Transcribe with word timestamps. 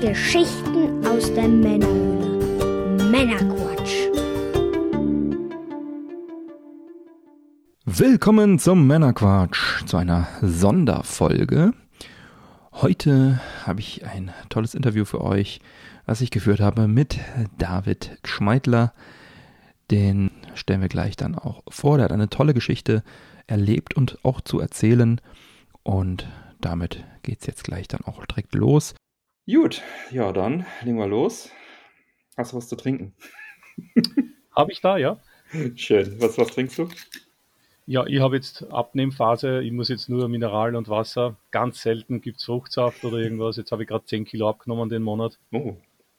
Geschichten 0.00 1.04
aus 1.04 1.34
der 1.34 1.48
Männerhöhle. 1.48 3.04
Männerquatsch. 3.10 4.06
Willkommen 7.84 8.60
zum 8.60 8.86
Männerquatsch, 8.86 9.84
zu 9.86 9.96
einer 9.96 10.28
Sonderfolge. 10.40 11.72
Heute 12.74 13.40
habe 13.66 13.80
ich 13.80 14.06
ein 14.06 14.30
tolles 14.50 14.76
Interview 14.76 15.04
für 15.04 15.20
euch, 15.20 15.60
was 16.06 16.20
ich 16.20 16.30
geführt 16.30 16.60
habe 16.60 16.86
mit 16.86 17.18
David 17.58 18.20
Schmeidler. 18.24 18.92
Den 19.90 20.30
stellen 20.54 20.80
wir 20.80 20.88
gleich 20.88 21.16
dann 21.16 21.34
auch 21.34 21.64
vor. 21.68 21.96
Der 21.96 22.04
hat 22.04 22.12
eine 22.12 22.28
tolle 22.28 22.54
Geschichte 22.54 23.02
erlebt 23.48 23.94
und 23.94 24.24
auch 24.24 24.42
zu 24.42 24.60
erzählen. 24.60 25.20
Und 25.82 26.28
damit 26.60 27.04
geht 27.22 27.40
es 27.40 27.48
jetzt 27.48 27.64
gleich 27.64 27.88
dann 27.88 28.02
auch 28.02 28.24
direkt 28.26 28.54
los. 28.54 28.94
Gut, 29.50 29.82
ja, 30.10 30.30
dann 30.30 30.66
legen 30.82 30.98
wir 30.98 31.06
los. 31.06 31.50
Hast 32.36 32.52
du 32.52 32.58
was 32.58 32.68
zu 32.68 32.76
trinken? 32.76 33.14
Habe 34.54 34.72
ich 34.72 34.82
da, 34.82 34.98
ja. 34.98 35.18
Schön. 35.74 36.20
Was, 36.20 36.36
was 36.36 36.48
trinkst 36.48 36.76
du? 36.76 36.90
Ja, 37.86 38.04
ich 38.06 38.20
habe 38.20 38.36
jetzt 38.36 38.70
Abnehmphase. 38.70 39.62
Ich 39.62 39.72
muss 39.72 39.88
jetzt 39.88 40.10
nur 40.10 40.28
Mineral 40.28 40.76
und 40.76 40.90
Wasser. 40.90 41.38
Ganz 41.50 41.80
selten 41.80 42.20
gibt 42.20 42.40
es 42.40 42.44
Fruchtsaft 42.44 43.02
oder 43.06 43.16
irgendwas. 43.16 43.56
Jetzt 43.56 43.72
habe 43.72 43.84
ich 43.84 43.88
gerade 43.88 44.04
10 44.04 44.26
Kilo 44.26 44.50
abgenommen 44.50 44.90
den 44.90 45.02
Monat. 45.02 45.38
Oh, 45.50 45.76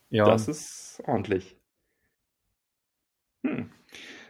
ja. 0.09 0.25
das 0.25 0.47
ist 0.47 1.03
ordentlich. 1.05 1.55
Hm. 3.43 3.69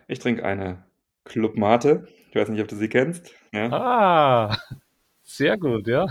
Ich 0.10 0.20
trinke 0.20 0.44
eine 0.44 0.84
Club 1.24 1.56
Mate. 1.56 2.10
Ich 2.30 2.36
weiß 2.36 2.50
nicht, 2.50 2.62
ob 2.62 2.68
du 2.68 2.76
sie 2.76 2.90
kennst. 2.90 3.34
Ja. 3.54 3.72
Ah, 3.72 4.58
sehr 5.24 5.58
gut, 5.58 5.88
ja. 5.88 6.06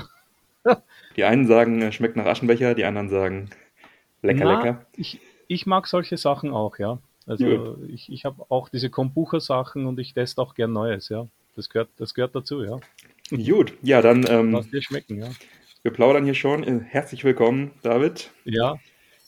Die 1.16 1.24
einen 1.24 1.46
sagen, 1.46 1.90
schmeckt 1.92 2.16
nach 2.16 2.26
Aschenbecher, 2.26 2.74
die 2.74 2.84
anderen 2.84 3.08
sagen, 3.08 3.50
lecker, 4.22 4.44
Na, 4.44 4.56
lecker. 4.58 4.86
Ich, 4.96 5.20
ich 5.48 5.66
mag 5.66 5.86
solche 5.86 6.16
Sachen 6.16 6.52
auch, 6.52 6.78
ja. 6.78 6.98
Also 7.26 7.44
Gut. 7.44 7.90
ich, 7.90 8.10
ich 8.10 8.24
habe 8.24 8.44
auch 8.48 8.68
diese 8.68 8.88
Kombucha-Sachen 8.88 9.86
und 9.86 9.98
ich 9.98 10.14
teste 10.14 10.40
auch 10.40 10.54
gern 10.54 10.72
Neues, 10.72 11.08
ja. 11.08 11.26
Das 11.56 11.68
gehört, 11.68 11.90
das 11.96 12.14
gehört 12.14 12.34
dazu, 12.34 12.62
ja. 12.62 12.78
Gut, 13.30 13.74
ja, 13.82 14.00
dann. 14.00 14.24
Ähm, 14.28 14.52
Lass 14.52 14.70
dir 14.70 14.80
schmecken, 14.80 15.18
ja. 15.18 15.28
Wir 15.82 15.92
plaudern 15.92 16.24
hier 16.24 16.34
schon. 16.34 16.62
Äh, 16.64 16.80
herzlich 16.84 17.24
willkommen, 17.24 17.72
David. 17.82 18.30
Ja, 18.44 18.76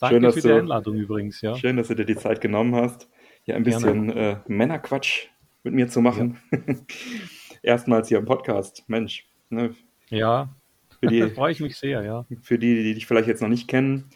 danke 0.00 0.20
schön, 0.20 0.32
für 0.32 0.48
die 0.48 0.54
Einladung 0.54 0.96
übrigens, 0.96 1.40
ja. 1.40 1.56
Schön, 1.56 1.76
dass 1.76 1.88
du 1.88 1.94
dir 1.94 2.06
die 2.06 2.16
Zeit 2.16 2.40
genommen 2.40 2.74
hast, 2.74 3.08
hier 3.42 3.56
ein 3.56 3.64
bisschen 3.64 4.10
äh, 4.16 4.36
Männerquatsch 4.46 5.26
mit 5.62 5.74
mir 5.74 5.88
zu 5.88 6.00
machen. 6.00 6.38
Ja. 6.52 6.58
Erstmals 7.62 8.08
hier 8.08 8.18
im 8.18 8.24
Podcast. 8.24 8.84
Mensch. 8.86 9.26
Ne? 9.50 9.74
Ja, 10.08 10.48
für 11.00 11.08
die, 11.08 11.22
freue 11.34 11.52
ich 11.52 11.60
mich 11.60 11.76
sehr, 11.76 12.02
ja. 12.02 12.26
Für 12.42 12.58
die, 12.58 12.82
die 12.82 12.94
dich 12.94 13.06
vielleicht 13.06 13.28
jetzt 13.28 13.42
noch 13.42 13.48
nicht 13.48 13.68
kennen, 13.68 14.10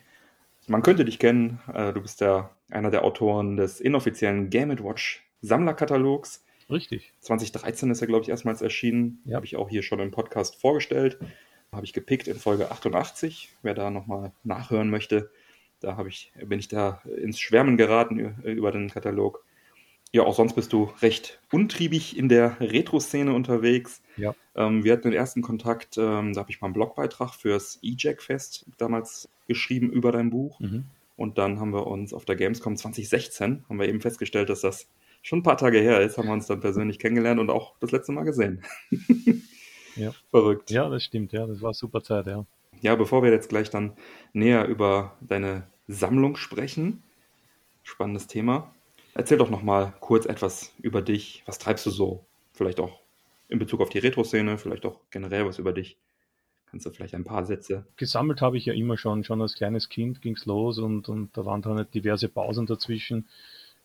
man 0.66 0.82
könnte 0.82 1.04
dich 1.04 1.18
kennen. 1.18 1.60
Äh, 1.72 1.92
du 1.92 2.00
bist 2.00 2.20
ja 2.20 2.50
einer 2.70 2.91
der 2.91 3.04
Autoren 3.04 3.56
des 3.56 3.80
inoffiziellen 3.80 4.50
Game 4.50 4.70
Watch 4.82 5.24
Sammlerkatalogs. 5.42 6.44
Richtig. 6.70 7.12
2013 7.20 7.91
ist 7.91 8.00
er, 8.00 8.06
glaube 8.06 8.22
ich, 8.22 8.30
erstmals 8.30 8.62
erschienen. 8.62 9.20
Ja. 9.24 9.36
Habe 9.36 9.46
ich 9.46 9.56
auch 9.56 9.68
hier 9.68 9.82
schon 9.82 10.00
im 10.00 10.10
Podcast 10.10 10.60
vorgestellt. 10.60 11.18
Habe 11.72 11.84
ich 11.84 11.92
gepickt 11.92 12.28
in 12.28 12.36
Folge 12.36 12.70
88. 12.70 13.54
Wer 13.62 13.74
da 13.74 13.91
nochmal 13.91 14.32
nachhören 14.44 14.88
möchte, 14.88 15.30
da 15.80 16.02
ich, 16.06 16.32
bin 16.46 16.58
ich 16.58 16.69
da 16.69 17.02
ins 17.16 17.38
Schwärmen 17.38 17.76
geraten 17.76 18.41
über 18.44 18.72
den 18.72 18.88
Katalog. 18.88 19.44
Ja, 20.14 20.22
auch 20.22 20.36
sonst 20.36 20.54
bist 20.54 20.72
du 20.72 20.92
recht 21.02 21.40
untriebig 21.50 22.16
in 22.16 22.28
der 22.28 22.60
Retro-Szene 22.60 23.34
unterwegs. 23.34 24.00
Ja. 24.16 24.32
Ähm, 24.54 24.84
wir 24.84 24.92
hatten 24.92 25.10
den 25.10 25.12
ersten 25.12 25.42
Kontakt, 25.42 25.98
ähm, 25.98 26.34
da 26.34 26.42
habe 26.42 26.52
ich 26.52 26.60
mal 26.60 26.68
einen 26.68 26.74
Blogbeitrag 26.74 27.34
fürs 27.34 27.80
E-Jack-Fest 27.82 28.64
damals 28.78 29.28
geschrieben 29.48 29.90
über 29.90 30.12
dein 30.12 30.30
Buch. 30.30 30.60
Mhm. 30.60 30.84
Und 31.16 31.36
dann 31.36 31.58
haben 31.58 31.72
wir 31.72 31.88
uns 31.88 32.14
auf 32.14 32.24
der 32.24 32.36
Gamescom 32.36 32.76
2016, 32.76 33.64
haben 33.68 33.80
wir 33.80 33.88
eben 33.88 34.00
festgestellt, 34.00 34.50
dass 34.50 34.60
das 34.60 34.86
schon 35.22 35.41
ein 35.41 35.42
paar 35.42 35.56
Tage 35.56 35.80
her 35.80 36.00
ist, 36.00 36.16
haben 36.16 36.28
wir 36.28 36.34
uns 36.34 36.47
dann 36.47 36.60
persönlich 36.60 37.00
kennengelernt 37.00 37.41
und 37.41 37.50
auch 37.50 37.74
das 37.80 37.91
letzte 37.91 38.12
Mal 38.12 38.22
gesehen. 38.22 38.62
ja. 39.97 40.12
Verrückt. 40.30 40.70
Ja, 40.70 40.88
das 40.88 41.03
stimmt, 41.03 41.32
ja, 41.32 41.44
das 41.44 41.60
war 41.60 41.74
super 41.74 42.04
Zeit, 42.04 42.28
ja. 42.28 42.47
Ja, 42.82 42.94
bevor 42.94 43.24
wir 43.24 43.32
jetzt 43.32 43.48
gleich 43.48 43.69
dann 43.69 43.94
näher 44.32 44.69
über 44.69 45.16
deine 45.20 45.66
Sammlung 45.88 46.36
sprechen, 46.36 47.03
spannendes 47.82 48.28
Thema, 48.28 48.70
Erzähl 49.14 49.38
doch 49.38 49.50
noch 49.50 49.62
mal 49.62 49.94
kurz 50.00 50.26
etwas 50.26 50.72
über 50.82 51.00
dich. 51.00 51.42
Was 51.47 51.58
treibst 51.58 51.86
du 51.86 51.91
so? 51.91 52.26
Vielleicht 52.52 52.80
auch 52.80 53.00
in 53.48 53.58
Bezug 53.58 53.80
auf 53.80 53.88
die 53.88 53.98
Retro-Szene, 53.98 54.58
vielleicht 54.58 54.84
auch 54.84 55.00
generell 55.10 55.47
was 55.47 55.58
über 55.58 55.72
dich. 55.72 55.97
Kannst 56.66 56.86
du 56.86 56.91
vielleicht 56.91 57.14
ein 57.14 57.22
paar 57.22 57.44
Sätze? 57.44 57.86
Gesammelt 57.97 58.41
habe 58.41 58.56
ich 58.56 58.64
ja 58.64 58.74
immer 58.74 58.97
schon. 58.97 59.22
Schon 59.22 59.41
als 59.41 59.54
kleines 59.54 59.88
Kind 59.88 60.20
ging 60.20 60.34
es 60.34 60.47
los 60.47 60.78
und, 60.78 61.08
und 61.08 61.36
da 61.36 61.44
waren 61.44 61.62
dann 61.62 61.76
halt 61.76 61.94
diverse 61.94 62.28
Pausen 62.28 62.66
dazwischen. 62.66 63.28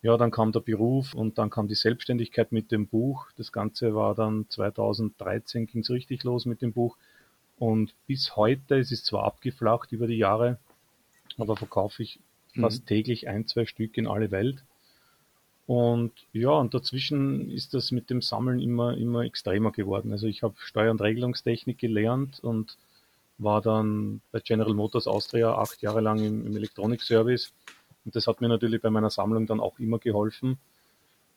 Ja, 0.02 0.16
dann 0.16 0.32
kam 0.32 0.50
der 0.50 0.60
Beruf 0.60 1.14
und 1.14 1.38
dann 1.38 1.50
kam 1.50 1.68
die 1.68 1.76
Selbstständigkeit 1.76 2.50
mit 2.50 2.72
dem 2.72 2.88
Buch. 2.88 3.28
Das 3.36 3.52
Ganze 3.52 3.94
war 3.94 4.16
dann 4.16 4.46
2013 4.48 5.66
ging 5.66 5.82
es 5.82 5.90
richtig 5.90 6.24
los 6.24 6.46
mit 6.46 6.62
dem 6.62 6.72
Buch. 6.72 6.96
Und 7.58 7.94
bis 8.08 8.34
heute, 8.34 8.78
es 8.78 8.90
ist 8.90 9.06
zwar 9.06 9.24
abgeflacht 9.24 9.92
über 9.92 10.08
die 10.08 10.16
Jahre, 10.16 10.58
aber 11.38 11.56
verkaufe 11.56 12.02
ich 12.02 12.18
fast 12.58 12.82
mhm. 12.82 12.86
täglich 12.86 13.28
ein, 13.28 13.46
zwei 13.46 13.66
Stück 13.66 13.96
in 13.98 14.08
alle 14.08 14.30
Welt. 14.32 14.64
Und 15.66 16.12
ja, 16.32 16.50
und 16.50 16.74
dazwischen 16.74 17.50
ist 17.50 17.74
das 17.74 17.92
mit 17.92 18.10
dem 18.10 18.22
Sammeln 18.22 18.60
immer, 18.60 18.96
immer 18.96 19.22
extremer 19.22 19.70
geworden. 19.70 20.12
Also 20.12 20.26
ich 20.26 20.42
habe 20.42 20.54
Steuer- 20.58 20.90
und 20.90 21.00
Regelungstechnik 21.00 21.78
gelernt 21.78 22.40
und 22.40 22.76
war 23.38 23.62
dann 23.62 24.20
bei 24.32 24.40
General 24.40 24.74
Motors 24.74 25.06
Austria 25.06 25.54
acht 25.54 25.80
Jahre 25.82 26.00
lang 26.00 26.18
im, 26.18 26.46
im 26.46 26.56
Elektronikservice. 26.56 27.52
Und 28.04 28.16
das 28.16 28.26
hat 28.26 28.40
mir 28.40 28.48
natürlich 28.48 28.82
bei 28.82 28.90
meiner 28.90 29.10
Sammlung 29.10 29.46
dann 29.46 29.60
auch 29.60 29.78
immer 29.78 29.98
geholfen. 29.98 30.58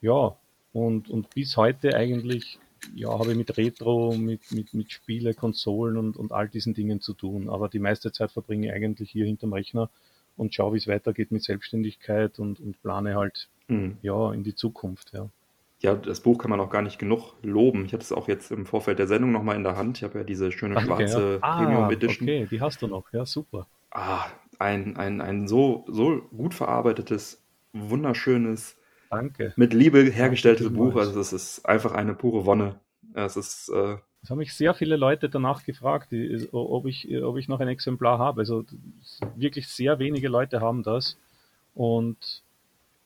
Ja, 0.02 0.36
und, 0.74 1.10
und 1.10 1.30
bis 1.30 1.56
heute 1.56 1.96
eigentlich, 1.96 2.60
ja, 2.96 3.10
habe 3.10 3.32
ich 3.32 3.38
mit 3.38 3.56
Retro, 3.58 4.16
mit, 4.18 4.52
mit, 4.52 4.74
mit 4.74 4.92
Spiele, 4.92 5.34
Konsolen 5.34 5.98
und, 5.98 6.18
und 6.18 6.32
all 6.32 6.50
diesen 6.50 6.74
Dingen 6.74 7.00
zu 7.00 7.14
tun. 7.14 7.50
Aber 7.50 7.70
die 7.70 7.80
meiste 7.80 8.12
Zeit 8.12 8.32
verbringe 8.32 8.68
ich 8.68 8.74
eigentlich 8.74 9.12
hier 9.12 9.26
hinterm 9.26 9.54
Rechner 9.54 9.90
und 10.38 10.54
schaue, 10.54 10.74
wie 10.74 10.78
es 10.78 10.88
weitergeht 10.88 11.32
mit 11.32 11.44
Selbstständigkeit 11.44 12.40
und, 12.40 12.60
und 12.60 12.82
plane 12.82 13.16
halt 13.16 13.50
mhm. 13.68 13.98
ja 14.02 14.34
in 14.34 14.44
die 14.44 14.56
Zukunft, 14.56 15.12
ja. 15.14 15.30
Ja, 15.80 15.96
das 15.96 16.22
Buch 16.22 16.38
kann 16.38 16.50
man 16.50 16.62
auch 16.62 16.70
gar 16.70 16.82
nicht 16.82 16.98
genug 16.98 17.34
loben. 17.42 17.84
Ich 17.84 17.92
hatte 17.92 18.04
es 18.04 18.14
auch 18.14 18.30
jetzt 18.30 18.52
im 18.52 18.66
Vorfeld 18.66 19.00
der 19.00 19.08
Sendung 19.08 19.34
nochmal 19.34 19.58
in 19.58 19.64
der 19.64 19.76
Hand. 19.76 19.98
Ich 19.98 20.04
habe 20.06 20.20
ja 20.20 20.24
diese 20.24 20.50
schöne 20.54 20.76
Danke, 20.76 20.88
schwarze 20.88 21.40
ja. 21.42 21.58
Premium 21.58 21.84
ah, 21.84 21.92
Edition. 21.92 22.26
Okay, 22.26 22.48
die 22.50 22.62
hast 22.62 22.82
du 22.82 22.88
noch, 22.88 23.12
ja, 23.12 23.26
super. 23.26 23.68
Ah, 23.92 24.28
ein, 24.60 24.96
ein, 24.96 25.20
ein 25.20 25.46
so, 25.50 25.84
so 25.90 26.22
gut 26.36 26.54
verarbeitetes, 26.54 27.44
wunderschönes, 27.74 28.78
Danke. 29.10 29.52
mit 29.58 29.74
Liebe 29.74 30.04
hergestelltes 30.04 30.68
Danke, 30.68 30.80
Buch. 30.80 30.96
Also 30.96 31.20
es 31.20 31.34
ist 31.34 31.66
einfach 31.66 31.92
eine 31.92 32.14
pure 32.14 32.46
Wonne. 32.46 32.80
Es 33.14 33.36
ist 33.36 33.68
äh, 33.68 33.98
es 34.24 34.30
haben 34.30 34.38
mich 34.38 34.54
sehr 34.54 34.74
viele 34.74 34.96
Leute 34.96 35.30
danach 35.30 35.66
gefragt, 35.66 36.14
ob 36.52 36.86
ich, 36.86 37.24
ob 37.24 37.38
ich 37.38 37.48
noch 37.50 37.60
ein 37.60 37.68
Exemplar 37.68 38.20
habe. 38.20 38.42
Also 38.42 38.64
wirklich 39.36 39.68
sehr 39.68 40.00
wenige 40.00 40.30
Leute 40.30 40.62
haben 40.62 40.82
das. 40.82 41.18
Und 41.76 42.42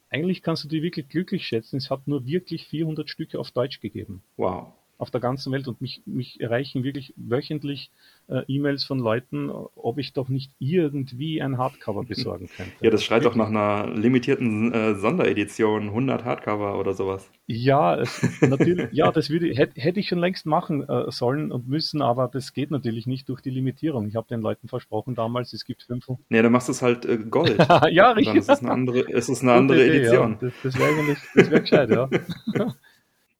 eigentlich 0.10 0.44
kannst 0.44 0.64
du 0.64 0.68
die 0.68 0.84
wirklich 0.84 1.10
glücklich 1.10 1.46
schätzen. 1.46 1.78
Es 1.78 1.90
hat 1.90 2.08
nur 2.08 2.26
wirklich 2.26 2.68
400 2.68 3.10
Stücke 3.10 3.40
auf 3.40 3.52
Deutsch 3.52 3.80
gegeben. 3.80 4.22
Wow 4.38 4.74
auf 4.98 5.12
der 5.12 5.22
ganzen 5.22 5.52
Welt 5.52 5.68
und 5.68 5.80
mich, 5.80 6.02
mich 6.06 6.42
erreichen 6.42 6.84
wirklich 6.84 7.14
wöchentlich 7.16 7.92
äh, 8.28 8.42
E-Mails 8.48 8.84
von 8.84 9.00
Leuten, 9.00 9.50
ob 9.50 10.00
ich 10.00 10.14
doch 10.14 10.28
nicht 10.28 10.52
irgendwie 10.60 11.42
ein 11.42 11.58
Hardcover 11.58 12.04
besorgen 12.08 12.50
könnte. 12.56 12.72
Ja, 12.82 12.90
das 12.90 13.04
schreit 13.04 13.26
doch 13.26 13.36
nach 13.36 13.48
einer 13.48 13.94
limitierten 13.94 14.74
äh, 14.74 14.96
Sonderedition, 14.96 15.90
100 15.90 16.26
Hardcover 16.26 16.80
oder 16.80 16.94
sowas. 16.94 17.30
Ja, 17.46 17.96
es, 18.00 18.42
natürlich, 18.42 18.92
ja, 18.92 19.12
das 19.12 19.30
würde, 19.30 19.54
hätte, 19.54 19.80
hätte 19.80 20.00
ich 20.00 20.08
schon 20.08 20.20
längst 20.20 20.46
machen 20.46 20.88
äh, 20.88 21.12
sollen 21.12 21.52
und 21.52 21.68
müssen, 21.68 22.02
aber 22.02 22.28
das 22.28 22.54
geht 22.54 22.72
natürlich 22.72 23.06
nicht 23.06 23.30
durch 23.30 23.42
die 23.42 23.52
Limitierung. 23.52 24.08
Ich 24.08 24.16
habe 24.16 24.28
den 24.28 24.42
Leuten 24.42 24.68
versprochen 24.68 25.14
damals, 25.14 25.54
es 25.54 25.64
gibt 25.66 25.84
fünf. 25.84 26.08
Nee, 26.30 26.42
dann 26.42 26.52
machst 26.52 26.70
du 26.70 26.72
es 26.72 26.82
halt 26.82 27.06
äh, 27.06 27.18
Gold. 27.18 27.58
ja, 27.92 28.12
richtig. 28.12 28.26
Dann 28.26 28.38
ist 28.38 28.50
es 28.50 28.60
eine 28.62 28.72
andere, 28.72 29.00
ist 29.00 29.30
es 29.30 29.42
eine 29.42 29.54
andere 29.54 29.86
Idee, 29.86 29.98
Edition. 29.98 30.32
Ja. 30.32 30.38
Das, 30.42 30.54
das 30.64 30.80
wäre 30.80 30.90
eigentlich, 30.90 31.18
das 31.36 31.52
wäre 31.52 31.62
gescheit, 31.62 31.90
ja. 31.90 32.10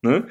ne? 0.02 0.28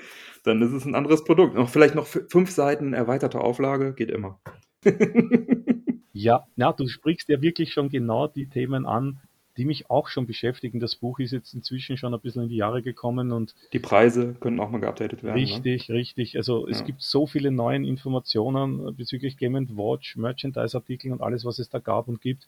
Dann 0.46 0.62
ist 0.62 0.72
es 0.72 0.84
ein 0.84 0.94
anderes 0.94 1.24
Produkt. 1.24 1.54
Noch 1.54 1.68
vielleicht 1.68 1.94
noch 1.94 2.06
fünf 2.06 2.50
Seiten 2.50 2.92
erweiterte 2.92 3.40
Auflage, 3.40 3.94
geht 3.94 4.10
immer. 4.10 4.38
ja, 6.12 6.46
ja, 6.56 6.72
du 6.72 6.86
sprichst 6.86 7.28
ja 7.28 7.42
wirklich 7.42 7.72
schon 7.72 7.88
genau 7.88 8.28
die 8.28 8.46
Themen 8.46 8.86
an, 8.86 9.18
die 9.56 9.64
mich 9.64 9.90
auch 9.90 10.08
schon 10.08 10.26
beschäftigen. 10.26 10.78
Das 10.78 10.94
Buch 10.94 11.18
ist 11.18 11.32
jetzt 11.32 11.54
inzwischen 11.54 11.96
schon 11.96 12.14
ein 12.14 12.20
bisschen 12.20 12.44
in 12.44 12.48
die 12.48 12.56
Jahre 12.56 12.82
gekommen 12.82 13.32
und 13.32 13.54
die 13.72 13.78
Preise 13.78 14.34
können 14.38 14.60
auch 14.60 14.70
mal 14.70 14.80
geupdatet 14.80 15.22
werden. 15.24 15.34
Ne? 15.34 15.42
Richtig, 15.42 15.88
ne? 15.88 15.96
richtig. 15.96 16.36
Also 16.36 16.68
es 16.68 16.80
ja. 16.80 16.86
gibt 16.86 17.02
so 17.02 17.26
viele 17.26 17.50
neue 17.50 17.84
Informationen 17.84 18.94
bezüglich 18.94 19.38
Game 19.38 19.54
Watch, 19.76 20.16
Merchandise-Artikeln 20.16 21.12
und 21.12 21.22
alles, 21.22 21.44
was 21.44 21.58
es 21.58 21.68
da 21.68 21.78
gab 21.80 22.06
und 22.06 22.20
gibt. 22.20 22.46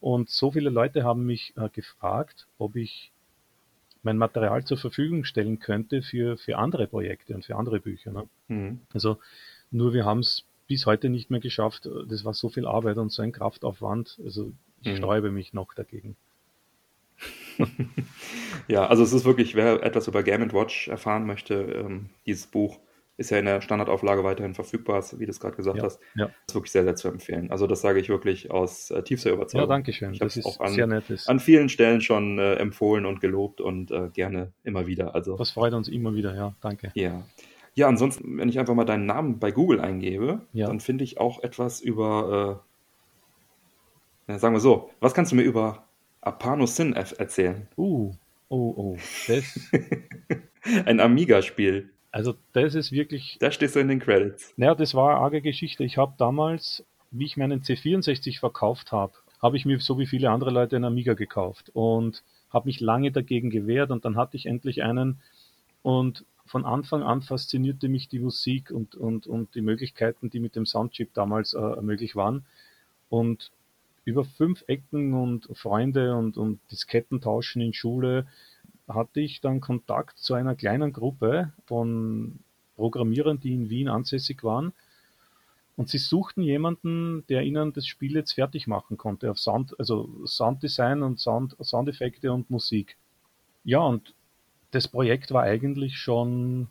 Und 0.00 0.28
so 0.28 0.50
viele 0.50 0.70
Leute 0.70 1.04
haben 1.04 1.24
mich 1.24 1.54
äh, 1.56 1.68
gefragt, 1.70 2.46
ob 2.58 2.76
ich 2.76 3.10
mein 4.02 4.18
Material 4.18 4.64
zur 4.64 4.78
Verfügung 4.78 5.24
stellen 5.24 5.58
könnte 5.58 6.02
für, 6.02 6.36
für 6.36 6.58
andere 6.58 6.86
Projekte 6.86 7.34
und 7.34 7.44
für 7.44 7.56
andere 7.56 7.80
Bücher. 7.80 8.12
Ne? 8.12 8.28
Mhm. 8.48 8.80
Also 8.92 9.18
nur 9.70 9.92
wir 9.92 10.04
haben 10.04 10.20
es 10.20 10.44
bis 10.66 10.86
heute 10.86 11.08
nicht 11.08 11.30
mehr 11.30 11.40
geschafft. 11.40 11.88
Das 12.08 12.24
war 12.24 12.34
so 12.34 12.48
viel 12.48 12.66
Arbeit 12.66 12.98
und 12.98 13.10
so 13.10 13.22
ein 13.22 13.32
Kraftaufwand. 13.32 14.18
Also 14.24 14.52
ich 14.82 14.92
mhm. 14.92 14.96
sträube 14.96 15.30
mich 15.30 15.52
noch 15.52 15.74
dagegen. 15.74 16.16
ja, 18.68 18.86
also 18.86 19.02
es 19.02 19.12
ist 19.12 19.24
wirklich, 19.24 19.54
wer 19.54 19.82
etwas 19.82 20.06
über 20.06 20.22
Game 20.22 20.52
Watch 20.52 20.88
erfahren 20.88 21.26
möchte, 21.26 21.54
ähm, 21.54 22.10
dieses 22.26 22.46
Buch 22.46 22.78
ist 23.18 23.30
ja 23.30 23.38
in 23.38 23.46
der 23.46 23.60
Standardauflage 23.60 24.22
weiterhin 24.22 24.54
verfügbar, 24.54 25.04
wie 25.18 25.26
du 25.26 25.30
es 25.30 25.40
gerade 25.40 25.56
gesagt 25.56 25.78
ja, 25.78 25.82
hast. 25.82 26.00
Ja. 26.14 26.26
Ist 26.46 26.54
wirklich 26.54 26.70
sehr, 26.70 26.84
sehr 26.84 26.94
zu 26.94 27.08
empfehlen. 27.08 27.50
Also 27.50 27.66
das 27.66 27.80
sage 27.80 27.98
ich 27.98 28.08
wirklich 28.08 28.52
aus 28.52 28.92
äh, 28.92 29.02
tiefster 29.02 29.32
Überzeugung. 29.32 29.68
Ja, 29.68 29.74
danke 29.74 29.92
schön. 29.92 30.12
Ich 30.12 30.20
das 30.20 30.36
ist 30.36 30.46
auch 30.46 30.60
an, 30.60 30.72
sehr 30.72 30.86
nettes. 30.86 31.26
an 31.26 31.40
vielen 31.40 31.68
Stellen 31.68 32.00
schon 32.00 32.38
äh, 32.38 32.54
empfohlen 32.54 33.04
und 33.04 33.20
gelobt 33.20 33.60
und 33.60 33.90
äh, 33.90 34.08
gerne 34.12 34.52
immer 34.62 34.86
wieder. 34.86 35.16
Also 35.16 35.36
das 35.36 35.50
freut 35.50 35.74
uns 35.74 35.88
immer 35.88 36.14
wieder, 36.14 36.34
ja, 36.34 36.54
danke. 36.60 36.92
Ja. 36.94 37.24
Ja, 37.74 37.86
ansonsten, 37.86 38.38
wenn 38.38 38.48
ich 38.48 38.58
einfach 38.58 38.74
mal 38.74 38.84
deinen 38.84 39.06
Namen 39.06 39.38
bei 39.38 39.52
Google 39.52 39.80
eingebe, 39.80 40.40
ja. 40.52 40.66
dann 40.66 40.80
finde 40.80 41.04
ich 41.04 41.18
auch 41.20 41.42
etwas 41.42 41.80
über, 41.80 42.64
äh, 44.26 44.38
sagen 44.38 44.54
wir 44.54 44.60
so, 44.60 44.90
was 44.98 45.14
kannst 45.14 45.30
du 45.30 45.36
mir 45.36 45.42
über 45.42 45.86
Apano 46.20 46.66
Sin 46.66 46.94
erzählen? 46.94 47.68
Uh, 47.76 48.12
oh, 48.48 48.74
oh, 48.76 48.96
das. 49.28 49.70
Ein 50.86 50.98
Amiga-Spiel. 50.98 51.90
Also 52.10 52.34
das 52.52 52.74
ist 52.74 52.92
wirklich. 52.92 53.36
Da 53.40 53.50
stehst 53.50 53.76
du 53.76 53.80
in 53.80 53.88
den 53.88 54.00
Credits. 54.00 54.54
Naja, 54.56 54.74
das 54.74 54.94
war 54.94 55.10
eine 55.10 55.20
arge 55.20 55.42
Geschichte. 55.42 55.84
Ich 55.84 55.98
habe 55.98 56.14
damals, 56.18 56.84
wie 57.10 57.26
ich 57.26 57.36
meinen 57.36 57.60
C64 57.60 58.38
verkauft 58.38 58.92
habe, 58.92 59.12
habe 59.42 59.56
ich 59.56 59.64
mir 59.64 59.78
so 59.80 59.98
wie 59.98 60.06
viele 60.06 60.30
andere 60.30 60.50
Leute 60.50 60.76
einen 60.76 60.86
Amiga 60.86 61.14
gekauft 61.14 61.70
und 61.74 62.22
habe 62.50 62.66
mich 62.66 62.80
lange 62.80 63.12
dagegen 63.12 63.50
gewehrt 63.50 63.90
und 63.90 64.04
dann 64.04 64.16
hatte 64.16 64.36
ich 64.36 64.46
endlich 64.46 64.82
einen 64.82 65.20
und 65.82 66.24
von 66.48 66.64
Anfang 66.64 67.02
an 67.02 67.22
faszinierte 67.22 67.88
mich 67.88 68.08
die 68.08 68.18
Musik 68.18 68.70
und, 68.70 68.94
und, 68.94 69.26
und 69.26 69.54
die 69.54 69.60
Möglichkeiten, 69.60 70.30
die 70.30 70.40
mit 70.40 70.56
dem 70.56 70.66
Soundchip 70.66 71.12
damals 71.14 71.52
äh, 71.52 71.80
möglich 71.82 72.16
waren. 72.16 72.46
Und 73.10 73.52
über 74.04 74.24
fünf 74.24 74.64
Ecken 74.66 75.12
und 75.12 75.48
Freunde 75.52 76.16
und, 76.16 76.38
und 76.38 76.60
Disketten 76.70 77.20
tauschen 77.20 77.60
in 77.60 77.74
Schule 77.74 78.26
hatte 78.88 79.20
ich 79.20 79.40
dann 79.40 79.60
Kontakt 79.60 80.18
zu 80.18 80.34
einer 80.34 80.54
kleinen 80.54 80.92
Gruppe 80.92 81.52
von 81.66 82.40
Programmierern, 82.76 83.40
die 83.40 83.54
in 83.54 83.70
Wien 83.70 83.88
ansässig 83.88 84.42
waren. 84.44 84.72
Und 85.76 85.88
sie 85.88 85.98
suchten 85.98 86.42
jemanden, 86.42 87.24
der 87.28 87.42
ihnen 87.42 87.72
das 87.72 87.86
Spiel 87.86 88.14
jetzt 88.14 88.32
fertig 88.32 88.66
machen 88.66 88.96
konnte 88.96 89.30
auf 89.30 89.38
Sound, 89.38 89.78
also 89.78 90.08
Sounddesign 90.26 91.02
und 91.02 91.20
Sound, 91.20 91.56
Soundeffekte 91.62 92.32
und 92.32 92.50
Musik. 92.50 92.96
Ja, 93.62 93.80
und 93.80 94.14
das 94.72 94.88
Projekt 94.88 95.30
war 95.30 95.44
eigentlich 95.44 95.98
schon 95.98 96.68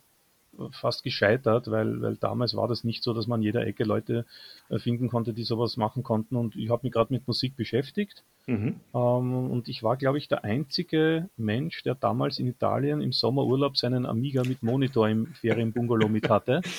fast 0.72 1.04
gescheitert, 1.04 1.70
weil, 1.70 2.02
weil 2.02 2.16
damals 2.16 2.56
war 2.56 2.68
das 2.68 2.84
nicht 2.84 3.04
so, 3.04 3.13
dass 3.13 3.28
man 3.28 3.42
jeder 3.42 3.66
Ecke 3.66 3.84
Leute 3.84 4.25
äh, 4.70 4.80
finden 4.80 5.08
konnte, 5.10 5.34
die 5.34 5.44
sowas 5.44 5.78
machen 5.78 6.04
konnten. 6.04 6.36
Und 6.36 6.56
ich 6.56 6.70
habe 6.70 6.81
mich 6.84 6.94
gerade 6.94 7.13
mit 7.13 7.28
Musik 7.28 7.56
beschäftigt. 7.56 8.24
Mhm. 8.48 8.80
Ähm, 8.94 9.52
und 9.52 9.68
ich 9.68 9.84
war, 9.84 9.98
glaube 9.98 10.18
ich, 10.18 10.28
der 10.28 10.44
einzige 10.44 11.30
Mensch, 11.38 11.84
der 11.84 11.96
damals 11.96 12.40
in 12.40 12.48
Italien 12.48 13.02
im 13.02 13.12
Sommerurlaub 13.12 13.78
seinen 13.78 14.06
Amiga 14.06 14.44
mit 14.44 14.64
Monitor 14.64 15.10
im 15.10 15.28
Ferienbungalow 15.28 16.10
mit 16.10 16.30
hatte. 16.30 16.62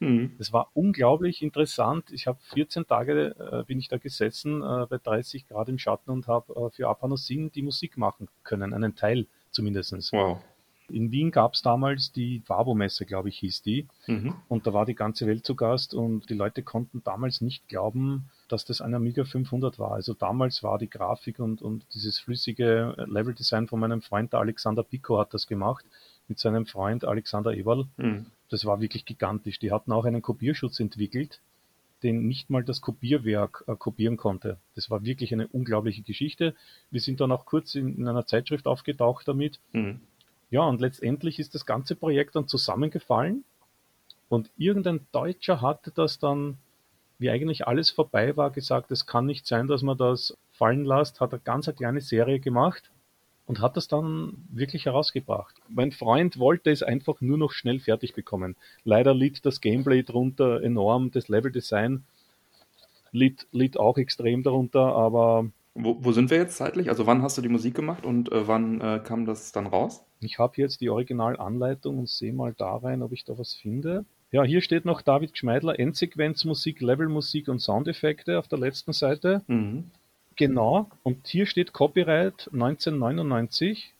Mhm. 0.00 0.32
Das 0.38 0.52
war 0.52 0.70
unglaublich 0.74 1.40
interessant. 1.40 2.10
Ich 2.10 2.26
habe 2.26 2.38
14 2.52 2.86
Tage 2.86 3.36
äh, 3.38 3.62
bin 3.64 3.78
ich 3.78 3.88
da 3.88 3.96
gesessen 3.96 4.60
äh, 4.60 4.86
bei 4.90 4.98
30 4.98 5.46
Grad 5.46 5.68
im 5.68 5.78
Schatten 5.78 6.10
und 6.10 6.26
habe 6.26 6.52
äh, 6.52 6.70
für 6.70 6.88
Apanosin 6.88 7.52
die 7.52 7.62
Musik 7.62 7.96
machen 7.96 8.28
können, 8.42 8.74
einen 8.74 8.96
Teil 8.96 9.26
zumindestens. 9.52 10.12
Wow. 10.12 10.40
In 10.90 11.10
Wien 11.12 11.30
gab 11.30 11.54
es 11.54 11.62
damals 11.62 12.12
die 12.12 12.42
Fabo-Messe, 12.44 13.06
glaube 13.06 13.30
ich, 13.30 13.38
hieß 13.38 13.62
die. 13.62 13.86
Mhm. 14.06 14.34
Und 14.48 14.66
da 14.66 14.74
war 14.74 14.84
die 14.84 14.94
ganze 14.94 15.26
Welt 15.26 15.46
zu 15.46 15.54
Gast 15.54 15.94
und 15.94 16.28
die 16.28 16.34
Leute 16.34 16.62
konnten 16.62 17.02
damals 17.04 17.40
nicht 17.40 17.68
glauben, 17.68 18.28
dass 18.54 18.64
das 18.64 18.80
ein 18.80 18.94
Amiga 18.94 19.24
500 19.24 19.80
war. 19.80 19.90
Also 19.90 20.14
damals 20.14 20.62
war 20.62 20.78
die 20.78 20.88
Grafik 20.88 21.40
und, 21.40 21.60
und 21.60 21.84
dieses 21.92 22.20
flüssige 22.20 22.94
Leveldesign 23.08 23.66
von 23.66 23.80
meinem 23.80 24.00
Freund, 24.00 24.32
der 24.32 24.38
Alexander 24.38 24.84
Pico, 24.84 25.18
hat 25.18 25.34
das 25.34 25.48
gemacht, 25.48 25.84
mit 26.28 26.38
seinem 26.38 26.64
Freund 26.64 27.04
Alexander 27.04 27.52
Eberl. 27.52 27.88
Mhm. 27.96 28.26
Das 28.50 28.64
war 28.64 28.80
wirklich 28.80 29.04
gigantisch. 29.04 29.58
Die 29.58 29.72
hatten 29.72 29.90
auch 29.90 30.04
einen 30.04 30.22
Kopierschutz 30.22 30.78
entwickelt, 30.78 31.40
den 32.04 32.28
nicht 32.28 32.48
mal 32.48 32.62
das 32.62 32.80
Kopierwerk 32.80 33.64
äh, 33.66 33.74
kopieren 33.74 34.16
konnte. 34.16 34.58
Das 34.76 34.88
war 34.88 35.04
wirklich 35.04 35.32
eine 35.32 35.48
unglaubliche 35.48 36.02
Geschichte. 36.02 36.54
Wir 36.92 37.00
sind 37.00 37.20
dann 37.20 37.32
auch 37.32 37.46
kurz 37.46 37.74
in, 37.74 37.96
in 37.96 38.06
einer 38.06 38.24
Zeitschrift 38.24 38.68
aufgetaucht 38.68 39.26
damit. 39.26 39.58
Mhm. 39.72 39.98
Ja, 40.50 40.60
und 40.60 40.80
letztendlich 40.80 41.40
ist 41.40 41.56
das 41.56 41.66
ganze 41.66 41.96
Projekt 41.96 42.36
dann 42.36 42.46
zusammengefallen 42.46 43.42
und 44.28 44.48
irgendein 44.56 45.06
Deutscher 45.10 45.60
hatte 45.60 45.90
das 45.90 46.20
dann, 46.20 46.58
wie 47.24 47.30
eigentlich 47.30 47.66
alles 47.66 47.88
vorbei 47.88 48.36
war, 48.36 48.50
gesagt, 48.50 48.90
es 48.90 49.06
kann 49.06 49.24
nicht 49.24 49.46
sein, 49.46 49.66
dass 49.66 49.80
man 49.82 49.96
das 49.96 50.36
fallen 50.52 50.84
lässt, 50.84 51.22
hat 51.22 51.32
eine 51.32 51.40
ganz 51.42 51.66
eine 51.66 51.74
kleine 51.74 52.00
Serie 52.02 52.38
gemacht 52.38 52.90
und 53.46 53.62
hat 53.62 53.78
das 53.78 53.88
dann 53.88 54.44
wirklich 54.50 54.84
herausgebracht. 54.84 55.54
Mein 55.70 55.90
Freund 55.90 56.38
wollte 56.38 56.70
es 56.70 56.82
einfach 56.82 57.22
nur 57.22 57.38
noch 57.38 57.52
schnell 57.52 57.80
fertig 57.80 58.14
bekommen. 58.14 58.56
Leider 58.84 59.14
litt 59.14 59.46
das 59.46 59.62
Gameplay 59.62 60.02
drunter 60.02 60.62
enorm, 60.62 61.12
das 61.12 61.28
Leveldesign 61.28 62.04
litt, 63.10 63.46
litt 63.52 63.80
auch 63.80 63.96
extrem 63.96 64.42
darunter, 64.42 64.94
aber 64.94 65.46
wo, 65.76 65.96
wo 66.00 66.12
sind 66.12 66.30
wir 66.30 66.36
jetzt 66.36 66.58
zeitlich? 66.58 66.90
Also 66.90 67.06
wann 67.06 67.22
hast 67.22 67.38
du 67.38 67.42
die 67.42 67.48
Musik 67.48 67.74
gemacht 67.74 68.04
und 68.04 68.30
äh, 68.32 68.46
wann 68.46 68.82
äh, 68.82 69.00
kam 69.02 69.24
das 69.24 69.50
dann 69.50 69.66
raus? 69.66 70.04
Ich 70.20 70.38
habe 70.38 70.52
jetzt 70.58 70.82
die 70.82 70.90
Originalanleitung 70.90 71.98
und 71.98 72.08
sehe 72.08 72.34
mal 72.34 72.54
da 72.56 72.76
rein, 72.76 73.02
ob 73.02 73.12
ich 73.12 73.24
da 73.24 73.38
was 73.38 73.54
finde. 73.54 74.04
Ja, 74.34 74.42
hier 74.42 74.62
steht 74.62 74.84
noch 74.84 75.00
David 75.00 75.32
Gschmeidler, 75.32 75.78
Endsequenzmusik, 75.78 76.80
Levelmusik 76.80 77.46
und 77.46 77.60
Soundeffekte 77.60 78.36
auf 78.36 78.48
der 78.48 78.58
letzten 78.58 78.92
Seite. 78.92 79.42
Mhm. 79.46 79.92
Genau, 80.34 80.90
und 81.04 81.28
hier 81.28 81.46
steht 81.46 81.72
Copyright 81.72 82.50
1999, 82.52 83.94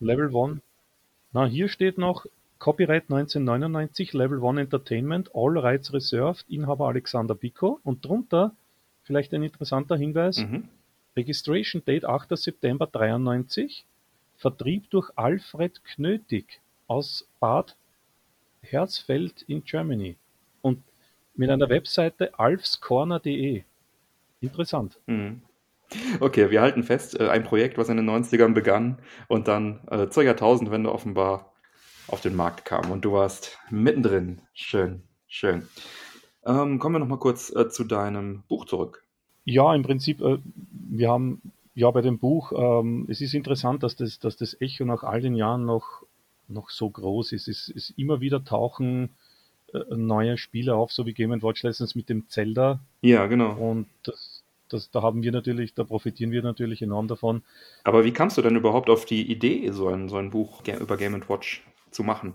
Level 0.00 0.34
1. 0.34 0.62
Na, 1.34 1.44
hier 1.44 1.68
steht 1.68 1.98
noch 1.98 2.24
Copyright 2.58 3.10
1999, 3.10 4.14
Level 4.14 4.42
1 4.42 4.58
Entertainment, 4.60 5.30
All 5.34 5.58
Rights 5.58 5.92
Reserved, 5.92 6.46
Inhaber 6.48 6.88
Alexander 6.88 7.34
Pico. 7.34 7.78
Und 7.84 8.06
drunter 8.06 8.52
vielleicht 9.02 9.34
ein 9.34 9.42
interessanter 9.42 9.98
Hinweis, 9.98 10.38
mhm. 10.38 10.66
Registration 11.14 11.84
Date 11.84 12.06
8. 12.06 12.38
September 12.38 12.86
93, 12.86 13.84
Vertrieb 14.38 14.88
durch 14.88 15.10
Alfred 15.16 15.84
Knötig 15.84 16.62
aus 16.86 17.28
Bad 17.38 17.76
Herzfeld 18.64 19.42
in 19.42 19.64
Germany 19.64 20.16
und 20.62 20.82
mit 21.36 21.50
einer 21.50 21.68
Webseite 21.68 22.38
alfscorner.de. 22.38 23.62
Interessant. 24.40 24.98
Mhm. 25.06 25.42
Okay, 26.20 26.50
wir 26.50 26.60
halten 26.60 26.82
fest, 26.82 27.18
äh, 27.20 27.28
ein 27.28 27.44
Projekt, 27.44 27.78
was 27.78 27.88
in 27.88 27.96
den 27.96 28.08
90ern 28.08 28.54
begann 28.54 28.98
und 29.28 29.48
dann 29.48 29.80
äh, 29.90 30.08
zur 30.08 30.22
Jahrtausendwende 30.22 30.92
offenbar 30.92 31.52
auf 32.08 32.20
den 32.20 32.34
Markt 32.34 32.64
kam 32.64 32.90
und 32.90 33.04
du 33.04 33.12
warst 33.12 33.58
mittendrin. 33.70 34.40
Schön, 34.52 35.02
schön. 35.28 35.68
Ähm, 36.44 36.78
kommen 36.78 36.96
wir 36.96 36.98
nochmal 36.98 37.18
kurz 37.18 37.54
äh, 37.54 37.68
zu 37.68 37.84
deinem 37.84 38.42
Buch 38.48 38.66
zurück. 38.66 39.04
Ja, 39.44 39.74
im 39.74 39.82
Prinzip, 39.82 40.20
äh, 40.20 40.38
wir 40.70 41.10
haben 41.10 41.40
ja 41.74 41.90
bei 41.90 42.02
dem 42.02 42.18
Buch, 42.18 42.52
ähm, 42.56 43.06
es 43.08 43.20
ist 43.20 43.34
interessant, 43.34 43.82
dass 43.82 43.96
das, 43.96 44.18
dass 44.18 44.36
das 44.36 44.60
Echo 44.60 44.84
nach 44.84 45.02
all 45.02 45.20
den 45.20 45.34
Jahren 45.34 45.64
noch, 45.64 46.02
noch 46.48 46.70
so 46.70 46.88
groß 46.90 47.32
ist. 47.32 47.48
Es 47.48 47.68
ist 47.68 47.90
immer 47.96 48.20
wieder 48.20 48.44
tauchen 48.44 49.10
äh, 49.72 49.78
neue 49.94 50.38
Spiele 50.38 50.74
auf, 50.74 50.92
so 50.92 51.06
wie 51.06 51.12
Game 51.12 51.42
Watch 51.42 51.62
letztens 51.62 51.94
mit 51.94 52.08
dem 52.08 52.28
Zelda. 52.28 52.80
Ja, 53.00 53.26
genau. 53.26 53.52
Und 53.52 53.86
das, 54.02 54.44
das, 54.68 54.90
da 54.90 55.02
haben 55.02 55.22
wir 55.22 55.32
natürlich, 55.32 55.74
da 55.74 55.84
profitieren 55.84 56.30
wir 56.30 56.42
natürlich 56.42 56.82
enorm 56.82 57.08
davon. 57.08 57.42
Aber 57.84 58.04
wie 58.04 58.12
kamst 58.12 58.38
du 58.38 58.42
denn 58.42 58.56
überhaupt 58.56 58.88
auf 58.88 59.04
die 59.04 59.30
Idee, 59.30 59.70
so 59.72 59.88
ein, 59.88 60.08
so 60.08 60.16
ein 60.16 60.30
Buch 60.30 60.62
über 60.66 60.96
Game 60.96 61.28
Watch 61.28 61.64
zu 61.90 62.02
machen? 62.02 62.34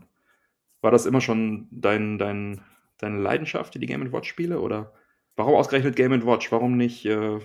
War 0.81 0.91
das 0.91 1.05
immer 1.05 1.21
schon 1.21 1.67
dein, 1.71 2.17
dein, 2.17 2.61
deine 2.97 3.19
Leidenschaft, 3.19 3.73
die 3.75 3.85
Game 3.85 4.11
Watch 4.11 4.29
Spiele 4.29 4.59
oder? 4.59 4.93
Warum 5.35 5.55
ausgerechnet 5.55 5.95
Game 5.95 6.25
Watch? 6.25 6.51
Warum 6.51 6.77
nicht 6.77 7.05
äh, 7.05 7.39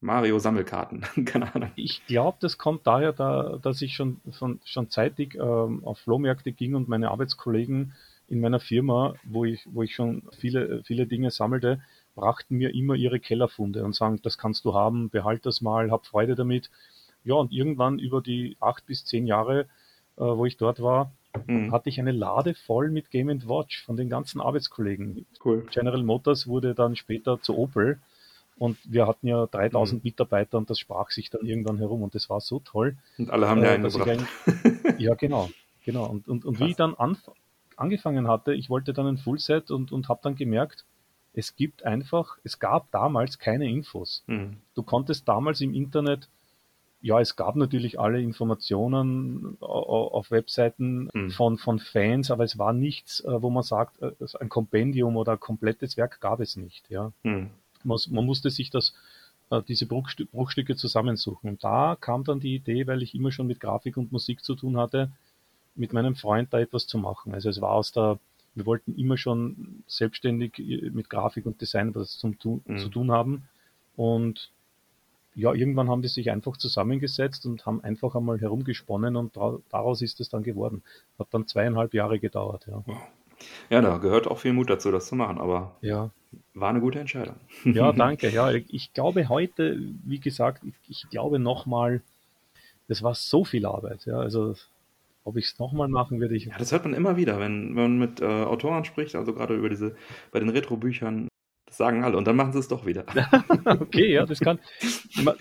Mario 0.00 0.38
Sammelkarten? 0.38 1.02
Keine 1.26 1.54
Ahnung. 1.54 1.70
Ich 1.76 2.04
glaube, 2.06 2.38
das 2.40 2.58
kommt 2.58 2.86
daher, 2.86 3.12
da, 3.12 3.58
dass 3.62 3.82
ich 3.82 3.94
schon, 3.94 4.20
von, 4.30 4.60
schon 4.64 4.88
zeitig 4.88 5.34
ähm, 5.34 5.84
auf 5.84 5.98
Flohmärkte 5.98 6.52
ging 6.52 6.74
und 6.74 6.88
meine 6.88 7.10
Arbeitskollegen 7.10 7.92
in 8.28 8.40
meiner 8.40 8.60
Firma, 8.60 9.14
wo 9.24 9.44
ich, 9.44 9.66
wo 9.70 9.82
ich 9.82 9.94
schon 9.94 10.22
viele, 10.38 10.82
viele 10.84 11.06
Dinge 11.06 11.30
sammelte, 11.30 11.80
brachten 12.14 12.56
mir 12.56 12.74
immer 12.74 12.94
ihre 12.94 13.20
Kellerfunde 13.20 13.84
und 13.84 13.94
sagen, 13.94 14.20
das 14.22 14.38
kannst 14.38 14.64
du 14.64 14.74
haben, 14.74 15.10
behalt 15.10 15.44
das 15.44 15.60
mal, 15.60 15.90
hab 15.90 16.06
Freude 16.06 16.34
damit. 16.34 16.70
Ja, 17.24 17.34
und 17.34 17.52
irgendwann 17.52 17.98
über 17.98 18.22
die 18.22 18.56
acht 18.60 18.86
bis 18.86 19.04
zehn 19.04 19.26
Jahre, 19.26 19.62
äh, 20.16 20.22
wo 20.22 20.46
ich 20.46 20.56
dort 20.56 20.80
war, 20.80 21.12
mhm. 21.46 21.72
hatte 21.72 21.90
ich 21.90 22.00
eine 22.00 22.12
Lade 22.12 22.54
voll 22.54 22.90
mit 22.90 23.10
Game 23.10 23.28
Watch 23.28 23.84
von 23.84 23.96
den 23.96 24.08
ganzen 24.08 24.40
Arbeitskollegen. 24.40 25.26
Cool. 25.44 25.66
General 25.70 26.02
Motors 26.02 26.46
wurde 26.46 26.74
dann 26.74 26.96
später 26.96 27.42
zu 27.42 27.58
Opel 27.58 27.98
und 28.60 28.76
wir 28.84 29.06
hatten 29.06 29.26
ja 29.26 29.46
3000 29.46 30.04
mhm. 30.04 30.08
Mitarbeiter 30.08 30.58
und 30.58 30.68
das 30.68 30.78
sprach 30.78 31.10
sich 31.10 31.30
dann 31.30 31.46
irgendwann 31.46 31.78
herum 31.78 32.02
und 32.02 32.14
das 32.14 32.28
war 32.28 32.40
so 32.42 32.60
toll. 32.60 32.96
Und 33.18 33.30
alle 33.30 33.48
haben 33.48 33.62
äh, 33.62 33.64
ja 33.64 33.70
einen 33.72 33.82
ja, 34.98 35.14
genau. 35.14 35.50
genau. 35.84 36.04
Und, 36.06 36.28
und, 36.28 36.44
und 36.44 36.60
wie 36.60 36.68
ich 36.70 36.76
dann 36.76 36.94
angefangen 37.76 38.28
hatte, 38.28 38.52
ich 38.52 38.68
wollte 38.68 38.92
dann 38.92 39.06
ein 39.06 39.16
Fullset 39.18 39.70
und, 39.70 39.92
und 39.92 40.08
habe 40.10 40.20
dann 40.22 40.36
gemerkt, 40.36 40.84
es 41.32 41.56
gibt 41.56 41.84
einfach, 41.86 42.36
es 42.44 42.58
gab 42.58 42.90
damals 42.90 43.38
keine 43.38 43.66
Infos. 43.70 44.24
Mhm. 44.26 44.58
Du 44.74 44.82
konntest 44.82 45.26
damals 45.26 45.62
im 45.62 45.72
Internet, 45.72 46.28
ja, 47.00 47.18
es 47.18 47.36
gab 47.36 47.56
natürlich 47.56 47.98
alle 47.98 48.20
Informationen 48.20 49.56
au- 49.60 49.66
au- 49.88 50.08
auf 50.08 50.30
Webseiten 50.30 51.08
Mhm. 51.14 51.30
von, 51.30 51.56
von 51.56 51.78
Fans, 51.78 52.30
aber 52.30 52.44
es 52.44 52.58
war 52.58 52.74
nichts, 52.74 53.20
äh, 53.20 53.40
wo 53.40 53.48
man 53.48 53.62
sagt, 53.62 54.02
äh, 54.02 54.10
ein 54.38 54.50
Kompendium 54.50 55.16
oder 55.16 55.32
ein 55.32 55.40
komplettes 55.40 55.96
Werk 55.96 56.20
gab 56.20 56.40
es 56.40 56.56
nicht, 56.56 56.90
ja. 56.90 57.12
Mhm. 57.22 57.48
Man, 57.84 57.98
man 58.10 58.24
musste 58.26 58.50
sich 58.50 58.70
das, 58.70 58.94
äh, 59.50 59.62
diese 59.62 59.86
Bruchstü 59.86 60.26
Bruchstücke 60.26 60.76
zusammensuchen. 60.76 61.50
Und 61.50 61.64
da 61.64 61.96
kam 62.00 62.24
dann 62.24 62.40
die 62.40 62.54
Idee, 62.54 62.86
weil 62.86 63.02
ich 63.02 63.14
immer 63.14 63.32
schon 63.32 63.46
mit 63.46 63.60
Grafik 63.60 63.96
und 63.96 64.12
Musik 64.12 64.44
zu 64.44 64.54
tun 64.54 64.76
hatte, 64.76 65.10
mit 65.74 65.92
meinem 65.92 66.14
Freund 66.14 66.52
da 66.52 66.60
etwas 66.60 66.86
zu 66.86 66.98
machen. 66.98 67.34
Also 67.34 67.48
es 67.48 67.60
war 67.60 67.70
aus 67.72 67.92
der, 67.92 68.18
wir 68.54 68.66
wollten 68.66 68.96
immer 68.96 69.16
schon 69.16 69.82
selbstständig 69.86 70.58
äh, 70.58 70.90
mit 70.90 71.08
Grafik 71.10 71.46
und 71.46 71.60
Design 71.60 71.94
was 71.94 72.18
zum 72.18 72.36
Mhm. 72.66 72.78
zu 72.78 72.88
tun 72.88 73.10
haben. 73.10 73.48
Und 73.96 74.50
ja, 75.34 75.54
irgendwann 75.54 75.88
haben 75.88 76.02
die 76.02 76.08
sich 76.08 76.30
einfach 76.30 76.56
zusammengesetzt 76.56 77.46
und 77.46 77.64
haben 77.64 77.82
einfach 77.84 78.14
einmal 78.14 78.40
herumgesponnen 78.40 79.16
und 79.16 79.36
daraus 79.70 80.02
ist 80.02 80.20
es 80.20 80.28
dann 80.28 80.42
geworden. 80.42 80.82
Hat 81.18 81.28
dann 81.30 81.46
zweieinhalb 81.46 81.94
Jahre 81.94 82.18
gedauert, 82.18 82.66
ja. 82.66 82.82
Ja, 83.70 83.80
da 83.80 83.96
gehört 83.98 84.26
auch 84.26 84.38
viel 84.38 84.52
Mut 84.52 84.68
dazu, 84.68 84.90
das 84.90 85.06
zu 85.06 85.14
machen, 85.14 85.38
aber 85.38 85.76
Ja, 85.80 86.10
war 86.54 86.70
eine 86.70 86.80
gute 86.80 87.00
Entscheidung. 87.00 87.36
Ja, 87.64 87.92
danke. 88.06 88.28
Ja, 88.30 88.50
ich 88.52 88.92
glaube 88.92 89.28
heute, 89.28 89.78
wie 90.04 90.20
gesagt, 90.20 90.62
ich, 90.64 90.74
ich 90.88 91.10
glaube 91.10 91.38
nochmal, 91.38 92.02
das 92.88 93.02
war 93.02 93.14
so 93.14 93.44
viel 93.44 93.66
Arbeit. 93.66 94.06
Ja, 94.06 94.18
also 94.18 94.54
ob 95.24 95.36
ich 95.36 95.46
es 95.46 95.58
nochmal 95.58 95.88
machen 95.88 96.20
würde, 96.20 96.34
ich. 96.34 96.46
Ja, 96.46 96.58
das 96.58 96.72
hört 96.72 96.84
man 96.84 96.94
immer 96.94 97.16
wieder, 97.16 97.38
wenn, 97.38 97.76
wenn 97.76 97.82
man 97.82 97.98
mit 97.98 98.20
äh, 98.20 98.24
Autoren 98.24 98.84
spricht, 98.84 99.14
also 99.14 99.34
gerade 99.34 99.54
über 99.54 99.68
diese, 99.68 99.94
bei 100.32 100.40
den 100.40 100.48
Retro-Büchern, 100.48 101.28
das 101.66 101.76
sagen 101.76 102.02
alle 102.02 102.16
und 102.16 102.26
dann 102.26 102.36
machen 102.36 102.52
sie 102.52 102.58
es 102.58 102.68
doch 102.68 102.84
wieder. 102.86 103.04
Okay, 103.64 104.12
ja, 104.12 104.26
das 104.26 104.40
kann. 104.40 104.58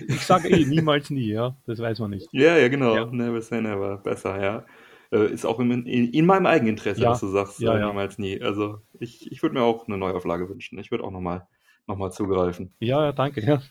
Ich 0.07 0.21
sage 0.21 0.49
eh 0.49 0.65
niemals 0.65 1.09
nie, 1.09 1.31
ja, 1.31 1.55
das 1.65 1.79
weiß 1.79 1.99
man 1.99 2.11
nicht. 2.11 2.27
Ja, 2.31 2.57
ja, 2.57 2.67
genau. 2.67 2.95
Ja. 2.95 3.05
Never 3.05 3.41
say 3.41 3.61
never. 3.61 3.97
Besser, 3.97 4.41
ja. 4.41 4.65
Äh, 5.11 5.31
Ist 5.31 5.45
auch 5.45 5.59
in, 5.59 5.71
in, 5.85 6.11
in 6.11 6.25
meinem 6.25 6.45
Eigeninteresse, 6.45 7.01
Ja. 7.01 7.09
dass 7.09 7.19
du 7.21 7.27
sagst, 7.27 7.59
Ja, 7.59 7.75
äh, 7.75 7.79
ja. 7.79 7.87
niemals 7.87 8.17
nie. 8.19 8.41
Also 8.41 8.79
ich, 8.99 9.31
ich 9.31 9.41
würde 9.41 9.55
mir 9.55 9.63
auch 9.63 9.87
eine 9.87 9.97
Neuauflage 9.97 10.47
wünschen. 10.49 10.77
Ich 10.79 10.91
würde 10.91 11.03
auch 11.03 11.11
nochmal 11.11 11.47
noch 11.87 11.97
mal 11.97 12.11
zugreifen. 12.11 12.71
Ja, 12.79 13.05
ja, 13.05 13.11
danke. 13.11 13.41
Ja. 13.41 13.61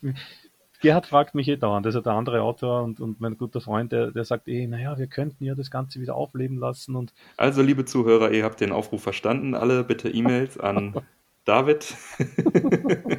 Gerhard 0.81 1.07
fragt 1.07 1.35
mich 1.35 1.49
eh 1.49 1.57
dauernd, 1.57 1.87
also 1.87 2.01
der 2.01 2.13
andere 2.13 2.43
Autor 2.43 2.83
und, 2.85 3.01
und 3.01 3.21
mein 3.21 3.37
guter 3.37 3.61
Freund, 3.61 3.91
der, 3.91 4.13
der 4.13 4.25
sagt 4.25 4.47
eh, 4.49 4.67
naja, 4.67 4.97
wir 4.99 5.09
könnten 5.09 5.45
ja 5.45 5.55
das 5.57 5.71
Ganze 5.73 6.01
wieder 6.01 6.15
aufleben 6.15 6.57
lassen 6.57 6.95
und 6.95 7.13
Also, 7.37 7.63
liebe 7.63 7.85
Zuhörer, 7.85 8.31
ihr 8.31 8.45
habt 8.45 8.61
den 8.61 8.71
Aufruf 8.73 9.03
verstanden. 9.03 9.55
Alle 9.55 9.83
bitte 9.85 10.09
E-Mails 10.09 10.59
an 10.59 10.95
David. 11.45 11.97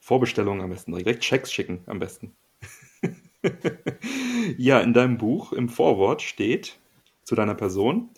Vorbestellungen 0.00 0.60
am 0.62 0.70
besten, 0.70 0.94
direkt 0.94 1.20
Checks 1.22 1.52
schicken 1.52 1.80
am 1.86 1.98
besten. 1.98 2.32
ja, 4.56 4.80
in 4.80 4.92
deinem 4.92 5.18
Buch 5.18 5.52
im 5.52 5.68
Vorwort 5.68 6.22
steht 6.22 6.78
zu 7.22 7.34
deiner 7.34 7.54
Person, 7.54 8.10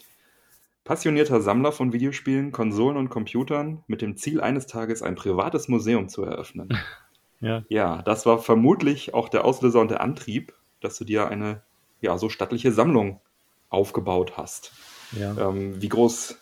passionierter 0.85 1.41
Sammler 1.41 1.73
von 1.73 1.93
Videospielen, 1.93 2.53
Konsolen 2.53 2.97
und 2.97 3.11
Computern 3.11 3.85
mit 3.87 4.03
dem 4.03 4.17
Ziel 4.17 4.41
eines 4.41 4.67
Tages 4.67 5.03
ein 5.03 5.15
privates 5.15 5.69
Museum 5.69 6.09
zu 6.09 6.23
eröffnen. 6.25 6.69
ja, 7.41 7.65
Ja, 7.69 8.03
das 8.03 8.27
war 8.27 8.39
vermutlich 8.39 9.15
auch 9.15 9.29
der 9.29 9.45
Auslöser 9.45 9.81
und 9.81 9.91
der 9.91 10.01
Antrieb, 10.01 10.55
dass 10.81 10.99
du 10.99 11.05
dir 11.05 11.29
eine 11.29 11.63
ja 12.01 12.17
so 12.19 12.29
stattliche 12.29 12.73
Sammlung 12.73 13.21
aufgebaut 13.69 14.37
hast. 14.37 14.73
ja. 15.13 15.37
Ähm, 15.37 15.81
wie 15.81 15.89
groß 15.89 16.39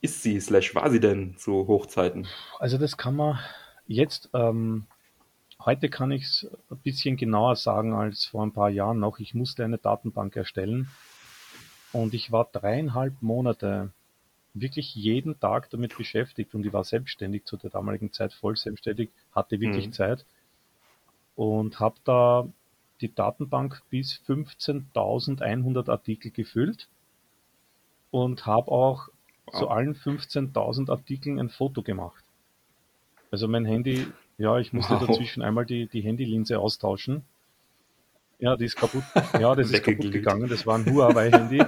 ist 0.00 0.22
sie, 0.22 0.40
slash 0.40 0.74
war 0.74 0.90
sie 0.90 1.00
denn 1.00 1.36
zu 1.36 1.66
Hochzeiten? 1.66 2.26
Also 2.58 2.78
das 2.78 2.96
kann 2.96 3.16
man 3.16 3.38
jetzt, 3.86 4.30
ähm, 4.34 4.86
heute 5.64 5.88
kann 5.88 6.10
ich 6.10 6.24
es 6.24 6.48
ein 6.70 6.78
bisschen 6.78 7.16
genauer 7.16 7.56
sagen 7.56 7.92
als 7.94 8.24
vor 8.26 8.42
ein 8.44 8.52
paar 8.52 8.70
Jahren 8.70 8.98
noch. 9.00 9.18
Ich 9.18 9.34
musste 9.34 9.64
eine 9.64 9.78
Datenbank 9.78 10.36
erstellen 10.36 10.88
und 11.92 12.14
ich 12.14 12.32
war 12.32 12.46
dreieinhalb 12.52 13.22
Monate 13.22 13.92
wirklich 14.54 14.94
jeden 14.94 15.38
Tag 15.40 15.70
damit 15.70 15.96
beschäftigt 15.96 16.54
und 16.54 16.66
ich 16.66 16.72
war 16.72 16.84
selbstständig 16.84 17.44
zu 17.44 17.56
der 17.56 17.70
damaligen 17.70 18.12
Zeit, 18.12 18.32
voll 18.32 18.56
selbstständig, 18.56 19.10
hatte 19.32 19.60
wirklich 19.60 19.86
Mhm. 19.86 19.92
Zeit 19.92 20.26
und 21.34 21.80
habe 21.80 21.96
da 22.04 22.48
die 23.00 23.12
Datenbank 23.12 23.82
bis 23.90 24.12
15.100 24.26 25.88
Artikel 25.88 26.30
gefüllt 26.30 26.88
und 28.12 28.46
habe 28.46 28.70
auch 28.70 29.08
zu 29.50 29.66
Wow. 29.66 29.70
allen 29.70 29.94
15.000 29.96 30.90
Artikeln 30.90 31.40
ein 31.40 31.48
Foto 31.48 31.82
gemacht. 31.82 32.24
Also 33.32 33.48
mein 33.48 33.64
Handy, 33.64 34.06
ja, 34.40 34.58
ich 34.58 34.72
musste 34.72 34.94
Wow. 34.94 35.06
dazwischen 35.06 35.42
einmal 35.42 35.66
die, 35.66 35.86
die 35.86 36.00
Handylinse 36.00 36.58
austauschen. 36.58 37.22
Ja, 38.38 38.56
die 38.56 38.64
ist 38.64 38.76
kaputt. 38.78 39.04
Ja, 39.38 39.54
das 39.54 39.70
ist 39.70 39.84
kaputt 39.84 40.10
gegangen. 40.10 40.48
Das 40.48 40.66
war 40.66 40.78
ein 40.78 40.86
Huawei-Handy. 40.86 41.62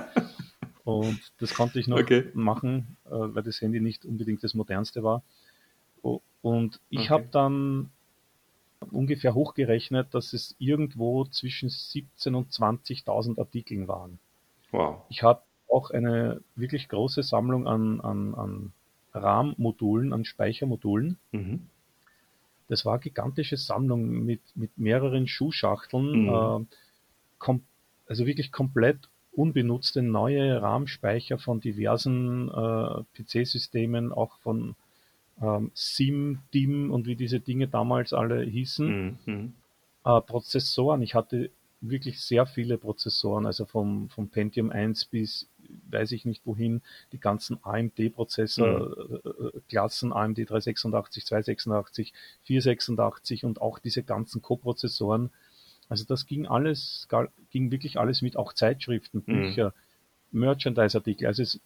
Und 0.85 1.21
das 1.39 1.55
konnte 1.55 1.79
ich 1.79 1.87
noch 1.87 2.01
Okay. 2.01 2.25
machen, 2.35 2.97
äh, 3.07 3.11
weil 3.11 3.43
das 3.43 3.61
Handy 3.61 3.81
nicht 3.81 4.05
unbedingt 4.05 4.43
das 4.43 4.55
modernste 4.55 5.03
war. 5.03 5.23
Und 6.41 6.81
ich 6.91 7.01
Okay. 7.01 7.09
habe 7.11 7.29
dann 7.31 7.91
ungefähr 8.91 9.35
hochgerechnet, 9.35 10.13
dass 10.13 10.33
es 10.33 10.57
irgendwo 10.59 11.25
zwischen 11.27 11.69
17.000 11.69 12.35
und 12.35 12.51
20.000 12.53 13.39
Artikeln 13.39 13.87
waren. 13.87 14.19
Wow. 14.73 15.03
Ich 15.09 15.23
habe 15.23 15.43
auch 15.69 15.91
eine 15.91 16.41
wirklich 16.57 16.89
große 16.89 17.23
Sammlung 17.23 17.69
an, 17.69 18.01
an, 18.01 18.35
an 18.35 18.73
RAM-Modulen, 19.15 20.13
an 20.13 20.25
Speichermodulen. 20.25 21.19
Mhm. 21.31 21.61
Das 22.73 22.87
war 22.87 22.95
eine 22.95 23.03
gigantische 23.03 23.59
Sammlung 23.59 24.25
mit, 24.25 24.41
mit 24.55 24.79
mehreren 24.79 25.29
Schuhschachteln, 25.29 26.25
Mhm. 26.25 26.67
äh, 27.39 27.59
also 28.09 28.25
wirklich 28.27 28.51
komplett 28.51 29.11
unbenutzte 29.33 30.01
neue 30.01 30.63
RAM-Speicher 30.63 31.37
von 31.37 31.61
diversen 31.61 32.49
äh, 32.49 33.03
PC-Systemen, 33.15 34.11
auch 34.11 34.39
von 34.39 34.75
ähm, 35.43 35.71
SIM, 35.75 36.39
DIM 36.55 36.91
und 36.91 37.07
wie 37.07 37.15
diese 37.15 37.41
Dinge 37.41 37.69
damals 37.69 38.15
alle 38.15 38.43
hießen. 38.43 39.19
Mhm. 39.27 39.53
Äh, 40.07 40.21
Prozessoren, 40.23 41.03
ich 41.03 41.15
hatte 41.15 41.51
wirklich 41.83 42.23
sehr 42.23 42.47
viele 42.47 42.79
Prozessoren, 42.79 43.45
also 43.45 43.67
vom, 43.67 44.09
vom 44.09 44.29
Pentium 44.29 44.71
1 44.71 45.05
bis 45.07 45.47
weiß 45.91 46.13
ich 46.13 46.25
nicht 46.25 46.47
wohin, 46.47 46.81
die 47.13 47.21
ganzen 47.21 47.59
AMD-Prozessor-Klassen, 47.63 50.13
AMD 50.13 50.39
386, 50.39 51.27
286, 51.27 52.13
486 52.43 53.45
und 53.45 53.61
auch 53.61 53.79
diese 53.79 54.03
ganzen 54.03 54.43
Co-Prozessoren. 54.43 55.31
Also 55.89 56.05
das 56.07 56.27
ging 56.27 56.47
alles, 56.47 57.09
ging 57.51 57.71
wirklich 57.71 57.99
alles 57.99 58.23
mit, 58.23 58.37
auch 58.37 58.53
Zeitschriften, 58.53 59.23
Mhm. 59.27 59.43
Bücher, 59.43 59.75
Merchandise-Artikel, 60.31 61.27
also 61.27 61.43
es 61.43 61.61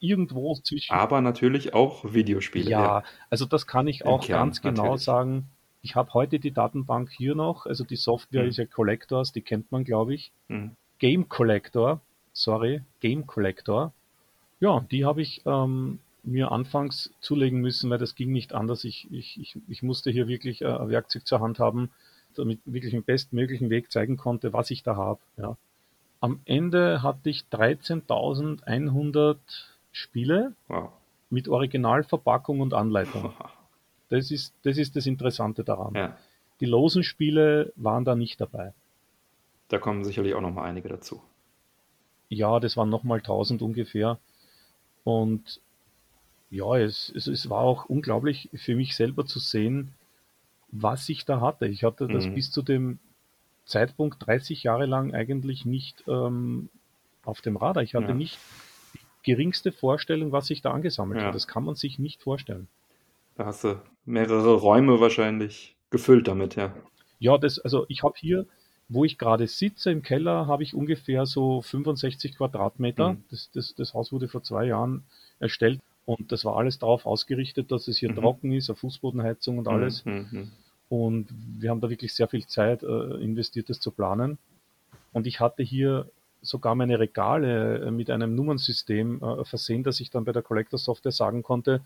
irgendwo 0.00 0.54
zwischen 0.56 0.92
Aber 0.92 1.20
natürlich 1.20 1.74
auch 1.74 2.12
Videospiele. 2.12 2.70
ja, 2.70 3.02
also 3.30 3.46
das 3.46 3.66
kann 3.66 3.86
ich 3.88 4.04
auch 4.04 4.24
Kern, 4.26 4.48
ganz 4.48 4.60
genau 4.60 4.82
natürlich. 4.84 5.04
sagen. 5.04 5.46
Ich 5.82 5.96
habe 5.96 6.12
heute 6.14 6.38
die 6.38 6.52
Datenbank 6.52 7.10
hier 7.10 7.34
noch, 7.34 7.66
also 7.66 7.84
die 7.84 7.96
Software 7.96 8.44
Mhm. 8.44 8.48
ist 8.50 8.56
ja 8.58 8.66
Collectors, 8.66 9.32
die 9.32 9.42
kennt 9.42 9.72
man, 9.72 9.84
glaube 9.84 10.14
ich. 10.14 10.32
Mhm. 10.48 10.76
Game 10.98 11.28
Collector, 11.28 12.00
sorry, 12.34 12.82
Game 13.00 13.26
Collector. 13.26 13.92
Ja, 14.60 14.84
die 14.90 15.04
habe 15.06 15.22
ich 15.22 15.40
ähm, 15.46 15.98
mir 16.22 16.52
anfangs 16.52 17.10
zulegen 17.20 17.60
müssen, 17.60 17.88
weil 17.90 17.98
das 17.98 18.14
ging 18.14 18.30
nicht 18.32 18.52
anders. 18.52 18.84
Ich, 18.84 19.10
ich, 19.10 19.40
ich, 19.40 19.56
ich 19.68 19.82
musste 19.82 20.10
hier 20.10 20.28
wirklich 20.28 20.60
äh, 20.62 20.66
ein 20.66 20.88
Werkzeug 20.90 21.26
zur 21.26 21.40
Hand 21.40 21.58
haben, 21.58 21.90
damit 22.34 22.60
ich 22.66 22.72
wirklich 22.74 22.92
im 22.94 23.02
bestmöglichen 23.02 23.70
Weg 23.70 23.90
zeigen 23.90 24.16
konnte, 24.18 24.52
was 24.52 24.70
ich 24.70 24.82
da 24.82 24.96
habe. 24.96 25.20
Ja. 25.38 25.56
Am 26.20 26.40
Ende 26.44 27.02
hatte 27.02 27.30
ich 27.30 27.44
13.100 27.52 29.36
Spiele 29.92 30.52
Wow. 30.68 30.90
mit 31.30 31.48
Originalverpackung 31.48 32.60
und 32.60 32.74
Anleitung. 32.74 33.32
Das 34.10 34.30
ist, 34.30 34.54
das 34.62 34.76
ist 34.76 34.94
das 34.96 35.06
Interessante 35.06 35.64
daran. 35.64 35.94
Ja, 35.94 36.16
Die 36.60 36.66
losen 36.66 37.02
Spiele 37.02 37.72
waren 37.74 38.04
da 38.04 38.14
nicht 38.14 38.38
dabei. 38.40 38.74
da 39.68 39.78
kommen 39.78 40.04
sicherlich 40.04 40.34
auch 40.34 40.42
noch 40.42 40.52
mal 40.52 40.64
einige 40.64 40.88
dazu. 40.90 41.22
Ja, 42.28 42.60
das 42.60 42.76
waren 42.76 42.90
nochmal 42.90 43.20
1000 43.20 43.62
ungefähr. 43.62 44.18
Und 45.04 45.60
ja, 46.50 46.76
es, 46.78 47.12
es, 47.14 47.26
es 47.26 47.50
war 47.50 47.60
auch 47.60 47.86
unglaublich 47.86 48.50
für 48.54 48.76
mich 48.76 48.96
selber 48.96 49.26
zu 49.26 49.38
sehen, 49.38 49.92
was 50.70 51.08
ich 51.08 51.24
da 51.24 51.40
hatte. 51.40 51.66
Ich 51.66 51.84
hatte 51.84 52.08
das 52.08 52.26
Mhm. 52.26 52.34
bis 52.34 52.50
zu 52.50 52.62
dem 52.62 52.98
Zeitpunkt 53.66 54.26
30 54.26 54.62
Jahre 54.64 54.86
lang 54.86 55.14
eigentlich 55.14 55.64
nicht 55.64 56.04
ähm, 56.08 56.68
auf 57.24 57.40
dem 57.40 57.56
Radar. 57.56 57.82
Ich 57.82 57.94
hatte 57.94 58.12
Ja. 58.12 58.14
nicht 58.14 58.38
die 58.94 59.00
geringste 59.22 59.72
Vorstellung, 59.72 60.32
was 60.32 60.50
ich 60.50 60.62
da 60.62 60.72
angesammelt 60.72 61.20
Ja. 61.20 61.26
habe. 61.26 61.36
Das 61.36 61.46
kann 61.46 61.64
man 61.64 61.74
sich 61.76 61.98
nicht 61.98 62.22
vorstellen. 62.22 62.68
Da 63.36 63.46
hast 63.46 63.64
du 63.64 63.80
mehrere 64.04 64.54
Räume 64.54 65.00
wahrscheinlich 65.00 65.76
gefüllt 65.90 66.26
damit, 66.28 66.56
ja. 66.56 66.74
Ja, 67.18 67.38
das, 67.38 67.58
also 67.58 67.86
ich 67.88 68.02
habe 68.02 68.14
hier, 68.18 68.46
wo 68.88 69.04
ich 69.04 69.18
gerade 69.18 69.46
sitze 69.46 69.90
im 69.90 70.02
Keller, 70.02 70.46
habe 70.46 70.62
ich 70.62 70.74
ungefähr 70.74 71.26
so 71.26 71.62
65 71.62 72.36
Quadratmeter. 72.36 73.14
Mhm. 73.14 73.24
Das, 73.30 73.50
das, 73.52 73.74
das 73.74 73.94
Haus 73.94 74.12
wurde 74.12 74.28
vor 74.28 74.42
zwei 74.42 74.66
Jahren 74.66 75.04
erstellt. 75.38 75.80
Und 76.06 76.32
das 76.32 76.44
war 76.44 76.56
alles 76.56 76.78
darauf 76.78 77.06
ausgerichtet, 77.06 77.72
dass 77.72 77.88
es 77.88 77.96
hier 77.98 78.10
Mhm. 78.10 78.16
trocken 78.16 78.52
ist, 78.52 78.68
eine 78.68 78.76
Fußbodenheizung 78.76 79.58
und 79.58 79.68
alles. 79.68 80.04
Mhm. 80.04 80.26
Mhm. 80.30 80.50
Und 80.90 81.28
wir 81.58 81.70
haben 81.70 81.80
da 81.80 81.88
wirklich 81.88 82.12
sehr 82.14 82.28
viel 82.28 82.46
Zeit 82.46 82.82
äh, 82.82 83.14
investiert, 83.22 83.70
das 83.70 83.80
zu 83.80 83.90
planen. 83.90 84.38
Und 85.12 85.26
ich 85.26 85.40
hatte 85.40 85.62
hier 85.62 86.10
sogar 86.42 86.74
meine 86.74 86.98
Regale 86.98 87.86
äh, 87.86 87.90
mit 87.90 88.10
einem 88.10 88.34
Nummernsystem 88.34 89.22
äh, 89.22 89.44
versehen, 89.44 89.82
dass 89.82 89.98
ich 90.00 90.10
dann 90.10 90.24
bei 90.26 90.32
der 90.32 90.42
Collector 90.42 90.78
Software 90.78 91.12
sagen 91.12 91.42
konnte, 91.42 91.80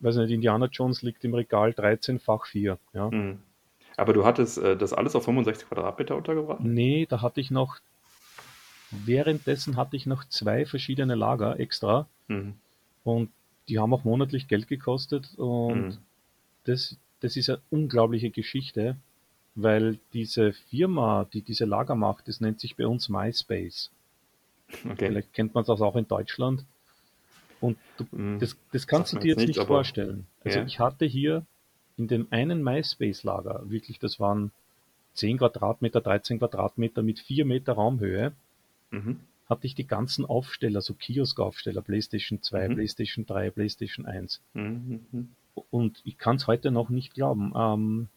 weiß 0.00 0.16
nicht, 0.16 0.32
Indiana 0.32 0.66
Jones 0.66 1.02
liegt 1.02 1.22
im 1.24 1.34
Regal 1.34 1.72
13 1.72 2.18
fach 2.18 2.46
4. 2.46 2.78
Ja. 2.94 3.10
Mhm. 3.10 3.38
Aber 4.02 4.14
du 4.14 4.24
hattest 4.24 4.58
äh, 4.58 4.76
das 4.76 4.92
alles 4.92 5.14
auf 5.14 5.24
65 5.24 5.68
Quadratmeter 5.68 6.16
untergebracht? 6.16 6.60
Nee, 6.64 7.06
da 7.08 7.22
hatte 7.22 7.40
ich 7.40 7.52
noch, 7.52 7.78
währenddessen 8.90 9.76
hatte 9.76 9.96
ich 9.96 10.06
noch 10.06 10.24
zwei 10.24 10.66
verschiedene 10.66 11.14
Lager 11.14 11.60
extra 11.60 12.08
Mhm. 12.28 12.54
und 13.04 13.30
die 13.68 13.78
haben 13.78 13.94
auch 13.94 14.02
monatlich 14.02 14.48
Geld 14.48 14.66
gekostet 14.66 15.34
und 15.36 15.76
Mhm. 15.76 15.98
das, 16.64 16.96
das 17.20 17.36
ist 17.36 17.48
eine 17.48 17.60
unglaubliche 17.70 18.30
Geschichte, 18.30 18.96
weil 19.54 20.00
diese 20.12 20.52
Firma, 20.52 21.24
die 21.32 21.42
diese 21.42 21.64
Lager 21.64 21.94
macht, 21.94 22.26
das 22.26 22.40
nennt 22.40 22.58
sich 22.58 22.74
bei 22.74 22.88
uns 22.88 23.08
MySpace. 23.08 23.92
Okay. 24.68 25.06
Vielleicht 25.06 25.32
kennt 25.32 25.54
man 25.54 25.64
das 25.64 25.80
auch 25.80 25.94
in 25.94 26.08
Deutschland. 26.08 26.64
Und 27.60 27.78
du, 27.96 28.04
Mhm. 28.10 28.40
das, 28.40 28.56
das 28.72 28.88
kannst 28.88 29.12
Sagt 29.12 29.22
du 29.22 29.26
dir 29.26 29.30
jetzt 29.34 29.46
nicht, 29.46 29.58
nicht 29.58 29.66
vorstellen. 29.68 30.26
Also 30.42 30.58
Ja. 30.58 30.66
ich 30.66 30.80
hatte 30.80 31.04
hier 31.04 31.46
in 32.02 32.08
dem 32.08 32.26
einen 32.30 32.62
MySpace-Lager, 32.64 33.62
wirklich, 33.70 33.98
das 34.00 34.18
waren 34.18 34.50
10 35.14 35.38
Quadratmeter, 35.38 36.00
13 36.00 36.38
Quadratmeter 36.38 37.02
mit 37.02 37.20
4 37.20 37.44
Meter 37.44 37.74
Raumhöhe, 37.74 38.32
Mhm. 38.90 39.20
hatte 39.48 39.66
ich 39.66 39.74
die 39.74 39.86
ganzen 39.86 40.24
Aufsteller, 40.24 40.80
so 40.80 40.94
Kiosk-Aufsteller, 40.94 41.82
PlayStation 41.82 42.42
2, 42.42 42.68
Mhm. 42.68 42.74
PlayStation 42.74 43.26
3, 43.26 43.50
PlayStation 43.50 44.06
1. 44.06 44.40
Mhm. 44.54 45.00
Mhm. 45.12 45.28
Und 45.70 46.00
ich 46.04 46.18
kann 46.18 46.36
es 46.36 46.46
heute 46.46 46.70
noch 46.70 46.88
nicht 46.88 47.14
glauben. 47.14 47.52
Ähm, 47.54 48.08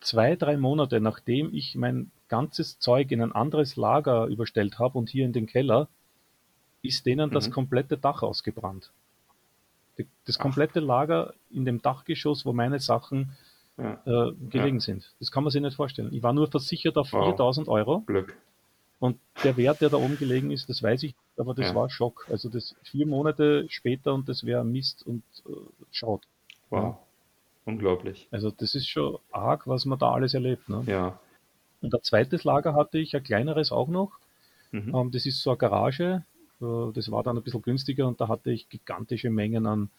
zwei, 0.00 0.36
drei 0.36 0.56
Monate 0.56 1.00
nachdem 1.00 1.52
ich 1.54 1.74
mein 1.76 2.10
ganzes 2.28 2.78
Zeug 2.78 3.10
in 3.10 3.20
ein 3.22 3.32
anderes 3.32 3.76
Lager 3.76 4.26
überstellt 4.26 4.78
habe 4.78 4.98
und 4.98 5.08
hier 5.08 5.24
in 5.24 5.32
den 5.32 5.46
Keller, 5.46 5.88
ist 6.82 7.06
denen 7.06 7.30
das 7.30 7.48
Mhm. 7.48 7.52
komplette 7.52 7.96
Dach 7.96 8.22
ausgebrannt. 8.22 8.90
Das 10.26 10.38
Ach. 10.38 10.42
komplette 10.42 10.80
Lager 10.80 11.34
in 11.50 11.64
dem 11.64 11.80
Dachgeschoss, 11.82 12.44
wo 12.44 12.52
meine 12.52 12.80
Sachen 12.80 13.36
Ja. 13.76 14.00
äh, 14.06 14.32
gelegen 14.50 14.80
sind. 14.80 15.12
Das 15.18 15.30
kann 15.30 15.42
man 15.44 15.50
sich 15.50 15.60
nicht 15.62 15.76
vorstellen. 15.76 16.12
Ich 16.12 16.22
war 16.22 16.32
nur 16.32 16.48
versichert 16.48 16.96
auf 16.96 17.12
Wow. 17.12 17.24
4000 17.26 17.68
Euro 17.68 18.00
Glück. 18.02 18.36
und 19.00 19.18
der 19.42 19.56
Wert, 19.56 19.80
der 19.80 19.90
da 19.90 19.96
oben 19.96 20.16
gelegen 20.18 20.50
ist, 20.52 20.68
das 20.68 20.82
weiß 20.82 21.02
ich, 21.04 21.14
aber 21.36 21.54
das 21.54 21.68
Ja. 21.68 21.74
war 21.74 21.90
Schock. 21.90 22.26
Also 22.30 22.48
das 22.48 22.74
vier 22.82 23.06
Monate 23.06 23.66
später 23.68 24.14
und 24.14 24.28
das 24.28 24.44
wäre 24.44 24.64
Mist 24.64 25.04
und 25.06 25.22
äh, 25.46 25.50
schaut. 25.90 26.22
Wow. 26.70 26.96
Unglaublich. 27.64 28.28
Also 28.30 28.50
das 28.50 28.74
ist 28.74 28.88
schon 28.88 29.18
arg, 29.32 29.66
was 29.66 29.84
man 29.86 29.98
da 29.98 30.12
alles 30.12 30.34
erlebt. 30.34 30.68
Ne? 30.68 30.82
Ja. 30.86 31.18
Und 31.80 31.94
ein 31.94 32.02
zweites 32.02 32.44
Lager 32.44 32.74
hatte 32.74 32.98
ich, 32.98 33.14
ein 33.16 33.22
kleineres 33.22 33.72
auch 33.72 33.88
noch. 33.88 34.12
Mhm. 34.70 34.94
Ähm, 34.94 35.10
das 35.10 35.24
ist 35.26 35.40
so 35.42 35.50
eine 35.50 35.56
Garage. 35.58 36.24
Äh, 36.60 36.92
das 36.92 37.10
war 37.10 37.22
dann 37.22 37.36
ein 37.36 37.42
bisschen 37.42 37.62
günstiger 37.62 38.08
und 38.08 38.20
da 38.20 38.28
hatte 38.28 38.50
ich 38.50 38.68
gigantische 38.68 39.30
Mengen 39.30 39.66
an 39.66 39.90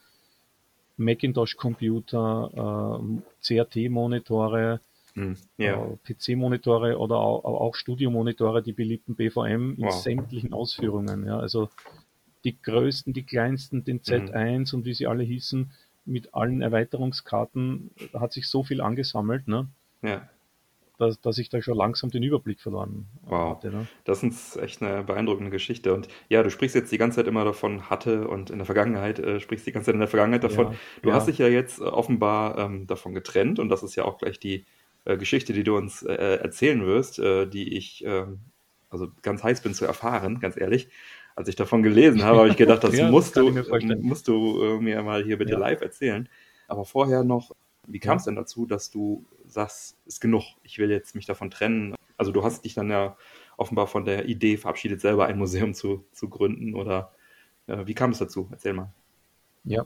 Macintosh-Computer, 0.98 3.00
ähm, 3.02 3.24
CRT-Monitore, 3.42 4.80
Mhm. 5.16 5.38
Ja. 5.58 5.86
äh, 5.86 5.98
PC-Monitore 6.04 6.98
oder 6.98 7.18
auch, 7.18 7.44
auch 7.46 7.76
Studiomonitore, 7.76 8.62
die 8.62 8.74
beliebten 8.74 9.16
BVM 9.16 9.76
in 9.78 9.86
Wow. 9.86 10.04
sämtlichen 10.04 10.54
Ausführungen. 10.54 11.26
Ja, 11.26 11.40
also 11.40 11.70
die 12.44 12.62
größten, 12.62 13.14
die 13.14 13.24
kleinsten, 13.24 13.84
den 13.84 14.02
Z1 14.02 14.76
und 14.76 14.86
wie 14.86 14.94
sie 14.94 15.08
alle 15.08 15.24
hießen, 15.24 15.72
mit 16.06 16.34
allen 16.34 16.62
Erweiterungskarten, 16.62 17.90
da 18.12 18.20
hat 18.20 18.34
sich 18.34 18.48
so 18.48 18.64
viel 18.64 18.82
angesammelt, 18.82 19.48
ne, 19.48 19.68
Ja. 20.04 20.30
Dass, 20.98 21.20
dass 21.22 21.38
ich 21.38 21.50
da 21.50 21.62
schon 21.62 21.78
langsam 21.78 22.10
den 22.10 22.24
Überblick 22.24 22.60
verloren 22.60 23.08
Wow. 23.24 23.56
hatte. 23.58 23.70
Ne? 23.70 23.88
Das 24.04 24.24
ist 24.24 24.58
echt 24.58 24.82
eine 24.82 25.04
beeindruckende 25.04 25.52
Geschichte. 25.52 25.94
Und 25.94 26.08
ja, 26.30 26.44
du 26.44 26.50
sprichst 26.50 26.76
jetzt 26.76 26.92
die 26.92 26.98
ganze 26.98 27.18
Zeit 27.18 27.28
immer 27.28 27.46
davon, 27.46 27.90
hatte 27.90 28.28
und 28.28 28.50
in 28.50 28.58
der 28.58 28.66
Vergangenheit, 28.66 29.20
äh, 29.20 29.40
sprichst 29.40 29.68
die 29.68 29.72
ganze 29.72 29.88
Zeit 29.88 29.96
in 29.96 30.00
der 30.00 30.08
Vergangenheit 30.08 30.44
davon. 30.44 30.68
Ja, 30.68 30.76
du 31.02 31.10
ja. 31.10 31.16
hast 31.16 31.28
dich 31.28 31.38
ja 31.38 31.48
jetzt 31.48 31.80
äh, 31.80 31.84
offenbar 31.84 32.58
ähm, 32.58 32.88
davon 32.88 33.14
getrennt 33.14 33.60
und 33.60 33.70
das 33.70 33.84
ist 33.84 33.96
ja 33.96 34.06
auch 34.06 34.18
gleich 34.18 34.40
die 34.40 34.66
äh, 35.06 35.18
Geschichte, 35.18 35.54
die 35.54 35.64
du 35.64 35.78
uns 35.78 36.04
äh, 36.04 36.14
erzählen 36.14 36.86
wirst, 36.86 37.20
äh, 37.20 37.46
die 37.46 37.78
ich 37.78 38.04
ähm, 38.06 38.40
also 38.90 39.08
ganz 39.22 39.44
heiß 39.44 39.62
bin 39.62 39.74
zu 39.74 39.86
erfahren, 39.86 40.40
ganz 40.40 40.58
ehrlich. 40.58 40.90
Als 41.36 41.50
ich 41.50 41.56
davon 41.58 41.84
gelesen 41.84 42.24
habe, 42.24 42.38
habe 42.40 42.50
ich 42.50 42.56
gedacht, 42.56 42.84
das 42.84 42.96
Ja, 42.96 43.04
das 43.04 43.12
musst, 43.12 43.34
kann 43.34 43.46
du, 43.46 43.52
mir 43.52 43.98
musst 43.98 44.28
du 44.28 44.64
äh, 44.64 44.80
mir 44.80 45.04
mal 45.04 45.24
hier 45.24 45.38
bitte 45.38 45.56
live 45.56 45.82
erzählen. 45.82 46.30
Aber 46.68 46.86
vorher 46.86 47.24
noch, 47.24 47.52
wie 47.88 48.00
kam 48.00 48.18
es 48.18 48.24
denn 48.24 48.36
dazu, 48.36 48.66
dass 48.66 48.90
du 48.90 49.26
sagst, 49.56 49.98
ist 50.06 50.22
genug, 50.22 50.44
ich 50.64 50.78
will 50.78 50.92
jetzt 50.92 51.16
mich 51.16 51.26
davon 51.26 51.50
trennen? 51.50 51.96
Also 52.18 52.32
du 52.32 52.44
hast 52.44 52.64
dich 52.64 52.76
dann 52.76 52.90
ja 52.90 53.18
offenbar 53.58 53.88
von 53.88 54.06
der 54.06 54.26
Idee 54.28 54.58
verabschiedet, 54.58 55.02
selber 55.02 55.26
ein 55.26 55.38
Museum 55.38 55.74
zu, 55.74 56.06
zu 56.12 56.30
gründen 56.30 56.76
oder 56.76 57.12
äh, 57.68 57.86
wie 57.88 57.94
kam 57.94 58.12
es 58.12 58.20
dazu? 58.20 58.48
Erzähl 58.52 58.74
mal. 58.74 58.92
Ja. 59.64 59.86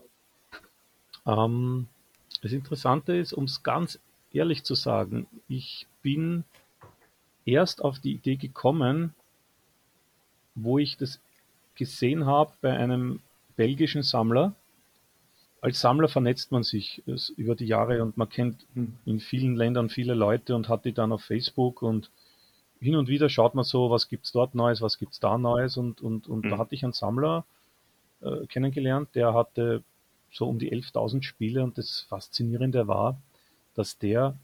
Ähm, 1.25 1.87
das 2.41 2.51
Interessante 2.51 3.15
ist, 3.15 3.33
um 3.33 3.45
es 3.45 3.63
ganz 3.63 3.99
ehrlich 4.31 4.63
zu 4.63 4.75
sagen, 4.75 5.27
ich 5.47 5.87
bin 6.01 6.43
erst 7.45 7.83
auf 7.83 7.99
die 7.99 8.13
Idee 8.13 8.35
gekommen, 8.35 9.13
wo 10.55 10.77
ich 10.77 10.97
das 10.97 11.19
gesehen 11.75 12.25
habe 12.25 12.53
bei 12.61 12.77
einem 12.77 13.21
belgischen 13.55 14.03
Sammler. 14.03 14.53
Als 15.61 15.81
Sammler 15.81 16.07
vernetzt 16.07 16.51
man 16.51 16.63
sich 16.63 17.03
es 17.05 17.29
über 17.29 17.55
die 17.55 17.65
Jahre 17.65 18.01
und 18.01 18.15
man 18.17 18.29
kennt 18.29 18.65
in 19.05 19.19
vielen 19.19 19.55
Ländern 19.55 19.89
viele 19.89 20.13
Leute 20.13 20.55
und 20.55 20.69
hat 20.69 20.85
die 20.85 20.93
dann 20.93 21.11
auf 21.11 21.21
Facebook 21.23 21.81
und 21.81 22.09
hin 22.79 22.95
und 22.95 23.09
wieder 23.09 23.27
schaut 23.27 23.55
man 23.55 23.65
so, 23.65 23.89
was 23.89 24.07
gibt's 24.07 24.31
dort 24.31 24.55
Neues, 24.55 24.81
was 24.81 24.97
gibt's 24.97 25.19
da 25.19 25.37
Neues 25.37 25.75
und, 25.75 26.01
und, 26.01 26.27
und 26.29 26.45
Mhm. 26.45 26.49
da 26.49 26.57
hatte 26.57 26.75
ich 26.75 26.83
einen 26.85 26.93
Sammler 26.93 27.43
äh, 28.21 28.45
kennengelernt, 28.47 29.09
der 29.15 29.33
hatte 29.33 29.83
so 30.31 30.47
um 30.47 30.59
die 30.59 30.71
11.000 30.71 31.23
Spiele 31.23 31.63
und 31.63 31.77
das 31.77 32.01
Faszinierende 32.07 32.87
war, 32.87 33.17
dass 33.75 33.97
der 33.97 34.37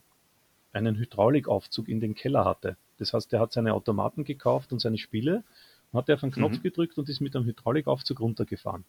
einen 0.74 0.98
Hydraulikaufzug 0.98 1.88
in 1.88 2.02
den 2.02 2.16
Keller 2.16 2.44
hatte. 2.44 2.76
Das 2.98 3.14
heißt, 3.14 3.32
der 3.32 3.40
hat 3.40 3.54
seine 3.54 3.74
Automaten 3.74 4.26
gekauft 4.26 4.74
und 4.74 4.80
seine 4.80 4.98
Spiele 4.98 5.44
und 5.92 6.00
hat 6.00 6.10
er 6.10 6.16
auf 6.16 6.24
einen 6.24 6.34
Knopf 6.34 6.58
Mhm. 6.58 6.64
gedrückt 6.64 6.98
und 6.98 7.08
ist 7.08 7.22
mit 7.22 7.36
einem 7.36 7.46
Hydraulikaufzug 7.46 8.20
runtergefahren. 8.20 8.84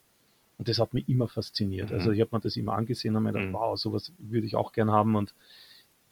Und 0.58 0.68
das 0.68 0.78
hat 0.78 0.94
mich 0.94 1.08
immer 1.08 1.28
fasziniert. 1.28 1.90
Mhm. 1.90 1.96
Also 1.96 2.10
ich 2.12 2.20
habe 2.20 2.30
mir 2.34 2.40
das 2.40 2.56
immer 2.56 2.74
angesehen 2.74 3.14
und 3.16 3.22
mir 3.22 3.32
gedacht, 3.32 3.48
Mhm. 3.48 3.54
wow, 3.54 3.78
sowas 3.78 4.12
würde 4.18 4.46
ich 4.46 4.56
auch 4.56 4.72
gern 4.72 4.90
haben 4.90 5.14
und 5.16 5.34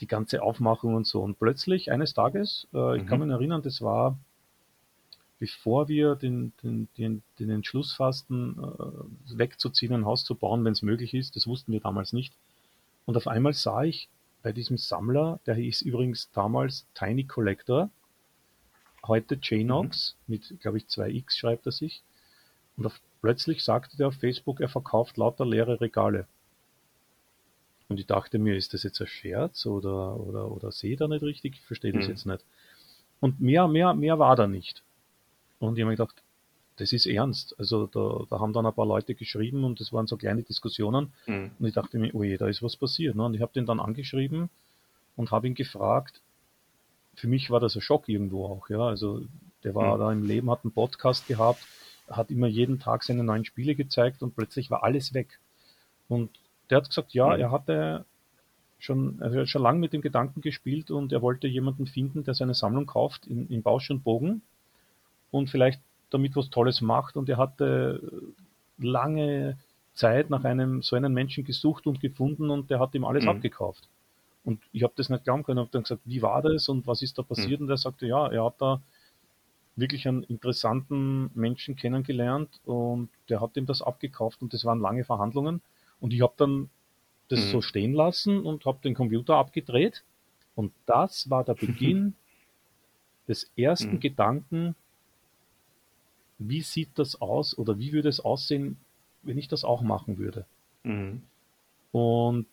die 0.00 0.06
ganze 0.06 0.42
Aufmachung 0.42 0.94
und 0.94 1.06
so. 1.06 1.22
Und 1.22 1.38
plötzlich 1.38 1.90
eines 1.92 2.14
Tages, 2.14 2.66
äh, 2.74 2.96
ich 2.96 3.04
Mhm. 3.04 3.06
kann 3.06 3.20
mich 3.20 3.30
erinnern, 3.30 3.62
das 3.62 3.80
war 3.80 4.18
bevor 5.40 5.88
wir 5.88 6.14
den, 6.14 6.52
den, 6.62 6.88
den, 6.96 7.22
den 7.38 7.50
Entschluss 7.50 7.92
fassten, 7.92 8.56
äh, 8.58 9.38
wegzuziehen, 9.38 9.92
ein 9.92 10.04
Haus 10.06 10.24
zu 10.24 10.34
bauen, 10.36 10.64
wenn 10.64 10.72
es 10.72 10.82
möglich 10.82 11.12
ist. 11.12 11.36
Das 11.36 11.46
wussten 11.46 11.72
wir 11.72 11.80
damals 11.80 12.12
nicht. 12.12 12.32
Und 13.04 13.16
auf 13.16 13.26
einmal 13.26 13.52
sah 13.52 13.82
ich 13.82 14.08
bei 14.42 14.52
diesem 14.52 14.78
Sammler, 14.78 15.40
der 15.44 15.56
hieß 15.56 15.82
übrigens 15.82 16.30
damals 16.32 16.86
Tiny 16.94 17.24
Collector, 17.24 17.90
heute 19.06 19.38
Janox, 19.42 20.16
mit, 20.26 20.54
glaube 20.60 20.78
ich, 20.78 20.84
2x 20.84 21.36
schreibt 21.36 21.66
er 21.66 21.72
sich. 21.72 22.02
Und 22.76 22.86
auf, 22.86 22.98
plötzlich 23.24 23.64
sagte 23.64 23.96
der 23.96 24.08
auf 24.08 24.16
Facebook, 24.16 24.60
er 24.60 24.68
verkauft 24.68 25.16
lauter 25.16 25.46
leere 25.46 25.80
Regale. 25.80 26.26
Und 27.88 27.98
ich 27.98 28.06
dachte 28.06 28.38
mir, 28.38 28.54
ist 28.54 28.74
das 28.74 28.82
jetzt 28.82 29.00
ein 29.00 29.06
Scherz 29.06 29.64
oder, 29.64 30.20
oder, 30.20 30.50
oder 30.50 30.70
sehe 30.70 30.92
ich 30.92 30.98
da 30.98 31.08
nicht 31.08 31.22
richtig? 31.22 31.54
Ich 31.54 31.62
verstehe 31.62 31.92
das 31.92 32.04
Mhm. 32.04 32.10
jetzt 32.10 32.26
nicht. 32.26 32.44
Und 33.20 33.40
mehr, 33.40 33.66
mehr, 33.66 33.94
mehr 33.94 34.18
war 34.18 34.36
da 34.36 34.46
nicht. 34.46 34.82
Und 35.58 35.76
ich 35.78 35.82
habe 35.82 35.90
mir 35.92 35.96
gedacht, 35.96 36.22
das 36.76 36.92
ist 36.92 37.06
ernst. 37.06 37.54
Also 37.58 37.86
da, 37.86 38.24
da 38.28 38.40
haben 38.40 38.52
dann 38.52 38.66
ein 38.66 38.74
paar 38.74 38.84
Leute 38.86 39.14
geschrieben 39.14 39.64
und 39.64 39.80
das 39.80 39.90
waren 39.90 40.06
so 40.06 40.18
kleine 40.18 40.42
Diskussionen. 40.42 41.10
Mhm. 41.26 41.52
Und 41.58 41.66
ich 41.66 41.72
dachte 41.74 41.98
mir, 41.98 42.14
oh 42.14 42.22
je, 42.22 42.36
da 42.36 42.46
ist 42.48 42.62
was 42.62 42.76
passiert. 42.76 43.14
Ne? 43.16 43.24
Und 43.24 43.32
ich 43.34 43.40
habe 43.40 43.52
den 43.54 43.64
dann 43.64 43.80
angeschrieben 43.80 44.50
und 45.16 45.30
habe 45.30 45.46
ihn 45.46 45.54
gefragt. 45.54 46.20
Für 47.14 47.28
mich 47.28 47.50
war 47.50 47.60
das 47.60 47.74
ein 47.74 47.80
Schock 47.80 48.06
irgendwo 48.10 48.44
auch. 48.44 48.68
Ja, 48.68 48.80
also 48.80 49.22
der 49.62 49.74
war 49.74 49.94
Mhm. 49.96 50.00
da 50.00 50.12
im 50.12 50.24
Leben, 50.26 50.50
hat 50.50 50.62
einen 50.64 50.72
Podcast 50.72 51.26
gehabt, 51.26 51.60
hat 52.10 52.30
immer 52.30 52.46
jeden 52.46 52.78
Tag 52.78 53.02
seine 53.04 53.24
neuen 53.24 53.44
Spiele 53.44 53.74
gezeigt 53.74 54.22
und 54.22 54.34
plötzlich 54.36 54.70
war 54.70 54.82
alles 54.84 55.14
weg. 55.14 55.38
Und 56.08 56.30
der 56.70 56.78
hat 56.78 56.88
gesagt, 56.88 57.14
ja, 57.14 57.34
Mhm. 57.34 57.40
er 57.40 57.50
hatte 57.50 58.04
schon, 58.78 59.20
er 59.20 59.32
hat 59.40 59.48
schon 59.48 59.62
lange 59.62 59.78
mit 59.78 59.92
dem 59.92 60.02
Gedanken 60.02 60.40
gespielt 60.40 60.90
und 60.90 61.12
er 61.12 61.22
wollte 61.22 61.46
jemanden 61.48 61.86
finden, 61.86 62.24
der 62.24 62.34
seine 62.34 62.54
Sammlung 62.54 62.86
kauft 62.86 63.26
in, 63.26 63.48
in 63.48 63.62
Bausch 63.62 63.90
und 63.90 64.04
Bogen 64.04 64.42
und 65.30 65.50
vielleicht 65.50 65.80
damit 66.10 66.36
was 66.36 66.50
Tolles 66.50 66.80
macht. 66.80 67.16
Und 67.16 67.28
er 67.28 67.38
hatte 67.38 68.00
lange 68.78 69.56
Zeit 69.94 70.30
nach 70.30 70.44
einem 70.44 70.82
so 70.82 70.96
einen 70.96 71.12
Menschen 71.14 71.44
gesucht 71.44 71.86
und 71.86 72.00
gefunden 72.00 72.50
und 72.50 72.70
der 72.70 72.80
hat 72.80 72.94
ihm 72.94 73.04
alles 73.04 73.24
Mhm. 73.24 73.30
abgekauft. 73.30 73.88
Und 74.44 74.60
ich 74.72 74.82
habe 74.82 74.92
das 74.96 75.08
nicht 75.08 75.24
glauben 75.24 75.42
können, 75.44 75.58
habe 75.60 75.70
dann 75.72 75.84
gesagt, 75.84 76.02
wie 76.04 76.20
war 76.20 76.42
das 76.42 76.68
und 76.68 76.86
was 76.86 77.00
ist 77.02 77.16
da 77.16 77.22
passiert? 77.22 77.60
Und 77.60 77.70
er 77.70 77.78
sagte, 77.78 78.06
ja, 78.06 78.26
er 78.28 78.44
hat 78.44 78.56
da 78.60 78.82
wirklich 79.76 80.06
einen 80.06 80.22
interessanten 80.24 81.30
Menschen 81.34 81.76
kennengelernt 81.76 82.60
und 82.64 83.08
der 83.28 83.40
hat 83.40 83.56
ihm 83.56 83.66
das 83.66 83.82
abgekauft 83.82 84.42
und 84.42 84.52
das 84.52 84.64
waren 84.64 84.80
lange 84.80 85.04
Verhandlungen 85.04 85.60
und 86.00 86.12
ich 86.12 86.22
habe 86.22 86.34
dann 86.36 86.70
das 87.28 87.40
mhm. 87.40 87.50
so 87.50 87.60
stehen 87.60 87.92
lassen 87.92 88.44
und 88.44 88.66
habe 88.66 88.78
den 88.84 88.94
Computer 88.94 89.36
abgedreht 89.36 90.04
und 90.54 90.72
das 90.86 91.28
war 91.30 91.44
der 91.44 91.54
Beginn 91.54 92.14
des 93.28 93.50
ersten 93.56 93.94
mhm. 93.94 94.00
Gedanken, 94.00 94.76
wie 96.38 96.62
sieht 96.62 96.90
das 96.96 97.20
aus 97.20 97.56
oder 97.56 97.78
wie 97.78 97.92
würde 97.92 98.08
es 98.08 98.20
aussehen, 98.20 98.76
wenn 99.22 99.38
ich 99.38 99.48
das 99.48 99.64
auch 99.64 99.82
machen 99.82 100.18
würde. 100.18 100.44
Mhm. 100.82 101.22
Und 101.90 102.46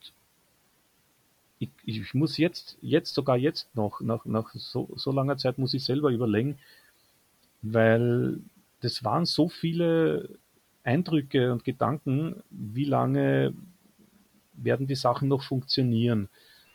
ich, 1.60 1.70
ich, 1.84 2.14
muss 2.14 2.38
jetzt, 2.38 2.78
jetzt 2.82 3.14
sogar 3.14 3.38
jetzt 3.38 3.76
noch, 3.76 4.02
nach, 4.02 4.26
nach 4.26 4.52
so, 4.54 4.90
so 4.96 5.12
langer 5.12 5.38
Zeit 5.38 5.60
muss 5.60 5.74
ich 5.74 5.84
selber 5.84 6.10
überlegen, 6.10 6.58
weil 7.62 8.40
das 8.82 9.04
waren 9.04 9.26
so 9.26 9.50
viele 9.50 10.38
Eindrücke 10.84 11.52
und 11.52 11.64
Gedanken, 11.64 12.42
wie 12.50 12.86
lange 12.86 13.54
werden 14.54 14.88
die 14.88 14.96
Sachen 14.96 15.28
noch 15.28 15.44
funktionieren? 15.44 16.30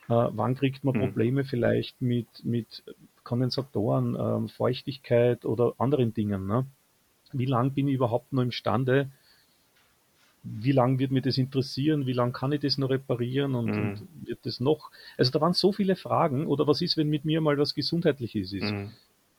Äh, 0.09 0.29
wann 0.31 0.55
kriegt 0.55 0.85
man 0.85 0.95
hm. 0.95 1.01
Probleme 1.01 1.43
mhm. 1.43 1.47
vielleicht 1.47 2.01
mit, 2.01 2.45
mit 2.45 2.85
Kondensatoren, 3.25 4.15
äh, 4.15 4.49
Feuchtigkeit 4.49 5.45
oder 5.45 5.75
anderen 5.79 6.15
Dingen? 6.15 6.47
Ne? 6.47 6.67
Wie 7.33 7.47
lange 7.47 7.71
bin 7.71 7.89
ich 7.89 7.95
überhaupt 7.95 8.33
noch 8.33 8.43
imstande, 8.43 9.11
wie 10.45 10.73
lange 10.73 11.01
wird 11.01 11.11
mir 11.11 11.23
das 11.23 11.39
interessieren, 11.39 12.07
wie 12.07 12.13
lange 12.13 12.31
kann 12.31 12.53
ich 12.53 12.61
das 12.61 12.79
noch 12.79 12.91
reparieren 12.91 13.57
und, 13.57 13.67
mhm. 13.67 13.89
und, 13.89 14.09
wird 14.29 14.47
das 14.47 14.61
noch. 14.61 14.91
Also 15.19 15.33
da 15.33 15.41
waren 15.41 15.55
so 15.55 15.73
viele 15.73 15.97
Fragen, 15.97 16.47
oder 16.47 16.69
was 16.69 16.83
ist, 16.83 16.97
wenn 16.97 17.09
mit 17.09 17.25
mir 17.25 17.41
mal 17.41 17.59
was 17.59 17.75
Gesundheitliches 17.75 18.53
ist? 18.53 18.71
Mhm. 18.71 18.93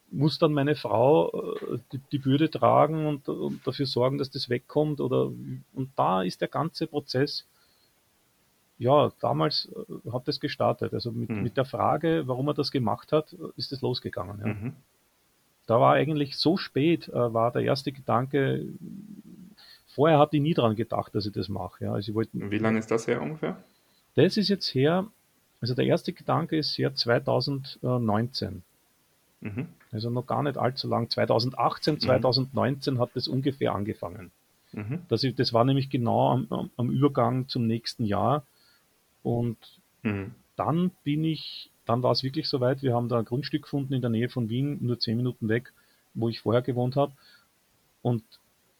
Muss 0.09 0.39
dann 0.39 0.53
meine 0.53 0.75
Frau 0.75 1.31
äh, 1.31 1.79
die, 1.91 1.99
die 2.11 2.17
Bürde 2.19 2.49
tragen 2.49 3.05
und, 3.05 3.27
und, 3.27 3.65
dafür 3.67 3.85
sorgen, 3.85 4.17
dass 4.17 4.29
das 4.29 4.49
wegkommt? 4.49 5.01
Oder 5.01 5.31
und 5.73 5.91
da 5.95 6.23
ist 6.23 6.41
der 6.41 6.47
ganze 6.47 6.87
Prozess, 6.87 7.45
ja, 8.77 9.11
damals 9.19 9.69
äh, 9.89 10.11
hat 10.11 10.27
das 10.27 10.39
gestartet. 10.39 10.93
Also 10.93 11.11
mit, 11.11 11.29
mhm. 11.29 11.43
mit 11.43 11.57
der 11.57 11.65
Frage, 11.65 12.23
warum 12.25 12.47
er 12.47 12.53
das 12.53 12.71
gemacht 12.71 13.11
hat, 13.11 13.35
ist 13.55 13.71
es 13.71 13.81
losgegangen. 13.81 14.39
Ja. 14.39 14.53
Mhm. 14.53 14.73
Da 15.65 15.81
war 15.81 15.93
eigentlich 15.93 16.37
so 16.37 16.57
spät, 16.57 17.09
äh, 17.09 17.33
war 17.33 17.51
der 17.51 17.63
erste 17.63 17.91
Gedanke, 17.91 18.65
vorher 19.87 20.19
hatte 20.19 20.37
ich 20.37 20.41
nie 20.43 20.53
dran 20.53 20.75
gedacht, 20.75 21.13
dass 21.13 21.25
ich 21.25 21.33
das 21.33 21.49
mache. 21.49 21.85
Ja. 21.85 21.93
Also 21.93 22.09
ich 22.11 22.15
wollte, 22.15 22.31
Wie 22.33 22.57
lange 22.57 22.79
ist 22.79 22.89
das 22.89 23.07
her 23.07 23.21
ungefähr? 23.21 23.57
Das 24.15 24.37
ist 24.37 24.47
jetzt 24.47 24.73
her, 24.73 25.07
also 25.59 25.75
der 25.75 25.85
erste 25.85 26.13
Gedanke 26.13 26.57
ist 26.57 26.77
her 26.77 26.95
2019. 26.95 28.63
Mhm. 29.41 29.67
Also 29.91 30.09
noch 30.09 30.25
gar 30.25 30.43
nicht 30.43 30.57
allzu 30.57 30.87
lang. 30.87 31.09
2018, 31.09 31.99
2019 31.99 32.95
mhm. 32.95 32.99
hat 32.99 33.11
das 33.13 33.27
ungefähr 33.27 33.73
angefangen. 33.73 34.31
Mhm. 34.73 35.01
Das, 35.07 35.25
das 35.35 35.53
war 35.53 35.63
nämlich 35.63 35.89
genau 35.89 36.31
am, 36.31 36.69
am, 36.75 36.89
Übergang 36.89 37.47
zum 37.47 37.67
nächsten 37.67 38.05
Jahr. 38.05 38.45
Und 39.23 39.57
mhm. 40.03 40.33
dann 40.55 40.91
bin 41.03 41.23
ich, 41.23 41.71
dann 41.85 42.03
war 42.03 42.11
es 42.11 42.23
wirklich 42.23 42.49
soweit. 42.49 42.81
Wir 42.83 42.93
haben 42.93 43.09
da 43.09 43.19
ein 43.19 43.25
Grundstück 43.25 43.63
gefunden 43.63 43.93
in 43.93 44.01
der 44.01 44.09
Nähe 44.09 44.29
von 44.29 44.49
Wien, 44.49 44.77
nur 44.81 44.99
zehn 44.99 45.17
Minuten 45.17 45.47
weg, 45.47 45.73
wo 46.13 46.29
ich 46.29 46.41
vorher 46.41 46.61
gewohnt 46.61 46.95
habe. 46.95 47.13
Und 48.01 48.23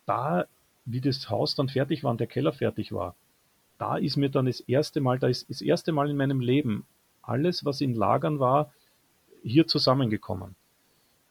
da 0.05 0.45
wie 0.87 1.01
das 1.01 1.29
Haus 1.29 1.53
dann 1.53 1.67
fertig 1.67 2.03
war 2.03 2.11
und 2.11 2.19
der 2.19 2.27
Keller 2.27 2.53
fertig 2.53 2.91
war, 2.93 3.15
da 3.77 3.97
ist 3.97 4.17
mir 4.17 4.29
dann 4.29 4.45
das 4.45 4.61
erste 4.61 5.01
Mal, 5.01 5.19
da 5.19 5.27
ist 5.27 5.49
das 5.49 5.61
erste 5.61 5.91
Mal 5.91 6.09
in 6.09 6.17
meinem 6.17 6.39
Leben 6.39 6.85
alles, 7.21 7.65
was 7.65 7.81
in 7.81 7.93
Lagern 7.93 8.39
war, 8.39 8.73
hier 9.43 9.67
zusammengekommen. 9.67 10.55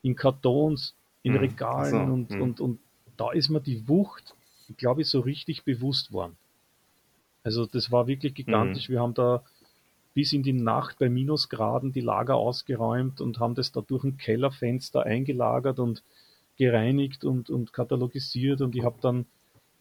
In 0.07 0.15
Kartons, 0.15 0.95
in 1.23 1.35
hm, 1.35 1.41
Regalen 1.41 1.91
so, 1.91 2.13
und, 2.13 2.31
hm. 2.31 2.43
und, 2.43 2.61
und 2.61 2.79
da 3.17 3.33
ist 3.33 3.49
mir 3.49 3.61
die 3.61 3.89
Wucht, 3.89 4.35
glaube 4.77 5.03
ich, 5.03 5.09
so 5.09 5.21
richtig 5.21 5.65
bewusst 5.65 6.13
worden. 6.13 6.37
Also 7.43 7.67
das 7.67 7.91
war 7.91 8.07
wirklich 8.07 8.35
gigantisch. 8.35 8.87
Hm. 8.87 8.95
Wir 8.95 9.01
haben 9.01 9.15
da 9.15 9.43
bis 10.15 10.33
in 10.33 10.43
die 10.43 10.53
Nacht 10.53 10.99
bei 10.99 11.09
Minusgraden 11.09 11.93
die 11.93 12.01
Lager 12.01 12.37
ausgeräumt 12.37 13.21
und 13.21 13.39
haben 13.41 13.55
das 13.55 13.73
da 13.73 13.81
durch 13.81 14.05
ein 14.05 14.17
Kellerfenster 14.17 15.03
eingelagert 15.03 15.79
und 15.79 16.03
gereinigt 16.57 17.25
und, 17.25 17.51
und 17.51 17.73
katalogisiert 17.73 18.61
und 18.61 18.75
ich 18.75 18.85
habe 18.85 18.97
dann 19.01 19.27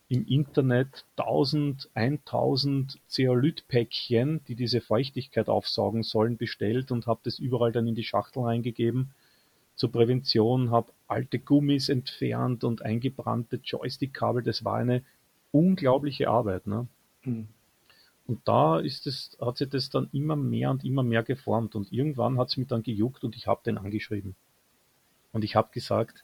im 0.10 0.28
Internet 0.28 1.06
1000, 1.18 1.90
1000 1.94 3.00
Zeolithpäckchen, 3.08 4.42
die 4.48 4.56
diese 4.56 4.82
Feuchtigkeit 4.82 5.50
aufsaugen 5.50 6.04
sollen, 6.04 6.38
bestellt 6.38 6.92
und 6.92 7.08
habe 7.08 7.22
das 7.24 7.40
überall 7.40 7.72
dann 7.72 7.88
in 7.88 7.96
die 7.96 8.04
Schachtel 8.04 8.44
reingegeben. 8.44 9.12
Zur 9.76 9.92
Prävention 9.92 10.72
habe 10.72 10.92
alte 11.08 11.40
Gummis 11.40 11.90
entfernt 11.90 12.64
und 12.64 12.82
eingebrannte 12.82 13.60
Joystick-Kabel. 13.64 14.44
Das 14.44 14.64
war 14.64 14.76
eine 14.76 15.04
unglaubliche 15.52 16.30
Arbeit. 16.30 16.68
Ne? 16.68 16.88
Mhm. 17.24 17.48
Und 18.28 18.48
da 18.48 18.80
ist 18.80 19.06
es, 19.06 19.38
hat 19.40 19.58
sich 19.58 19.70
das 19.70 19.90
dann 19.90 20.10
immer 20.12 20.36
mehr 20.36 20.72
und 20.72 20.84
immer 20.84 21.04
mehr 21.04 21.24
geformt. 21.24 21.76
Und 21.76 21.92
irgendwann 21.92 22.40
hat 22.40 22.50
es 22.50 22.58
mich 22.58 22.68
dann 22.68 22.84
gejuckt 22.84 23.24
und 23.24 23.36
ich 23.36 23.48
habe 23.48 23.62
den 23.64 23.78
angeschrieben. 23.78 24.36
Und 25.32 25.44
ich 25.44 25.56
habe 25.56 25.70
gesagt, 25.72 26.24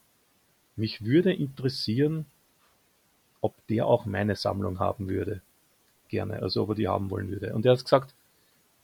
mich 0.75 1.03
würde 1.03 1.33
interessieren, 1.33 2.25
ob 3.41 3.55
der 3.67 3.85
auch 3.85 4.05
meine 4.05 4.35
Sammlung 4.35 4.79
haben 4.79 5.09
würde. 5.09 5.41
Gerne, 6.07 6.41
also 6.41 6.63
ob 6.63 6.69
er 6.69 6.75
die 6.75 6.87
haben 6.87 7.09
wollen 7.09 7.29
würde. 7.29 7.53
Und 7.53 7.65
er 7.65 7.73
hat 7.73 7.83
gesagt, 7.83 8.15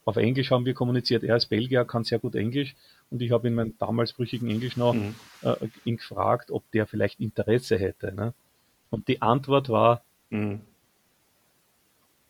auf 0.07 0.15
Englisch 0.15 0.51
haben 0.51 0.65
wir 0.65 0.73
kommuniziert. 0.73 1.25
Er 1.25 1.35
ist 1.35 1.47
Belgier, 1.47 1.83
kann 1.83 2.05
sehr 2.05 2.17
gut 2.17 2.33
Englisch. 2.33 2.77
Und 3.09 3.21
ich 3.21 3.31
habe 3.31 3.49
in 3.49 3.55
meinem 3.55 3.77
damals 3.77 4.13
brüchigen 4.13 4.49
Englisch 4.49 4.77
noch 4.77 4.93
mhm. 4.93 5.15
äh, 5.41 5.55
ihn 5.83 5.97
gefragt, 5.97 6.49
ob 6.49 6.63
der 6.71 6.87
vielleicht 6.87 7.19
Interesse 7.19 7.77
hätte. 7.77 8.13
Ne? 8.13 8.33
Und 8.89 9.09
die 9.09 9.21
Antwort 9.21 9.67
war, 9.67 10.01
mhm. 10.29 10.61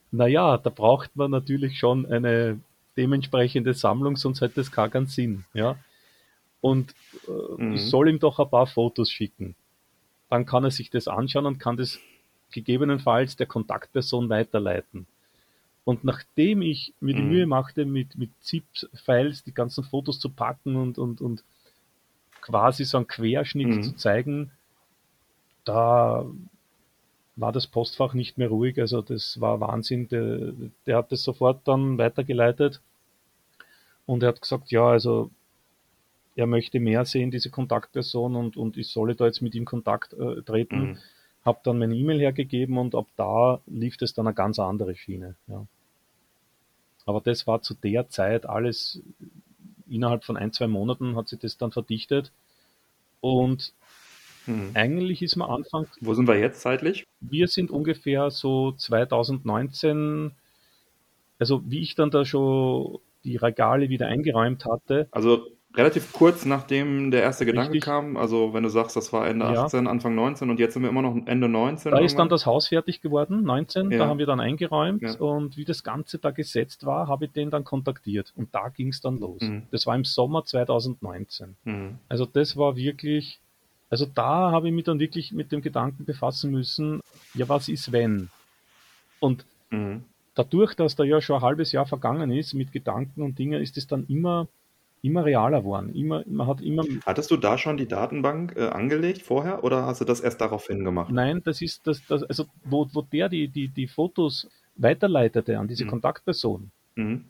naja, 0.09 0.57
da 0.57 0.71
braucht 0.71 1.15
man 1.15 1.29
natürlich 1.29 1.77
schon 1.77 2.07
eine 2.07 2.59
dementsprechende 2.97 3.75
Sammlung, 3.75 4.15
sonst 4.15 4.41
hätte 4.41 4.59
es 4.59 4.71
gar 4.71 4.89
keinen 4.89 5.05
Sinn. 5.05 5.45
Ja? 5.53 5.77
Und 6.61 6.95
äh, 7.27 7.61
mhm. 7.61 7.73
ich 7.73 7.83
soll 7.83 8.09
ihm 8.09 8.17
doch 8.17 8.39
ein 8.39 8.49
paar 8.49 8.65
Fotos 8.65 9.11
schicken. 9.11 9.53
Dann 10.31 10.47
kann 10.47 10.63
er 10.63 10.71
sich 10.71 10.89
das 10.89 11.07
anschauen 11.07 11.45
und 11.45 11.59
kann 11.59 11.77
das 11.77 11.99
gegebenenfalls 12.49 13.35
der 13.35 13.45
Kontaktperson 13.45 14.29
weiterleiten. 14.29 15.05
Und 15.87 16.03
nachdem 16.03 16.61
ich 16.61 16.93
mir 16.99 17.15
die 17.15 17.21
mhm. 17.21 17.29
Mühe 17.29 17.47
machte, 17.47 17.85
mit, 17.85 18.17
mit 18.17 18.29
ZIP-Files 18.41 19.45
die 19.45 19.53
ganzen 19.53 19.85
Fotos 19.85 20.19
zu 20.19 20.29
packen 20.29 20.75
und, 20.75 20.97
und, 20.97 21.21
und 21.21 21.45
quasi 22.41 22.83
so 22.83 22.97
einen 22.97 23.07
Querschnitt 23.07 23.67
mhm. 23.67 23.83
zu 23.83 23.95
zeigen, 23.95 24.51
da 25.63 26.25
war 27.37 27.53
das 27.53 27.67
Postfach 27.67 28.13
nicht 28.13 28.37
mehr 28.37 28.49
ruhig. 28.49 28.77
Also 28.81 29.01
das 29.01 29.39
war 29.39 29.61
Wahnsinn. 29.61 30.09
Der, 30.09 30.51
der 30.85 30.97
hat 30.97 31.13
das 31.13 31.23
sofort 31.23 31.65
dann 31.65 31.97
weitergeleitet 31.97 32.81
und 34.05 34.23
er 34.23 34.29
hat 34.29 34.41
gesagt, 34.41 34.71
ja, 34.71 34.87
also 34.87 35.31
er 36.35 36.47
möchte 36.47 36.81
mehr 36.81 37.05
sehen, 37.05 37.31
diese 37.31 37.49
Kontaktperson, 37.49 38.35
und, 38.35 38.57
und 38.57 38.75
ich 38.75 38.89
solle 38.89 39.15
da 39.15 39.25
jetzt 39.25 39.41
mit 39.41 39.55
ihm 39.55 39.63
Kontakt 39.63 40.11
äh, 40.11 40.41
treten. 40.41 40.79
Mhm 40.79 40.97
habe 41.47 41.61
dann 41.63 41.79
meine 41.79 41.95
E-Mail 41.95 42.19
hergegeben 42.19 42.77
und 42.77 42.93
ab 42.93 43.07
da 43.15 43.61
lief 43.67 43.95
es 44.01 44.13
dann 44.13 44.27
eine 44.27 44.35
ganz 44.35 44.59
andere 44.59 44.95
Schiene. 44.97 45.35
Ja. 45.47 45.65
Aber 47.07 47.21
das 47.21 47.47
war 47.47 47.61
zu 47.61 47.73
der 47.73 48.09
Zeit 48.09 48.45
alles, 48.45 49.01
innerhalb 49.89 50.25
von 50.25 50.35
ein, 50.35 50.51
zwei 50.51 50.67
Monaten 50.67 51.15
hat 51.15 51.29
sich 51.29 51.39
das 51.39 51.57
dann 51.57 51.71
verdichtet. 51.71 52.33
Und 53.21 53.73
hm. 54.43 54.71
eigentlich 54.73 55.21
ist 55.21 55.37
man 55.37 55.49
Anfang. 55.49 55.87
Wo 56.01 56.13
sind 56.13 56.27
wir 56.27 56.37
jetzt 56.37 56.59
zeitlich? 56.59 57.05
Wir 57.21 57.47
sind 57.47 57.71
ungefähr 57.71 58.29
so 58.29 58.73
2019, 58.73 60.31
also 61.39 61.63
wie 61.65 61.79
ich 61.79 61.95
dann 61.95 62.11
da 62.11 62.25
schon 62.25 62.99
die 63.23 63.37
Regale 63.37 63.87
wieder 63.87 64.07
eingeräumt 64.07 64.65
hatte. 64.65 65.07
Also 65.11 65.47
relativ 65.75 66.11
kurz 66.11 66.45
nachdem 66.45 67.11
der 67.11 67.21
erste 67.21 67.45
Gedanke 67.45 67.73
Richtig. 67.73 67.83
kam. 67.83 68.17
Also 68.17 68.53
wenn 68.53 68.63
du 68.63 68.69
sagst, 68.69 68.95
das 68.95 69.13
war 69.13 69.27
Ende 69.27 69.45
ja. 69.45 69.65
18, 69.65 69.87
Anfang 69.87 70.15
19 70.15 70.49
und 70.49 70.59
jetzt 70.59 70.73
sind 70.73 70.83
wir 70.83 70.89
immer 70.89 71.01
noch 71.01 71.15
Ende 71.25 71.47
19. 71.47 71.91
Da 71.91 71.97
irgendwann. 71.97 72.05
ist 72.05 72.17
dann 72.17 72.29
das 72.29 72.45
Haus 72.45 72.67
fertig 72.67 73.01
geworden, 73.01 73.43
19. 73.43 73.91
Ja. 73.91 73.99
Da 73.99 74.07
haben 74.07 74.19
wir 74.19 74.25
dann 74.25 74.39
eingeräumt 74.39 75.01
ja. 75.01 75.13
und 75.15 75.57
wie 75.57 75.65
das 75.65 75.83
Ganze 75.83 76.17
da 76.17 76.31
gesetzt 76.31 76.85
war, 76.85 77.07
habe 77.07 77.25
ich 77.25 77.31
den 77.31 77.49
dann 77.49 77.63
kontaktiert 77.63 78.33
und 78.35 78.53
da 78.53 78.69
ging 78.69 78.89
es 78.89 79.01
dann 79.01 79.19
los. 79.19 79.41
Mhm. 79.41 79.63
Das 79.71 79.85
war 79.85 79.95
im 79.95 80.03
Sommer 80.03 80.45
2019. 80.45 81.55
Mhm. 81.63 81.99
Also 82.09 82.25
das 82.25 82.57
war 82.57 82.75
wirklich, 82.75 83.39
also 83.89 84.05
da 84.05 84.51
habe 84.51 84.67
ich 84.69 84.73
mich 84.73 84.85
dann 84.85 84.99
wirklich 84.99 85.31
mit 85.31 85.51
dem 85.51 85.61
Gedanken 85.61 86.05
befassen 86.05 86.51
müssen, 86.51 87.01
ja 87.33 87.47
was 87.49 87.69
ist 87.69 87.91
wenn? 87.91 88.29
Und 89.19 89.45
mhm. 89.69 90.03
dadurch, 90.33 90.75
dass 90.75 90.95
da 90.95 91.03
ja 91.03 91.21
schon 91.21 91.37
ein 91.37 91.41
halbes 91.41 91.71
Jahr 91.71 91.85
vergangen 91.85 92.31
ist 92.31 92.53
mit 92.53 92.71
Gedanken 92.71 93.21
und 93.21 93.37
Dingen, 93.37 93.61
ist 93.61 93.77
es 93.77 93.85
dann 93.85 94.05
immer 94.07 94.47
immer 95.01 95.25
realer 95.25 95.61
geworden. 95.61 95.93
Immer, 95.93 96.23
man 96.27 96.47
hat 96.47 96.61
immer. 96.61 96.83
Hattest 97.05 97.31
du 97.31 97.37
da 97.37 97.57
schon 97.57 97.77
die 97.77 97.87
Datenbank 97.87 98.55
äh, 98.55 98.67
angelegt 98.67 99.21
vorher 99.21 99.63
oder 99.63 99.85
hast 99.85 100.01
du 100.01 100.05
das 100.05 100.19
erst 100.19 100.41
daraufhin 100.41 100.83
gemacht? 100.83 101.11
Nein, 101.11 101.41
das 101.43 101.61
ist 101.61 101.85
das, 101.87 102.05
das 102.07 102.23
also 102.23 102.45
wo, 102.63 102.87
wo 102.93 103.01
der 103.01 103.29
die, 103.29 103.47
die, 103.47 103.67
die 103.69 103.87
Fotos 103.87 104.49
weiterleitete 104.75 105.57
an 105.59 105.67
diese 105.67 105.85
mhm. 105.85 105.89
Kontaktperson. 105.89 106.71
Mhm. 106.95 107.25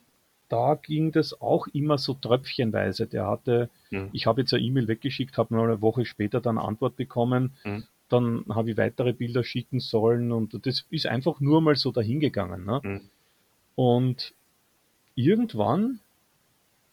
da 0.49 0.75
ging 0.81 1.11
das 1.11 1.41
auch 1.41 1.67
immer 1.67 1.97
so 1.97 2.13
tröpfchenweise. 2.13 3.05
Der 3.07 3.27
hatte, 3.27 3.69
Mhm. 3.91 4.09
ich 4.13 4.25
habe 4.27 4.41
jetzt 4.41 4.53
eine 4.53 4.63
E-Mail 4.63 4.87
weggeschickt, 4.87 5.37
habe 5.37 5.53
nur 5.53 5.63
eine 5.65 5.81
Woche 5.81 6.05
später 6.05 6.39
dann 6.41 6.57
eine 6.57 6.67
Antwort 6.67 6.95
bekommen. 6.95 7.51
Mhm. 7.65 7.83
Dann 8.09 8.45
habe 8.49 8.71
ich 8.71 8.77
weitere 8.77 9.11
Bilder 9.11 9.43
schicken 9.43 9.81
sollen 9.81 10.31
und 10.31 10.65
das 10.65 10.85
ist 10.89 11.05
einfach 11.05 11.41
nur 11.41 11.61
mal 11.61 11.75
so 11.75 11.91
dahingegangen. 11.91 12.65
Ne? 12.65 12.79
Mhm. 12.83 13.01
Und 13.75 14.33
irgendwann 15.15 15.99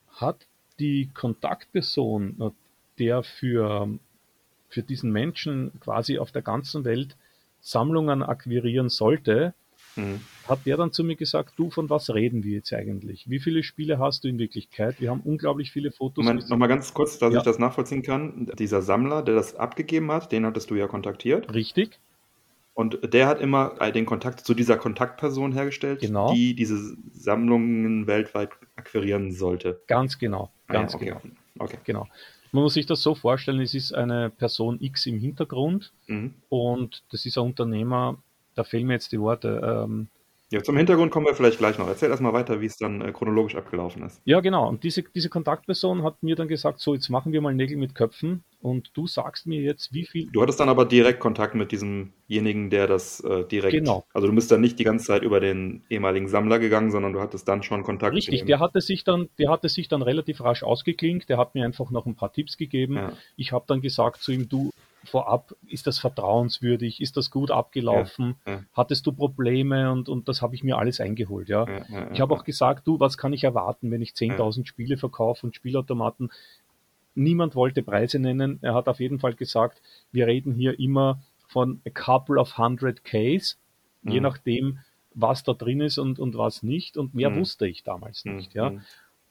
hat 0.09 0.47
die 0.79 1.11
Kontaktperson, 1.15 2.37
äh, 2.41 2.51
der 2.99 3.23
für, 3.23 3.89
für 4.69 4.83
diesen 4.83 5.11
Menschen 5.13 5.73
quasi 5.81 6.19
auf 6.19 6.33
der 6.33 6.43
ganzen 6.43 6.85
Welt 6.85 7.17
Sammlungen 7.61 8.23
akquirieren 8.23 8.89
sollte, 8.89 9.55
Mhm. 9.97 10.21
hat 10.49 10.67
der 10.67 10.77
dann 10.77 10.91
zu 10.91 11.05
mir 11.05 11.15
gesagt, 11.15 11.53
du, 11.57 11.71
von 11.71 11.89
was 11.89 12.13
reden 12.13 12.43
wir 12.43 12.55
jetzt 12.55 12.73
eigentlich? 12.73 13.31
Wie 13.31 13.39
viele 13.39 13.63
Spiele 13.63 14.01
hast 14.01 14.25
du 14.25 14.29
in 14.29 14.39
Wirklichkeit? 14.41 15.01
Wir 15.01 15.11
haben 15.11 15.21
unglaublich 15.21 15.71
viele 15.71 15.93
Fotos. 15.93 16.25
Moment, 16.25 16.49
nochmal 16.51 16.69
ganz 16.69 16.93
kurz, 16.95 17.19
dass 17.19 17.33
Ja. 17.33 17.39
ich 17.39 17.45
das 17.45 17.61
nachvollziehen 17.61 18.03
kann. 18.03 18.51
Dieser 18.59 18.83
Sammler, 18.83 19.23
der 19.23 19.37
das 19.37 19.55
abgegeben 19.55 20.11
hat, 20.11 20.33
den 20.33 20.45
hattest 20.47 20.69
du 20.71 20.75
ja 20.75 20.89
kontaktiert. 20.89 21.55
Richtig, 21.55 22.01
Und 22.75 22.99
der 23.15 23.29
hat 23.29 23.41
immer 23.41 23.77
äh, 23.81 23.93
den 23.93 24.05
Kontakt 24.05 24.41
zu 24.41 24.53
dieser 24.53 24.77
Kontaktperson 24.77 25.53
hergestellt, 25.53 26.01
Genau. 26.01 26.33
die 26.35 26.55
diese 26.55 26.97
Sammlungen 27.13 28.07
weltweit 28.07 28.51
akquirieren 28.77 29.33
sollte. 29.33 29.81
ganz 29.87 30.19
genau, 30.19 30.51
ganz 30.67 30.95
ah, 30.95 30.99
ja, 30.99 31.05
genau, 31.05 31.17
okay. 31.17 31.31
Okay. 31.59 31.79
genau. 31.85 32.09
Man 32.53 32.63
muss 32.65 32.75
sich 32.75 32.87
das 32.87 33.01
so 33.03 33.15
vorstellen, 33.15 33.61
es 33.61 33.75
ist 33.75 33.93
eine 33.95 34.31
Person 34.31 34.79
X 34.81 35.07
im 35.07 35.19
Hintergrund 35.19 35.93
Mhm. 36.09 36.35
und 36.49 37.03
das 37.11 37.27
ist 37.27 37.39
ein 37.39 37.45
Unternehmer, 37.45 38.19
da 38.55 38.65
fehlen 38.65 38.87
mir 38.87 38.95
jetzt 38.95 39.11
die 39.13 39.21
Worte, 39.21 39.61
ähm, 39.85 40.09
Ja, 40.55 40.63
zum 40.63 40.77
Hintergrund 40.77 41.11
kommen 41.11 41.27
wir 41.27 41.35
vielleicht 41.35 41.59
gleich 41.59 41.79
noch. 41.79 41.89
Erzähl 41.89 42.11
erstmal 42.11 42.33
weiter, 42.33 42.61
wie 42.61 42.67
es 42.67 42.77
dann 42.77 43.01
äh, 43.01 43.11
chronologisch 43.11 43.57
abgelaufen 43.57 44.05
ist. 44.05 44.21
Ja, 44.25 44.39
genau. 44.39 44.69
Und 44.69 44.85
diese, 44.85 45.03
diese 45.03 45.29
Kontaktperson 45.29 46.05
hat 46.05 46.23
mir 46.23 46.37
dann 46.37 46.47
gesagt, 46.47 46.79
so, 46.79 46.95
jetzt 46.95 47.09
machen 47.09 47.33
wir 47.33 47.41
mal 47.41 47.53
Nägel 47.53 47.77
mit 47.77 47.97
Köpfen 47.97 48.45
und 48.61 48.93
du 48.95 49.09
sagst 49.09 49.49
mir 49.49 49.61
jetzt, 49.61 49.93
wie 49.93 50.07
viel. 50.07 50.31
Du 50.31 50.41
hattest 50.41 50.61
dann 50.61 50.69
aber 50.69 50.85
direkt 50.85 51.19
Kontakt 51.19 51.57
mit 51.57 51.73
diesemjenigen, 51.73 52.71
der 52.71 52.87
das 52.87 53.19
äh, 53.19 53.45
direkt. 53.49 53.73
Genau. 53.73 54.07
Also 54.15 54.29
du 54.29 54.33
bist 54.33 54.49
dann 54.53 54.61
nicht 54.61 54.79
die 54.79 54.85
ganze 54.85 55.07
Zeit 55.07 55.25
über 55.25 55.41
den 55.41 55.83
ehemaligen 55.91 56.29
Sammler 56.29 56.61
gegangen, 56.61 56.93
sondern 56.93 57.13
du 57.13 57.21
hattest 57.21 57.49
dann 57.49 57.65
schon 57.65 57.83
Kontakt 57.83 58.15
Richtig, 58.15 58.31
mit 58.31 58.41
ihm. 58.43 58.47
der 58.47 58.61
hatte 58.61 58.81
sich 58.81 59.03
dann, 59.03 59.29
der 59.41 59.51
hatte 59.51 59.69
sich 59.69 59.89
dann 59.89 60.03
relativ 60.03 60.41
rasch 60.41 60.63
ausgeklinkt, 60.63 61.29
der 61.29 61.37
hat 61.37 61.57
mir 61.57 61.65
einfach 61.65 61.91
noch 61.91 62.07
ein 62.07 62.15
paar 62.15 62.33
Tipps 62.33 62.57
gegeben. 62.57 62.95
Ja. 62.95 63.13
Ich 63.37 63.51
habe 63.51 63.65
dann 63.67 63.81
gesagt 63.81 64.23
zu 64.23 64.31
ihm, 64.31 64.49
du, 64.49 64.71
vorab, 65.15 65.55
ist 65.69 65.87
das 65.87 65.99
vertrauenswürdig, 66.01 67.01
ist 67.01 67.17
das 67.17 67.31
gut 67.31 67.51
abgelaufen, 67.53 68.35
Ja, 68.47 68.53
ja. 68.53 68.63
hattest 68.73 69.07
du 69.07 69.13
Probleme 69.13 69.93
und, 69.93 70.09
und 70.09 70.29
das 70.29 70.43
habe 70.43 70.57
ich 70.57 70.65
mir 70.65 70.77
alles 70.77 70.99
eingeholt, 71.01 71.49
ja. 71.49 71.69
Ja, 71.89 72.11
Ich 72.13 72.21
habe 72.21 72.35
auch 72.35 72.43
gesagt, 72.43 72.89
du, 72.89 72.99
was 72.99 73.17
kann 73.17 73.33
ich 73.33 73.45
erwarten, 73.45 73.93
wenn 73.93 74.03
ich 74.03 74.11
10.000 74.11 74.67
Spiele 74.67 74.97
verkaufe 74.97 75.47
und 75.47 75.55
Spielautomaten? 75.55 76.33
Niemand 77.15 77.55
wollte 77.55 77.83
Preise 77.85 78.19
nennen. 78.19 78.59
Er 78.61 78.75
hat 78.75 78.89
auf 78.89 78.99
jeden 78.99 79.21
Fall 79.21 79.35
gesagt, 79.35 79.81
wir 80.11 80.27
reden 80.27 80.53
hier 80.55 80.81
immer 80.81 81.21
von 81.47 81.81
a 81.87 81.91
couple 81.91 82.41
of 82.41 82.59
hundred 82.59 83.05
Ks, 83.05 83.57
je 84.03 84.19
Mhm. 84.19 84.23
nachdem, 84.23 84.79
was 85.15 85.45
da 85.45 85.53
drin 85.55 85.81
ist 85.81 85.99
und, 85.99 86.19
und 86.19 86.37
was 86.37 86.65
nicht. 86.65 86.97
Und 86.97 87.15
mehr 87.15 87.31
Mhm. 87.31 87.37
wusste 87.37 87.69
ich 87.69 87.85
damals 87.85 88.25
Mhm, 88.25 88.35
nicht, 88.35 88.55
ja. 88.55 88.73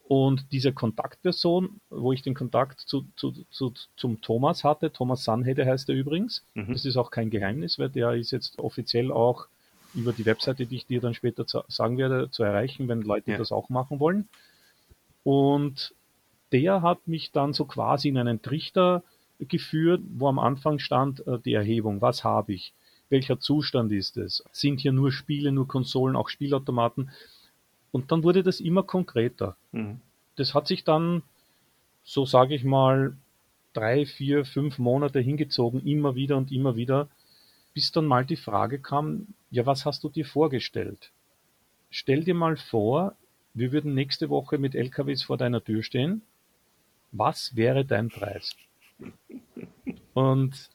Und 0.06 0.46
diese 0.52 0.74
Kontaktperson, 0.74 1.80
wo 1.90 2.12
ich 2.12 2.22
den 2.22 2.34
Kontakt 2.34 2.82
zu, 2.82 3.06
zu, 3.16 3.32
zu, 3.50 3.74
zum 3.96 4.20
Thomas 4.22 4.64
hatte, 4.64 4.92
Thomas 4.92 5.24
Sanhede 5.24 5.66
heißt 5.66 5.88
er 5.90 5.96
übrigens, 5.96 6.44
Mhm. 6.56 6.74
das 6.74 6.86
ist 6.86 6.98
auch 6.98 7.10
kein 7.10 7.30
Geheimnis, 7.30 7.80
weil 7.80 7.90
der 7.90 8.12
ist 8.14 8.32
jetzt 8.32 8.60
offiziell 8.60 9.12
auch 9.12 9.48
über 9.94 10.12
die 10.12 10.26
Webseite, 10.26 10.66
die 10.66 10.76
ich 10.76 10.86
dir 10.88 11.00
dann 11.00 11.14
später 11.14 11.46
sagen 11.68 11.98
werde, 11.98 12.30
zu 12.32 12.44
erreichen, 12.44 12.88
wenn 12.90 13.02
Leute 13.02 13.32
Ja. 13.32 13.38
das 13.38 13.52
auch 13.52 13.70
machen 13.70 14.00
wollen. 14.00 14.28
Und 15.24 15.94
der 16.52 16.82
hat 16.82 17.08
mich 17.08 17.32
dann 17.32 17.54
so 17.54 17.66
quasi 17.66 18.10
in 18.10 18.18
einen 18.18 18.42
Trichter 18.42 19.04
geführt, 19.40 20.02
wo 20.16 20.28
am 20.28 20.40
Anfang 20.40 20.80
stand 20.80 21.26
äh, 21.28 21.40
die 21.40 21.54
Erhebung. 21.54 22.02
Was 22.02 22.24
habe 22.24 22.54
ich? 22.54 22.74
Welcher 23.10 23.40
Zustand 23.40 23.92
ist 23.92 24.18
es? 24.18 24.44
Sind 24.52 24.80
hier 24.82 24.92
nur 24.92 25.12
Spiele, 25.12 25.52
nur 25.52 25.68
Konsolen, 25.68 26.16
auch 26.16 26.30
Spielautomaten? 26.30 27.12
Und 27.94 28.12
dann 28.12 28.24
wurde 28.24 28.42
das 28.42 28.60
immer 28.60 28.82
konkreter. 28.82 29.56
Mhm. 29.72 30.02
Das 30.36 30.56
hat 30.56 30.68
sich 30.68 30.84
dann, 30.84 31.22
so 32.04 32.26
sage 32.26 32.56
ich 32.56 32.64
mal, 32.64 33.16
drei, 33.72 34.08
vier, 34.08 34.46
fünf 34.46 34.80
Monate 34.80 35.20
hingezogen, 35.20 35.80
immer 35.86 36.16
wieder 36.16 36.36
und 36.36 36.52
immer 36.52 36.76
wieder, 36.76 37.08
bis 37.76 37.92
dann 37.92 38.08
mal 38.08 38.26
die 38.26 38.36
Frage 38.36 38.80
kam, 38.80 39.28
ja, 39.52 39.68
was 39.68 39.86
hast 39.86 40.04
du 40.04 40.10
dir 40.10 40.26
vorgestellt? 40.26 41.12
Stell 41.92 42.24
dir 42.24 42.34
mal 42.34 42.58
vor, 42.58 43.16
wir 43.54 43.72
würden 43.72 43.94
nächste 43.94 44.32
Woche 44.32 44.58
mit 44.58 44.74
LKWs 44.74 45.22
vor 45.22 45.38
deiner 45.38 45.64
Tür 45.64 45.84
stehen. 45.84 46.24
Was 47.12 47.56
wäre 47.56 47.86
dein 47.86 48.10
Preis? 48.10 48.56
Und 50.16 50.72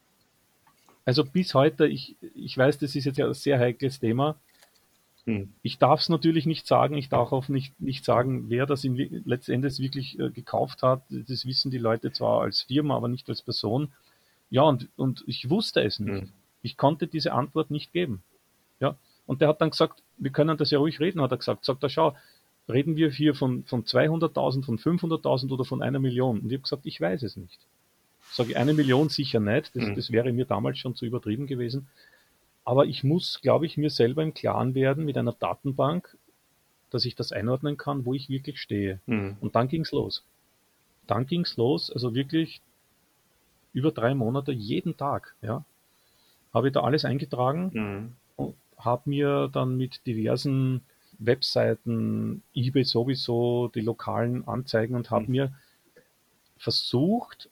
also 1.04 1.24
bis 1.24 1.54
heute, 1.54 1.88
ich, 1.88 2.14
ich 2.36 2.56
weiß, 2.56 2.78
das 2.78 2.94
ist 2.94 3.06
jetzt 3.06 3.18
ja 3.18 3.26
ein 3.26 3.34
sehr 3.34 3.58
heikles 3.58 3.98
Thema. 3.98 4.38
Mhm. 5.28 5.52
Ich 5.62 5.78
darf 5.78 6.00
es 6.00 6.08
natürlich 6.08 6.46
nicht 6.46 6.66
sagen, 6.66 6.96
ich 6.96 7.10
darf 7.10 7.32
auch 7.32 7.48
nicht, 7.48 7.78
nicht 7.80 8.04
sagen, 8.04 8.48
wer 8.48 8.64
das 8.64 8.82
in, 8.82 8.96
letztendlich 9.26 9.78
wirklich 9.78 10.18
äh, 10.18 10.30
gekauft 10.30 10.82
hat. 10.82 11.02
Das 11.10 11.44
wissen 11.44 11.70
die 11.70 11.78
Leute 11.78 12.12
zwar 12.12 12.40
als 12.40 12.62
Firma, 12.62 12.96
aber 12.96 13.08
nicht 13.08 13.28
als 13.28 13.42
Person. 13.42 13.92
Ja, 14.48 14.62
und, 14.62 14.88
und 14.96 15.24
ich 15.26 15.50
wusste 15.50 15.82
es 15.82 16.00
nicht. 16.00 16.22
Mhm. 16.22 16.32
Ich 16.62 16.78
konnte 16.78 17.06
diese 17.06 17.32
Antwort 17.32 17.70
nicht 17.70 17.92
geben. 17.92 18.22
Ja, 18.80 18.96
und 19.26 19.42
der 19.42 19.48
hat 19.48 19.60
dann 19.60 19.70
gesagt, 19.70 20.02
wir 20.16 20.30
können 20.30 20.56
das 20.56 20.70
ja 20.70 20.78
ruhig 20.78 20.98
reden, 20.98 21.20
hat 21.20 21.30
er 21.30 21.36
gesagt. 21.36 21.64
Sagt 21.66 21.82
er, 21.82 21.90
schau, 21.90 22.16
reden 22.66 22.96
wir 22.96 23.10
hier 23.10 23.34
von, 23.34 23.64
von 23.64 23.84
200.000, 23.84 24.64
von 24.64 24.78
500.000 24.78 25.50
oder 25.50 25.66
von 25.66 25.82
einer 25.82 25.98
Million? 25.98 26.40
Und 26.40 26.46
ich 26.46 26.54
habe 26.54 26.62
gesagt, 26.62 26.86
ich 26.86 27.00
weiß 27.00 27.22
es 27.22 27.36
nicht. 27.36 27.58
Sage 28.32 28.50
ich, 28.50 28.56
eine 28.56 28.72
Million 28.72 29.10
sicher 29.10 29.40
nicht, 29.40 29.76
das, 29.76 29.84
Mhm. 29.84 29.94
das 29.94 30.10
wäre 30.10 30.32
mir 30.32 30.46
damals 30.46 30.78
schon 30.78 30.94
zu 30.94 31.04
übertrieben 31.04 31.46
gewesen. 31.46 31.88
Aber 32.68 32.84
ich 32.84 33.02
muss, 33.02 33.40
glaube 33.40 33.64
ich, 33.64 33.78
mir 33.78 33.88
selber 33.88 34.22
im 34.22 34.34
Klaren 34.34 34.74
werden 34.74 35.06
mit 35.06 35.16
einer 35.16 35.32
Datenbank, 35.32 36.18
dass 36.90 37.06
ich 37.06 37.14
das 37.14 37.32
einordnen 37.32 37.78
kann, 37.78 38.04
wo 38.04 38.12
ich 38.12 38.28
wirklich 38.28 38.60
stehe. 38.60 39.00
Mhm. 39.06 39.38
Und 39.40 39.56
dann 39.56 39.68
ging's 39.68 39.90
los. 39.90 40.22
Dann 41.06 41.24
ging's 41.26 41.56
los, 41.56 41.90
also 41.90 42.14
wirklich 42.14 42.60
über 43.72 43.90
drei 43.90 44.14
Monate, 44.14 44.52
jeden 44.52 44.98
Tag, 44.98 45.34
ja, 45.40 45.64
habe 46.52 46.66
ich 46.68 46.74
da 46.74 46.80
alles 46.82 47.06
eingetragen 47.06 47.70
Mhm. 47.72 48.16
und 48.36 48.54
habe 48.76 49.08
mir 49.08 49.48
dann 49.50 49.78
mit 49.78 50.04
diversen 50.06 50.82
Webseiten, 51.18 52.42
eBay 52.54 52.84
sowieso, 52.84 53.68
die 53.68 53.80
lokalen 53.80 54.46
Anzeigen 54.46 54.94
und 54.94 55.10
habe 55.10 55.24
Mhm. 55.24 55.30
mir 55.30 55.52
versucht, 56.58 57.48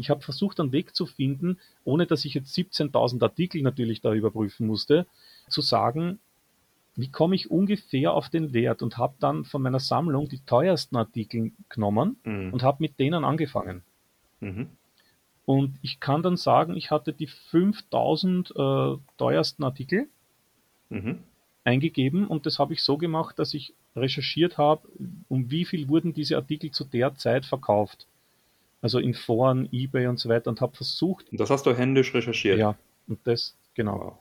ich 0.00 0.10
habe 0.10 0.22
versucht, 0.22 0.58
einen 0.60 0.72
Weg 0.72 0.94
zu 0.94 1.06
finden, 1.06 1.58
ohne 1.84 2.06
dass 2.06 2.24
ich 2.24 2.34
jetzt 2.34 2.56
17.000 2.56 3.22
Artikel 3.22 3.62
natürlich 3.62 4.00
da 4.00 4.12
überprüfen 4.14 4.66
musste, 4.66 5.06
zu 5.48 5.60
sagen, 5.60 6.18
wie 6.96 7.10
komme 7.10 7.34
ich 7.34 7.50
ungefähr 7.50 8.12
auf 8.12 8.28
den 8.28 8.52
Wert 8.52 8.82
und 8.82 8.98
habe 8.98 9.14
dann 9.20 9.44
von 9.44 9.62
meiner 9.62 9.80
Sammlung 9.80 10.28
die 10.28 10.40
teuersten 10.40 10.96
Artikel 10.96 11.52
genommen 11.68 12.16
Mhm. 12.24 12.52
und 12.52 12.62
habe 12.62 12.78
mit 12.80 12.98
denen 12.98 13.24
angefangen. 13.24 13.82
Mhm. 14.40 14.68
Und 15.46 15.78
ich 15.82 16.00
kann 16.00 16.22
dann 16.22 16.36
sagen, 16.36 16.76
ich 16.76 16.90
hatte 16.90 17.12
die 17.12 17.26
5000 17.26 18.50
äh, 18.56 18.96
teuersten 19.16 19.64
Artikel 19.64 20.08
Mhm. 20.90 21.20
eingegeben 21.64 22.26
und 22.26 22.46
das 22.46 22.58
habe 22.58 22.72
ich 22.74 22.82
so 22.82 22.98
gemacht, 22.98 23.38
dass 23.38 23.54
ich 23.54 23.74
recherchiert 23.96 24.58
habe, 24.58 24.88
um 25.28 25.50
wie 25.50 25.64
viel 25.64 25.88
wurden 25.88 26.12
diese 26.12 26.36
Artikel 26.36 26.70
zu 26.70 26.84
der 26.84 27.14
Zeit 27.14 27.44
verkauft. 27.46 28.06
Also 28.82 28.98
in 28.98 29.14
Foren, 29.14 29.68
eBay 29.72 30.06
und 30.06 30.18
so 30.18 30.28
weiter 30.28 30.48
und 30.50 30.60
habe 30.60 30.74
versucht, 30.76 31.30
Und 31.30 31.38
das 31.40 31.50
hast 31.50 31.66
du 31.66 31.76
händisch 31.76 32.14
recherchiert. 32.14 32.58
ja, 32.58 32.76
und 33.08 33.18
das, 33.24 33.56
genau. 33.74 33.98
Wow. 33.98 34.14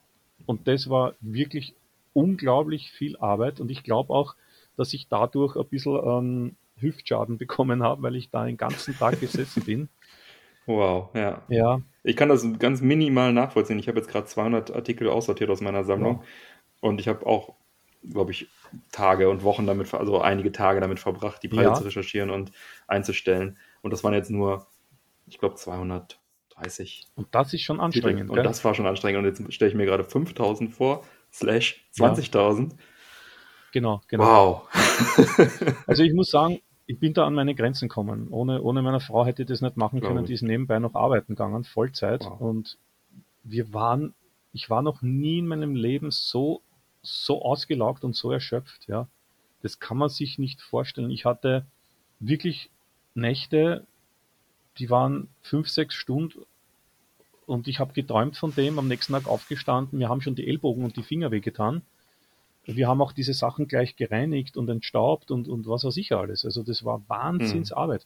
Und 0.46 0.68
das 0.68 0.90
war 0.90 1.14
wirklich 1.22 1.76
unglaublich 2.14 2.92
viel 2.92 3.16
Arbeit 3.18 3.60
und 3.60 3.70
ich 3.72 3.84
glaube 3.84 4.14
auch, 4.14 4.36
dass 4.78 4.94
ich 4.94 5.08
dadurch 5.08 5.56
ein 5.56 5.66
bisschen 5.66 6.00
ähm, 6.04 6.56
Hüftschaden 6.78 7.38
bekommen 7.38 7.84
habe, 7.84 8.02
weil 8.02 8.16
ich 8.16 8.30
da 8.30 8.46
den 8.46 8.58
ganzen 8.58 8.98
Tag 8.98 9.20
gesessen 9.20 9.64
bin. 9.64 9.90
Wow, 10.66 11.10
ja. 11.16 11.42
Ja, 11.50 11.82
Ich 12.04 12.16
kann 12.16 12.30
das 12.30 12.46
ganz 12.60 12.80
minimal 12.80 13.34
nachvollziehen. 13.34 13.80
Ich 13.80 13.88
habe 13.88 13.98
jetzt 13.98 14.08
gerade 14.12 14.28
200 14.28 14.70
Artikel 14.76 15.10
aussortiert 15.10 15.50
aus 15.50 15.62
meiner 15.62 15.84
Sammlung 15.84 16.18
Ja. 16.18 16.24
und 16.82 17.00
ich 17.00 17.08
habe 17.08 17.26
auch, 17.26 17.56
glaube 18.08 18.32
ich, 18.32 18.48
Tage 18.92 19.30
und 19.30 19.44
Wochen 19.44 19.66
damit, 19.66 19.94
also 19.94 20.22
einige 20.22 20.52
Tage 20.52 20.80
damit 20.80 21.00
verbracht, 21.00 21.42
die 21.44 21.48
Preise 21.48 21.70
Ja. 21.70 21.74
zu 21.74 21.84
recherchieren 21.84 22.30
und 22.30 22.52
einzustellen. 22.88 23.58
Und 23.82 23.92
das 23.92 24.04
waren 24.04 24.14
jetzt 24.14 24.30
nur, 24.30 24.68
ich 25.28 25.38
glaube, 25.40 25.56
230 25.56 27.08
und 27.16 27.28
das 27.32 27.54
ist 27.54 27.62
schon 27.62 27.80
anstrengend. 27.80 28.30
Und 28.30 28.36
gell? 28.36 28.44
das 28.44 28.64
war 28.66 28.74
schon 28.74 28.86
anstrengend. 28.88 29.20
Und 29.20 29.26
jetzt 29.26 29.54
stelle 29.54 29.70
ich 29.70 29.76
mir 29.76 29.86
gerade 29.86 30.04
5000 30.04 30.72
vor, 30.74 31.04
slash 31.32 31.86
20.000. 31.96 32.72
genau, 33.72 34.02
genau. 34.08 34.24
Wow. 34.24 34.70
Also 35.88 36.04
ich 36.04 36.14
muss 36.14 36.30
sagen, 36.30 36.60
ich 36.86 37.00
bin 37.00 37.14
da 37.14 37.26
an 37.26 37.34
meine 37.36 37.54
Grenzen 37.56 37.88
gekommen. 37.88 38.28
Ohne, 38.32 38.62
ohne 38.62 38.82
meine 38.82 39.00
Frau 39.00 39.26
hätte 39.26 39.44
ich 39.44 39.48
das 39.48 39.62
nicht 39.62 39.78
machen 39.78 40.02
können. 40.02 40.26
Die 40.26 40.34
ist 40.34 40.42
nebenbei 40.42 40.80
noch 40.80 40.96
arbeiten 40.96 41.34
gegangen, 41.34 41.64
Vollzeit. 41.64 42.26
Wow. 42.26 42.42
Und 42.42 42.78
wir 43.44 43.74
waren, 43.74 44.16
ich 44.54 44.70
war 44.70 44.82
noch 44.82 45.02
nie 45.02 45.38
in 45.40 45.48
meinem 45.48 45.76
Leben 45.76 46.10
so, 46.12 46.62
so 47.02 47.42
ausgelaugt 47.44 48.04
und 48.04 48.16
so 48.16 48.32
erschöpft, 48.32 48.88
ja. 48.88 49.08
das 49.62 49.80
kann 49.80 49.98
man 49.98 50.10
sich 50.10 50.38
nicht 50.38 50.62
vorstellen. 50.62 51.12
Ich 51.12 51.26
hatte 51.26 51.66
wirklich 52.20 52.70
Nächte, 53.14 53.86
die 54.78 54.90
waren 54.90 55.30
fünf, 55.42 55.70
sechs 55.70 55.96
Stunden 55.96 56.46
und 57.46 57.68
ich 57.68 57.80
habe 57.80 57.94
geträumt 57.94 58.38
von 58.38 58.54
dem, 58.54 58.78
am 58.80 58.88
nächsten 58.88 59.14
Tag 59.14 59.28
aufgestanden, 59.28 60.00
mir 60.00 60.10
haben 60.10 60.22
schon 60.22 60.36
die 60.36 60.48
Ellbogen 60.48 60.84
und 60.84 60.96
die 60.98 61.04
Finger 61.04 61.32
wehgetan. 61.32 61.82
Wir 62.66 62.88
haben 62.88 63.02
auch 63.02 63.14
diese 63.14 63.34
Sachen 63.34 63.68
gleich 63.68 63.96
gereinigt 63.96 64.56
und 64.58 64.70
entstaubt 64.70 65.32
und, 65.32 65.48
und 65.48 65.68
was 65.68 65.84
weiß 65.84 65.98
ich 65.98 66.12
alles. 66.14 66.46
Also 66.46 66.62
das 66.62 66.86
war 66.86 67.02
Wahnsinnsarbeit. 67.08 68.06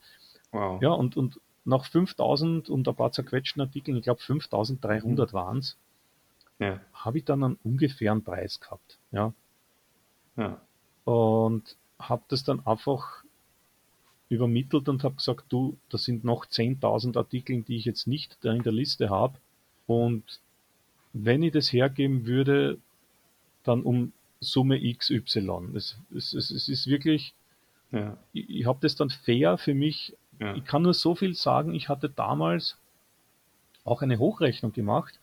Hm. 0.51 0.59
Wow. 0.59 0.81
Ja, 0.81 0.91
und, 0.91 1.17
und 1.17 1.39
nach 1.65 1.85
5000 1.85 2.69
und 2.69 2.87
ein 2.87 2.95
paar 2.95 3.11
zerquetschten 3.11 3.61
Artikeln, 3.61 3.97
ich 3.97 4.03
glaube 4.03 4.21
5300 4.21 5.31
mhm. 5.31 5.35
waren 5.35 5.57
es, 5.57 5.77
ja. 6.63 6.79
habe 6.93 7.19
ich 7.19 7.25
dann 7.25 7.43
einen 7.43 7.57
ungefähren 7.63 8.23
Preis 8.23 8.59
gehabt. 8.59 8.97
Ja. 9.11 9.33
ja. 10.37 10.61
Und 11.05 11.75
habe 11.99 12.23
das 12.27 12.43
dann 12.43 12.65
einfach 12.65 13.23
übermittelt 14.29 14.89
und 14.89 15.03
habe 15.03 15.15
gesagt, 15.15 15.45
du, 15.49 15.77
das 15.89 16.03
sind 16.03 16.23
noch 16.23 16.45
10.000 16.45 17.17
Artikel, 17.17 17.61
die 17.61 17.77
ich 17.77 17.85
jetzt 17.85 18.07
nicht 18.07 18.37
da 18.41 18.51
in 18.51 18.63
der 18.63 18.73
Liste 18.73 19.09
habe. 19.09 19.37
Und 19.85 20.41
wenn 21.13 21.43
ich 21.43 21.53
das 21.53 21.71
hergeben 21.71 22.25
würde, 22.25 22.79
dann 23.63 23.83
um 23.83 24.11
Summe 24.39 24.79
XY. 24.79 25.69
Es, 25.75 25.97
es, 26.13 26.33
es, 26.33 26.51
es 26.51 26.67
ist 26.67 26.87
wirklich, 26.87 27.33
ja. 27.91 28.17
ich, 28.33 28.49
ich 28.49 28.65
habe 28.65 28.79
das 28.81 28.95
dann 28.95 29.09
fair 29.09 29.57
für 29.57 29.73
mich. 29.73 30.15
Ja. 30.39 30.55
Ich 30.55 30.65
kann 30.65 30.81
nur 30.81 30.93
so 30.93 31.15
viel 31.15 31.35
sagen, 31.35 31.73
ich 31.73 31.89
hatte 31.89 32.09
damals 32.09 32.77
auch 33.85 34.01
eine 34.01 34.19
Hochrechnung 34.19 34.73
gemacht, 34.73 35.19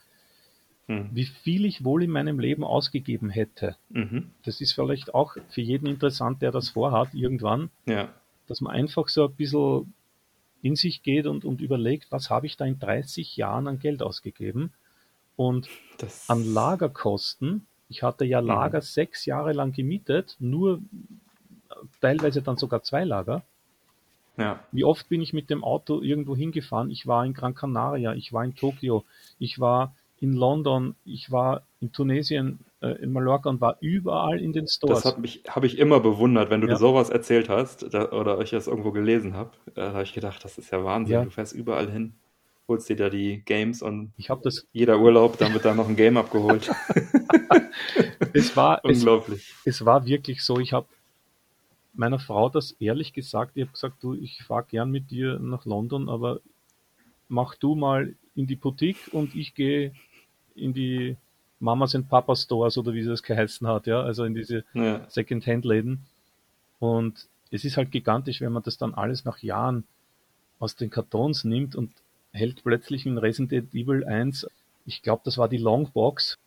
hm. 0.90 1.10
wie 1.12 1.26
viel 1.26 1.64
ich 1.64 1.84
wohl 1.84 2.02
in 2.02 2.10
meinem 2.10 2.38
Leben 2.38 2.64
ausgegeben 2.64 3.30
hätte. 3.30 3.76
Mhm. 3.88 4.30
Das 4.44 4.60
ist 4.60 4.72
vielleicht 4.72 5.14
auch 5.14 5.36
für 5.48 5.60
jeden 5.60 5.86
interessant, 5.86 6.42
der 6.42 6.52
das 6.52 6.70
vorhat, 6.70 7.14
irgendwann. 7.14 7.70
Ja 7.86 8.10
dass 8.50 8.60
man 8.60 8.74
einfach 8.74 9.08
so 9.08 9.28
ein 9.28 9.34
bisschen 9.34 9.94
in 10.60 10.74
sich 10.74 11.04
geht 11.04 11.28
und, 11.28 11.44
und 11.44 11.60
überlegt, 11.60 12.10
was 12.10 12.30
habe 12.30 12.46
ich 12.46 12.56
da 12.56 12.64
in 12.64 12.80
30 12.80 13.36
Jahren 13.36 13.68
an 13.68 13.78
Geld 13.78 14.02
ausgegeben? 14.02 14.72
Und 15.36 15.68
das 15.98 16.28
an 16.28 16.52
Lagerkosten, 16.52 17.68
ich 17.88 18.02
hatte 18.02 18.24
ja 18.24 18.42
mhm. 18.42 18.48
Lager 18.48 18.78
mhm. 18.78 18.82
sechs 18.82 19.24
Jahre 19.24 19.52
lang 19.52 19.70
gemietet, 19.72 20.36
nur 20.40 20.82
teilweise 22.00 22.42
dann 22.42 22.56
sogar 22.56 22.82
zwei 22.82 23.04
Lager. 23.04 23.44
Ja. 24.36 24.58
Wie 24.72 24.82
oft 24.82 25.08
bin 25.08 25.20
ich 25.20 25.32
mit 25.32 25.48
dem 25.48 25.62
Auto 25.62 26.02
irgendwo 26.02 26.34
hingefahren? 26.34 26.90
Ich 26.90 27.06
war 27.06 27.24
in 27.24 27.34
Gran 27.34 27.54
Canaria, 27.54 28.14
ich 28.14 28.32
war 28.32 28.42
in 28.42 28.56
Tokio, 28.56 29.04
ich 29.38 29.60
war 29.60 29.94
in 30.20 30.34
London, 30.34 30.94
ich 31.04 31.30
war 31.30 31.62
in 31.80 31.92
Tunesien, 31.92 32.60
äh, 32.82 33.02
in 33.02 33.12
Mallorca 33.12 33.48
und 33.48 33.60
war 33.60 33.78
überall 33.80 34.40
in 34.40 34.52
den 34.52 34.68
Stores. 34.68 35.02
Das 35.02 35.16
habe 35.48 35.66
ich, 35.66 35.78
immer 35.78 36.00
bewundert, 36.00 36.50
wenn 36.50 36.60
du 36.60 36.66
ja. 36.66 36.74
dir 36.74 36.78
sowas 36.78 37.08
erzählt 37.08 37.48
hast 37.48 37.92
da, 37.92 38.12
oder 38.12 38.38
ich 38.40 38.50
das 38.50 38.66
irgendwo 38.66 38.92
gelesen 38.92 39.34
habe. 39.34 39.52
Äh, 39.68 39.72
da 39.76 39.92
habe 39.94 40.02
ich 40.02 40.12
gedacht, 40.12 40.44
das 40.44 40.58
ist 40.58 40.70
ja 40.70 40.84
Wahnsinn. 40.84 41.14
Ja. 41.14 41.24
Du 41.24 41.30
fährst 41.30 41.54
überall 41.54 41.90
hin, 41.90 42.12
holst 42.68 42.88
dir 42.90 42.96
da 42.96 43.08
die 43.08 43.42
Games 43.44 43.80
und 43.80 44.12
jeder 44.72 45.00
Urlaub, 45.00 45.38
dann 45.38 45.54
wird 45.54 45.64
da 45.64 45.74
noch 45.74 45.88
ein 45.88 45.96
Game 45.96 46.18
abgeholt. 46.18 46.70
es 48.34 48.54
war 48.56 48.84
unglaublich. 48.84 49.54
Es, 49.64 49.80
es 49.80 49.84
war 49.86 50.04
wirklich 50.04 50.44
so. 50.44 50.58
Ich 50.58 50.74
habe 50.74 50.86
meiner 51.94 52.18
Frau 52.18 52.50
das 52.50 52.72
ehrlich 52.72 53.14
gesagt. 53.14 53.52
Ich 53.54 53.62
habe 53.62 53.72
gesagt, 53.72 54.02
du, 54.02 54.14
ich 54.14 54.42
fahre 54.42 54.66
gern 54.68 54.90
mit 54.90 55.10
dir 55.10 55.38
nach 55.38 55.64
London, 55.64 56.10
aber 56.10 56.40
mach 57.28 57.54
du 57.54 57.74
mal 57.74 58.14
in 58.34 58.46
die 58.46 58.56
Boutique 58.56 59.08
und 59.12 59.34
ich 59.34 59.54
gehe 59.54 59.92
in 60.54 60.72
die 60.72 61.16
Mamas 61.58 61.94
and 61.94 62.08
Papa 62.08 62.34
Stores 62.36 62.78
oder 62.78 62.94
wie 62.94 63.00
es 63.00 63.22
geheißen 63.22 63.66
hat, 63.66 63.86
ja, 63.86 64.02
also 64.02 64.24
in 64.24 64.34
diese 64.34 64.64
ja. 64.72 65.08
Second-Hand-Läden. 65.08 66.06
Und 66.78 67.28
es 67.50 67.64
ist 67.64 67.76
halt 67.76 67.90
gigantisch, 67.90 68.40
wenn 68.40 68.52
man 68.52 68.62
das 68.62 68.78
dann 68.78 68.94
alles 68.94 69.24
nach 69.24 69.38
Jahren 69.40 69.84
aus 70.58 70.76
den 70.76 70.90
Kartons 70.90 71.44
nimmt 71.44 71.76
und 71.76 71.92
hält 72.32 72.62
plötzlich 72.62 73.06
in 73.06 73.18
Resident 73.18 73.74
Evil 73.74 74.04
1, 74.04 74.46
ich 74.86 75.02
glaube, 75.02 75.22
das 75.24 75.36
war 75.36 75.48
die 75.48 75.58
Longbox, 75.58 76.38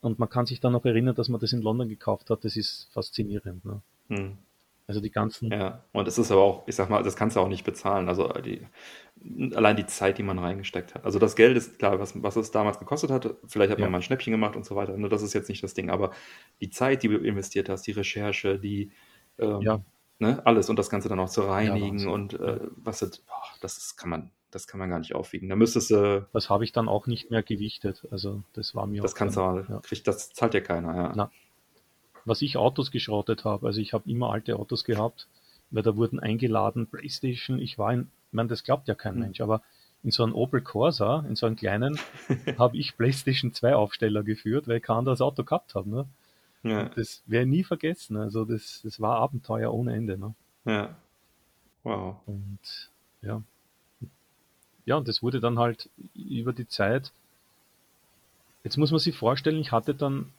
und 0.00 0.18
man 0.18 0.28
kann 0.28 0.46
sich 0.46 0.60
dann 0.60 0.72
noch 0.72 0.84
erinnern, 0.84 1.14
dass 1.14 1.28
man 1.28 1.40
das 1.40 1.52
in 1.52 1.62
London 1.62 1.88
gekauft 1.88 2.30
hat. 2.30 2.44
Das 2.44 2.56
ist 2.56 2.88
faszinierend. 2.92 3.64
Ne? 3.64 3.82
Hm. 4.08 4.38
Also 4.90 5.00
die 5.00 5.12
ganzen. 5.12 5.52
Ja, 5.52 5.84
und 5.92 6.08
das 6.08 6.18
ist 6.18 6.32
aber 6.32 6.40
auch, 6.40 6.66
ich 6.66 6.74
sag 6.74 6.90
mal, 6.90 7.04
das 7.04 7.14
kannst 7.14 7.36
du 7.36 7.40
auch 7.40 7.46
nicht 7.46 7.62
bezahlen. 7.62 8.08
Also 8.08 8.26
die, 8.26 8.66
allein 9.54 9.76
die 9.76 9.86
Zeit, 9.86 10.18
die 10.18 10.24
man 10.24 10.40
reingesteckt 10.40 10.96
hat. 10.96 11.04
Also 11.04 11.20
das 11.20 11.36
Geld 11.36 11.56
ist 11.56 11.78
klar, 11.78 12.00
was, 12.00 12.20
was 12.20 12.34
es 12.34 12.50
damals 12.50 12.80
gekostet 12.80 13.12
hat. 13.12 13.36
Vielleicht 13.46 13.70
hat 13.70 13.78
ja. 13.78 13.84
man 13.84 13.92
mal 13.92 13.98
ein 13.98 14.02
Schnäppchen 14.02 14.32
gemacht 14.32 14.56
und 14.56 14.64
so 14.64 14.74
weiter. 14.74 14.96
Das 15.08 15.22
ist 15.22 15.32
jetzt 15.32 15.48
nicht 15.48 15.62
das 15.62 15.74
Ding. 15.74 15.90
Aber 15.90 16.10
die 16.60 16.70
Zeit, 16.70 17.04
die 17.04 17.08
du 17.08 17.18
investiert 17.18 17.68
hast, 17.68 17.86
die 17.86 17.92
Recherche, 17.92 18.58
die 18.58 18.90
ähm, 19.38 19.60
ja. 19.60 19.80
ne, 20.18 20.44
alles 20.44 20.68
und 20.68 20.76
das 20.76 20.90
Ganze 20.90 21.08
dann 21.08 21.20
auch 21.20 21.30
zu 21.30 21.42
reinigen 21.42 22.00
ja, 22.00 22.10
und 22.10 22.34
äh, 22.40 22.58
was 22.74 22.98
das, 22.98 23.18
boah, 23.18 23.44
das 23.60 23.78
ist, 23.78 23.96
kann 23.96 24.10
man, 24.10 24.32
das 24.50 24.66
kann 24.66 24.80
man 24.80 24.90
gar 24.90 24.98
nicht 24.98 25.14
aufwiegen. 25.14 25.48
Da 25.48 25.54
müsstest 25.54 25.92
du. 25.92 26.26
das 26.32 26.50
habe 26.50 26.64
ich 26.64 26.72
dann 26.72 26.88
auch 26.88 27.06
nicht 27.06 27.30
mehr 27.30 27.44
gewichtet. 27.44 28.08
Also 28.10 28.42
das 28.54 28.74
war 28.74 28.88
mir. 28.88 29.02
Das 29.02 29.14
kannst 29.14 29.36
du, 29.36 29.40
ja. 29.40 29.80
kriegt, 29.84 30.08
das 30.08 30.32
zahlt 30.32 30.54
ja 30.54 30.60
keiner, 30.60 30.96
ja. 30.96 31.12
Na, 31.14 31.30
was 32.24 32.42
ich 32.42 32.56
Autos 32.56 32.90
geschrottet 32.90 33.44
habe. 33.44 33.66
Also 33.66 33.80
ich 33.80 33.92
habe 33.92 34.10
immer 34.10 34.30
alte 34.30 34.56
Autos 34.56 34.84
gehabt, 34.84 35.26
weil 35.70 35.82
da 35.82 35.96
wurden 35.96 36.20
eingeladen, 36.20 36.86
Playstation, 36.86 37.58
ich 37.58 37.78
war 37.78 37.92
in, 37.92 38.10
ich 38.28 38.32
meine, 38.32 38.48
das 38.48 38.64
glaubt 38.64 38.88
ja 38.88 38.94
kein 38.94 39.14
mhm. 39.14 39.20
Mensch, 39.20 39.40
aber 39.40 39.62
in 40.02 40.10
so 40.10 40.22
einem 40.22 40.34
Opel 40.34 40.62
Corsa, 40.62 41.24
in 41.28 41.36
so 41.36 41.46
einem 41.46 41.56
kleinen, 41.56 41.98
habe 42.58 42.76
ich 42.76 42.96
Playstation 42.96 43.52
2 43.52 43.74
Aufsteller 43.74 44.22
geführt, 44.22 44.66
weil 44.66 44.78
ich 44.78 44.82
kein 44.82 44.96
anderes 44.96 45.20
Auto 45.20 45.44
gehabt 45.44 45.74
habe. 45.74 45.90
Ne? 45.90 46.06
Ja. 46.62 46.88
Das 46.88 47.22
ich 47.26 47.46
nie 47.46 47.64
vergessen. 47.64 48.16
Also 48.16 48.44
das, 48.44 48.80
das 48.82 49.00
war 49.00 49.16
Abenteuer 49.16 49.72
ohne 49.72 49.94
Ende. 49.94 50.18
Ne? 50.18 50.34
Ja. 50.64 50.96
Wow. 51.82 52.16
Und 52.26 52.90
ja. 53.22 53.42
Ja, 54.86 54.96
und 54.96 55.08
das 55.08 55.22
wurde 55.22 55.40
dann 55.40 55.58
halt 55.58 55.88
über 56.14 56.52
die 56.52 56.66
Zeit. 56.66 57.12
Jetzt 58.64 58.76
muss 58.76 58.90
man 58.90 58.98
sich 58.98 59.16
vorstellen, 59.16 59.58
ich 59.58 59.72
hatte 59.72 59.94
dann 59.94 60.32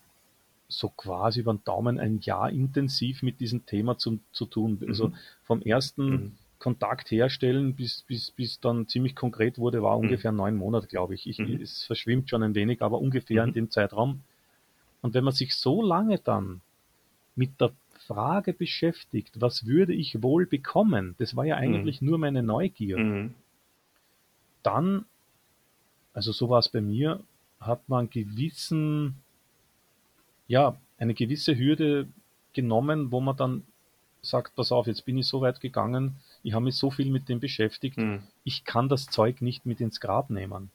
so 0.72 0.90
quasi 0.90 1.42
über 1.42 1.54
den 1.54 1.64
Daumen 1.64 2.00
ein 2.00 2.20
Jahr 2.22 2.50
intensiv 2.50 3.24
mit 3.24 3.40
diesem 3.40 3.66
Thema 3.66 3.98
zu, 3.98 4.20
zu 4.32 4.46
tun. 4.46 4.82
Also 4.88 5.10
mhm. 5.10 5.16
vom 5.44 5.62
ersten 5.62 6.10
mhm. 6.10 6.32
Kontakt 6.60 7.12
herstellen 7.12 7.76
bis, 7.76 8.04
bis, 8.04 8.32
bis 8.32 8.60
dann 8.60 8.88
ziemlich 8.88 9.16
konkret 9.16 9.58
wurde, 9.58 9.84
war 9.84 9.98
mhm. 9.98 10.06
ungefähr 10.06 10.32
neun 10.32 10.56
Monate, 10.56 10.88
glaube 10.88 11.16
ich. 11.16 11.28
ich 11.28 11.40
mhm. 11.40 11.62
Es 11.62 11.84
verschwimmt 11.84 12.30
schon 12.30 12.44
ein 12.44 12.56
wenig, 12.56 12.82
aber 12.82 13.00
ungefähr 13.00 13.44
in 13.44 13.50
mhm. 13.50 13.54
dem 13.54 13.72
Zeitraum. 13.72 14.22
Und 15.02 15.14
wenn 15.14 15.24
man 15.24 15.34
sich 15.34 15.56
so 15.56 15.82
lange 15.82 16.20
dann 16.20 16.62
mit 17.36 17.60
der 17.60 17.72
Frage 18.08 18.54
beschäftigt, 18.54 19.42
was 19.42 19.66
würde 19.66 19.94
ich 19.94 20.22
wohl 20.22 20.46
bekommen, 20.46 21.16
das 21.18 21.36
war 21.36 21.46
ja 21.46 21.58
mhm. 21.58 21.62
eigentlich 21.62 22.02
nur 22.02 22.18
meine 22.18 22.44
Neugier, 22.44 23.30
dann, 24.64 25.06
also 26.14 26.32
so 26.32 26.50
war 26.50 26.60
es 26.60 26.70
bei 26.70 26.82
mir, 26.82 27.20
hat 27.60 27.90
man 27.90 28.10
gewissen 28.10 29.16
ja, 30.52 30.76
eine 30.98 31.14
gewisse 31.14 31.58
Hürde 31.58 32.10
genommen, 32.52 33.10
wo 33.14 33.22
man 33.22 33.38
dann 33.38 33.64
sagt, 34.22 34.54
pass 34.54 34.74
auf, 34.74 34.86
jetzt 34.86 35.06
bin 35.06 35.18
ich 35.18 35.26
so 35.26 35.40
weit 35.40 35.62
gegangen, 35.62 36.18
ich 36.44 36.54
habe 36.54 36.66
mich 36.66 36.76
so 36.76 36.92
viel 36.92 37.10
mit 37.10 37.30
dem 37.30 37.40
beschäftigt, 37.40 37.98
mhm. 37.98 38.24
ich 38.44 38.66
kann 38.66 38.90
das 38.90 39.06
Zeug 39.06 39.42
nicht 39.42 39.66
mit 39.66 39.80
ins 39.80 40.02
Grab 40.02 40.30
nehmen. 40.30 40.70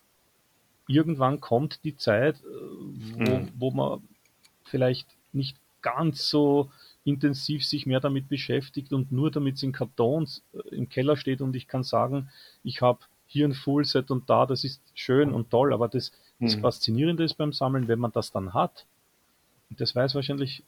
Irgendwann 0.89 1.43
kommt 1.43 1.85
die 1.85 1.95
Zeit, 1.95 2.37
äh, 2.37 2.45
wo, 2.47 3.37
mhm. 3.37 3.49
wo 3.59 3.71
man 3.71 4.03
vielleicht 4.65 5.09
nicht 5.35 5.59
ganz 5.83 6.27
so 6.31 6.71
intensiv 7.05 7.63
sich 7.63 7.85
mehr 7.85 8.01
damit 8.01 8.31
beschäftigt 8.31 8.95
und 8.95 9.13
nur 9.13 9.31
damit 9.31 9.57
es 9.57 9.63
in 9.63 9.73
Kartons 9.73 10.43
äh, 10.55 10.75
im 10.75 10.89
Keller 10.89 11.19
steht 11.19 11.43
und 11.43 11.55
ich 11.55 11.69
kann 11.69 11.83
sagen, 11.83 12.31
ich 12.65 12.81
habe 12.81 13.01
hier 13.27 13.47
ein 13.47 13.53
Fullset 13.53 14.11
und 14.11 14.31
da, 14.31 14.47
das 14.47 14.65
ist 14.65 14.81
schön 14.95 15.35
und 15.35 15.51
toll, 15.51 15.75
aber 15.75 15.89
das, 15.89 16.13
das 16.41 16.57
mhm. 16.57 16.61
Faszinierende 16.63 17.25
ist 17.25 17.35
beim 17.35 17.53
Sammeln, 17.53 17.89
wenn 17.89 17.99
man 17.99 18.13
das 18.13 18.33
dann 18.33 18.55
hat, 18.55 18.87
das 19.71 19.95
weiß 19.95 20.15
wahrscheinlich 20.15 20.63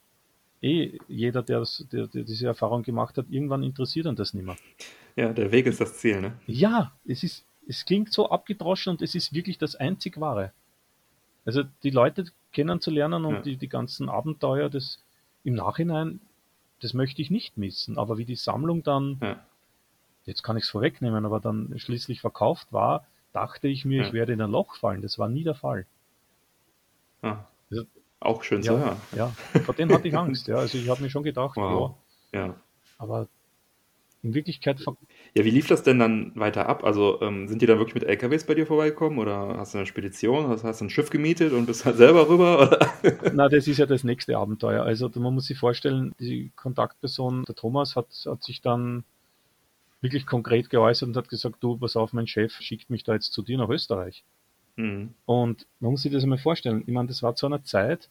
eh 0.61 0.99
jeder, 1.09 1.43
der, 1.43 1.61
das, 1.61 1.87
der, 1.93 2.07
der 2.07 2.25
diese 2.25 2.47
Erfahrung 2.47 2.83
gemacht 2.83 3.17
hat, 3.17 3.27
irgendwann 3.31 3.63
interessiert 3.63 4.07
ihn 4.07 4.17
das 4.17 4.35
nicht 4.35 4.45
mehr. 4.45 4.57
Ja, 5.17 5.33
der 5.33 5.53
Weg 5.53 5.67
ist 5.67 5.81
das 5.81 5.99
Ziel, 5.99 6.21
ne? 6.21 6.33
Ja, 6.47 6.93
es 7.07 7.23
ist, 7.23 7.45
es 7.67 7.85
klingt 7.85 8.13
so 8.13 8.31
abgedroschen 8.31 8.93
und 8.93 9.03
es 9.03 9.15
ist 9.15 9.33
wirklich 9.33 9.59
das 9.59 9.77
einzig 9.77 10.21
wahre. 10.21 10.53
Also 11.45 11.63
die 11.83 11.91
Leute 11.91 12.27
kennenzulernen 12.53 13.25
und 13.25 13.35
ja. 13.35 13.41
die, 13.41 13.57
die 13.57 13.69
ganzen 13.69 14.09
Abenteuer, 14.09 14.69
das 14.69 15.03
im 15.45 15.55
Nachhinein, 15.55 16.21
das 16.81 16.95
möchte 16.95 17.23
ich 17.23 17.31
nicht 17.31 17.57
missen. 17.57 17.99
Aber 17.99 18.19
wie 18.19 18.25
die 18.25 18.37
Sammlung 18.37 18.83
dann, 18.83 19.19
ja. 19.23 19.45
jetzt 20.25 20.43
kann 20.43 20.57
ich 20.57 20.65
es 20.65 20.71
vorwegnehmen, 20.71 21.25
aber 21.25 21.41
dann 21.41 21.73
schließlich 21.79 22.21
verkauft 22.21 22.73
war, 22.73 23.07
dachte 23.33 23.69
ich 23.69 23.85
mir, 23.85 24.03
ja. 24.03 24.07
ich 24.07 24.13
werde 24.13 24.33
in 24.33 24.41
ein 24.41 24.51
Loch 24.51 24.77
fallen. 24.77 25.03
Das 25.03 25.19
war 25.19 25.29
nie 25.29 25.45
der 25.45 25.55
Fall. 25.55 25.87
Ah. 27.23 27.45
Also, 27.71 27.85
auch 28.21 28.43
schön 28.43 28.63
ja, 28.63 28.73
zu 28.73 28.79
hören. 28.79 28.97
Ja, 29.17 29.33
vor 29.65 29.75
dem 29.75 29.93
hatte 29.93 30.09
ich 30.09 30.17
Angst. 30.17 30.49
Ja, 30.49 30.57
also 30.57 30.79
ich 30.79 30.89
habe 30.89 31.03
mir 31.03 31.11
schon 31.11 31.23
gedacht, 31.23 31.57
wow. 31.57 31.95
ja. 32.33 32.47
ja. 32.47 32.55
Aber 32.99 33.29
in 34.23 34.35
Wirklichkeit. 34.35 34.85
Ja, 35.35 35.45
wie 35.45 35.51
lief 35.51 35.69
das 35.69 35.83
denn 35.83 35.99
dann 35.99 36.33
weiter 36.35 36.69
ab? 36.69 36.83
Also 36.85 37.21
ähm, 37.23 37.47
sind 37.47 37.63
die 37.63 37.67
dann 37.67 37.79
wirklich 37.79 37.95
mit 37.95 38.05
LKWs 38.05 38.45
bei 38.45 38.55
dir 38.55 38.67
vorbeigekommen 38.67 39.19
oder 39.19 39.57
hast 39.57 39.75
du 39.75 39.79
eine 39.79 39.87
Spedition, 39.87 40.49
hast, 40.49 40.65
hast 40.65 40.81
du 40.81 40.87
ein 40.87 40.91
Schiff 40.91 41.11
gemietet 41.11 41.53
und 41.53 41.67
bist 41.67 41.85
halt 41.85 41.97
selber 41.97 42.29
rüber? 42.29 42.79
Na, 43.33 43.49
das 43.49 43.69
ist 43.69 43.79
ja 43.79 43.87
das 43.87 44.03
nächste 44.03 44.37
Abenteuer. 44.37 44.83
Also 44.83 45.11
man 45.15 45.35
muss 45.35 45.47
sich 45.47 45.59
vorstellen, 45.59 46.15
die 46.19 46.51
Kontaktperson, 46.57 47.45
der 47.45 47.55
Thomas, 47.55 47.95
hat, 47.95 48.09
hat 48.27 48.43
sich 48.43 48.61
dann 48.61 49.05
wirklich 50.01 50.27
konkret 50.27 50.71
geäußert 50.71 51.09
und 51.09 51.17
hat 51.17 51.29
gesagt, 51.29 51.57
du, 51.61 51.77
pass 51.77 51.97
auf, 51.97 52.13
mein 52.13 52.27
Chef 52.27 52.53
schickt 52.61 52.91
mich 52.91 53.05
da 53.05 53.15
jetzt 53.15 53.33
zu 53.33 53.43
dir 53.43 53.59
nach 53.59 53.69
Österreich. 53.69 54.25
Mhm. 54.79 55.11
Und 55.27 55.67
man 55.81 55.91
muss 55.91 56.03
sich 56.03 56.13
das 56.13 56.23
einmal 56.23 56.39
vorstellen. 56.39 56.85
Ich 56.87 56.95
meine, 56.95 57.09
das 57.09 57.23
war 57.23 57.35
zu 57.35 57.47
einer 57.47 57.65
Zeit, 57.65 58.09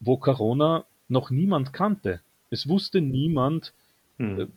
wo 0.00 0.16
Corona 0.16 0.86
noch 1.08 1.30
niemand 1.30 1.72
kannte. 1.72 2.20
Es 2.50 2.66
wusste 2.66 3.00
niemand, 3.02 3.74
mhm. 4.16 4.48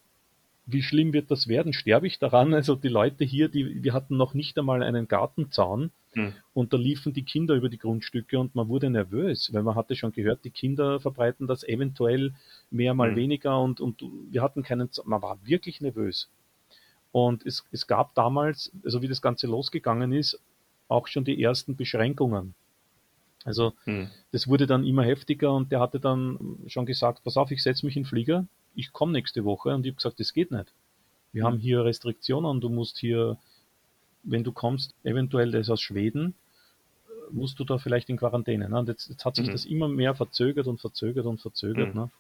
wie 0.66 0.82
schlimm 0.82 1.12
wird 1.12 1.30
das 1.30 1.50
werden? 1.50 1.74
Sterbe 1.74 2.08
ich 2.08 2.20
daran? 2.20 2.54
Also 2.54 2.76
die 2.76 2.88
Leute 2.88 3.26
hier, 3.26 3.50
die, 3.50 3.84
wir 3.84 3.94
hatten 3.94 4.16
noch 4.16 4.34
nicht 4.34 4.58
einmal 4.58 4.82
einen 4.82 5.10
Gartenzaun 5.10 5.92
mhm. 6.14 6.34
und 6.54 6.72
da 6.72 6.78
liefen 6.78 7.12
die 7.12 7.24
Kinder 7.24 7.54
über 7.56 7.68
die 7.68 7.80
Grundstücke 7.80 8.40
und 8.40 8.56
man 8.56 8.70
wurde 8.70 8.90
nervös, 8.90 9.54
weil 9.54 9.64
man 9.64 9.76
hatte 9.76 9.98
schon 9.98 10.14
gehört, 10.14 10.46
die 10.46 10.52
Kinder 10.52 11.02
verbreiten 11.02 11.48
das 11.48 11.66
eventuell 11.66 12.34
mehr 12.72 12.94
mal 12.94 13.12
mhm. 13.12 13.16
weniger 13.18 13.60
und, 13.60 13.82
und 13.82 14.04
wir 14.32 14.42
hatten 14.42 14.64
keinen, 14.64 14.90
Zaun. 14.90 15.10
man 15.10 15.22
war 15.22 15.38
wirklich 15.44 15.82
nervös. 15.82 16.30
Und 17.12 17.46
es, 17.46 17.66
es 17.72 17.88
gab 17.88 18.14
damals, 18.14 18.72
also 18.86 19.02
wie 19.02 19.08
das 19.08 19.22
Ganze 19.22 19.48
losgegangen 19.48 20.14
ist, 20.14 20.40
auch 20.90 21.08
schon 21.08 21.24
die 21.24 21.42
ersten 21.42 21.78
Beschränkungen. 21.78 22.56
Also 23.46 23.74
hm. 23.86 24.10
das 24.32 24.48
wurde 24.48 24.68
dann 24.68 24.86
immer 24.86 25.04
heftiger 25.04 25.54
und 25.54 25.72
der 25.72 25.80
hatte 25.80 26.00
dann 26.00 26.58
schon 26.68 26.86
gesagt, 26.86 27.24
pass 27.24 27.38
auf, 27.38 27.52
ich 27.52 27.64
setze 27.64 27.86
mich 27.86 27.96
in 27.96 28.04
den 28.04 28.10
Flieger, 28.10 28.46
ich 28.76 28.92
komme 28.92 29.14
nächste 29.14 29.46
Woche 29.46 29.74
und 29.74 29.86
ich 29.86 29.92
habe 29.92 29.98
gesagt, 29.98 30.20
das 30.20 30.34
geht 30.34 30.52
nicht. 30.52 30.74
Wir 31.32 31.44
hm. 31.44 31.48
haben 31.48 31.60
hier 31.60 31.86
Restriktionen, 31.86 32.60
du 32.60 32.70
musst 32.70 32.98
hier, 32.98 33.38
wenn 34.24 34.44
du 34.44 34.52
kommst, 34.52 34.94
eventuell 35.04 35.52
das 35.52 35.70
aus 35.70 35.80
Schweden, 35.80 36.34
musst 37.32 37.60
du 37.60 37.64
da 37.64 37.78
vielleicht 37.78 38.10
in 38.10 38.18
Quarantäne. 38.18 38.68
Ne? 38.68 38.80
Und 38.80 38.90
jetzt, 38.90 39.10
jetzt 39.10 39.24
hat 39.24 39.36
sich 39.36 39.48
mhm. 39.48 39.52
das 39.52 39.66
immer 39.66 39.88
mehr 39.88 40.16
verzögert 40.16 40.66
und 40.66 40.82
verzögert 40.82 41.28
und 41.28 41.40
verzögert. 41.40 41.94
Mhm. 41.94 42.02
Ne? 42.02 42.12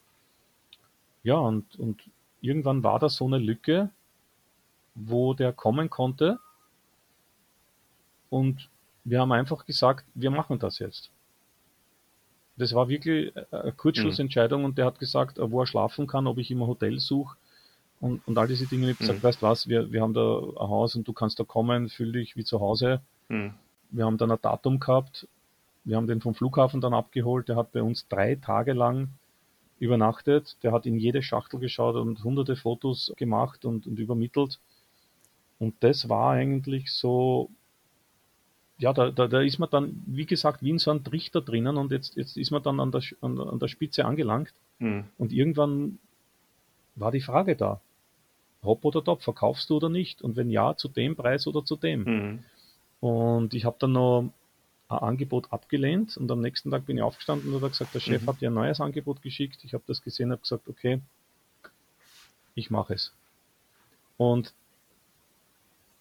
Ja, 1.24 1.36
und, 1.36 1.78
und 1.80 2.02
irgendwann 2.42 2.84
war 2.84 3.00
da 3.00 3.10
so 3.10 3.26
eine 3.26 3.40
Lücke, 3.40 3.90
wo 4.94 5.34
der 5.34 5.52
kommen 5.52 5.90
konnte 5.90 6.40
und 8.30 8.70
wir 9.04 9.20
haben 9.22 9.32
einfach 9.32 9.66
gesagt, 9.66 10.06
wir 10.14 10.32
machen 10.32 10.60
das 10.60 10.80
jetzt. 10.80 11.10
Das 12.58 12.74
war 12.74 12.90
wirklich 12.90 13.34
eine 13.52 13.72
Kurzschlussentscheidung 13.72 14.66
und 14.66 14.78
der 14.78 14.86
hat 14.86 15.00
gesagt, 15.00 15.40
wo 15.40 15.62
er 15.62 15.66
schlafen 15.66 16.08
kann, 16.08 16.28
ob 16.28 16.38
ich 16.38 16.52
ihm 16.52 16.62
ein 16.62 16.68
Hotel 16.68 17.00
suche 17.00 17.38
und, 18.02 18.26
und 18.28 18.38
all 18.38 18.48
diese 18.48 18.68
Dinge. 18.68 18.92
Ich 18.92 18.96
habe 18.96 19.00
gesagt, 19.00 19.20
mhm. 19.20 19.28
weißt 19.28 19.42
was, 19.42 19.68
wir, 19.68 19.92
wir 19.92 20.02
haben 20.02 20.14
da 20.14 20.40
ein 20.40 20.70
Haus 20.70 20.96
und 20.96 21.08
du 21.08 21.14
kannst 21.14 21.40
da 21.40 21.44
kommen, 21.44 21.90
fühl 21.90 22.12
dich 22.12 22.36
wie 22.36 22.44
zu 22.44 22.60
Hause. 22.60 23.02
Mhm. 23.30 23.54
Wir 23.92 24.06
haben 24.06 24.18
dann 24.18 24.32
ein 24.32 24.38
Datum 24.42 24.80
gehabt, 24.80 25.28
wir 25.86 25.96
haben 25.96 26.08
den 26.08 26.22
vom 26.22 26.36
Flughafen 26.36 26.82
dann 26.82 26.94
abgeholt, 26.94 27.48
der 27.48 27.56
hat 27.56 27.72
bei 27.72 27.82
uns 27.82 28.08
drei 28.08 28.36
Tage 28.36 28.74
lang 28.74 29.10
übernachtet, 29.80 30.58
der 30.62 30.74
hat 30.74 30.86
in 30.86 31.00
jede 31.00 31.24
Schachtel 31.24 31.60
geschaut 31.60 31.96
und 31.96 32.24
hunderte 32.24 32.56
Fotos 32.56 33.14
gemacht 33.16 33.64
und, 33.66 33.88
und 33.88 33.98
übermittelt. 33.98 34.60
Und 35.58 35.76
das 35.80 36.10
war 36.10 36.34
eigentlich 36.34 36.92
so 36.92 37.50
ja, 38.80 38.94
da, 38.94 39.12
da, 39.12 39.28
da 39.28 39.42
ist 39.42 39.60
man 39.60 39.70
dann, 39.70 40.02
wie 40.08 40.26
gesagt, 40.26 40.64
wie 40.64 40.70
in 40.70 40.80
so 40.80 40.90
einem 40.90 41.04
Trichter 41.04 41.42
drinnen 41.42 41.78
und 41.78 41.92
jetzt, 41.92 42.16
jetzt 42.16 42.38
ist 42.38 42.50
man 42.50 42.64
dann 42.64 42.80
an 42.80 42.92
der, 42.92 43.02
an, 43.22 43.40
an 43.40 43.60
der 43.60 43.68
Spitze 43.68 44.06
angelangt. 44.06 44.54
Mhm. 44.80 45.04
Und 45.18 45.34
irgendwann 45.34 46.00
war 46.96 47.12
die 47.12 47.22
Frage 47.22 47.58
da. 47.58 47.82
Hop 48.64 48.84
oder 48.86 49.04
top, 49.04 49.22
verkaufst 49.22 49.70
du 49.70 49.76
oder 49.76 49.90
nicht? 49.90 50.22
Und 50.22 50.38
wenn 50.38 50.50
ja, 50.50 50.76
zu 50.76 50.88
dem 50.88 51.18
Preis 51.18 51.46
oder 51.46 51.64
zu 51.64 51.76
dem? 51.76 52.04
Mhm. 52.04 52.40
Und 53.02 53.54
ich 53.54 53.66
habe 53.66 53.76
dann 53.80 53.92
noch 53.92 54.32
ein 54.88 54.98
Angebot 54.98 55.52
abgelehnt 55.52 56.16
und 56.18 56.32
am 56.32 56.40
nächsten 56.40 56.72
Tag 56.72 56.86
bin 56.86 56.98
ich 56.98 57.04
aufgestanden 57.04 57.50
und 57.50 57.62
habe 57.62 57.70
gesagt, 57.70 57.94
der 57.94 58.00
Chef 58.00 58.22
mhm. 58.22 58.28
hat 58.28 58.42
dir 58.42 58.50
ein 58.50 58.56
neues 58.56 58.80
Angebot 58.80 59.22
geschickt. 59.22 59.60
Ich 59.64 59.74
habe 59.74 59.84
das 59.88 60.02
gesehen, 60.02 60.32
habe 60.32 60.42
gesagt, 60.42 60.68
okay, 60.70 61.02
ich 62.56 62.72
mache 62.72 62.94
es. 62.94 63.14
Und 64.18 64.54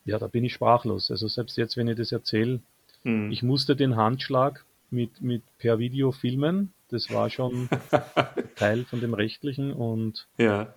ja, 0.09 0.19
da 0.19 0.27
bin 0.27 0.43
ich 0.43 0.55
sprachlos. 0.55 1.11
Also 1.11 1.29
selbst 1.29 1.59
jetzt, 1.59 1.77
wenn 1.77 1.87
ich 1.87 1.97
das 1.97 2.13
erzähle, 2.13 2.61
hm. 3.03 3.31
ich 3.31 3.43
musste 3.43 3.77
den 3.77 3.97
Handschlag 3.97 4.65
mit, 4.91 5.21
mit 5.21 5.43
per 5.59 5.79
Video 5.79 6.13
filmen. 6.13 6.73
Das 6.89 7.11
war 7.11 7.29
schon 7.29 7.69
Teil 8.57 8.87
von 8.87 9.01
dem 9.01 9.13
Rechtlichen 9.13 9.71
und 9.75 10.27
ja. 10.39 10.73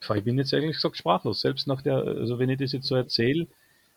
ich 0.00 0.24
bin 0.24 0.38
jetzt 0.38 0.54
eigentlich 0.54 0.76
gesagt 0.76 0.96
sprachlos. 0.96 1.42
Selbst 1.42 1.66
nach 1.66 1.82
der, 1.82 1.96
also 1.96 2.38
wenn 2.38 2.48
ich 2.48 2.58
das 2.58 2.72
jetzt 2.72 2.86
so 2.86 2.94
erzähle, 2.94 3.46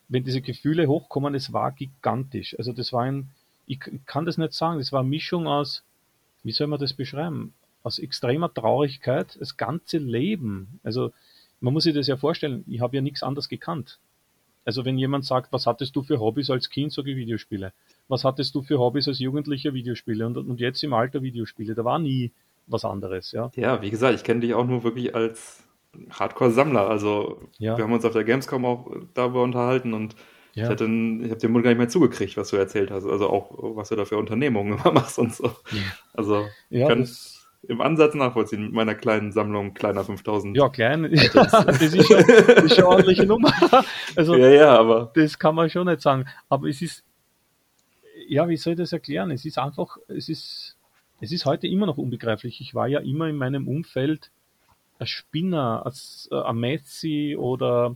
wenn 0.09 0.25
diese 0.25 0.41
Gefühle 0.41 0.87
hochkommen, 0.87 1.33
es 1.33 1.53
war 1.53 1.71
gigantisch. 1.71 2.57
Also 2.57 2.73
das 2.73 2.91
war 2.91 3.03
ein, 3.03 3.29
ich 3.65 3.79
kann 4.05 4.25
das 4.25 4.37
nicht 4.37 4.51
sagen, 4.51 4.79
das 4.79 4.91
war 4.91 4.99
eine 4.99 5.09
Mischung 5.09 5.47
aus, 5.47 5.83
wie 6.43 6.51
soll 6.51 6.67
man 6.67 6.79
das 6.79 6.91
beschreiben? 6.91 7.53
Aus 7.83 7.97
extremer 7.97 8.53
Traurigkeit, 8.53 9.37
das 9.39 9.55
ganze 9.55 9.99
Leben. 9.99 10.81
Also 10.83 11.13
man 11.61 11.73
muss 11.73 11.83
sich 11.83 11.93
das 11.93 12.07
ja 12.07 12.17
vorstellen, 12.17 12.63
ich 12.67 12.81
habe 12.81 12.95
ja 12.95 13.01
nichts 13.01 13.23
anderes 13.23 13.49
gekannt. 13.49 13.99
Also 14.65 14.85
wenn 14.85 14.97
jemand 14.97 15.25
sagt, 15.25 15.51
was 15.51 15.65
hattest 15.65 15.95
du 15.95 16.03
für 16.03 16.19
Hobbys 16.19 16.49
als 16.49 16.69
Kind, 16.69 16.91
sage 16.93 17.11
ich 17.11 17.17
Videospiele. 17.17 17.73
Was 18.07 18.23
hattest 18.23 18.53
du 18.55 18.61
für 18.61 18.79
Hobbys 18.79 19.07
als 19.07 19.19
Jugendlicher 19.19 19.73
Videospiele 19.73 20.25
und, 20.25 20.37
und 20.37 20.59
jetzt 20.59 20.83
im 20.83 20.93
Alter 20.93 21.21
Videospiele? 21.21 21.75
Da 21.75 21.83
war 21.85 21.99
nie 21.99 22.31
was 22.67 22.85
anderes, 22.85 23.31
ja. 23.31 23.51
Ja, 23.55 23.81
wie 23.81 23.89
gesagt, 23.89 24.15
ich 24.15 24.23
kenne 24.23 24.41
dich 24.41 24.53
auch 24.53 24.65
nur 24.65 24.83
wirklich 24.83 25.15
als 25.15 25.63
Hardcore-Sammler. 26.11 26.87
Also 26.87 27.41
ja. 27.57 27.77
wir 27.77 27.83
haben 27.83 27.93
uns 27.93 28.05
auf 28.05 28.13
der 28.13 28.23
Gamescom 28.23 28.65
auch 28.65 28.91
darüber 29.13 29.43
unterhalten 29.43 29.93
und 29.93 30.15
ja. 30.53 30.65
ich, 30.65 30.69
hatte, 30.69 30.85
ich 30.85 31.31
habe 31.31 31.39
den 31.39 31.51
Mund 31.51 31.63
gar 31.63 31.71
nicht 31.71 31.79
mehr 31.79 31.89
zugekriegt, 31.89 32.37
was 32.37 32.49
du 32.49 32.57
erzählt 32.57 32.91
hast. 32.91 33.05
Also 33.05 33.29
auch, 33.29 33.75
was 33.75 33.89
du 33.89 33.95
da 33.95 34.05
für 34.05 34.17
Unternehmungen 34.17 34.73
immer 34.79 34.91
machst 34.91 35.19
und 35.19 35.33
so. 35.33 35.45
Ja. 35.45 35.81
Also 36.13 36.45
ja, 36.69 36.93
das, 36.93 37.38
im 37.67 37.81
Ansatz 37.81 38.15
nachvollziehen 38.15 38.63
mit 38.63 38.73
meiner 38.73 38.95
kleinen 38.95 39.31
Sammlung 39.31 39.73
kleiner 39.73 40.03
5000. 40.03 40.55
Ja, 40.55 40.69
klein. 40.69 41.03
das 41.33 41.81
ist 41.81 42.07
schon, 42.07 42.23
das 42.25 42.63
ist 42.63 42.75
schon 42.75 42.85
eine 42.85 42.87
ordentliche 42.87 43.25
Nummer. 43.25 43.51
Also, 44.15 44.35
ja, 44.35 44.49
ja, 44.49 44.79
aber. 44.79 45.11
Das 45.13 45.37
kann 45.37 45.55
man 45.55 45.69
schon 45.69 45.87
nicht 45.87 46.01
sagen. 46.01 46.25
Aber 46.49 46.67
es 46.67 46.81
ist, 46.81 47.03
ja, 48.27 48.47
wie 48.49 48.57
soll 48.57 48.73
ich 48.73 48.79
das 48.79 48.91
erklären? 48.91 49.31
Es 49.31 49.45
ist 49.45 49.57
einfach, 49.57 49.97
es 50.07 50.29
ist, 50.29 50.77
es 51.21 51.31
ist 51.31 51.45
heute 51.45 51.67
immer 51.67 51.85
noch 51.85 51.97
unbegreiflich. 51.97 52.59
Ich 52.61 52.73
war 52.73 52.87
ja 52.87 52.99
immer 52.99 53.27
in 53.27 53.35
meinem 53.35 53.67
Umfeld 53.67 54.31
ein 54.97 55.07
Spinner, 55.07 55.85
ein, 55.85 56.37
ein 56.37 56.57
Messi 56.57 57.35
oder 57.37 57.95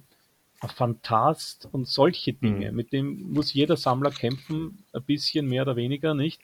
ein 0.61 0.69
Fantast 0.69 1.67
und 1.71 1.87
solche 1.87 2.33
Dinge. 2.33 2.71
Mhm. 2.71 2.77
Mit 2.77 2.93
dem 2.93 3.33
muss 3.33 3.53
jeder 3.53 3.75
Sammler 3.75 4.11
kämpfen, 4.11 4.83
ein 4.93 5.03
bisschen 5.03 5.47
mehr 5.47 5.63
oder 5.63 5.75
weniger, 5.75 6.13
nicht? 6.13 6.41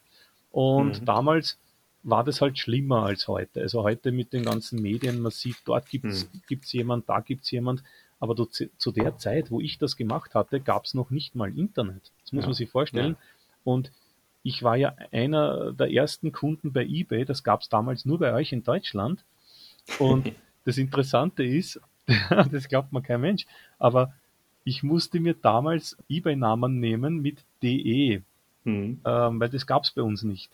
Und 0.52 1.02
mhm. 1.02 1.06
damals, 1.06 1.58
war 2.04 2.24
das 2.24 2.42
halt 2.42 2.58
schlimmer 2.58 3.04
als 3.04 3.28
heute. 3.28 3.62
Also 3.62 3.84
heute 3.84 4.12
mit 4.12 4.34
den 4.34 4.44
ganzen 4.44 4.82
Medien, 4.82 5.22
man 5.22 5.32
sieht, 5.32 5.58
dort 5.66 5.90
gibt's 5.90 6.24
hm. 6.24 6.42
gibt's 6.48 6.72
jemand, 6.74 7.10
da 7.10 7.20
gibt's 7.20 7.52
jemand. 7.52 7.84
Aber 8.20 8.36
du, 8.36 8.46
zu 8.46 8.92
der 8.92 9.18
Zeit, 9.18 9.50
wo 9.50 9.62
ich 9.62 9.78
das 9.78 9.96
gemacht 9.96 10.36
hatte, 10.36 10.60
gab's 10.60 10.94
noch 10.94 11.10
nicht 11.10 11.36
mal 11.36 11.58
Internet. 11.58 12.12
Das 12.22 12.34
muss 12.34 12.44
ja. 12.44 12.48
man 12.50 12.54
sich 12.54 12.70
vorstellen. 12.70 13.14
Ja. 13.14 13.26
Und 13.64 13.92
ich 14.44 14.64
war 14.64 14.76
ja 14.76 14.96
einer 15.12 15.74
der 15.74 15.92
ersten 15.92 16.32
Kunden 16.32 16.74
bei 16.74 16.86
eBay. 16.86 17.26
Das 17.26 17.44
gab's 17.44 17.70
damals 17.70 18.06
nur 18.06 18.20
bei 18.20 18.34
euch 18.34 18.52
in 18.52 18.64
Deutschland. 18.64 19.24
Und 20.00 20.32
das 20.66 20.78
Interessante 20.78 21.44
ist, 21.44 21.80
das 22.52 22.68
glaubt 22.68 22.92
man 22.92 23.04
kein 23.04 23.22
Mensch, 23.22 23.46
aber 23.78 24.14
ich 24.64 24.84
musste 24.84 25.20
mir 25.20 25.34
damals 25.34 25.98
eBay-Namen 26.10 26.80
nehmen 26.80 27.22
mit 27.22 27.44
DE, 27.64 28.22
hm. 28.64 29.00
ähm, 29.06 29.40
weil 29.40 29.50
das 29.50 29.66
gab's 29.66 29.92
bei 29.92 30.02
uns 30.02 30.24
nicht. 30.24 30.52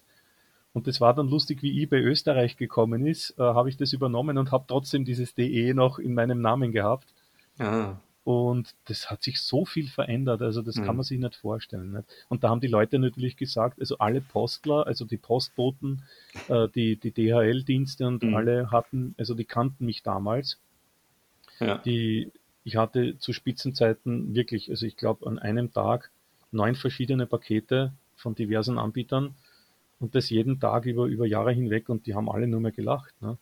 Und 0.76 0.88
das 0.88 1.00
war 1.00 1.14
dann 1.14 1.30
lustig, 1.30 1.64
wie 1.64 1.82
eBay 1.82 2.02
Österreich 2.02 2.58
gekommen 2.58 3.08
ist, 3.08 3.34
äh, 3.40 3.44
habe 3.44 3.70
ich 3.70 3.78
das 3.78 3.94
übernommen 3.94 4.38
und 4.38 4.52
habe 4.52 4.66
trotzdem 4.68 5.06
dieses 5.06 5.34
DE 5.34 5.74
noch 5.74 6.00
in 6.00 6.14
meinem 6.14 6.42
Namen 6.42 6.74
gehabt. 6.74 7.08
Ah. 7.58 7.96
Und 8.26 8.76
das 8.84 9.10
hat 9.10 9.24
sich 9.24 9.40
so 9.40 9.64
viel 9.64 9.88
verändert, 9.88 10.42
also 10.42 10.62
das 10.62 10.76
mhm. 10.76 10.84
kann 10.84 10.98
man 10.98 11.04
sich 11.04 11.18
nicht 11.18 11.38
vorstellen. 11.38 11.94
Nicht? 11.94 12.10
Und 12.28 12.44
da 12.44 12.50
haben 12.50 12.60
die 12.60 12.68
Leute 12.68 13.00
natürlich 13.00 13.38
gesagt, 13.38 13.80
also 13.80 14.00
alle 14.00 14.20
Postler, 14.20 14.86
also 14.86 15.06
die 15.06 15.16
Postboten, 15.16 16.04
äh, 16.50 16.68
die, 16.76 16.98
die 16.98 17.12
DHL-Dienste 17.12 18.06
und 18.06 18.24
mhm. 18.24 18.36
alle 18.36 18.70
hatten, 18.70 19.16
also 19.18 19.34
die 19.34 19.46
kannten 19.46 19.86
mich 19.86 20.04
damals. 20.04 20.60
Ja. 21.62 21.78
Die, 21.78 22.34
ich 22.66 22.76
hatte 22.76 23.18
zu 23.18 23.32
Spitzenzeiten 23.32 24.36
wirklich, 24.36 24.70
also 24.70 24.86
ich 24.86 24.98
glaube 24.98 25.26
an 25.26 25.40
einem 25.40 25.72
Tag 25.72 26.12
neun 26.52 26.76
verschiedene 26.76 27.28
Pakete 27.28 27.94
von 28.18 28.36
diversen 28.36 28.78
Anbietern 28.78 29.36
und 30.00 30.16
das 30.16 30.30
jeden 30.30 30.60
Tag 30.60 30.86
über, 30.86 31.06
über 31.06 31.26
Jahre 31.26 31.52
hinweg 31.52 31.90
und 31.90 32.06
die 32.06 32.16
haben 32.16 32.30
alle 32.30 32.48
nur 32.48 32.60
mehr 32.60 32.72
gelacht. 32.72 33.14
Ne? 33.22 33.38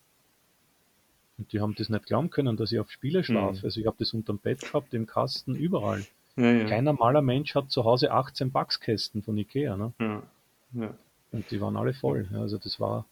Und 1.38 1.52
die 1.52 1.60
haben 1.60 1.76
das 1.76 1.90
nicht 1.90 2.06
glauben 2.06 2.30
können, 2.30 2.58
dass 2.58 2.72
ich 2.72 2.80
auf 2.80 2.92
Spiele 2.92 3.24
schlafe. 3.24 3.60
Mhm. 3.60 3.66
Also 3.66 3.80
ich 3.80 3.88
habe 3.88 3.98
das 4.00 4.14
unterm 4.14 4.38
Bett 4.38 4.62
gehabt, 4.62 4.94
im 4.94 5.06
Kasten, 5.06 5.56
überall. 5.56 6.06
Ja, 6.36 6.52
ja. 6.52 6.66
Kein 6.66 6.84
normaler 6.84 7.22
Mensch 7.22 7.54
hat 7.56 7.72
zu 7.72 7.84
Hause 7.86 8.12
18 8.12 8.52
Backskästen 8.52 9.24
von 9.24 9.38
Ikea. 9.38 9.78
Ne? 9.78 9.94
Ja. 10.00 10.24
Ja. 10.74 10.94
Und 11.32 11.50
die 11.52 11.62
waren 11.62 11.78
alle 11.78 11.94
voll. 11.94 12.28
Also 12.34 12.58
das 12.58 12.80
war. 12.80 13.06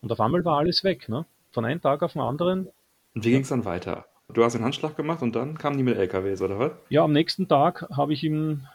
Und 0.00 0.12
auf 0.12 0.20
einmal 0.20 0.44
war 0.44 0.58
alles 0.58 0.84
weg. 0.84 1.08
Ne? 1.08 1.26
Von 1.52 1.64
einem 1.64 1.80
Tag 1.80 2.02
auf 2.02 2.12
den 2.12 2.22
anderen 2.22 2.68
Und 3.14 3.24
wie 3.24 3.30
ging 3.30 3.42
es 3.42 3.48
dann 3.48 3.64
weiter? 3.64 4.06
Du 4.32 4.42
hast 4.42 4.54
den 4.54 4.64
Handschlag 4.64 4.96
gemacht 4.96 5.22
und 5.22 5.36
dann 5.36 5.56
kamen 5.56 5.76
die 5.76 5.84
mit 5.84 5.96
LKWs, 5.96 6.42
oder 6.42 6.58
was? 6.58 6.72
Ja, 6.88 7.04
am 7.04 7.12
nächsten 7.12 7.46
Tag 7.46 7.86
habe 7.96 8.12
ich 8.12 8.24
ihm, 8.24 8.66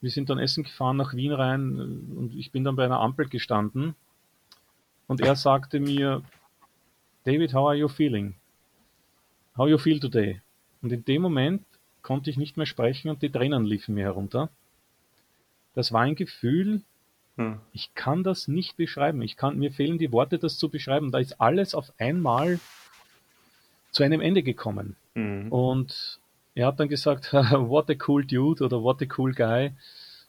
wir 0.00 0.10
sind 0.10 0.30
dann 0.30 0.38
essen 0.38 0.64
gefahren 0.64 0.96
nach 0.96 1.14
Wien 1.14 1.32
rein 1.32 1.78
und 1.78 2.34
ich 2.36 2.52
bin 2.52 2.64
dann 2.64 2.76
bei 2.76 2.84
einer 2.84 3.00
Ampel 3.00 3.28
gestanden 3.28 3.94
und 5.06 5.20
er 5.20 5.36
sagte 5.36 5.80
mir, 5.80 6.22
David, 7.24 7.52
how 7.54 7.68
are 7.68 7.76
you 7.76 7.88
feeling? 7.88 8.34
How 9.56 9.68
you 9.68 9.78
feel 9.78 9.98
today? 9.98 10.40
Und 10.82 10.92
in 10.92 11.04
dem 11.04 11.22
Moment 11.22 11.64
konnte 12.02 12.30
ich 12.30 12.36
nicht 12.36 12.56
mehr 12.56 12.66
sprechen 12.66 13.10
und 13.10 13.22
die 13.22 13.30
Tränen 13.30 13.64
liefen 13.64 13.94
mir 13.94 14.04
herunter. 14.04 14.50
Das 15.74 15.92
war 15.92 16.02
ein 16.02 16.14
Gefühl, 16.14 16.82
hm. 17.36 17.60
ich 17.72 17.94
kann 17.94 18.22
das 18.22 18.48
nicht 18.48 18.76
beschreiben. 18.76 19.22
Ich 19.22 19.36
kann, 19.36 19.58
mir 19.58 19.72
fehlen 19.72 19.98
die 19.98 20.12
Worte, 20.12 20.38
das 20.38 20.58
zu 20.58 20.68
beschreiben. 20.68 21.10
Da 21.10 21.18
ist 21.18 21.40
alles 21.40 21.74
auf 21.74 21.92
einmal 21.98 22.60
zu 23.90 24.02
einem 24.02 24.20
Ende 24.20 24.42
gekommen. 24.42 24.96
Mhm. 25.14 25.50
Und 25.50 26.20
er 26.58 26.66
hat 26.66 26.80
dann 26.80 26.88
gesagt, 26.88 27.32
what 27.32 27.88
a 27.90 27.94
cool 28.06 28.24
dude 28.24 28.64
oder 28.64 28.82
what 28.82 29.00
a 29.00 29.06
cool 29.16 29.32
guy. 29.32 29.72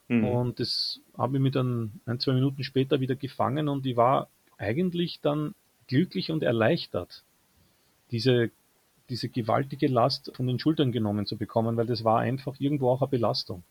Mhm. 0.08 0.26
Und 0.26 0.60
das 0.60 1.00
habe 1.18 1.38
ich 1.38 1.42
mir 1.42 1.52
dann 1.52 2.02
ein, 2.06 2.20
zwei 2.20 2.34
Minuten 2.34 2.64
später 2.64 3.00
wieder 3.00 3.16
gefangen 3.16 3.68
und 3.68 3.86
ich 3.86 3.98
war 3.98 4.28
eigentlich 4.58 5.20
dann 5.22 5.56
glücklich 5.88 6.32
und 6.32 6.44
erleichtert, 6.44 7.24
diese, 8.12 8.52
diese 9.10 9.30
gewaltige 9.30 9.88
Last 9.88 10.32
von 10.36 10.46
den 10.46 10.60
Schultern 10.60 10.92
genommen 10.92 11.26
zu 11.26 11.36
bekommen, 11.36 11.78
weil 11.78 11.88
das 11.88 12.04
war 12.04 12.20
einfach 12.20 12.60
irgendwo 12.60 12.90
auch 12.90 13.02
eine 13.02 13.10
Belastung. 13.10 13.64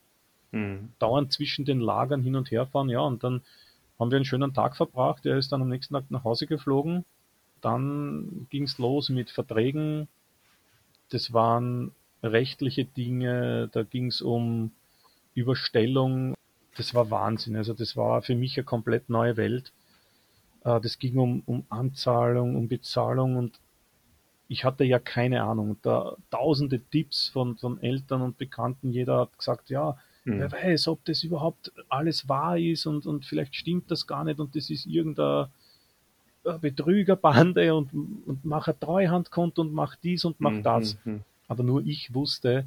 Mhm. 0.50 0.90
Dauernd 0.98 1.32
zwischen 1.32 1.64
den 1.64 1.80
Lagern 1.80 2.22
hin 2.22 2.34
und 2.34 2.50
her 2.50 2.66
fahren, 2.66 2.88
ja, 2.88 3.00
und 3.00 3.22
dann 3.22 3.42
haben 3.98 4.10
wir 4.10 4.16
einen 4.16 4.24
schönen 4.24 4.54
Tag 4.54 4.76
verbracht. 4.76 5.26
Er 5.26 5.38
ist 5.38 5.52
dann 5.52 5.62
am 5.62 5.68
nächsten 5.68 5.94
Tag 5.94 6.10
nach 6.10 6.24
Hause 6.24 6.46
geflogen 6.46 7.04
dann 7.60 8.46
ging 8.50 8.64
es 8.64 8.78
los 8.78 9.08
mit 9.08 9.30
Verträgen. 9.30 10.08
Das 11.10 11.32
waren 11.32 11.92
rechtliche 12.22 12.84
Dinge, 12.84 13.68
da 13.72 13.82
ging 13.82 14.06
es 14.06 14.22
um 14.22 14.72
Überstellung. 15.34 16.34
Das 16.76 16.94
war 16.94 17.10
Wahnsinn. 17.10 17.56
Also 17.56 17.74
das 17.74 17.96
war 17.96 18.22
für 18.22 18.34
mich 18.34 18.56
eine 18.56 18.64
komplett 18.64 19.08
neue 19.08 19.36
Welt. 19.36 19.72
Äh, 20.64 20.80
das 20.80 20.98
ging 20.98 21.18
um, 21.18 21.42
um 21.46 21.64
Anzahlung, 21.68 22.56
um 22.56 22.68
Bezahlung 22.68 23.36
und 23.36 23.58
ich 24.48 24.64
hatte 24.64 24.84
ja 24.84 24.98
keine 24.98 25.42
Ahnung. 25.42 25.76
Da 25.82 26.16
tausende 26.30 26.80
Tipps 26.80 27.28
von, 27.28 27.56
von 27.56 27.80
Eltern 27.82 28.22
und 28.22 28.38
Bekannten. 28.38 28.92
Jeder 28.92 29.20
hat 29.20 29.38
gesagt, 29.38 29.68
ja, 29.68 29.98
mhm. 30.24 30.40
wer 30.40 30.52
weiß, 30.52 30.88
ob 30.88 31.04
das 31.04 31.22
überhaupt 31.22 31.72
alles 31.88 32.28
wahr 32.28 32.58
ist 32.58 32.86
und, 32.86 33.06
und 33.06 33.26
vielleicht 33.26 33.54
stimmt 33.54 33.90
das 33.90 34.06
gar 34.06 34.24
nicht 34.24 34.40
und 34.40 34.56
das 34.56 34.70
ist 34.70 34.86
irgendein 34.86 35.48
Betrügerbande 36.60 37.74
und, 37.74 37.92
und 37.92 38.44
mache 38.44 38.70
ein 38.70 38.80
Treuhandkonto 38.80 39.60
und 39.60 39.72
mach 39.72 39.96
dies 39.96 40.24
und 40.24 40.40
mach 40.40 40.52
mhm, 40.52 40.62
das. 40.62 40.96
Mhm. 41.48 41.52
Aber 41.52 41.62
nur 41.62 41.84
ich 41.84 42.14
wusste, 42.14 42.66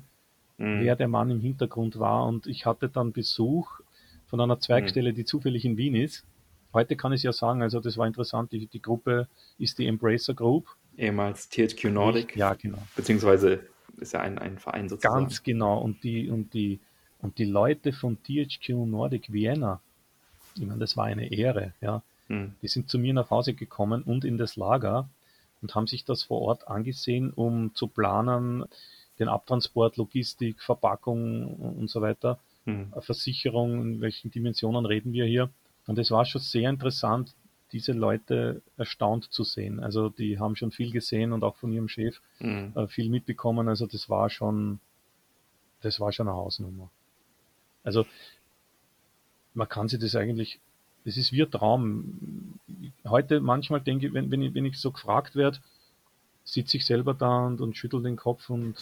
mhm. 0.57 0.81
wer 0.81 0.95
der 0.95 1.07
Mann 1.07 1.29
im 1.29 1.39
Hintergrund 1.39 1.99
war 1.99 2.25
und 2.25 2.47
ich 2.47 2.65
hatte 2.65 2.89
dann 2.89 3.11
Besuch 3.11 3.79
von 4.27 4.39
einer 4.39 4.59
Zweigstelle, 4.59 5.11
mhm. 5.11 5.15
die 5.15 5.25
zufällig 5.25 5.65
in 5.65 5.77
Wien 5.77 5.95
ist. 5.95 6.25
Heute 6.73 6.95
kann 6.95 7.11
ich 7.11 7.23
ja 7.23 7.33
sagen, 7.33 7.61
also 7.61 7.81
das 7.81 7.97
war 7.97 8.07
interessant, 8.07 8.51
die, 8.53 8.65
die 8.65 8.81
Gruppe 8.81 9.27
ist 9.57 9.77
die 9.77 9.87
Embracer 9.87 10.33
Group. 10.33 10.67
Ehemals 10.97 11.49
THQ 11.49 11.85
Nordic. 11.85 12.35
Ja, 12.35 12.53
genau. 12.53 12.77
Beziehungsweise 12.95 13.67
ist 13.97 14.13
ja 14.13 14.21
ein, 14.21 14.37
ein 14.37 14.57
Verein 14.57 14.87
sozusagen. 14.87 15.25
Ganz 15.25 15.43
genau. 15.43 15.79
Und 15.79 16.03
die, 16.03 16.29
und 16.29 16.53
die, 16.53 16.79
und 17.19 17.37
die 17.37 17.45
Leute 17.45 17.91
von 17.91 18.17
THQ 18.23 18.69
Nordic 18.69 19.33
Vienna, 19.33 19.81
ich 20.55 20.65
meine, 20.65 20.79
das 20.79 20.95
war 20.95 21.05
eine 21.05 21.31
Ehre, 21.31 21.73
ja. 21.81 22.01
Hm. 22.27 22.55
Die 22.61 22.67
sind 22.67 22.89
zu 22.89 22.97
mir 22.97 23.13
nach 23.13 23.29
Hause 23.29 23.53
gekommen 23.53 24.03
und 24.03 24.23
in 24.23 24.37
das 24.37 24.55
Lager 24.55 25.09
und 25.61 25.75
haben 25.75 25.87
sich 25.87 26.05
das 26.05 26.23
vor 26.23 26.41
Ort 26.41 26.67
angesehen, 26.67 27.31
um 27.31 27.73
zu 27.75 27.87
planen, 27.87 28.65
den 29.19 29.27
Abtransport, 29.27 29.97
Logistik, 29.97 30.61
Verpackung 30.61 31.55
und 31.55 31.89
so 31.89 32.01
weiter, 32.01 32.39
mhm. 32.65 32.93
Versicherung, 32.99 33.81
in 33.81 34.01
welchen 34.01 34.31
Dimensionen 34.31 34.85
reden 34.85 35.13
wir 35.13 35.25
hier. 35.25 35.49
Und 35.87 35.99
es 35.99 36.11
war 36.11 36.25
schon 36.25 36.41
sehr 36.41 36.69
interessant, 36.69 37.35
diese 37.71 37.93
Leute 37.93 38.61
erstaunt 38.77 39.31
zu 39.31 39.43
sehen. 39.43 39.79
Also 39.79 40.09
die 40.09 40.39
haben 40.39 40.55
schon 40.55 40.71
viel 40.71 40.91
gesehen 40.91 41.31
und 41.31 41.43
auch 41.43 41.55
von 41.57 41.71
ihrem 41.71 41.87
Chef 41.87 42.19
mhm. 42.39 42.73
äh, 42.75 42.87
viel 42.87 43.09
mitbekommen. 43.09 43.69
Also 43.69 43.85
das 43.85 44.09
war 44.09 44.29
schon, 44.29 44.79
das 45.81 45.99
war 45.99 46.11
schon 46.11 46.27
eine 46.27 46.35
Hausnummer. 46.35 46.89
Also 47.83 48.05
man 49.53 49.69
kann 49.69 49.87
sich 49.87 49.99
das 49.99 50.15
eigentlich 50.15 50.59
das 51.05 51.17
ist 51.17 51.31
wie 51.31 51.43
ein 51.43 51.51
Traum. 51.51 52.40
Heute 53.11 53.41
manchmal 53.41 53.81
denke 53.81 54.07
ich, 54.07 54.13
wenn, 54.13 54.31
wenn 54.31 54.41
ich, 54.41 54.53
wenn 54.53 54.65
ich 54.65 54.77
so 54.79 54.91
gefragt 54.91 55.35
werde, 55.35 55.59
sitze 56.43 56.77
ich 56.77 56.85
selber 56.85 57.13
da 57.13 57.45
und, 57.45 57.61
und 57.61 57.77
schüttel 57.77 58.01
den 58.01 58.15
Kopf 58.15 58.49
und 58.49 58.75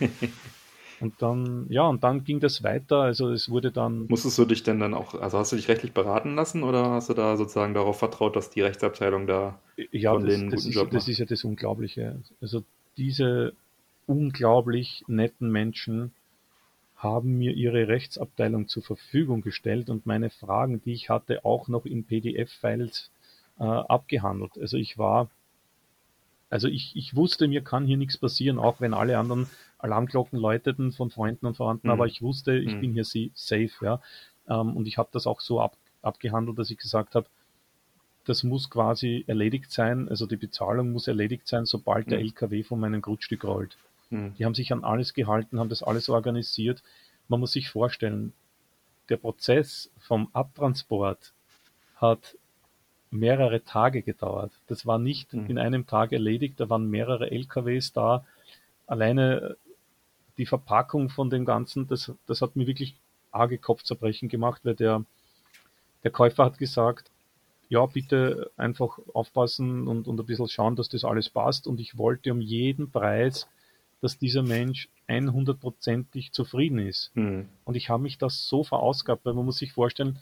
und 1.00 1.14
dann, 1.20 1.66
ja, 1.68 1.82
und 1.82 2.02
dann 2.04 2.24
ging 2.24 2.40
das 2.40 2.62
weiter. 2.62 3.00
Also 3.00 3.30
es 3.30 3.50
wurde 3.50 3.70
dann. 3.70 4.06
Musstest 4.08 4.38
du 4.38 4.44
dich 4.44 4.62
denn 4.62 4.80
dann 4.80 4.94
auch, 4.94 5.14
also 5.14 5.38
hast 5.38 5.52
du 5.52 5.56
dich 5.56 5.68
rechtlich 5.68 5.92
beraten 5.92 6.34
lassen 6.34 6.62
oder 6.62 6.90
hast 6.90 7.10
du 7.10 7.14
da 7.14 7.36
sozusagen 7.36 7.74
darauf 7.74 7.98
vertraut, 7.98 8.36
dass 8.36 8.50
die 8.50 8.62
Rechtsabteilung 8.62 9.26
da 9.26 9.60
ja, 9.90 10.12
von 10.12 10.24
das, 10.24 10.34
denen 10.34 10.50
das, 10.50 10.60
guten 10.60 10.70
ist, 10.70 10.74
Job 10.74 10.84
macht? 10.84 10.94
das 10.94 11.08
ist 11.08 11.18
ja 11.18 11.26
das 11.26 11.44
Unglaubliche. 11.44 12.20
Also 12.40 12.64
diese 12.96 13.52
unglaublich 14.06 15.04
netten 15.06 15.50
Menschen, 15.50 16.12
haben 16.96 17.36
mir 17.36 17.52
ihre 17.52 17.88
Rechtsabteilung 17.88 18.68
zur 18.68 18.82
Verfügung 18.82 19.42
gestellt 19.42 19.90
und 19.90 20.06
meine 20.06 20.30
Fragen, 20.30 20.82
die 20.82 20.94
ich 20.94 21.10
hatte, 21.10 21.44
auch 21.44 21.68
noch 21.68 21.84
in 21.84 22.04
PDF-Files 22.04 23.10
äh, 23.58 23.64
abgehandelt. 23.64 24.52
Also 24.58 24.76
ich 24.76 24.98
war, 24.98 25.30
also 26.50 26.68
ich, 26.68 26.94
ich 26.96 27.16
wusste, 27.16 27.48
mir 27.48 27.62
kann 27.62 27.86
hier 27.86 27.96
nichts 27.96 28.18
passieren, 28.18 28.58
auch 28.58 28.80
wenn 28.80 28.94
alle 28.94 29.18
anderen 29.18 29.48
Alarmglocken 29.78 30.38
läuteten 30.38 30.92
von 30.92 31.10
Freunden 31.10 31.46
und 31.46 31.56
Verwandten, 31.56 31.88
mhm. 31.88 31.92
aber 31.92 32.06
ich 32.06 32.22
wusste, 32.22 32.56
ich 32.56 32.74
mhm. 32.74 32.80
bin 32.80 32.92
hier 32.92 33.04
safe, 33.04 33.70
ja. 33.82 34.00
Ähm, 34.48 34.76
und 34.76 34.86
ich 34.86 34.98
habe 34.98 35.08
das 35.12 35.26
auch 35.26 35.40
so 35.40 35.60
ab, 35.60 35.76
abgehandelt, 36.02 36.58
dass 36.58 36.70
ich 36.70 36.78
gesagt 36.78 37.14
habe, 37.14 37.26
das 38.24 38.42
muss 38.42 38.70
quasi 38.70 39.24
erledigt 39.26 39.70
sein, 39.70 40.08
also 40.08 40.26
die 40.26 40.36
Bezahlung 40.36 40.92
muss 40.92 41.06
erledigt 41.06 41.46
sein, 41.46 41.64
sobald 41.64 42.06
mhm. 42.06 42.10
der 42.10 42.20
LKW 42.20 42.62
von 42.62 42.80
meinem 42.80 43.00
Grundstück 43.00 43.44
rollt. 43.44 43.76
Mhm. 44.10 44.34
Die 44.34 44.44
haben 44.44 44.54
sich 44.54 44.72
an 44.72 44.84
alles 44.84 45.14
gehalten, 45.14 45.58
haben 45.58 45.68
das 45.68 45.82
alles 45.82 46.08
organisiert. 46.08 46.82
Man 47.28 47.40
muss 47.40 47.52
sich 47.52 47.68
vorstellen, 47.68 48.32
der 49.08 49.16
Prozess 49.16 49.90
vom 49.98 50.28
Abtransport 50.32 51.32
hat 51.96 52.36
mehrere 53.18 53.64
Tage 53.64 54.02
gedauert. 54.02 54.52
Das 54.66 54.86
war 54.86 54.98
nicht 54.98 55.32
mhm. 55.32 55.46
in 55.46 55.58
einem 55.58 55.86
Tag 55.86 56.12
erledigt, 56.12 56.60
da 56.60 56.68
waren 56.68 56.88
mehrere 56.88 57.30
LKWs 57.30 57.92
da. 57.92 58.24
Alleine 58.86 59.56
die 60.38 60.46
Verpackung 60.46 61.08
von 61.08 61.30
dem 61.30 61.44
Ganzen, 61.44 61.86
das, 61.88 62.12
das 62.26 62.42
hat 62.42 62.56
mir 62.56 62.66
wirklich 62.66 62.94
arge 63.30 63.58
Kopfzerbrechen 63.58 64.28
gemacht, 64.28 64.60
weil 64.64 64.74
der, 64.74 65.04
der 66.04 66.10
Käufer 66.10 66.44
hat 66.44 66.58
gesagt, 66.58 67.10
ja, 67.68 67.84
bitte 67.86 68.50
einfach 68.56 68.98
aufpassen 69.12 69.88
und, 69.88 70.06
und 70.06 70.20
ein 70.20 70.26
bisschen 70.26 70.48
schauen, 70.48 70.76
dass 70.76 70.88
das 70.88 71.04
alles 71.04 71.28
passt. 71.28 71.66
Und 71.66 71.80
ich 71.80 71.98
wollte 71.98 72.32
um 72.32 72.40
jeden 72.40 72.90
Preis 72.90 73.48
dass 74.00 74.18
dieser 74.18 74.42
Mensch 74.42 74.88
100%ig 75.08 76.32
zufrieden 76.32 76.78
ist. 76.78 77.10
Mhm. 77.14 77.48
Und 77.64 77.76
ich 77.76 77.88
habe 77.88 78.02
mich 78.02 78.18
das 78.18 78.48
so 78.48 78.64
verausgabt, 78.64 79.24
weil 79.24 79.34
man 79.34 79.44
muss 79.44 79.58
sich 79.58 79.72
vorstellen, 79.72 80.18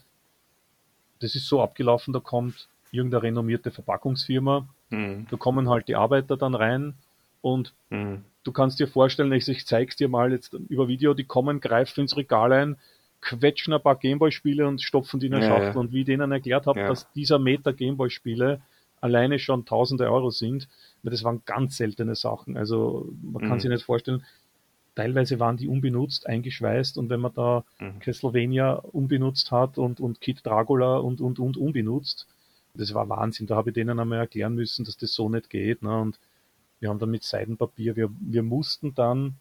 das 1.19 1.35
ist 1.35 1.47
so 1.47 1.61
abgelaufen, 1.61 2.13
da 2.13 2.19
kommt 2.19 2.67
irgendeine 2.91 3.23
renommierte 3.23 3.71
Verpackungsfirma, 3.71 4.67
mhm. 4.89 5.27
da 5.29 5.37
kommen 5.37 5.69
halt 5.69 5.87
die 5.87 5.95
Arbeiter 5.95 6.37
dann 6.37 6.55
rein 6.55 6.93
und 7.41 7.73
mhm. 7.89 8.23
du 8.43 8.51
kannst 8.51 8.79
dir 8.79 8.87
vorstellen, 8.87 9.31
ich, 9.33 9.47
ich 9.47 9.65
zeig's 9.65 9.95
dir 9.95 10.09
mal 10.09 10.31
jetzt 10.31 10.53
über 10.53 10.87
Video, 10.87 11.13
die 11.13 11.25
kommen, 11.25 11.59
greifen 11.59 12.01
ins 12.01 12.17
Regal 12.17 12.51
ein, 12.53 12.77
quetschen 13.21 13.73
ein 13.73 13.81
paar 13.81 13.97
Gameboy-Spiele 13.97 14.67
und 14.67 14.81
stopfen 14.81 15.19
die 15.19 15.27
in 15.27 15.33
eine 15.33 15.45
ja, 15.45 15.51
Schachtel. 15.51 15.73
Ja. 15.73 15.79
Und 15.79 15.91
wie 15.91 16.01
ich 16.01 16.05
denen 16.05 16.31
erklärt 16.31 16.67
habe, 16.67 16.79
ja. 16.79 16.87
dass 16.87 17.11
dieser 17.13 17.39
Meter 17.39 17.73
Gameboy-Spiele 17.73 18.61
alleine 19.01 19.39
schon 19.39 19.65
tausende 19.65 20.11
Euro 20.11 20.29
sind, 20.29 20.67
weil 21.03 21.11
das 21.11 21.23
waren 21.23 21.41
ganz 21.45 21.77
seltene 21.77 22.15
Sachen. 22.15 22.57
Also 22.57 23.09
man 23.21 23.43
kann 23.43 23.57
mhm. 23.57 23.59
sich 23.59 23.69
nicht 23.69 23.85
vorstellen, 23.85 24.23
teilweise 24.95 25.39
waren 25.39 25.57
die 25.57 25.67
unbenutzt, 25.67 26.27
eingeschweißt 26.27 26.97
und 26.97 27.09
wenn 27.09 27.19
man 27.19 27.33
da 27.33 27.63
mhm. 27.79 27.99
Castlevania 27.99 28.73
unbenutzt 28.73 29.51
hat 29.51 29.77
und, 29.77 29.99
und 29.99 30.21
Kid 30.21 30.45
Dracula 30.45 30.97
und, 30.97 31.21
und, 31.21 31.39
und 31.39 31.57
unbenutzt, 31.57 32.27
das 32.77 32.93
war 32.93 33.09
Wahnsinn. 33.09 33.47
Da 33.47 33.55
habe 33.55 33.69
ich 33.69 33.73
denen 33.73 33.99
einmal 33.99 34.19
erklären 34.19 34.55
müssen, 34.55 34.85
dass 34.85 34.97
das 34.97 35.13
so 35.13 35.29
nicht 35.29 35.49
geht. 35.49 35.81
Ne? 35.81 35.99
Und 35.99 36.19
wir 36.79 36.89
haben 36.89 36.99
dann 36.99 37.11
mit 37.11 37.23
Seidenpapier, 37.23 37.95
wir, 37.95 38.09
wir 38.19 38.43
mussten 38.43 38.93
dann 38.93 39.35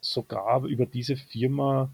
sogar 0.00 0.64
über 0.64 0.86
diese 0.86 1.16
Firma 1.16 1.90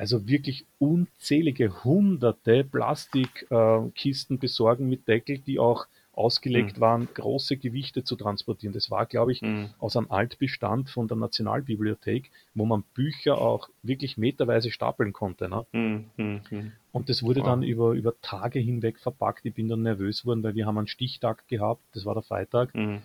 also 0.00 0.26
wirklich 0.26 0.64
unzählige 0.78 1.84
hunderte 1.84 2.64
Plastikkisten 2.64 4.36
äh, 4.36 4.38
besorgen 4.38 4.88
mit 4.88 5.06
Deckel, 5.06 5.38
die 5.38 5.58
auch 5.58 5.86
ausgelegt 6.12 6.78
mhm. 6.78 6.80
waren, 6.80 7.08
große 7.12 7.58
Gewichte 7.58 8.02
zu 8.02 8.16
transportieren. 8.16 8.72
Das 8.72 8.90
war, 8.90 9.04
glaube 9.04 9.32
ich, 9.32 9.42
mhm. 9.42 9.68
aus 9.78 9.96
einem 9.96 10.10
Altbestand 10.10 10.88
von 10.88 11.06
der 11.06 11.18
Nationalbibliothek, 11.18 12.30
wo 12.54 12.64
man 12.64 12.82
Bücher 12.94 13.38
auch 13.38 13.68
wirklich 13.82 14.16
meterweise 14.16 14.70
stapeln 14.70 15.12
konnte. 15.12 15.50
Ne? 15.50 15.66
Mhm. 15.72 16.72
Mhm, 16.92 16.98
mhm. 16.98 17.00
Und 17.00 17.08
das 17.08 17.22
wurde 17.22 17.40
wow. 17.40 17.46
dann 17.46 17.62
über, 17.62 17.92
über 17.92 18.20
Tage 18.20 18.58
hinweg 18.58 18.98
verpackt. 18.98 19.44
Ich 19.46 19.54
bin 19.54 19.68
dann 19.68 19.82
nervös 19.82 20.22
geworden, 20.22 20.42
weil 20.42 20.54
wir 20.54 20.66
haben 20.66 20.78
einen 20.78 20.88
Stichtag 20.88 21.46
gehabt, 21.48 21.82
das 21.92 22.04
war 22.04 22.14
der 22.14 22.22
Freitag. 22.22 22.74
Mhm. 22.74 23.02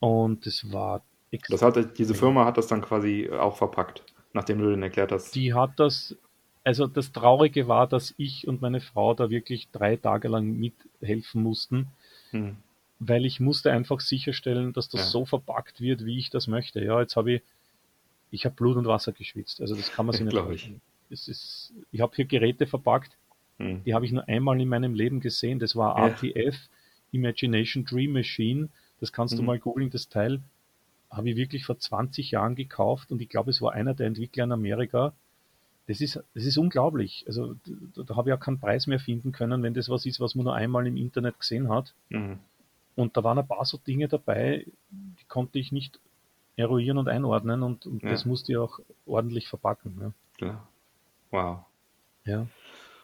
Und 0.00 0.46
das 0.46 0.72
war 0.72 1.02
das 1.48 1.62
hat, 1.62 1.98
diese 1.98 2.14
Firma 2.14 2.44
hat 2.44 2.56
das 2.56 2.68
dann 2.68 2.80
quasi 2.80 3.28
auch 3.30 3.56
verpackt, 3.56 4.02
nachdem 4.32 4.58
du 4.58 4.70
den 4.70 4.82
erklärt 4.82 5.12
hast. 5.12 5.34
Die 5.34 5.52
hat 5.52 5.72
das, 5.76 6.16
also 6.64 6.86
das 6.86 7.12
Traurige 7.12 7.68
war, 7.68 7.86
dass 7.86 8.14
ich 8.16 8.48
und 8.48 8.62
meine 8.62 8.80
Frau 8.80 9.14
da 9.14 9.28
wirklich 9.28 9.68
drei 9.70 9.96
Tage 9.96 10.28
lang 10.28 10.58
mithelfen 10.58 11.42
mussten, 11.42 11.88
hm. 12.30 12.56
weil 12.98 13.26
ich 13.26 13.40
musste 13.40 13.72
einfach 13.72 14.00
sicherstellen, 14.00 14.72
dass 14.72 14.88
das 14.88 15.00
ja. 15.02 15.06
so 15.06 15.26
verpackt 15.26 15.80
wird, 15.80 16.06
wie 16.06 16.18
ich 16.18 16.30
das 16.30 16.46
möchte. 16.46 16.82
Ja, 16.82 17.00
jetzt 17.00 17.16
habe 17.16 17.34
ich, 17.34 17.42
ich 18.30 18.44
habe 18.46 18.54
Blut 18.54 18.76
und 18.76 18.86
Wasser 18.86 19.12
geschwitzt. 19.12 19.60
Also 19.60 19.74
das 19.74 19.92
kann 19.92 20.06
man 20.06 20.14
sich 20.14 20.24
nicht 20.24 20.36
vorstellen. 20.36 20.80
Ich, 21.10 21.28
ich 21.92 22.00
habe 22.00 22.16
hier 22.16 22.24
Geräte 22.24 22.66
verpackt, 22.66 23.17
hm. 23.58 23.84
die 23.84 23.94
habe 23.94 24.06
ich 24.06 24.12
nur 24.12 24.28
einmal 24.28 24.60
in 24.60 24.68
meinem 24.68 24.94
Leben 24.94 25.20
gesehen. 25.20 25.58
Das 25.58 25.76
war 25.76 25.96
ATF, 25.96 26.56
Imagination 27.12 27.84
Dream 27.84 28.12
Machine. 28.12 28.68
Das 29.00 29.12
kannst 29.12 29.32
hm. 29.32 29.38
du 29.38 29.44
mal 29.44 29.58
googeln, 29.58 29.90
das 29.90 30.08
Teil 30.08 30.40
habe 31.10 31.30
ich 31.30 31.36
wirklich 31.36 31.64
vor 31.64 31.78
20 31.78 32.30
Jahren 32.30 32.54
gekauft 32.54 33.10
und 33.10 33.22
ich 33.22 33.28
glaube, 33.28 33.50
es 33.50 33.62
war 33.62 33.72
einer 33.72 33.94
der 33.94 34.06
Entwickler 34.06 34.44
in 34.44 34.52
Amerika. 34.52 35.14
Das 35.86 36.02
ist, 36.02 36.22
das 36.34 36.44
ist 36.44 36.58
unglaublich. 36.58 37.24
Also 37.26 37.54
da, 37.94 38.02
da 38.02 38.16
habe 38.16 38.28
ich 38.28 38.34
auch 38.34 38.40
keinen 38.40 38.60
Preis 38.60 38.86
mehr 38.86 39.00
finden 39.00 39.32
können, 39.32 39.62
wenn 39.62 39.72
das 39.72 39.88
was 39.88 40.04
ist, 40.04 40.20
was 40.20 40.34
man 40.34 40.44
nur 40.44 40.54
einmal 40.54 40.86
im 40.86 40.98
Internet 40.98 41.38
gesehen 41.40 41.70
hat. 41.70 41.94
Mhm. 42.10 42.38
Und 42.94 43.16
da 43.16 43.24
waren 43.24 43.38
ein 43.38 43.46
paar 43.46 43.64
so 43.64 43.78
Dinge 43.78 44.08
dabei, 44.08 44.66
die 44.90 45.24
konnte 45.28 45.58
ich 45.58 45.72
nicht 45.72 45.98
eruieren 46.56 46.98
und 46.98 47.08
einordnen 47.08 47.62
und, 47.62 47.86
und 47.86 48.02
ja. 48.02 48.10
das 48.10 48.26
musste 48.26 48.52
ich 48.52 48.58
auch 48.58 48.80
ordentlich 49.06 49.48
verpacken. 49.48 49.96
Ja. 50.00 50.12
Klar. 50.36 50.68
Wow. 51.30 51.64
Ja. 52.24 52.46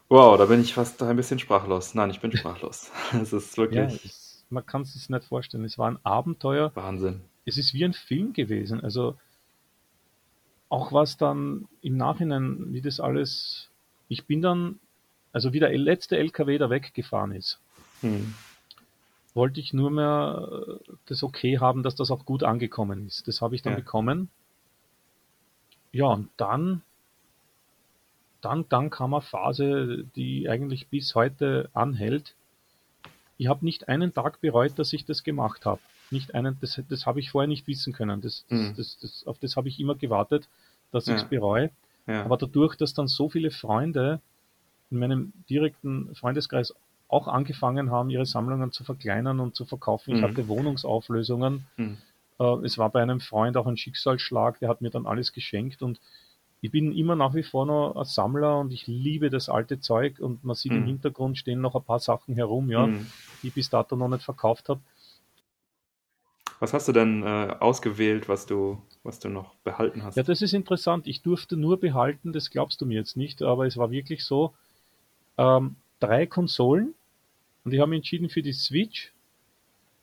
Wow, 0.09 0.39
da 0.39 0.47
bin 0.47 0.61
ich 0.61 0.75
fast 0.75 1.03
ein 1.03 1.17
bisschen 1.17 1.39
sprachlos. 1.39 1.95
Nein, 1.95 2.11
ich 2.11 2.21
bin 2.21 2.33
sprachlos. 2.37 2.91
Es 3.13 3.33
ist 3.33 3.57
wirklich. 3.57 3.93
Ja, 3.93 4.01
es, 4.05 4.45
man 4.51 4.65
kann 4.65 4.83
es 4.83 4.93
sich 4.93 5.09
nicht 5.09 5.25
vorstellen. 5.25 5.65
Es 5.65 5.79
war 5.79 5.91
ein 5.91 5.99
Abenteuer. 6.05 6.71
Wahnsinn 6.75 7.23
es 7.45 7.59
ist 7.59 7.75
wie 7.75 7.85
ein 7.85 7.93
Film 7.93 8.33
gewesen. 8.33 8.81
Also 8.81 9.17
auch 10.69 10.93
was 10.93 11.17
dann 11.17 11.69
im 11.83 11.97
Nachhinein, 11.97 12.73
wie 12.73 12.81
das 12.81 13.01
alles, 13.01 13.71
ich 14.09 14.27
bin 14.27 14.43
dann, 14.43 14.81
also 15.33 15.53
wie 15.53 15.61
der 15.61 15.77
letzte 15.77 16.17
LKW 16.17 16.59
da 16.59 16.71
weggefahren 16.71 17.33
ist, 17.33 17.61
hm. 18.01 18.35
wollte 19.35 19.61
ich 19.61 19.73
nur 19.73 19.91
mehr 19.91 20.79
äh, 20.89 20.93
das 21.07 21.23
Okay 21.23 21.59
haben, 21.59 21.83
dass 21.83 21.95
das 21.95 22.11
auch 22.11 22.25
gut 22.25 22.43
angekommen 22.43 23.07
ist. 23.07 23.29
Das 23.29 23.41
habe 23.41 23.55
ich 23.55 23.63
dann 23.63 23.75
ja. 23.75 23.79
bekommen. 23.79 24.31
Ja, 25.93 26.07
und 26.07 26.29
dann, 26.37 26.83
dann, 28.45 28.67
dann 28.69 28.91
kam 28.91 29.15
eine 29.15 29.23
Phase, 29.23 30.05
die 30.17 30.49
eigentlich 30.49 30.89
bis 30.89 31.15
heute 31.15 31.69
anhält. 31.73 32.35
Ich 33.37 33.49
habe 33.49 33.65
nicht 33.65 33.89
einen 33.89 34.15
Tag 34.15 34.41
bereut, 34.41 34.79
dass 34.79 34.93
ich 34.93 35.05
das 35.05 35.25
gemacht 35.25 35.67
habe 35.67 35.81
nicht 36.11 36.35
einen, 36.35 36.57
das, 36.61 36.81
das 36.89 37.07
habe 37.07 37.21
ich 37.21 37.31
vorher 37.31 37.49
nicht 37.49 37.67
wissen 37.67 37.93
können. 37.93 38.23
Das, 38.23 38.47
das, 38.49 38.59
mhm. 38.59 38.75
das, 38.77 38.99
das 39.01 39.27
auf 39.27 39.39
das 39.39 39.57
habe 39.57 39.69
ich 39.69 39.79
immer 39.79 39.95
gewartet, 39.95 40.49
dass 40.93 41.09
ich 41.09 41.17
es 41.17 41.25
bereue. 41.25 41.71
Ja. 42.07 42.25
Aber 42.25 42.37
dadurch, 42.39 42.77
dass 42.77 42.95
dann 42.95 43.09
so 43.09 43.29
viele 43.29 43.51
Freunde 43.51 44.21
in 44.91 44.99
meinem 44.99 45.33
direkten 45.51 46.15
Freundeskreis 46.15 46.75
auch 47.09 47.29
angefangen 47.29 47.91
haben, 47.91 48.11
ihre 48.11 48.27
Sammlungen 48.27 48.73
zu 48.73 48.85
verkleinern 48.85 49.41
und 49.41 49.55
zu 49.55 49.65
verkaufen. 49.65 50.15
Ich 50.15 50.21
mhm. 50.21 50.25
hatte 50.25 50.49
Wohnungsauflösungen. 50.49 51.67
Mhm. 51.77 51.99
Äh, 52.39 52.65
es 52.65 52.79
war 52.79 52.91
bei 52.91 53.03
einem 53.03 53.21
Freund 53.21 53.57
auch 53.57 53.67
ein 53.67 53.77
Schicksalsschlag, 53.77 54.59
der 54.61 54.69
hat 54.69 54.81
mir 54.81 54.91
dann 54.91 55.07
alles 55.07 55.33
geschenkt 55.33 55.83
und 55.83 56.01
ich 56.65 56.71
bin 56.71 56.97
immer 56.97 57.15
nach 57.15 57.35
wie 57.35 57.43
vor 57.43 57.67
noch 57.67 57.95
ein 57.95 58.07
Sammler 58.07 58.59
und 58.59 58.73
ich 58.73 58.87
liebe 58.87 59.29
das 59.29 59.51
alte 59.51 59.81
Zeug 59.81 60.19
und 60.19 60.45
man 60.45 60.57
sieht 60.57 60.73
mhm. 60.73 60.79
im 60.79 60.87
Hintergrund 60.87 61.37
stehen 61.37 61.61
noch 61.61 61.75
ein 61.75 61.85
paar 61.85 61.99
Sachen 61.99 62.35
herum, 62.37 62.71
ja, 62.71 62.87
mhm. 62.87 63.07
die 63.43 63.49
ich 63.49 63.55
bis 63.55 63.69
dato 63.69 63.97
noch 63.97 64.09
nicht 64.09 64.23
verkauft 64.23 64.71
habe. 64.71 64.81
Was 66.61 66.73
hast 66.73 66.89
du 66.89 66.93
denn 66.93 67.23
äh, 67.23 67.55
ausgewählt, 67.61 68.31
was 68.31 68.47
du, 68.47 68.81
was 69.03 69.19
du 69.19 69.29
noch 69.29 69.57
behalten 69.57 70.05
hast? 70.05 70.17
Ja, 70.17 70.23
das 70.23 70.41
ist 70.41 70.55
interessant. 70.55 71.07
Ich 71.07 71.21
durfte 71.21 71.59
nur 71.59 71.79
behalten, 71.79 72.33
das 72.33 72.49
glaubst 72.49 72.81
du 72.81 72.87
mir 72.87 72.95
jetzt 72.95 73.19
nicht, 73.19 73.43
aber 73.43 73.67
es 73.67 73.77
war 73.77 73.91
wirklich 73.91 74.25
so, 74.25 74.55
ähm, 75.37 75.77
drei 76.01 76.25
Konsolen 76.25 76.95
und 77.65 77.75
ich 77.75 77.81
habe 77.81 77.91
mich 77.91 77.99
entschieden 77.99 78.31
für 78.31 78.41
die 78.41 78.55
Switch, 78.55 79.13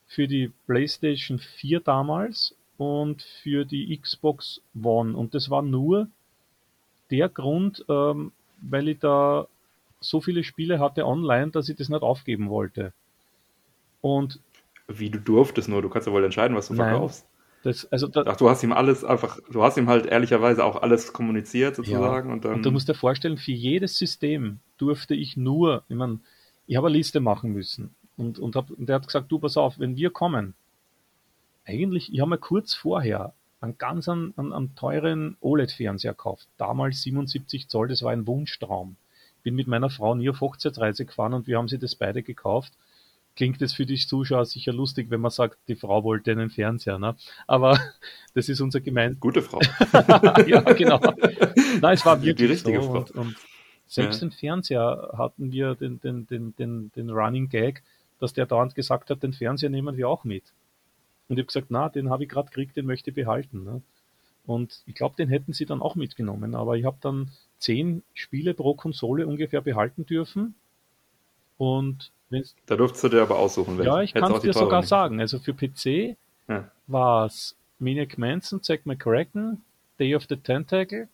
für 0.06 0.28
die 0.28 0.52
PlayStation 0.68 1.40
4 1.40 1.80
damals 1.80 2.54
und 2.78 3.24
für 3.42 3.66
die 3.66 3.98
Xbox 3.98 4.62
One. 4.80 5.18
Und 5.18 5.34
das 5.34 5.50
war 5.50 5.64
nur 5.64 6.08
der 7.12 7.30
Grund, 7.30 7.86
ähm, 7.90 8.32
weil 8.62 8.88
ich 8.88 9.00
da 9.00 9.48
so 10.00 10.22
viele 10.22 10.44
Spiele 10.44 10.80
hatte 10.80 11.06
online, 11.06 11.52
dass 11.52 11.70
ich 11.70 11.76
das 11.76 11.90
nicht 11.90 12.02
aufgeben 12.02 12.50
wollte. 12.50 12.94
Und 14.02 14.40
wie 14.88 15.10
du 15.10 15.20
durftest 15.20 15.70
nur, 15.70 15.82
du 15.82 15.90
kannst 15.90 16.08
ja 16.08 16.14
wohl 16.14 16.24
entscheiden, 16.24 16.58
was 16.58 16.68
du 16.68 16.74
Nein. 16.74 16.90
verkaufst. 16.90 17.28
Das, 17.64 17.92
also 17.92 18.08
da, 18.08 18.24
Ach, 18.26 18.38
du 18.38 18.50
hast 18.50 18.64
ihm 18.64 18.74
alles 18.74 19.04
einfach, 19.04 19.40
du 19.52 19.62
hast 19.62 19.78
ihm 19.78 19.88
halt 19.88 20.08
ehrlicherweise 20.08 20.66
auch 20.66 20.82
alles 20.82 21.14
kommuniziert 21.14 21.76
sozusagen. 21.76 22.30
Ja. 22.30 22.34
Und, 22.34 22.44
dann, 22.44 22.56
und 22.56 22.66
du 22.66 22.72
musst 22.72 22.90
dir 22.90 22.96
vorstellen, 22.96 23.38
für 23.38 23.52
jedes 23.52 23.98
System 23.98 24.60
durfte 24.78 25.14
ich 25.14 25.38
nur, 25.38 25.84
ich 25.88 25.96
meine, 25.96 26.20
ich 26.66 26.76
habe 26.76 26.88
eine 26.88 26.98
Liste 26.98 27.20
machen 27.20 27.54
müssen. 27.54 27.94
Und, 28.18 28.40
und, 28.40 28.56
hab, 28.56 28.72
und 28.72 28.90
der 28.90 28.96
hat 28.96 29.06
gesagt, 29.06 29.32
du 29.32 29.38
pass 29.38 29.58
auf, 29.58 29.78
wenn 29.78 29.96
wir 29.96 30.10
kommen, 30.10 30.56
eigentlich, 31.66 32.12
ich 32.12 32.20
habe 32.20 32.32
mir 32.32 32.38
kurz 32.40 32.74
vorher 32.74 33.34
einen 33.62 33.78
ganz 33.78 34.10
an, 34.10 34.34
an, 34.36 34.52
an 34.54 34.76
teuren 34.76 35.38
OLED-Fernseher 35.40 36.14
gekauft. 36.14 36.48
Damals 36.58 37.02
77 37.04 37.68
Zoll, 37.70 37.88
das 37.88 38.02
war 38.02 38.12
ein 38.12 38.28
Wunschtraum. 38.28 38.96
Bin 39.44 39.56
mit 39.56 39.68
meiner 39.68 39.90
Frau 39.90 40.16
nie 40.16 40.30
auf 40.30 40.42
Hochzeitsreise 40.42 41.06
gefahren 41.06 41.34
und 41.34 41.48
wir 41.48 41.58
haben 41.58 41.68
sie 41.68 41.80
das 41.80 41.96
beide 41.96 42.24
gekauft 42.24 42.74
klingt 43.36 43.62
es 43.62 43.74
für 43.74 43.86
die 43.86 43.96
Zuschauer 43.96 44.46
sicher 44.46 44.74
lustig, 44.74 45.10
wenn 45.10 45.22
man 45.22 45.32
sagt, 45.32 45.58
die 45.68 45.76
Frau 45.76 46.04
wollte 46.04 46.32
einen 46.32 46.50
Fernseher, 46.50 47.00
ne? 47.00 47.16
Aber 47.48 47.80
das 48.34 48.50
ist 48.50 48.62
unser 48.62 48.82
gemein. 48.82 49.18
Gute 49.20 49.42
Frau. 49.42 49.60
ja, 50.48 50.62
genau. 50.62 51.00
Nein, 51.82 51.94
es 51.94 52.06
war 52.06 52.22
wirklich 52.22 52.36
die 52.36 52.46
richtige 52.46 52.82
so. 52.82 52.90
Frau. 52.90 53.00
Und, 53.00 53.12
und 53.12 53.36
selbst 53.88 54.22
ja. 54.22 54.28
im 54.28 54.32
Fernseher 54.32 55.14
hatten 55.18 55.52
wir 55.52 55.76
den, 55.76 56.00
den, 56.00 56.28
den, 56.28 56.56
den, 56.56 56.92
den 56.96 57.10
Running 57.10 57.50
Gag, 57.50 57.84
dass 58.20 58.34
der 58.34 58.46
dauernd 58.46 58.76
gesagt 58.76 59.10
hat, 59.10 59.24
den 59.24 59.34
Fernseher 59.34 59.70
nehmen 59.70 59.98
wir 59.98 60.08
auch 60.08 60.24
mit. 60.24 60.44
Und 61.32 61.38
ich 61.38 61.44
habe 61.44 61.48
gesagt, 61.48 61.68
na, 61.70 61.88
den 61.88 62.10
habe 62.10 62.24
ich 62.24 62.30
gerade 62.30 62.50
gekriegt, 62.50 62.76
den 62.76 62.86
möchte 62.86 63.12
ich 63.12 63.16
behalten. 63.16 63.64
Ne? 63.64 63.82
Und 64.46 64.84
ich 64.86 64.96
glaube, 64.96 65.16
den 65.16 65.30
hätten 65.30 65.54
sie 65.54 65.66
dann 65.66 65.82
auch 65.82 65.96
mitgenommen. 65.96 66.56
Aber 66.56 66.76
ich 66.76 66.84
habe 66.84 66.98
dann 67.00 67.32
zehn 67.58 68.04
Spiele 68.14 68.54
pro 68.54 68.74
Konsole 68.74 69.26
ungefähr 69.26 69.62
behalten 69.62 70.06
dürfen. 70.06 70.56
Und 71.58 72.12
da 72.66 72.76
durftest 72.76 73.06
du 73.06 73.08
dir 73.08 73.22
aber 73.22 73.40
aussuchen. 73.40 73.82
Ja, 73.82 74.02
ich 74.02 74.14
kann 74.14 74.30
es 74.34 74.42
dir 74.42 74.52
sogar 74.52 74.84
sagen. 74.84 75.22
Also 75.22 75.40
für 75.40 75.54
PC 75.54 76.18
ja. 76.50 76.70
war 76.88 77.28
es 77.28 77.56
Maniac 77.80 78.18
Manson, 78.18 78.62
Zack 78.62 78.86
McCracken, 78.86 79.62
Day 80.02 80.14
of 80.16 80.26
the 80.28 80.36
Tentacle, 80.36 81.08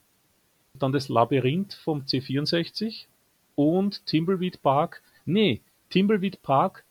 dann 0.73 0.93
das 0.93 1.09
Labyrinth 1.09 1.75
vom 1.75 2.01
C64 2.01 3.05
und 3.53 4.03
Timbleweed 4.07 4.63
Park. 4.63 5.03
Nee, 5.25 5.61
Timbleweed 5.91 6.41
Park, 6.41 6.83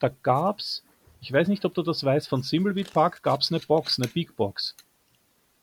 da 0.00 0.10
gab's, 0.22 0.84
ich 1.22 1.32
weiß 1.32 1.46
nicht, 1.46 1.64
ob 1.64 1.72
du 1.72 1.82
das 1.82 2.02
weißt, 2.02 2.28
von 2.28 2.42
Timbleweed 2.42 2.92
Park 2.92 3.22
gab's 3.22 3.52
eine 3.52 3.60
Box, 3.60 3.98
eine 3.98 4.08
Big 4.08 4.34
Box. 4.34 4.76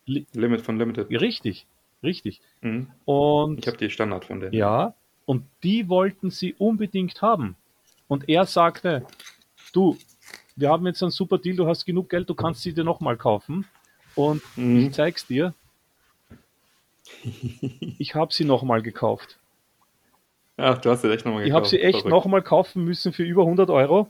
Li 0.05 0.26
Limit 0.34 0.62
von 0.62 0.78
Limited. 0.80 1.10
Richtig, 1.12 1.68
richtig. 2.01 2.41
Mhm. 2.62 2.88
Und 3.03 3.60
ich 3.60 3.68
habe 3.68 3.78
die 3.78 3.89
Standard 3.89 4.24
von 4.24 4.39
denen. 4.39 4.53
Ja, 4.53 4.95
und 5.26 5.43
die 5.62 5.89
wollten 5.89 6.32
sie 6.32 6.53
unbedingt 6.53 7.22
haben. 7.22 7.57
Und 8.07 8.30
er 8.30 8.45
sagte, 8.45 9.05
du, 9.74 9.97
wir 10.55 10.70
haben 10.70 10.88
jetzt 10.88 11.03
einen 11.03 11.12
super 11.12 11.38
Deal, 11.38 11.57
du 11.57 11.68
hast 11.68 11.86
genug 11.86 12.10
Geld, 12.10 12.30
du 12.30 12.36
kannst 12.36 12.62
sie 12.62 12.74
dir 12.74 12.86
nochmal 12.86 13.18
kaufen. 13.18 13.66
Und 14.16 14.41
mhm. 14.55 14.88
ich 14.88 14.93
zeig's 14.93 15.28
dir. 15.28 15.53
Ich 17.97 18.16
habe 18.16 18.34
sie 18.34 18.45
nochmal 18.45 18.82
gekauft. 18.82 19.39
Ach, 20.55 20.78
du 20.78 20.89
hast 20.89 21.01
sie 21.01 21.12
echt 21.12 21.26
nochmal 21.26 21.43
gekauft. 21.43 21.49
Ich 21.74 21.82
habe 21.82 21.84
sie 21.91 21.97
echt 21.97 22.05
nochmal 22.05 22.41
kaufen 22.41 22.86
müssen 22.86 23.12
für 23.12 23.24
über 23.24 23.41
100 23.41 23.70
Euro. 23.70 24.10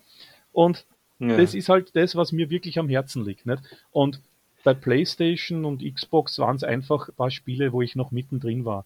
Und 0.51 0.85
ja. 1.19 1.37
das 1.37 1.53
ist 1.53 1.69
halt 1.69 1.95
das, 1.95 2.15
was 2.15 2.31
mir 2.31 2.49
wirklich 2.49 2.79
am 2.79 2.89
Herzen 2.89 3.23
liegt. 3.25 3.45
Nicht? 3.45 3.63
Und 3.91 4.21
bei 4.63 4.73
PlayStation 4.73 5.65
und 5.65 5.83
Xbox 5.83 6.37
waren 6.39 6.55
es 6.55 6.63
einfach 6.63 7.09
ein 7.09 7.15
paar 7.15 7.31
Spiele, 7.31 7.71
wo 7.71 7.81
ich 7.81 7.95
noch 7.95 8.11
mittendrin 8.11 8.65
war. 8.65 8.85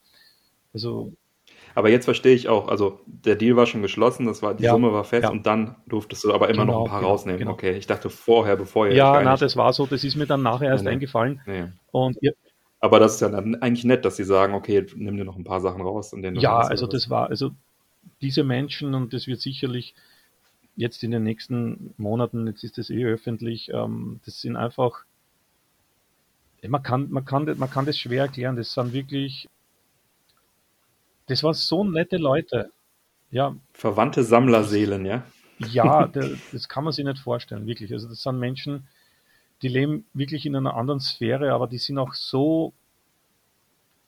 Also 0.74 1.14
aber 1.76 1.90
jetzt 1.90 2.06
verstehe 2.06 2.36
ich 2.36 2.50
auch, 2.50 2.68
also 2.68 3.00
der 3.06 3.36
Deal 3.36 3.56
war 3.56 3.66
schon 3.66 3.82
geschlossen, 3.82 4.28
das 4.28 4.44
war, 4.44 4.54
die 4.54 4.64
ja, 4.64 4.72
Summe 4.72 4.94
war 4.94 5.04
fest 5.04 5.24
ja. 5.24 5.30
und 5.32 5.46
dann 5.46 5.76
durftest 5.88 6.24
du 6.24 6.34
aber 6.34 6.50
immer 6.50 6.66
genau, 6.66 6.80
noch 6.80 6.86
ein 6.86 6.90
paar 6.90 7.00
genau, 7.00 7.12
rausnehmen. 7.12 7.40
Genau. 7.40 7.52
Okay, 7.52 7.76
ich 7.78 7.88
dachte 7.88 8.10
vorher, 8.10 8.56
bevor 8.56 8.88
ihr. 8.88 8.94
Ja, 8.94 9.22
na, 9.24 9.36
das 9.36 9.58
war 9.58 9.74
so, 9.74 9.88
das 9.88 10.04
ist 10.04 10.16
mir 10.16 10.28
dann 10.28 10.44
nachher 10.44 10.70
erst 10.70 10.84
nee, 10.84 10.92
eingefallen. 10.92 11.42
Nee. 11.48 11.66
Und 11.92 12.18
ihr, 12.22 12.34
aber 12.80 13.00
das 13.00 13.16
ist 13.16 13.22
ja 13.22 13.30
dann 13.30 13.56
eigentlich 13.56 13.86
nett, 13.86 14.06
dass 14.06 14.18
sie 14.18 14.24
sagen, 14.24 14.54
okay, 14.54 14.86
nimm 14.96 15.18
dir 15.18 15.26
noch 15.26 15.38
ein 15.38 15.44
paar 15.44 15.62
Sachen 15.62 15.82
raus. 15.82 16.14
Und 16.14 16.22
den 16.22 16.36
ja, 16.36 16.60
also 16.60 16.86
das 16.86 17.10
war, 17.10 17.30
also 17.30 17.52
diese 18.22 18.44
Menschen, 18.44 18.94
und 18.94 19.14
das 19.14 19.26
wird 19.26 19.40
sicherlich 19.40 19.96
jetzt 20.76 21.04
in 21.04 21.12
den 21.12 21.24
nächsten 21.24 21.94
Monaten, 21.98 22.48
jetzt 22.48 22.64
ist 22.64 22.78
das 22.78 22.90
eh 22.90 23.06
öffentlich, 23.06 23.70
ähm, 23.74 24.20
das 24.26 24.42
sind 24.42 24.56
einfach, 24.56 25.06
man 26.68 26.82
kann, 26.82 27.12
man 27.12 27.26
kann, 27.26 27.46
man 27.58 27.70
kann 27.70 27.86
das 27.86 27.98
schwer 27.98 28.24
erklären, 28.24 28.56
das 28.56 28.74
sind 28.74 28.94
wirklich 28.94 29.50
das 31.28 31.44
waren 31.44 31.54
so 31.54 31.84
nette 31.84 32.18
Leute. 32.18 32.72
Ja. 33.32 33.56
Verwandte 33.74 34.24
Sammlerseelen, 34.24 35.06
ja? 35.06 35.24
Ja, 35.60 36.08
das 36.52 36.70
kann 36.70 36.84
man 36.84 36.94
sich 36.94 37.06
nicht 37.06 37.20
vorstellen, 37.20 37.66
wirklich. 37.66 37.92
Also 37.94 38.08
das 38.08 38.22
sind 38.22 38.40
Menschen, 38.40 38.88
die 39.62 39.68
leben 39.68 40.06
wirklich 40.14 40.46
in 40.46 40.56
einer 40.56 40.76
anderen 40.76 41.00
Sphäre, 41.00 41.54
aber 41.54 41.68
die 41.68 41.78
sind 41.78 41.98
auch 41.98 42.14
so 42.14 42.74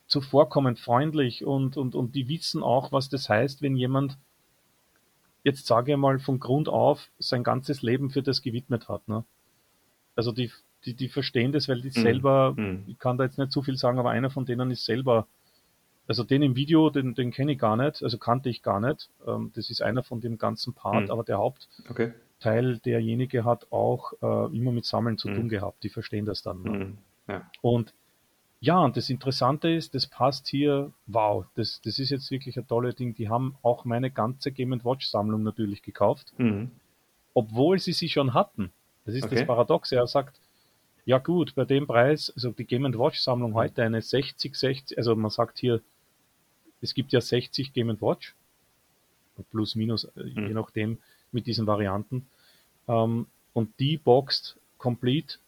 zuvorkommend 0.06 0.78
freundlich 0.78 1.44
und, 1.44 1.76
und, 1.76 1.94
und 1.96 2.14
die 2.14 2.28
wissen 2.28 2.62
auch, 2.62 2.92
was 2.92 3.08
das 3.08 3.28
heißt, 3.28 3.62
wenn 3.62 3.74
jemand 3.74 4.18
jetzt 5.46 5.64
sage 5.64 5.92
ich 5.92 5.96
mal 5.96 6.18
von 6.18 6.40
Grund 6.40 6.68
auf 6.68 7.08
sein 7.20 7.44
ganzes 7.44 7.80
Leben 7.80 8.10
für 8.10 8.20
das 8.20 8.42
gewidmet 8.42 8.88
hat. 8.88 9.06
Ne? 9.06 9.24
Also 10.16 10.32
die, 10.32 10.50
die, 10.84 10.94
die 10.94 11.08
verstehen 11.08 11.52
das, 11.52 11.68
weil 11.68 11.80
die 11.80 11.96
mhm. 11.96 12.02
selber, 12.02 12.54
mhm. 12.56 12.82
ich 12.88 12.98
kann 12.98 13.16
da 13.16 13.22
jetzt 13.22 13.38
nicht 13.38 13.52
zu 13.52 13.62
viel 13.62 13.76
sagen, 13.76 14.00
aber 14.00 14.10
einer 14.10 14.28
von 14.28 14.44
denen 14.44 14.72
ist 14.72 14.84
selber, 14.84 15.28
also 16.08 16.24
den 16.24 16.42
im 16.42 16.56
Video, 16.56 16.90
den, 16.90 17.14
den 17.14 17.30
kenne 17.30 17.52
ich 17.52 17.58
gar 17.60 17.76
nicht, 17.76 18.02
also 18.02 18.18
kannte 18.18 18.48
ich 18.48 18.62
gar 18.62 18.80
nicht. 18.80 19.08
Ähm, 19.24 19.52
das 19.54 19.70
ist 19.70 19.82
einer 19.82 20.02
von 20.02 20.20
dem 20.20 20.36
ganzen 20.36 20.74
Part, 20.74 21.04
mhm. 21.04 21.10
aber 21.12 21.22
der 21.22 21.38
Hauptteil, 21.38 21.84
okay. 21.90 22.80
derjenige 22.84 23.44
hat 23.44 23.70
auch 23.70 24.14
äh, 24.20 24.56
immer 24.56 24.72
mit 24.72 24.84
Sammeln 24.84 25.16
zu 25.16 25.28
mhm. 25.28 25.34
tun 25.36 25.48
gehabt. 25.48 25.84
Die 25.84 25.90
verstehen 25.90 26.24
das 26.24 26.42
dann. 26.42 26.62
Ne? 26.62 26.70
Mhm. 26.70 26.98
Ja. 27.28 27.48
Und 27.62 27.94
ja, 28.60 28.78
und 28.78 28.96
das 28.96 29.10
Interessante 29.10 29.68
ist, 29.68 29.94
das 29.94 30.06
passt 30.06 30.48
hier, 30.48 30.92
wow, 31.06 31.44
das, 31.54 31.80
das 31.82 31.98
ist 31.98 32.10
jetzt 32.10 32.30
wirklich 32.30 32.56
ein 32.56 32.66
tolles 32.66 32.96
Ding. 32.96 33.14
Die 33.14 33.28
haben 33.28 33.56
auch 33.62 33.84
meine 33.84 34.10
ganze 34.10 34.50
Game 34.50 34.72
Watch 34.84 35.06
Sammlung 35.08 35.42
natürlich 35.42 35.82
gekauft, 35.82 36.32
mhm. 36.38 36.70
obwohl 37.34 37.78
sie 37.78 37.92
sie 37.92 38.08
schon 38.08 38.34
hatten. 38.34 38.72
Das 39.04 39.14
ist 39.14 39.24
okay. 39.24 39.36
das 39.36 39.46
Paradoxe. 39.46 39.96
Er 39.96 40.06
sagt, 40.06 40.40
ja 41.04 41.18
gut, 41.18 41.54
bei 41.54 41.64
dem 41.64 41.86
Preis, 41.86 42.32
also 42.34 42.50
die 42.50 42.64
Game 42.64 42.84
Watch 42.98 43.20
Sammlung 43.20 43.50
mhm. 43.50 43.56
heute 43.56 43.82
eine 43.82 44.00
60, 44.00 44.54
60, 44.56 44.98
also 44.98 45.14
man 45.14 45.30
sagt 45.30 45.58
hier, 45.58 45.82
es 46.80 46.94
gibt 46.94 47.12
ja 47.12 47.20
60 47.20 47.72
Game 47.72 48.00
Watch, 48.00 48.34
plus 49.50 49.74
minus, 49.74 50.04
äh, 50.04 50.24
mhm. 50.24 50.48
je 50.48 50.54
nachdem, 50.54 50.98
mit 51.30 51.46
diesen 51.46 51.66
Varianten. 51.66 52.26
Ähm, 52.88 53.26
und 53.52 53.78
die 53.78 53.98
boxt 53.98 54.56
complete 54.78 55.38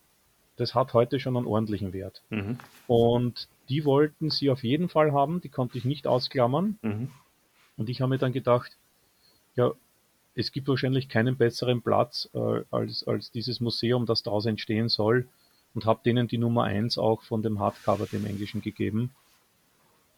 das 0.58 0.74
hat 0.74 0.92
heute 0.92 1.20
schon 1.20 1.36
einen 1.36 1.46
ordentlichen 1.46 1.92
Wert. 1.92 2.22
Mhm. 2.30 2.58
Und 2.88 3.48
die 3.68 3.84
wollten 3.84 4.30
sie 4.30 4.50
auf 4.50 4.64
jeden 4.64 4.88
Fall 4.88 5.12
haben, 5.12 5.40
die 5.40 5.48
konnte 5.48 5.78
ich 5.78 5.84
nicht 5.84 6.06
ausklammern. 6.06 6.78
Mhm. 6.82 7.10
Und 7.76 7.88
ich 7.88 8.00
habe 8.00 8.10
mir 8.10 8.18
dann 8.18 8.32
gedacht, 8.32 8.76
ja, 9.54 9.72
es 10.34 10.50
gibt 10.50 10.68
wahrscheinlich 10.68 11.08
keinen 11.08 11.36
besseren 11.36 11.80
Platz 11.80 12.28
äh, 12.34 12.62
als, 12.70 13.06
als 13.06 13.30
dieses 13.30 13.60
Museum, 13.60 14.04
das 14.04 14.22
daraus 14.24 14.46
entstehen 14.46 14.88
soll. 14.88 15.28
Und 15.74 15.86
habe 15.86 16.00
denen 16.04 16.26
die 16.26 16.38
Nummer 16.38 16.64
eins 16.64 16.98
auch 16.98 17.22
von 17.22 17.42
dem 17.42 17.60
Hardcover, 17.60 18.06
dem 18.06 18.26
Englischen, 18.26 18.60
gegeben. 18.60 19.12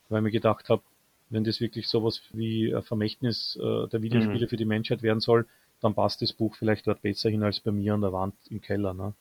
Weil 0.08 0.20
ich 0.20 0.24
mir 0.24 0.30
gedacht 0.30 0.70
habe, 0.70 0.82
wenn 1.28 1.44
das 1.44 1.60
wirklich 1.60 1.86
sowas 1.86 2.22
wie 2.32 2.74
ein 2.74 2.82
Vermächtnis 2.82 3.58
äh, 3.60 3.88
der 3.88 4.00
Videospiele 4.00 4.46
mhm. 4.46 4.48
für 4.48 4.56
die 4.56 4.64
Menschheit 4.64 5.02
werden 5.02 5.20
soll, 5.20 5.46
dann 5.80 5.94
passt 5.94 6.22
das 6.22 6.32
Buch 6.32 6.54
vielleicht 6.56 6.86
dort 6.86 7.02
besser 7.02 7.28
hin 7.28 7.42
als 7.42 7.60
bei 7.60 7.72
mir 7.72 7.94
an 7.94 8.00
der 8.00 8.12
Wand 8.12 8.34
im 8.48 8.60
Keller. 8.62 8.94
Ne? 8.94 9.12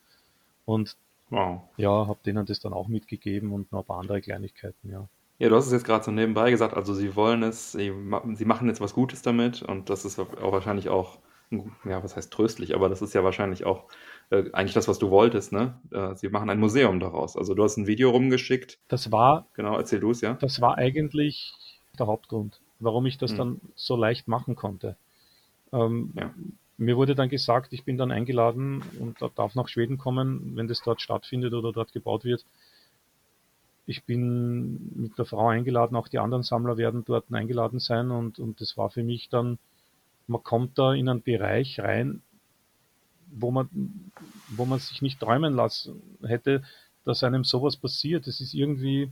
Und 0.65 0.95
Wow. 1.29 1.61
Ja, 1.77 2.07
habe 2.07 2.19
denen 2.25 2.45
das 2.45 2.59
dann 2.59 2.73
auch 2.73 2.87
mitgegeben 2.87 3.51
und 3.51 3.71
noch 3.71 3.79
ein 3.79 3.85
paar 3.85 3.99
andere 3.99 4.21
Kleinigkeiten, 4.21 4.89
ja. 4.89 5.07
Ja, 5.39 5.47
du 5.47 5.55
hast 5.55 5.67
es 5.67 5.71
jetzt 5.71 5.85
gerade 5.85 6.03
so 6.03 6.11
nebenbei 6.11 6.51
gesagt, 6.51 6.75
also 6.75 6.93
sie 6.93 7.15
wollen 7.15 7.43
es, 7.43 7.71
sie, 7.71 7.93
sie 8.33 8.45
machen 8.45 8.67
jetzt 8.67 8.81
was 8.81 8.93
Gutes 8.93 9.21
damit 9.21 9.61
und 9.61 9.89
das 9.89 10.03
ist 10.03 10.19
auch 10.19 10.51
wahrscheinlich 10.51 10.89
auch, 10.89 11.19
ja, 11.85 12.03
was 12.03 12.17
heißt 12.17 12.31
tröstlich, 12.31 12.75
aber 12.75 12.89
das 12.89 13.01
ist 13.01 13.13
ja 13.13 13.23
wahrscheinlich 13.23 13.65
auch 13.65 13.85
äh, 14.31 14.51
eigentlich 14.51 14.73
das, 14.73 14.89
was 14.89 14.99
du 14.99 15.11
wolltest, 15.11 15.53
ne? 15.53 15.79
Äh, 15.91 16.15
sie 16.15 16.27
machen 16.27 16.49
ein 16.49 16.59
Museum 16.59 16.99
daraus. 16.99 17.37
Also 17.37 17.53
du 17.53 17.63
hast 17.63 17.77
ein 17.77 17.87
Video 17.87 18.09
rumgeschickt. 18.09 18.79
Das 18.89 19.11
war. 19.13 19.47
Genau, 19.53 19.77
erzähl 19.77 20.01
du 20.01 20.11
es, 20.11 20.19
ja. 20.19 20.33
Das 20.33 20.59
war 20.59 20.77
eigentlich 20.77 21.53
der 21.97 22.07
Hauptgrund, 22.07 22.59
warum 22.79 23.05
ich 23.05 23.17
das 23.17 23.31
hm. 23.31 23.37
dann 23.37 23.61
so 23.75 23.95
leicht 23.95 24.27
machen 24.27 24.55
konnte. 24.55 24.97
Ähm, 25.71 26.11
ja. 26.15 26.33
Mir 26.79 26.95
wurde 26.95 27.13
dann 27.13 27.27
gesagt, 27.27 27.73
ich 27.73 27.83
bin 27.83 27.97
dann 27.97 28.09
eingeladen 28.09 28.81
und 28.99 29.17
darf 29.35 29.53
nach 29.53 29.67
Schweden 29.67 29.97
kommen, 29.97 30.55
wenn 30.55 30.69
das 30.69 30.81
dort 30.81 31.01
stattfindet 31.01 31.53
oder 31.53 31.73
dort 31.73 31.91
gebaut 31.91 32.23
wird. 32.23 32.45
Ich 33.85 34.05
bin 34.05 34.89
mit 34.95 35.17
der 35.17 35.25
Frau 35.25 35.49
eingeladen, 35.49 35.97
auch 35.97 36.07
die 36.07 36.19
anderen 36.19 36.43
Sammler 36.43 36.77
werden 36.77 37.03
dort 37.03 37.33
eingeladen 37.33 37.79
sein 37.79 38.11
und, 38.11 38.39
und 38.39 38.61
das 38.61 38.77
war 38.77 38.89
für 38.89 39.03
mich 39.03 39.27
dann, 39.27 39.59
man 40.27 40.41
kommt 40.41 40.79
da 40.79 40.93
in 40.93 41.09
einen 41.09 41.21
Bereich 41.21 41.81
rein, 41.81 42.21
wo 43.29 43.51
man, 43.51 43.69
wo 44.47 44.63
man 44.63 44.79
sich 44.79 45.01
nicht 45.01 45.19
träumen 45.19 45.55
lassen 45.55 46.01
hätte, 46.23 46.63
dass 47.03 47.23
einem 47.23 47.43
sowas 47.43 47.75
passiert. 47.75 48.25
Das 48.25 48.39
ist 48.39 48.53
irgendwie 48.53 49.09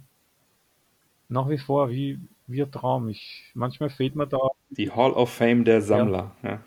nach 1.28 1.50
wie 1.50 1.58
vor 1.58 1.90
wie, 1.90 2.18
wie 2.48 2.64
ein 2.64 2.72
Traum. 2.72 3.10
Ich, 3.10 3.52
manchmal 3.56 3.90
fehlt 3.90 4.16
mir 4.16 4.28
da. 4.28 4.40
Die 4.70 4.90
Hall 4.90 5.12
of 5.12 5.34
Fame 5.34 5.66
der 5.66 5.82
Sammler. 5.82 6.34
Ja. 6.44 6.50
ja. 6.50 6.64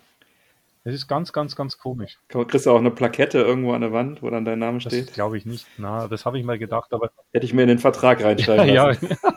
Es 0.83 0.95
ist 0.95 1.09
ganz, 1.09 1.33
ganz, 1.33 1.57
ganz 1.57 1.77
komisch. 1.77 2.19
Kriegst 2.29 2.65
du 2.65 2.71
auch 2.71 2.79
eine 2.79 2.91
Plakette 2.91 3.39
irgendwo 3.39 3.73
an 3.73 3.83
der 3.83 3.93
Wand, 3.93 4.23
wo 4.23 4.31
dann 4.31 4.47
dein 4.47 4.59
Name 4.59 4.81
steht? 4.81 5.09
Das 5.09 5.15
glaube 5.15 5.37
ich 5.37 5.45
nicht. 5.45 5.67
Na, 5.77 6.09
das 6.09 6.25
habe 6.25 6.39
ich 6.39 6.45
mal 6.45 6.59
gedacht, 6.59 6.95
aber. 6.95 7.11
Hätte 7.33 7.45
ich 7.45 7.53
mir 7.53 7.63
in 7.63 7.69
den 7.69 7.79
Vertrag 7.79 8.21
reinschreiben 8.25 8.75
ja, 8.75 8.89
lassen. 8.89 9.09
Ja. 9.11 9.35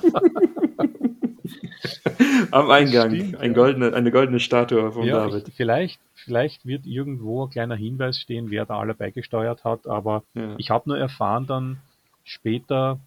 Am 2.50 2.70
Eingang. 2.70 3.14
Stimmt, 3.14 3.36
ein 3.36 3.52
goldene, 3.52 3.92
eine 3.92 4.10
goldene 4.10 4.40
Statue 4.40 4.92
von 4.92 5.04
ja, 5.04 5.26
David. 5.26 5.48
Ich, 5.48 5.54
vielleicht, 5.54 6.00
vielleicht 6.14 6.64
wird 6.64 6.86
irgendwo 6.86 7.44
ein 7.44 7.50
kleiner 7.50 7.76
Hinweis 7.76 8.18
stehen, 8.18 8.50
wer 8.50 8.64
da 8.64 8.78
alle 8.78 8.94
beigesteuert 8.94 9.64
hat, 9.64 9.86
aber 9.86 10.22
ja. 10.34 10.54
ich 10.56 10.70
habe 10.70 10.88
nur 10.88 10.98
erfahren 10.98 11.46
dann 11.46 11.76
später, 12.24 12.98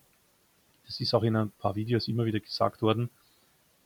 das 0.86 0.99
ist 0.99 1.15
auch 1.15 1.23
in 1.23 1.36
ein 1.36 1.51
paar 1.59 1.75
Videos 1.75 2.07
immer 2.07 2.25
wieder 2.25 2.39
gesagt 2.39 2.84
worden, 2.84 3.09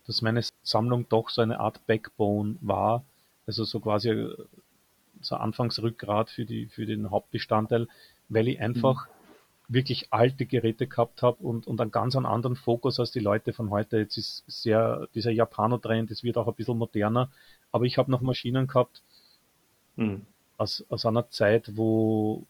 dass 0.08 0.22
meine 0.22 0.42
Sammlung 0.64 1.06
doch 1.10 1.30
so 1.30 1.42
eine 1.42 1.60
Art 1.60 1.86
Backbone 1.88 2.58
war, 2.62 3.04
also 3.48 3.64
so 3.64 3.80
quasi 3.80 4.10
äh, 4.10 4.36
so 5.22 5.36
Anfangsrückgrat 5.36 6.30
für 6.30 6.46
die 6.46 6.68
für 6.68 6.86
den 6.86 7.10
Hauptbestandteil, 7.10 7.88
weil 8.30 8.48
ich 8.48 8.60
einfach 8.60 9.08
mhm. 9.08 9.74
wirklich 9.74 10.08
alte 10.12 10.46
Geräte 10.46 10.88
gehabt 10.88 11.22
habe 11.22 11.44
und, 11.44 11.68
und 11.68 11.80
einen 11.82 11.92
ganz 11.92 12.16
anderen 12.16 12.56
Fokus 12.56 13.00
als 13.00 13.12
die 13.12 13.20
Leute 13.20 13.54
von 13.54 13.70
heute. 13.70 13.98
Jetzt 13.98 14.18
ist 14.18 14.44
sehr 14.48 15.08
dieser 15.16 15.32
Japano-Trend, 15.32 16.12
es 16.12 16.24
wird 16.24 16.38
auch 16.38 16.48
ein 16.48 16.54
bisschen 16.54 16.78
moderner, 16.78 17.30
aber 17.72 17.86
ich 17.86 17.98
habe 17.98 18.12
noch 18.12 18.22
Maschinen 18.22 18.68
gehabt 18.68 19.04
mhm. 19.96 20.26
aus, 20.58 20.84
aus 20.90 21.06
einer 21.06 21.30
Zeit, 21.30 21.72
wo 21.76 22.46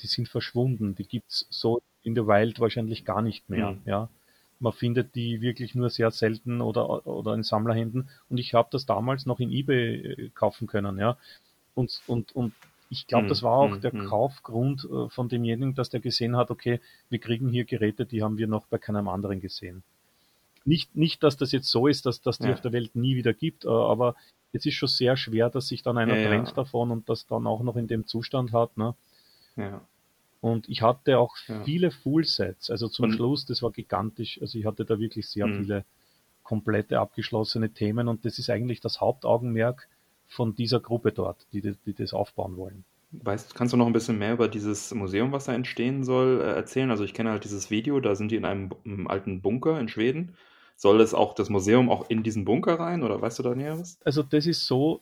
die 0.00 0.06
sind 0.06 0.28
verschwunden. 0.28 0.94
Die 0.94 1.06
gibt's 1.06 1.46
so 1.50 1.82
in 2.02 2.14
der 2.14 2.26
Wild 2.26 2.60
wahrscheinlich 2.60 3.04
gar 3.04 3.22
nicht 3.22 3.48
mehr. 3.48 3.72
Mhm. 3.72 3.82
Ja 3.84 4.08
man 4.60 4.72
findet 4.72 5.14
die 5.14 5.40
wirklich 5.40 5.74
nur 5.74 5.90
sehr 5.90 6.10
selten 6.10 6.60
oder, 6.60 7.06
oder 7.06 7.34
in 7.34 7.42
Sammlerhänden. 7.42 8.08
Und 8.28 8.38
ich 8.38 8.54
habe 8.54 8.68
das 8.70 8.86
damals 8.86 9.26
noch 9.26 9.40
in 9.40 9.50
eBay 9.50 9.94
äh, 9.94 10.30
kaufen 10.30 10.66
können, 10.66 10.98
ja. 10.98 11.16
Und, 11.74 12.00
und, 12.06 12.34
und 12.36 12.54
ich 12.88 13.06
glaube, 13.06 13.26
das 13.26 13.40
hm, 13.40 13.44
war 13.44 13.56
auch 13.56 13.76
mm, 13.76 13.80
der 13.80 13.94
mm. 13.94 14.06
Kaufgrund 14.06 14.84
äh, 14.84 15.08
von 15.08 15.28
demjenigen, 15.28 15.74
dass 15.74 15.90
der 15.90 16.00
gesehen 16.00 16.36
hat, 16.36 16.50
okay, 16.50 16.80
wir 17.10 17.18
kriegen 17.18 17.48
hier 17.48 17.64
Geräte, 17.64 18.06
die 18.06 18.22
haben 18.22 18.38
wir 18.38 18.46
noch 18.46 18.66
bei 18.66 18.78
keinem 18.78 19.08
anderen 19.08 19.40
gesehen. 19.40 19.82
Nicht, 20.64 20.94
nicht 20.94 21.22
dass 21.22 21.36
das 21.36 21.52
jetzt 21.52 21.68
so 21.68 21.88
ist, 21.88 22.06
dass 22.06 22.20
das 22.20 22.38
die 22.38 22.46
ja. 22.46 22.52
auf 22.54 22.60
der 22.60 22.72
Welt 22.72 22.94
nie 22.94 23.16
wieder 23.16 23.34
gibt, 23.34 23.64
äh, 23.64 23.68
aber 23.68 24.14
es 24.52 24.64
ist 24.64 24.74
schon 24.74 24.88
sehr 24.88 25.16
schwer, 25.16 25.50
dass 25.50 25.68
sich 25.68 25.82
dann 25.82 25.98
einer 25.98 26.16
ja, 26.16 26.28
trennt 26.28 26.48
ja. 26.48 26.54
davon 26.54 26.90
und 26.90 27.08
das 27.08 27.26
dann 27.26 27.46
auch 27.46 27.62
noch 27.62 27.76
in 27.76 27.88
dem 27.88 28.06
Zustand 28.06 28.52
hat. 28.52 28.76
Ne? 28.76 28.94
Ja. 29.56 29.80
Und 30.44 30.68
ich 30.68 30.82
hatte 30.82 31.18
auch 31.18 31.38
ja. 31.48 31.64
viele 31.64 31.90
Full-Sets. 31.90 32.68
Also 32.68 32.88
zum 32.88 33.06
und 33.06 33.12
Schluss, 33.12 33.46
das 33.46 33.62
war 33.62 33.70
gigantisch. 33.70 34.38
Also 34.42 34.58
ich 34.58 34.66
hatte 34.66 34.84
da 34.84 34.98
wirklich 34.98 35.26
sehr 35.26 35.46
mhm. 35.46 35.60
viele 35.60 35.84
komplette 36.42 37.00
abgeschlossene 37.00 37.70
Themen 37.70 38.08
und 38.08 38.26
das 38.26 38.38
ist 38.38 38.50
eigentlich 38.50 38.82
das 38.82 39.00
Hauptaugenmerk 39.00 39.88
von 40.28 40.54
dieser 40.54 40.80
Gruppe 40.80 41.12
dort, 41.12 41.46
die, 41.54 41.62
die 41.62 41.94
das 41.94 42.12
aufbauen 42.12 42.58
wollen. 42.58 42.84
Weißt, 43.12 43.54
kannst 43.54 43.72
du 43.72 43.78
noch 43.78 43.86
ein 43.86 43.94
bisschen 43.94 44.18
mehr 44.18 44.34
über 44.34 44.48
dieses 44.48 44.92
Museum, 44.92 45.32
was 45.32 45.46
da 45.46 45.54
entstehen 45.54 46.04
soll, 46.04 46.42
äh, 46.42 46.52
erzählen? 46.52 46.90
Also 46.90 47.04
ich 47.04 47.14
kenne 47.14 47.30
halt 47.30 47.44
dieses 47.44 47.70
Video, 47.70 47.98
da 48.00 48.14
sind 48.14 48.30
die 48.30 48.36
in 48.36 48.44
einem, 48.44 48.70
einem, 48.84 49.06
alten 49.06 49.40
Bunker 49.40 49.80
in 49.80 49.88
Schweden. 49.88 50.36
Soll 50.76 51.00
es 51.00 51.14
auch 51.14 51.34
das 51.34 51.48
Museum 51.48 51.88
auch 51.88 52.10
in 52.10 52.22
diesen 52.22 52.44
Bunker 52.44 52.78
rein 52.78 53.02
oder 53.02 53.18
weißt 53.18 53.38
du 53.38 53.44
da 53.44 53.54
Näheres? 53.54 53.98
Also 54.04 54.22
das 54.22 54.44
ist 54.44 54.66
so, 54.66 55.00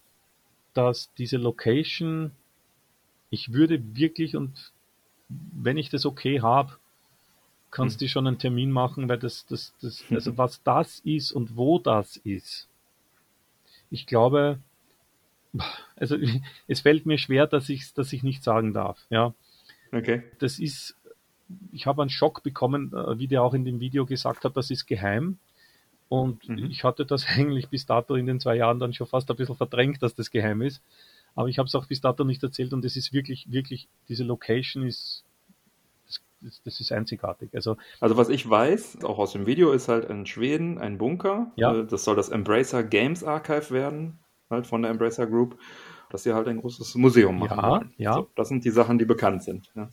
dass 0.72 1.12
diese 1.14 1.38
Location, 1.38 2.30
ich 3.30 3.52
würde 3.52 3.96
wirklich 3.96 4.36
und 4.36 4.71
wenn 5.28 5.76
ich 5.76 5.88
das 5.88 6.06
okay 6.06 6.40
habe, 6.40 6.76
kannst 7.70 8.00
hm. 8.00 8.06
du 8.06 8.08
schon 8.08 8.26
einen 8.26 8.38
Termin 8.38 8.70
machen, 8.70 9.08
weil 9.08 9.18
das, 9.18 9.46
das, 9.46 9.74
das, 9.80 10.04
also 10.10 10.38
was 10.38 10.62
das 10.62 11.00
ist 11.00 11.32
und 11.32 11.56
wo 11.56 11.78
das 11.78 12.16
ist. 12.18 12.68
Ich 13.90 14.06
glaube, 14.06 14.58
also 15.96 16.16
es 16.68 16.80
fällt 16.80 17.06
mir 17.06 17.18
schwer, 17.18 17.46
dass 17.46 17.68
ich, 17.68 17.92
dass 17.94 18.12
ich 18.12 18.22
nicht 18.22 18.42
sagen 18.42 18.72
darf. 18.72 19.04
Ja, 19.10 19.34
okay. 19.92 20.22
Das 20.38 20.58
ist, 20.58 20.96
ich 21.72 21.86
habe 21.86 22.02
einen 22.02 22.10
Schock 22.10 22.42
bekommen, 22.42 22.92
äh, 22.92 23.18
wie 23.18 23.28
der 23.28 23.42
auch 23.42 23.54
in 23.54 23.64
dem 23.64 23.80
Video 23.80 24.06
gesagt 24.06 24.44
hat, 24.44 24.56
das 24.56 24.70
ist 24.70 24.86
geheim. 24.86 25.38
Und 26.08 26.46
mhm. 26.46 26.70
ich 26.70 26.84
hatte 26.84 27.06
das 27.06 27.26
eigentlich 27.36 27.68
bis 27.68 27.86
dato 27.86 28.14
in 28.14 28.26
den 28.26 28.40
zwei 28.40 28.56
Jahren 28.56 28.78
dann 28.78 28.92
schon 28.92 29.06
fast 29.06 29.30
ein 29.30 29.36
bisschen 29.36 29.56
verdrängt, 29.56 30.02
dass 30.02 30.14
das 30.14 30.30
geheim 30.30 30.62
ist. 30.62 30.82
Aber 31.34 31.48
ich 31.48 31.58
habe 31.58 31.66
es 31.66 31.74
auch 31.74 31.86
bis 31.86 32.00
dato 32.00 32.24
nicht 32.24 32.42
erzählt 32.42 32.72
und 32.72 32.84
es 32.84 32.96
ist 32.96 33.12
wirklich, 33.12 33.50
wirklich, 33.50 33.88
diese 34.08 34.24
Location 34.24 34.86
ist, 34.86 35.24
das, 36.40 36.60
das, 36.64 36.80
ist 36.80 36.92
einzigartig. 36.92 37.50
Also, 37.54 37.76
also 38.00 38.16
was 38.16 38.28
ich 38.28 38.48
weiß, 38.48 39.04
auch 39.04 39.18
aus 39.18 39.32
dem 39.32 39.46
Video, 39.46 39.72
ist 39.72 39.88
halt 39.88 40.10
in 40.10 40.26
Schweden 40.26 40.78
ein 40.78 40.98
Bunker. 40.98 41.52
Ja. 41.56 41.74
Äh, 41.74 41.86
das 41.86 42.04
soll 42.04 42.16
das 42.16 42.28
Embracer 42.28 42.82
Games 42.82 43.24
Archive 43.24 43.70
werden, 43.70 44.18
halt 44.50 44.66
von 44.66 44.82
der 44.82 44.90
Embracer 44.90 45.26
Group. 45.26 45.58
dass 46.10 46.24
sie 46.24 46.34
halt 46.34 46.46
ein 46.46 46.58
großes 46.58 46.94
Museum 46.96 47.38
machen. 47.38 47.58
Ja, 47.58 47.70
wollen. 47.70 47.94
ja. 47.96 48.12
So, 48.12 48.28
das 48.34 48.48
sind 48.48 48.66
die 48.66 48.70
Sachen, 48.70 48.98
die 48.98 49.06
bekannt 49.06 49.42
sind. 49.42 49.72
Ja. 49.74 49.88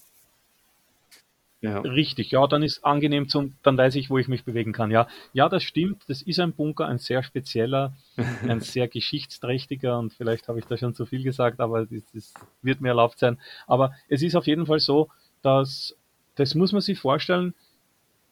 Ja. 1.62 1.80
Richtig, 1.80 2.32
ja, 2.32 2.48
dann 2.48 2.64
ist 2.64 2.86
angenehm 2.86 3.28
zum, 3.28 3.54
dann 3.64 3.78
weiß 3.78 3.96
ich, 3.96 4.10
wo 4.10 4.18
ich 4.18 4.30
mich 4.30 4.46
bewegen 4.46 4.72
kann. 4.72 4.92
Ja, 4.92 5.08
ja, 5.34 5.50
das 5.50 5.64
stimmt. 5.64 6.04
Das 6.08 6.22
ist 6.22 6.40
ein 6.40 6.54
Bunker, 6.54 6.88
ein 6.88 7.00
sehr 7.00 7.22
spezieller, 7.22 7.94
ein 8.48 8.62
sehr 8.62 8.88
geschichtsträchtiger 8.88 10.00
und 10.00 10.14
vielleicht 10.14 10.48
habe 10.48 10.60
ich 10.60 10.66
da 10.66 10.78
schon 10.78 10.96
zu 10.96 11.06
viel 11.06 11.22
gesagt, 11.22 11.60
aber 11.60 11.86
das, 11.86 12.04
das 12.14 12.34
wird 12.62 12.80
mir 12.80 12.90
erlaubt 12.90 13.20
sein. 13.20 13.38
Aber 13.68 13.94
es 14.08 14.22
ist 14.22 14.36
auf 14.36 14.48
jeden 14.48 14.68
Fall 14.68 14.80
so, 14.80 15.10
dass 15.42 15.96
das 16.36 16.56
muss 16.56 16.72
man 16.72 16.82
sich 16.82 16.98
vorstellen. 16.98 17.54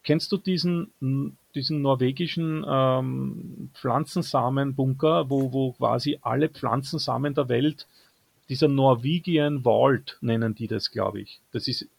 Kennst 0.04 0.32
du 0.32 0.38
diesen 0.38 1.38
diesen 1.54 1.82
norwegischen 1.82 2.66
ähm, 2.66 3.72
Pflanzensamenbunker, 3.74 5.30
wo 5.30 5.52
wo 5.52 5.74
quasi 5.74 6.18
alle 6.22 6.48
Pflanzensamen 6.48 7.34
der 7.34 7.50
Welt 7.50 7.88
dieser 8.48 8.70
Norwegian 8.70 9.64
Vault 9.64 10.18
nennen 10.22 10.56
die 10.56 10.68
das, 10.68 10.92
glaube 10.92 11.20
ich. 11.20 11.42
Das 11.52 11.68
ist 11.68 11.90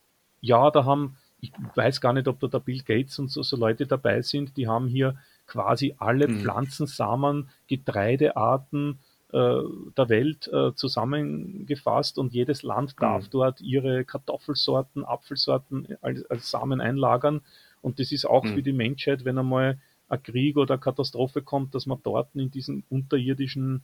ja, 0.40 0.70
da 0.70 0.84
haben, 0.84 1.16
ich 1.40 1.52
weiß 1.74 2.00
gar 2.00 2.12
nicht, 2.12 2.28
ob 2.28 2.40
da 2.40 2.48
der 2.48 2.60
Bill 2.60 2.82
Gates 2.82 3.18
und 3.18 3.30
so, 3.30 3.42
so 3.42 3.56
Leute 3.56 3.86
dabei 3.86 4.22
sind, 4.22 4.56
die 4.56 4.68
haben 4.68 4.88
hier 4.88 5.16
quasi 5.46 5.94
alle 5.98 6.28
mhm. 6.28 6.40
Pflanzensamen, 6.40 7.48
Getreidearten 7.66 8.98
äh, 9.32 9.60
der 9.96 10.08
Welt 10.08 10.48
äh, 10.48 10.74
zusammengefasst 10.74 12.18
und 12.18 12.32
jedes 12.32 12.62
Land 12.62 12.94
darf 13.00 13.24
mhm. 13.24 13.30
dort 13.30 13.60
ihre 13.60 14.04
Kartoffelsorten, 14.04 15.04
Apfelsorten 15.04 15.96
als, 16.00 16.24
als 16.30 16.50
Samen 16.50 16.80
einlagern. 16.80 17.42
Und 17.80 18.00
das 18.00 18.12
ist 18.12 18.24
auch 18.24 18.44
mhm. 18.44 18.54
für 18.54 18.62
die 18.62 18.72
Menschheit, 18.72 19.24
wenn 19.24 19.38
einmal 19.38 19.78
ein 20.08 20.22
Krieg 20.22 20.56
oder 20.56 20.74
eine 20.74 20.80
Katastrophe 20.80 21.42
kommt, 21.42 21.74
dass 21.74 21.86
man 21.86 21.98
dort 22.02 22.34
in 22.34 22.50
diesen 22.50 22.84
unterirdischen 22.88 23.82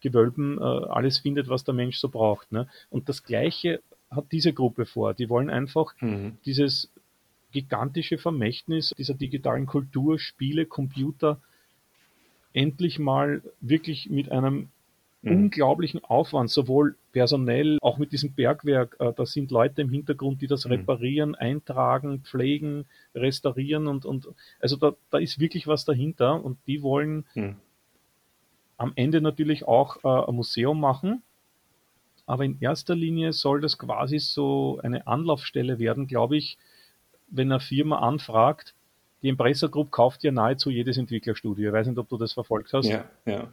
Gewölben 0.00 0.58
äh, 0.58 0.62
alles 0.62 1.18
findet, 1.18 1.48
was 1.48 1.64
der 1.64 1.74
Mensch 1.74 1.98
so 1.98 2.08
braucht. 2.08 2.52
Ne? 2.52 2.68
Und 2.90 3.08
das 3.08 3.24
Gleiche 3.24 3.80
hat 4.14 4.26
diese 4.32 4.52
Gruppe 4.52 4.86
vor. 4.86 5.14
Die 5.14 5.28
wollen 5.28 5.50
einfach 5.50 5.94
mhm. 6.00 6.38
dieses 6.44 6.90
gigantische 7.52 8.18
Vermächtnis 8.18 8.92
dieser 8.98 9.14
digitalen 9.14 9.66
Kultur, 9.66 10.18
Spiele, 10.18 10.66
Computer 10.66 11.40
endlich 12.52 12.98
mal 12.98 13.42
wirklich 13.60 14.08
mit 14.08 14.30
einem 14.32 14.68
mhm. 15.22 15.32
unglaublichen 15.32 16.02
Aufwand, 16.04 16.50
sowohl 16.50 16.96
personell, 17.12 17.78
auch 17.82 17.98
mit 17.98 18.12
diesem 18.12 18.32
Bergwerk, 18.32 18.96
äh, 19.00 19.12
da 19.14 19.26
sind 19.26 19.50
Leute 19.50 19.82
im 19.82 19.90
Hintergrund, 19.90 20.40
die 20.40 20.46
das 20.46 20.64
mhm. 20.64 20.72
reparieren, 20.72 21.34
eintragen, 21.34 22.20
pflegen, 22.20 22.86
restaurieren 23.14 23.86
und, 23.86 24.06
und 24.06 24.28
also 24.60 24.76
da, 24.76 24.94
da 25.10 25.18
ist 25.18 25.38
wirklich 25.38 25.66
was 25.66 25.84
dahinter 25.84 26.42
und 26.42 26.58
die 26.66 26.82
wollen 26.82 27.24
mhm. 27.34 27.56
am 28.76 28.92
Ende 28.94 29.20
natürlich 29.20 29.66
auch 29.66 30.02
äh, 30.04 30.28
ein 30.28 30.34
Museum 30.34 30.80
machen, 30.80 31.22
aber 32.26 32.44
in 32.44 32.58
erster 32.60 32.94
Linie 32.94 33.32
soll 33.32 33.60
das 33.60 33.78
quasi 33.78 34.18
so 34.18 34.80
eine 34.82 35.06
Anlaufstelle 35.06 35.78
werden, 35.78 36.06
glaube 36.06 36.36
ich, 36.36 36.58
wenn 37.28 37.50
eine 37.50 37.60
Firma 37.60 37.98
anfragt. 37.98 38.74
Die 39.22 39.28
Impressor 39.28 39.70
Group 39.70 39.90
kauft 39.90 40.22
ja 40.24 40.32
nahezu 40.32 40.70
jedes 40.70 40.98
Entwicklerstudio. 40.98 41.68
Ich 41.68 41.72
weiß 41.72 41.86
nicht, 41.86 41.98
ob 41.98 42.08
du 42.08 42.18
das 42.18 42.32
verfolgt 42.32 42.72
hast. 42.72 42.86
Ja, 42.86 43.04
ja. 43.26 43.48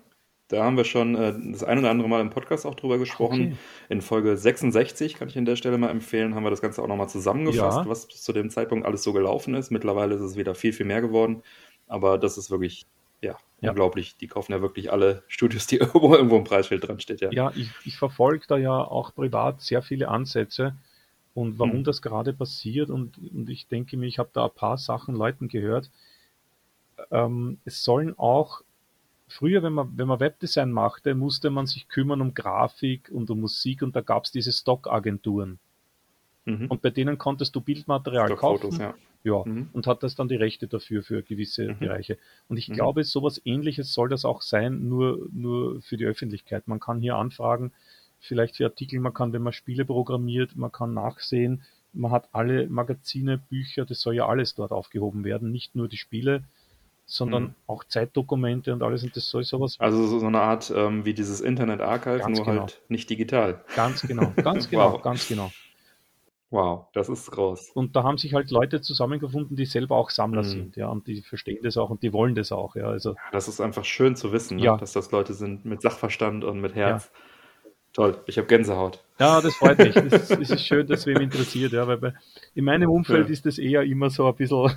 Da 0.52 0.66
haben 0.66 0.76
wir 0.76 0.84
schon 0.84 1.16
äh, 1.16 1.34
das 1.54 1.64
ein 1.64 1.80
oder 1.80 1.90
andere 1.90 2.10
Mal 2.10 2.20
im 2.20 2.30
Podcast 2.30 2.66
auch 2.66 2.76
drüber 2.76 2.98
gesprochen. 2.98 3.42
Okay. 3.42 3.58
In 3.88 4.02
Folge 4.02 4.36
66, 4.36 5.14
kann 5.16 5.30
ich 5.30 5.38
an 5.38 5.46
der 5.46 5.56
Stelle 5.56 5.78
mal 5.78 5.90
empfehlen, 5.90 6.36
haben 6.36 6.44
wir 6.44 6.50
das 6.50 6.62
Ganze 6.62 6.84
auch 6.84 6.88
nochmal 6.88 7.08
zusammengefasst, 7.08 7.78
ja. 7.78 7.90
was 7.90 8.06
bis 8.06 8.22
zu 8.22 8.34
dem 8.34 8.50
Zeitpunkt 8.50 8.86
alles 8.86 9.02
so 9.04 9.14
gelaufen 9.14 9.56
ist. 9.56 9.72
Mittlerweile 9.72 10.16
ist 10.16 10.22
es 10.22 10.36
wieder 10.36 10.54
viel, 10.54 10.74
viel 10.74 10.86
mehr 10.86 11.00
geworden. 11.00 11.42
Aber 11.88 12.18
das 12.18 12.38
ist 12.38 12.52
wirklich 12.52 12.86
ja, 13.22 13.38
ja, 13.62 13.70
unglaublich. 13.70 14.18
Die 14.18 14.28
kaufen 14.28 14.52
ja 14.52 14.62
wirklich 14.62 14.92
alle 14.92 15.24
Studios, 15.28 15.68
die 15.68 15.78
irgendwo, 15.80 16.14
irgendwo 16.14 16.38
im 16.38 16.44
Preisschild 16.44 16.88
dran 16.88 17.00
steht. 17.00 17.22
Ja, 17.22 17.32
ja 17.32 17.52
ich, 17.56 17.70
ich 17.86 17.98
verfolge 17.98 18.46
da 18.48 18.58
ja 18.58 18.78
auch 18.78 19.14
privat 19.14 19.62
sehr 19.62 19.82
viele 19.82 20.10
Ansätze 20.10 20.76
und 21.34 21.60
warum 21.60 21.78
hm. 21.78 21.84
das 21.84 22.02
gerade 22.02 22.34
passiert 22.34 22.90
und, 22.90 23.18
und 23.18 23.50
ich 23.50 23.68
denke 23.68 23.96
mir, 23.98 24.08
ich 24.08 24.20
habe 24.20 24.30
da 24.34 24.46
ein 24.46 24.54
paar 24.54 24.78
Sachen 24.78 25.16
Leuten 25.16 25.48
gehört. 25.48 25.90
Ähm, 27.10 27.60
es 27.64 27.84
sollen 27.84 28.18
auch 28.18 28.62
früher, 29.28 29.64
wenn 29.64 29.74
man, 29.74 29.98
wenn 29.98 30.08
man 30.08 30.20
Webdesign 30.20 30.72
machte, 30.72 31.16
musste 31.16 31.50
man 31.50 31.68
sich 31.68 31.88
kümmern 31.88 32.22
um 32.22 32.34
Grafik 32.34 33.10
und 33.12 33.30
um 33.30 33.40
Musik 33.40 33.82
und 33.82 33.96
da 33.96 34.02
gab 34.02 34.26
es 34.26 34.32
diese 34.32 34.52
Stockagenturen. 34.52 35.60
Mhm. 36.46 36.68
Und 36.68 36.82
bei 36.82 36.90
denen 36.90 37.18
konntest 37.18 37.56
du 37.56 37.62
Bildmaterial 37.62 38.36
kaufen. 38.36 38.80
Ja. 38.80 38.94
Ja 39.24 39.44
mhm. 39.46 39.70
und 39.74 39.88
hat 39.88 40.04
das 40.04 40.16
dann 40.16 40.28
die 40.28 40.36
Rechte 40.36 40.68
dafür 40.68 41.04
für 41.04 41.24
gewisse 41.24 41.70
mhm. 41.70 41.80
Bereiche. 41.80 42.18
Und 42.48 42.58
ich 42.58 42.70
mhm. 42.70 42.74
glaube, 42.74 43.04
sowas 43.04 43.42
ähnliches 43.46 43.94
soll 43.94 44.10
das 44.10 44.26
auch 44.26 44.42
sein, 44.42 44.88
nur, 44.88 45.28
nur 45.32 45.82
für 45.82 45.98
die 45.98 46.06
Öffentlichkeit. 46.06 46.68
Man 46.68 46.80
kann 46.80 47.00
hier 47.00 47.16
anfragen, 47.16 47.72
vielleicht 48.20 48.58
für 48.58 48.66
Artikel, 48.66 49.00
man 49.00 49.14
kann, 49.14 49.34
wenn 49.34 49.42
man 49.42 49.54
Spiele 49.54 49.86
programmiert, 49.86 50.56
man 50.56 50.72
kann 50.72 50.94
nachsehen, 50.94 51.64
man 51.94 52.12
hat 52.12 52.30
alle 52.32 52.68
Magazine, 52.68 53.38
Bücher, 53.38 53.86
das 53.86 54.02
soll 54.02 54.16
ja 54.16 54.28
alles 54.28 54.56
dort 54.56 54.72
aufgehoben 54.72 55.24
werden, 55.24 55.52
nicht 55.52 55.76
nur 55.76 55.88
die 55.88 55.98
Spiele, 55.98 56.44
sondern 57.06 57.44
mhm. 57.44 57.56
auch 57.68 57.84
Zeitdokumente 57.84 58.72
und 58.72 58.84
alles 58.84 59.04
und 59.04 59.16
das 59.16 59.28
soll 59.30 59.44
sowas. 59.44 59.76
Also 59.80 60.06
so 60.20 60.26
eine 60.26 60.40
Art 60.40 60.72
ähm, 60.74 61.04
wie 61.04 61.14
dieses 61.14 61.42
Internet 61.42 61.82
Archive, 61.82 62.20
ganz 62.20 62.38
nur 62.38 62.46
genau. 62.46 62.62
halt 62.62 62.82
nicht 62.88 63.10
digital. 63.10 63.64
Ganz 63.76 64.02
genau, 64.04 64.32
ganz 64.38 64.70
genau, 64.70 64.94
wow. 64.94 65.02
ganz 65.02 65.28
genau. 65.28 65.52
Wow, 66.52 66.88
das 66.94 67.08
ist 67.08 67.32
groß. 67.32 67.72
Und 67.72 67.96
da 67.96 68.04
haben 68.04 68.18
sich 68.18 68.34
halt 68.34 68.52
Leute 68.52 68.82
zusammengefunden, 68.82 69.56
die 69.56 69.66
selber 69.66 69.96
auch 69.96 70.10
Sammler 70.10 70.44
mhm. 70.44 70.48
sind, 70.48 70.76
ja, 70.76 70.90
und 70.90 71.08
die 71.08 71.22
verstehen 71.22 71.60
das 71.64 71.78
auch 71.78 71.90
und 71.90 72.04
die 72.04 72.12
wollen 72.12 72.36
das 72.36 72.52
auch, 72.52 72.76
ja. 72.76 72.88
Also, 72.88 73.16
das 73.32 73.48
ist 73.48 73.62
einfach 73.62 73.86
schön 73.86 74.18
zu 74.18 74.34
wissen, 74.34 74.58
ne? 74.58 74.64
ja. 74.64 74.78
dass 74.78 74.92
das 74.92 75.12
Leute 75.12 75.34
sind 75.34 75.64
mit 75.64 75.82
Sachverstand 75.82 76.44
und 76.44 76.60
mit 76.60 76.76
Herz. 76.76 77.10
Ja. 77.14 77.20
Toll, 77.94 78.22
ich 78.26 78.38
habe 78.38 78.48
Gänsehaut. 78.48 79.02
Ja, 79.18 79.40
das 79.40 79.56
freut 79.56 79.78
mich. 79.78 79.96
Es 79.96 80.30
ist, 80.30 80.52
ist, 80.52 80.66
schön, 80.66 80.88
dass 80.88 81.06
wem 81.06 81.22
interessiert, 81.22 81.72
ja, 81.72 81.88
weil 81.88 81.98
bei, 81.98 82.14
in 82.54 82.66
meinem 82.66 82.90
Umfeld 82.90 83.28
ja. 83.28 83.34
ist 83.34 83.46
das 83.46 83.58
eher 83.58 83.84
immer 83.84 84.10
so 84.10 84.28
ein 84.28 84.36
bisschen 84.36 84.72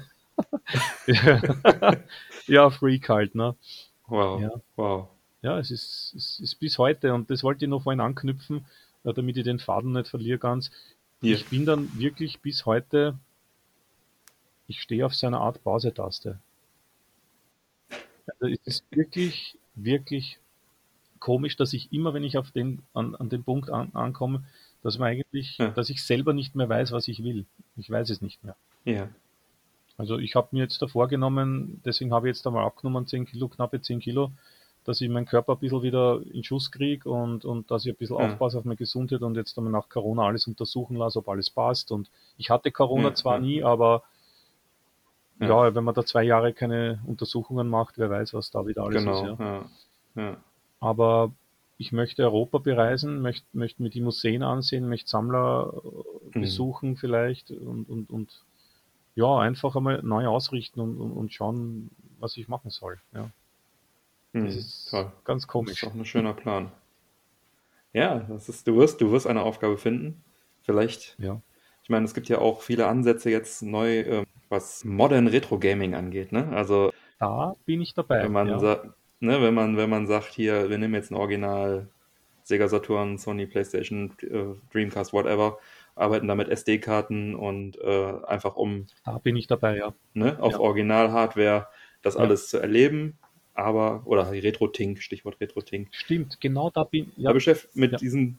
ja, 2.46 2.70
Freak 2.70 3.08
halt, 3.08 3.34
ne? 3.34 3.56
Wow. 4.06 4.40
Ja. 4.40 4.50
Wow. 4.76 5.08
Ja, 5.42 5.58
es 5.58 5.70
ist, 5.70 6.14
es 6.16 6.40
ist 6.40 6.54
bis 6.56 6.78
heute 6.78 7.14
und 7.14 7.30
das 7.30 7.42
wollte 7.42 7.64
ich 7.64 7.68
noch 7.68 7.82
vorhin 7.82 8.00
anknüpfen, 8.00 8.66
äh, 9.04 9.12
damit 9.12 9.36
ich 9.36 9.44
den 9.44 9.58
Faden 9.58 9.92
nicht 9.92 10.08
verliere 10.08 10.38
ganz. 10.38 10.70
Hier. 11.24 11.36
Ich 11.36 11.46
bin 11.46 11.64
dann 11.64 11.98
wirklich 11.98 12.40
bis 12.40 12.66
heute, 12.66 13.18
ich 14.66 14.82
stehe 14.82 15.06
auf 15.06 15.14
seiner 15.14 15.40
Art 15.40 15.64
Pause-Taste. 15.64 16.38
Also 18.26 18.46
es 18.46 18.60
ist 18.66 18.84
wirklich, 18.90 19.56
wirklich 19.74 20.38
komisch, 21.20 21.56
dass 21.56 21.72
ich 21.72 21.90
immer, 21.94 22.12
wenn 22.12 22.24
ich 22.24 22.36
auf 22.36 22.50
den, 22.50 22.82
an, 22.92 23.14
an 23.14 23.30
den 23.30 23.42
Punkt 23.42 23.70
an, 23.70 23.88
ankomme, 23.94 24.44
dass 24.82 24.98
man 24.98 25.08
eigentlich, 25.08 25.56
ja. 25.56 25.70
dass 25.70 25.88
ich 25.88 26.04
selber 26.04 26.34
nicht 26.34 26.54
mehr 26.56 26.68
weiß, 26.68 26.92
was 26.92 27.08
ich 27.08 27.24
will. 27.24 27.46
Ich 27.78 27.88
weiß 27.88 28.10
es 28.10 28.20
nicht 28.20 28.44
mehr. 28.44 28.56
Ja. 28.84 29.08
Also 29.96 30.18
ich 30.18 30.34
habe 30.34 30.48
mir 30.50 30.64
jetzt 30.64 30.82
da 30.82 30.88
vorgenommen, 30.88 31.80
deswegen 31.86 32.12
habe 32.12 32.28
ich 32.28 32.36
jetzt 32.36 32.46
einmal 32.46 32.66
abgenommen, 32.66 33.06
10 33.06 33.24
Kilo, 33.24 33.48
knappe 33.48 33.80
10 33.80 34.00
Kilo, 34.00 34.30
dass 34.84 35.00
ich 35.00 35.08
meinen 35.08 35.26
Körper 35.26 35.54
ein 35.54 35.58
bisschen 35.58 35.82
wieder 35.82 36.20
in 36.32 36.44
Schuss 36.44 36.70
kriege 36.70 37.08
und, 37.10 37.44
und 37.44 37.70
dass 37.70 37.84
ich 37.84 37.92
ein 37.92 37.96
bisschen 37.96 38.18
ja. 38.18 38.26
aufpasse 38.26 38.58
auf 38.58 38.64
meine 38.64 38.76
Gesundheit 38.76 39.22
und 39.22 39.36
jetzt 39.36 39.56
einmal 39.56 39.72
nach 39.72 39.88
Corona 39.88 40.24
alles 40.26 40.46
untersuchen 40.46 40.96
lasse, 40.96 41.18
ob 41.18 41.28
alles 41.28 41.50
passt. 41.50 41.90
Und 41.90 42.10
ich 42.36 42.50
hatte 42.50 42.70
Corona 42.70 43.08
ja, 43.08 43.14
zwar 43.14 43.34
ja. 43.36 43.40
nie, 43.40 43.62
aber 43.62 44.02
ja. 45.40 45.74
wenn 45.74 45.84
man 45.84 45.94
da 45.94 46.04
zwei 46.04 46.22
Jahre 46.22 46.52
keine 46.52 47.02
Untersuchungen 47.06 47.68
macht, 47.68 47.98
wer 47.98 48.10
weiß, 48.10 48.34
was 48.34 48.50
da 48.50 48.66
wieder 48.66 48.84
alles 48.84 49.04
genau, 49.04 49.32
ist. 49.32 49.40
Ja. 49.40 49.64
Ja. 50.16 50.36
Aber 50.80 51.32
ich 51.76 51.92
möchte 51.92 52.22
Europa 52.22 52.58
bereisen, 52.58 53.20
möchte, 53.20 53.46
möchte 53.52 53.82
mir 53.82 53.90
die 53.90 54.00
Museen 54.00 54.42
ansehen, 54.42 54.88
möchte 54.88 55.10
Sammler 55.10 55.72
mhm. 56.32 56.40
besuchen 56.40 56.96
vielleicht 56.96 57.50
und, 57.50 57.88
und, 57.88 58.10
und 58.10 58.44
ja, 59.16 59.38
einfach 59.38 59.76
einmal 59.76 60.02
neu 60.02 60.26
ausrichten 60.26 60.80
und, 60.80 61.00
und, 61.00 61.12
und 61.12 61.32
schauen, 61.32 61.90
was 62.18 62.36
ich 62.36 62.48
machen 62.48 62.70
soll. 62.70 63.00
Ja. 63.12 63.30
Hm, 64.34 64.46
das 64.46 64.56
ist 64.56 64.90
toll. 64.90 65.10
ganz 65.24 65.46
komisch. 65.46 65.80
Das 65.80 65.82
ist 65.82 65.88
auch 65.88 65.94
ein 65.98 66.04
schöner 66.04 66.34
Plan. 66.34 66.72
Ja, 67.92 68.18
das 68.28 68.48
ist, 68.48 68.66
du 68.66 68.76
wirst, 68.76 69.00
du 69.00 69.12
wirst 69.12 69.26
eine 69.26 69.42
Aufgabe 69.42 69.78
finden. 69.78 70.22
Vielleicht. 70.62 71.16
Ja. 71.18 71.40
Ich 71.82 71.90
meine, 71.90 72.04
es 72.04 72.14
gibt 72.14 72.28
ja 72.28 72.38
auch 72.38 72.62
viele 72.62 72.86
Ansätze 72.88 73.30
jetzt 73.30 73.62
neu, 73.62 74.00
ähm, 74.00 74.24
was 74.48 74.84
Modern 74.84 75.28
Retro 75.28 75.58
Gaming 75.58 75.94
angeht, 75.94 76.32
ne? 76.32 76.48
Also. 76.52 76.92
Da 77.20 77.54
bin 77.64 77.80
ich 77.80 77.94
dabei. 77.94 78.24
Wenn 78.24 78.32
man, 78.32 78.48
ja. 78.48 78.58
sagt, 78.58 78.88
ne, 79.20 79.40
wenn 79.40 79.54
man, 79.54 79.76
wenn 79.76 79.88
man 79.88 80.06
sagt, 80.06 80.32
hier, 80.34 80.68
wir 80.68 80.78
nehmen 80.78 80.94
jetzt 80.94 81.12
ein 81.12 81.14
Original 81.14 81.88
Sega 82.42 82.68
Saturn, 82.68 83.16
Sony 83.18 83.46
PlayStation, 83.46 84.12
äh, 84.20 84.56
Dreamcast, 84.72 85.12
whatever, 85.12 85.58
arbeiten 85.94 86.26
da 86.26 86.34
mit 86.34 86.48
SD-Karten 86.48 87.34
und 87.36 87.78
äh, 87.80 88.14
einfach 88.26 88.56
um. 88.56 88.86
Da 89.04 89.18
bin 89.18 89.36
ich 89.36 89.46
dabei, 89.46 89.78
ja. 89.78 89.94
Ne, 90.12 90.36
auf 90.40 90.54
ja. 90.54 90.58
Original-Hardware 90.58 91.68
das 92.02 92.14
ja. 92.14 92.20
alles 92.20 92.48
zu 92.48 92.58
erleben 92.58 93.18
aber, 93.54 94.02
oder 94.04 94.30
Retro-Tink, 94.30 95.00
Stichwort 95.00 95.40
Retro-Tink. 95.40 95.88
Stimmt, 95.92 96.40
genau 96.40 96.70
da 96.70 96.84
bin 96.84 97.12
ja. 97.16 97.32
Da 97.32 97.54
mit 97.74 97.92
ja. 97.92 97.98
diesen 97.98 98.38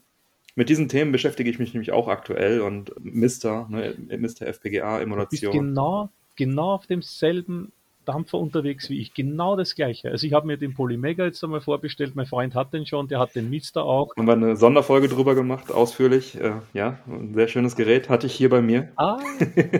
mit 0.58 0.70
diesen 0.70 0.88
Themen 0.88 1.12
beschäftige 1.12 1.50
ich 1.50 1.58
mich 1.58 1.74
nämlich 1.74 1.92
auch 1.92 2.08
aktuell 2.08 2.62
und 2.62 2.92
Mister, 2.98 3.66
ne, 3.68 3.94
Mister 4.16 4.46
FPGA 4.46 5.00
Emulation. 5.00 5.52
Genau, 5.52 6.08
genau 6.34 6.72
auf 6.72 6.86
demselben 6.86 7.72
Dampfer 8.06 8.38
unterwegs 8.38 8.88
wie 8.88 9.00
ich. 9.00 9.12
Genau 9.12 9.56
das 9.56 9.74
gleiche. 9.74 10.10
Also 10.10 10.26
ich 10.26 10.32
habe 10.32 10.46
mir 10.46 10.56
den 10.56 10.72
Polymega 10.72 11.24
jetzt 11.24 11.42
einmal 11.44 11.60
vorbestellt, 11.60 12.14
mein 12.14 12.24
Freund 12.24 12.54
hat 12.54 12.72
den 12.72 12.86
schon, 12.86 13.08
der 13.08 13.18
hat 13.18 13.34
den 13.34 13.50
Mister 13.50 13.84
auch. 13.84 14.16
Haben 14.16 14.26
wir 14.26 14.32
eine 14.32 14.56
Sonderfolge 14.56 15.08
drüber 15.08 15.34
gemacht, 15.34 15.70
ausführlich. 15.70 16.40
Äh, 16.40 16.52
ja, 16.72 17.00
ein 17.06 17.34
sehr 17.34 17.48
schönes 17.48 17.76
Gerät 17.76 18.08
hatte 18.08 18.26
ich 18.26 18.34
hier 18.34 18.48
bei 18.48 18.62
mir. 18.62 18.92
Ah. 18.96 19.18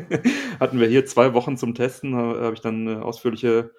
Hatten 0.60 0.78
wir 0.78 0.88
hier 0.88 1.06
zwei 1.06 1.32
Wochen 1.32 1.56
zum 1.56 1.74
Testen, 1.74 2.14
habe 2.14 2.54
ich 2.54 2.60
dann 2.60 2.86
eine 2.86 3.04
ausführliche 3.04 3.70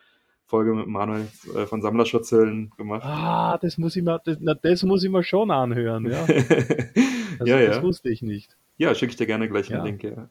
Folge 0.48 0.74
mit 0.74 0.88
Manuel 0.88 1.28
äh, 1.56 1.66
von 1.66 1.82
Sammlerschutzeln 1.82 2.72
gemacht. 2.78 3.04
Ah, 3.06 3.58
das 3.62 3.78
muss 3.78 3.96
ich 3.96 4.04
mir, 4.04 4.20
das, 4.24 4.38
na, 4.40 4.54
das 4.54 4.84
muss 4.84 5.04
ich 5.04 5.10
mir 5.12 5.24
schon 5.24 5.52
anhören, 5.52 6.10
ja. 6.10 6.26
Also, 7.40 7.54
ja, 7.54 7.60
ja. 7.60 7.68
Das 7.68 7.84
wusste 7.84 8.10
ich 8.10 8.22
nicht. 8.24 8.56
Ja, 8.78 8.96
schicke 8.96 9.12
ich 9.12 9.18
dir 9.18 9.28
gerne 9.28 9.48
gleich 9.48 9.70
einen 9.70 9.80
Ja. 9.80 9.86
Link. 9.86 10.04
Ja. 10.04 10.30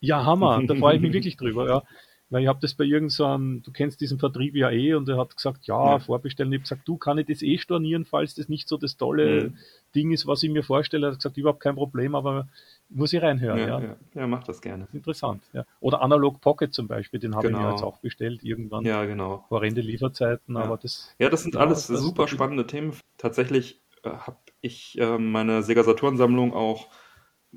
Ja, 0.00 0.24
Hammer. 0.24 0.60
Da 0.66 0.74
freue 0.74 0.96
ich 0.96 1.00
mich 1.02 1.12
wirklich 1.14 1.36
drüber, 1.36 1.68
ja. 1.68 1.82
Weil 2.30 2.42
ich 2.42 2.48
habe 2.48 2.58
das 2.60 2.74
bei 2.74 2.82
irgendeinem, 2.84 3.62
du 3.62 3.70
kennst 3.70 4.00
diesen 4.00 4.18
Vertrieb 4.18 4.56
ja 4.56 4.70
eh 4.72 4.94
und 4.94 5.08
er 5.08 5.18
hat 5.18 5.36
gesagt, 5.36 5.66
ja, 5.68 5.92
Ja. 5.92 5.98
vorbestellen. 6.00 6.52
Ich 6.52 6.56
habe 6.58 6.62
gesagt, 6.62 6.88
du 6.88 6.96
kann 6.96 7.18
ich 7.18 7.26
das 7.26 7.42
eh 7.42 7.58
stornieren, 7.58 8.04
falls 8.04 8.34
das 8.34 8.48
nicht 8.48 8.66
so 8.68 8.76
das 8.76 8.96
tolle 8.96 9.44
Mhm. 9.50 9.56
Ding 9.94 10.10
ist, 10.12 10.26
was 10.26 10.42
ich 10.42 10.50
mir 10.50 10.64
vorstelle. 10.64 11.06
Er 11.06 11.10
hat 11.12 11.18
gesagt, 11.18 11.36
überhaupt 11.36 11.60
kein 11.60 11.76
Problem, 11.76 12.14
aber 12.16 12.48
muss 12.88 13.12
ich 13.12 13.20
reinhören, 13.22 13.58
ja. 13.58 13.66
Ja, 13.66 13.80
ja. 13.80 13.96
ja, 14.14 14.26
mach 14.26 14.44
das 14.44 14.60
gerne. 14.60 14.86
Interessant, 14.92 15.42
ja. 15.52 15.64
Oder 15.80 16.02
Analog 16.02 16.40
Pocket 16.40 16.72
zum 16.72 16.86
Beispiel, 16.88 17.18
den 17.20 17.34
habe 17.34 17.48
ich 17.48 17.52
mir 17.52 17.58
Genau. 17.58 17.70
jetzt 17.72 17.82
auch 17.82 17.98
bestellt, 17.98 18.44
irgendwann. 18.44 18.84
Ja, 18.84 19.04
genau. 19.04 19.44
Horrende 19.50 19.80
Lieferzeiten, 19.80 20.54
Ja. 20.56 20.62
aber 20.62 20.76
das, 20.76 21.14
Ja, 21.18 21.28
das 21.28 21.42
sind 21.42 21.56
alles 21.56 21.86
das- 21.88 22.00
super 22.00 22.28
spannende 22.28 22.66
Themen. 22.66 22.92
Tatsächlich 23.18 23.80
äh, 24.04 24.10
habe 24.10 24.36
ich 24.60 24.98
äh, 25.00 25.18
meine 25.18 25.62
Sega 25.62 25.82
Saturn-Sammlung 25.82 26.52
auch 26.54 26.88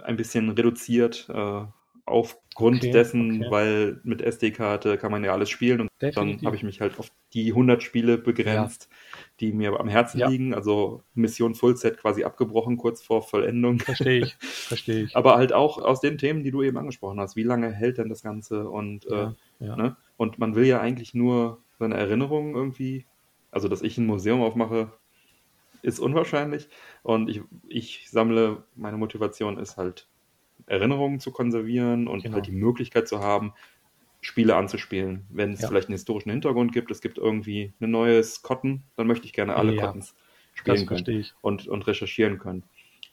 ein 0.02 0.16
bisschen 0.18 0.50
reduziert 0.50 1.28
äh, 1.30 1.62
aufgrund 2.06 2.78
Okay, 2.78 2.92
dessen, 2.92 3.42
okay. 3.42 3.52
weil 3.52 4.02
mit 4.04 4.22
SD-Karte 4.22 4.98
kann 4.98 5.12
man 5.12 5.24
ja 5.24 5.32
alles 5.34 5.50
spielen 5.50 5.82
und 5.82 5.90
Definitiv. 6.02 6.40
dann 6.40 6.46
habe 6.48 6.56
ich 6.56 6.64
mich 6.64 6.82
halt 6.82 6.98
auf 6.98 7.12
die 7.34 7.54
100 7.54 7.84
Spiele 7.84 8.18
begrenzt, 8.18 8.90
die 9.40 9.52
mir 9.54 9.80
am 9.80 9.88
Herzen 9.88 10.20
Ja. 10.20 10.28
liegen. 10.28 10.54
Also 10.54 11.04
Mission 11.14 11.56
Fullset 11.56 11.98
quasi 11.98 12.24
abgebrochen 12.24 12.78
kurz 12.78 13.02
vor 13.02 13.22
Vollendung. 13.22 13.80
verstehe 13.80 14.20
ich, 14.22 14.38
verstehe 14.42 15.04
ich. 15.04 15.16
Aber 15.16 15.36
halt 15.36 15.54
auch 15.54 15.78
aus 15.80 16.02
den 16.02 16.18
Themen, 16.18 16.44
die 16.44 16.52
du 16.52 16.62
eben 16.64 16.78
angesprochen 16.78 17.20
hast. 17.20 17.36
Wie 17.36 17.44
lange 17.44 17.72
hält 17.72 17.98
denn 17.98 18.10
das 18.10 18.24
Ganze? 18.24 18.70
Und 18.70 19.06
äh, 19.08 19.10
Ja, 19.12 19.36
ja. 19.60 19.76
Ne? 19.76 19.98
Und 20.18 20.40
man 20.40 20.56
will 20.56 20.66
ja 20.66 20.80
eigentlich 20.82 21.14
nur 21.14 21.64
seine 21.78 21.96
Erinnerungen 21.96 22.56
irgendwie, 22.56 23.06
also 23.52 23.68
dass 23.68 23.82
ich 23.82 23.98
ein 23.98 24.06
Museum 24.06 24.42
aufmache, 24.42 24.92
ist 25.82 26.00
unwahrscheinlich. 26.00 26.70
Und 27.04 27.30
ich, 27.30 27.42
ich 27.68 28.10
sammle, 28.10 28.64
meine 28.76 28.98
Motivation 28.98 29.58
ist 29.58 29.78
halt, 29.78 30.08
Erinnerungen 30.68 31.20
zu 31.22 31.32
konservieren 31.32 32.08
und 32.08 32.24
Genau. 32.24 32.36
halt 32.36 32.48
die 32.48 32.52
Möglichkeit 32.52 33.08
zu 33.08 33.22
haben, 33.22 33.54
Spiele 34.22 34.56
anzuspielen. 34.56 35.26
Wenn 35.30 35.54
es 35.54 35.62
Ja. 35.62 35.70
vielleicht 35.70 35.88
einen 35.88 35.96
historischen 35.96 36.30
Hintergrund 36.32 36.74
gibt, 36.74 36.92
es 36.92 37.02
gibt 37.02 37.18
irgendwie 37.18 37.74
ein 37.80 37.92
neues 37.92 38.42
Cotton, 38.42 38.84
dann 38.96 39.08
möchte 39.08 39.26
ich 39.26 39.34
gerne 39.34 39.56
alle 39.56 39.74
Ja, 39.74 39.88
Cottons 39.88 40.14
spielen 40.54 40.86
können 40.86 41.26
und, 41.42 41.68
und 41.68 41.88
recherchieren 41.88 42.38
können. 42.38 42.64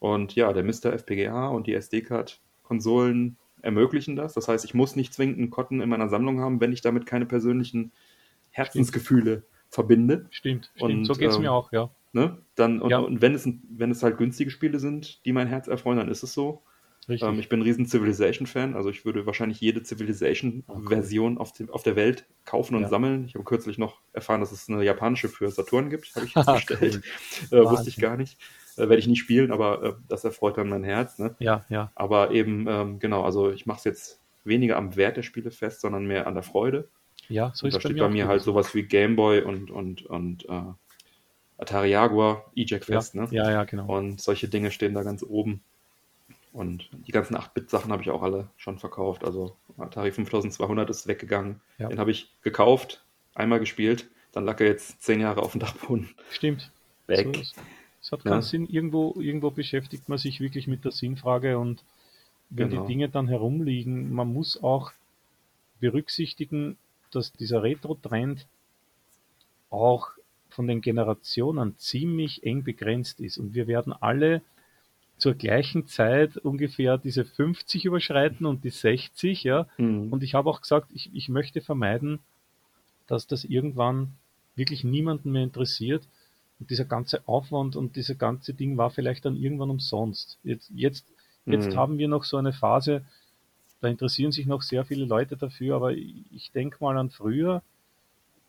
Und 0.00 0.34
ja, 0.34 0.52
der 0.52 0.64
Mr. 0.64 0.92
FPGA 0.92 1.48
und 1.48 1.66
die 1.66 1.74
SD-Card-Konsolen 1.74 3.36
ermöglichen 3.62 4.16
das. 4.16 4.34
Das 4.34 4.48
heißt, 4.48 4.64
ich 4.64 4.74
muss 4.74 4.96
nicht 4.96 5.14
zwingend 5.14 5.38
einen 5.38 5.50
Cotton 5.50 5.80
in 5.80 5.88
meiner 5.88 6.08
Sammlung 6.08 6.40
haben, 6.40 6.60
wenn 6.60 6.72
ich 6.72 6.80
damit 6.82 7.06
keine 7.06 7.26
persönlichen 7.26 7.92
Herzensgefühle 8.50 9.44
verbinde. 9.70 10.26
Stimmt, 10.30 10.70
stimmt. 10.74 10.82
Und, 10.92 11.04
so 11.04 11.14
geht 11.14 11.30
es 11.30 11.36
ähm, 11.36 11.42
mir 11.42 11.52
auch, 11.52 11.72
ja. 11.72 11.90
Ne? 12.12 12.38
Dann, 12.54 12.80
und, 12.80 12.90
Ja. 12.90 12.98
und 12.98 13.20
wenn, 13.20 13.34
es, 13.34 13.48
wenn 13.68 13.90
es 13.90 14.02
halt 14.02 14.16
günstige 14.16 14.50
Spiele 14.50 14.78
sind, 14.78 15.24
die 15.24 15.32
mein 15.32 15.48
Herz 15.48 15.68
erfreuen, 15.68 15.98
dann 15.98 16.08
ist 16.08 16.22
es 16.22 16.32
so. 16.32 16.62
Ähm, 17.08 17.38
ich 17.38 17.48
bin 17.48 17.60
ein 17.60 17.62
riesen 17.62 17.86
Civilization-Fan, 17.86 18.74
also 18.74 18.90
ich 18.90 19.04
würde 19.04 19.26
wahrscheinlich 19.26 19.60
jede 19.60 19.82
Civilization-Version 19.82 21.38
auf, 21.38 21.52
auf 21.70 21.82
der 21.82 21.96
Welt 21.96 22.26
kaufen 22.44 22.74
und 22.74 22.82
Ja. 22.82 22.88
sammeln. 22.88 23.24
Ich 23.26 23.34
habe 23.34 23.44
kürzlich 23.44 23.78
noch 23.78 24.00
erfahren, 24.12 24.40
dass 24.40 24.52
es 24.52 24.68
eine 24.68 24.82
japanische 24.82 25.28
für 25.28 25.50
Saturn 25.50 25.90
gibt, 25.90 26.14
habe 26.16 26.26
ich 26.26 26.34
jetzt 26.34 26.46
bestellt. 26.46 27.02
cool. 27.52 27.58
Äh, 27.58 27.64
wusste 27.70 27.88
ich 27.88 27.96
gar 27.98 28.16
nicht. 28.16 28.38
Äh, 28.76 28.80
Werde 28.88 28.98
ich 28.98 29.06
nie 29.06 29.16
spielen, 29.16 29.52
aber 29.52 29.82
äh, 29.82 29.92
das 30.08 30.24
erfreut 30.24 30.58
dann 30.58 30.68
mein 30.68 30.84
Herz. 30.84 31.18
Ne? 31.18 31.34
ja, 31.38 31.64
ja. 31.68 31.90
Aber 31.94 32.32
eben, 32.32 32.66
ähm, 32.68 32.98
genau, 32.98 33.22
also 33.24 33.50
ich 33.50 33.66
mache 33.66 33.78
es 33.78 33.84
jetzt 33.84 34.20
weniger 34.44 34.76
am 34.76 34.96
Wert 34.96 35.16
der 35.16 35.22
Spiele 35.22 35.50
fest, 35.50 35.80
sondern 35.80 36.06
mehr 36.06 36.26
an 36.26 36.34
der 36.34 36.42
Freude. 36.42 36.88
Ja, 37.28 37.50
so 37.54 37.66
ist 37.66 37.74
da 37.74 37.78
bei 37.78 37.80
steht 37.80 37.98
bei 37.98 38.08
mir 38.08 38.28
halt 38.28 38.42
sowas 38.42 38.74
wie 38.74 38.82
Gameboy 38.84 39.42
und, 39.42 39.70
und, 39.70 40.04
und 40.06 40.48
äh, 40.48 40.62
Atari 41.58 41.90
Jaguar, 41.90 42.50
E-Jack 42.54 42.84
fest. 42.84 43.14
ja, 43.14 43.22
Ne? 43.22 43.28
ja, 43.32 43.50
ja, 43.50 43.64
genau. 43.64 43.86
Und 43.86 44.20
solche 44.20 44.48
Dinge 44.48 44.70
stehen 44.70 44.94
da 44.94 45.02
ganz 45.02 45.22
oben. 45.22 45.62
Und 46.56 46.88
die 47.06 47.12
ganzen 47.12 47.36
8-Bit-Sachen 47.36 47.92
habe 47.92 48.02
ich 48.02 48.08
auch 48.10 48.22
alle 48.22 48.48
schon 48.56 48.78
verkauft. 48.78 49.24
Also 49.24 49.54
Atari 49.76 50.10
5200 50.10 50.88
ist 50.88 51.06
weggegangen. 51.06 51.60
Ja. 51.76 51.88
Den 51.88 51.98
habe 51.98 52.10
ich 52.10 52.32
gekauft, 52.40 53.04
einmal 53.34 53.60
gespielt, 53.60 54.08
dann 54.32 54.46
lag 54.46 54.58
er 54.60 54.66
jetzt 54.68 55.02
zehn 55.02 55.20
Jahre 55.20 55.42
auf 55.42 55.52
dem 55.52 55.60
Dachboden 55.60 56.08
Stimmt. 56.30 56.70
weg. 57.08 57.36
So 57.36 57.60
Es 58.00 58.12
hat 58.12 58.24
Ja. 58.24 58.30
keinen 58.30 58.42
Sinn. 58.42 58.66
Irgendwo, 58.66 59.14
irgendwo 59.20 59.50
beschäftigt 59.50 60.08
man 60.08 60.16
sich 60.16 60.40
wirklich 60.40 60.66
mit 60.66 60.82
der 60.86 60.92
Sinnfrage 60.92 61.58
und 61.58 61.84
wenn 62.48 62.70
Genau. 62.70 62.82
die 62.82 62.88
Dinge 62.88 63.08
dann 63.10 63.28
herumliegen, 63.28 64.10
man 64.14 64.32
muss 64.32 64.62
auch 64.62 64.92
berücksichtigen, 65.80 66.78
dass 67.10 67.32
dieser 67.32 67.62
Retro-Trend 67.62 68.46
auch 69.68 70.08
von 70.48 70.66
den 70.66 70.80
Generationen 70.80 71.76
ziemlich 71.76 72.44
eng 72.44 72.62
begrenzt 72.64 73.20
ist. 73.20 73.36
Und 73.36 73.52
wir 73.54 73.66
werden 73.66 73.92
alle 73.92 74.40
zur 75.18 75.34
gleichen 75.34 75.86
Zeit 75.86 76.36
ungefähr 76.36 76.98
diese 76.98 77.24
50 77.24 77.84
überschreiten 77.84 78.44
und 78.46 78.64
die 78.64 78.70
60, 78.70 79.44
ja. 79.44 79.66
Mhm. 79.78 80.12
Und 80.12 80.22
ich 80.22 80.34
habe 80.34 80.50
auch 80.50 80.60
gesagt, 80.60 80.90
ich, 80.92 81.10
ich 81.14 81.28
möchte 81.28 81.60
vermeiden, 81.60 82.18
dass 83.06 83.26
das 83.26 83.44
irgendwann 83.44 84.12
wirklich 84.56 84.84
niemanden 84.84 85.32
mehr 85.32 85.42
interessiert. 85.44 86.06
Und 86.58 86.70
dieser 86.70 86.84
ganze 86.86 87.26
Aufwand 87.28 87.76
und 87.76 87.96
dieser 87.96 88.14
ganze 88.14 88.54
Ding 88.54 88.76
war 88.76 88.90
vielleicht 88.90 89.24
dann 89.24 89.36
irgendwann 89.36 89.70
umsonst. 89.70 90.38
Jetzt, 90.42 90.70
jetzt, 90.74 91.06
jetzt 91.44 91.68
Mhm. 91.70 91.76
haben 91.76 91.98
wir 91.98 92.08
noch 92.08 92.24
so 92.24 92.36
eine 92.38 92.52
Phase, 92.52 93.04
da 93.80 93.88
interessieren 93.88 94.32
sich 94.32 94.46
noch 94.46 94.62
sehr 94.62 94.84
viele 94.84 95.04
Leute 95.04 95.36
dafür, 95.36 95.76
aber 95.76 95.92
ich, 95.92 96.24
ich 96.32 96.52
denke 96.52 96.78
mal 96.80 96.96
an 96.96 97.10
früher. 97.10 97.62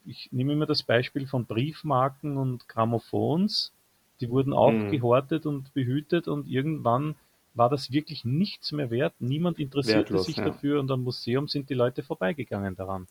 Ich 0.06 0.30
nehme 0.32 0.54
immer 0.54 0.66
das 0.66 0.84
Beispiel 0.84 1.28
von 1.28 1.46
Briefmarken 1.46 2.38
und 2.38 2.68
Grammophons. 2.70 3.74
Die 4.22 4.30
wurden 4.30 4.54
auch 4.54 4.72
Mhm. 4.72 4.92
gehortet 4.92 5.46
und 5.46 5.74
behütet 5.74 6.28
und 6.28 6.48
irgendwann 6.48 7.16
war 7.54 7.70
das 7.70 7.92
wirklich 7.92 8.24
nichts 8.26 8.72
mehr 8.72 8.92
wert. 8.92 9.14
Niemand 9.20 9.60
interessierte 9.60 10.12
Wertlos, 10.14 10.26
sich 10.26 10.38
ja. 10.38 10.46
dafür 10.46 10.80
und 10.80 10.92
am 10.92 11.04
Museum 11.04 11.48
sind 11.48 11.70
die 11.70 11.74
Leute 11.74 12.04
vorbeigegangen 12.04 12.76
daran. 12.76 13.08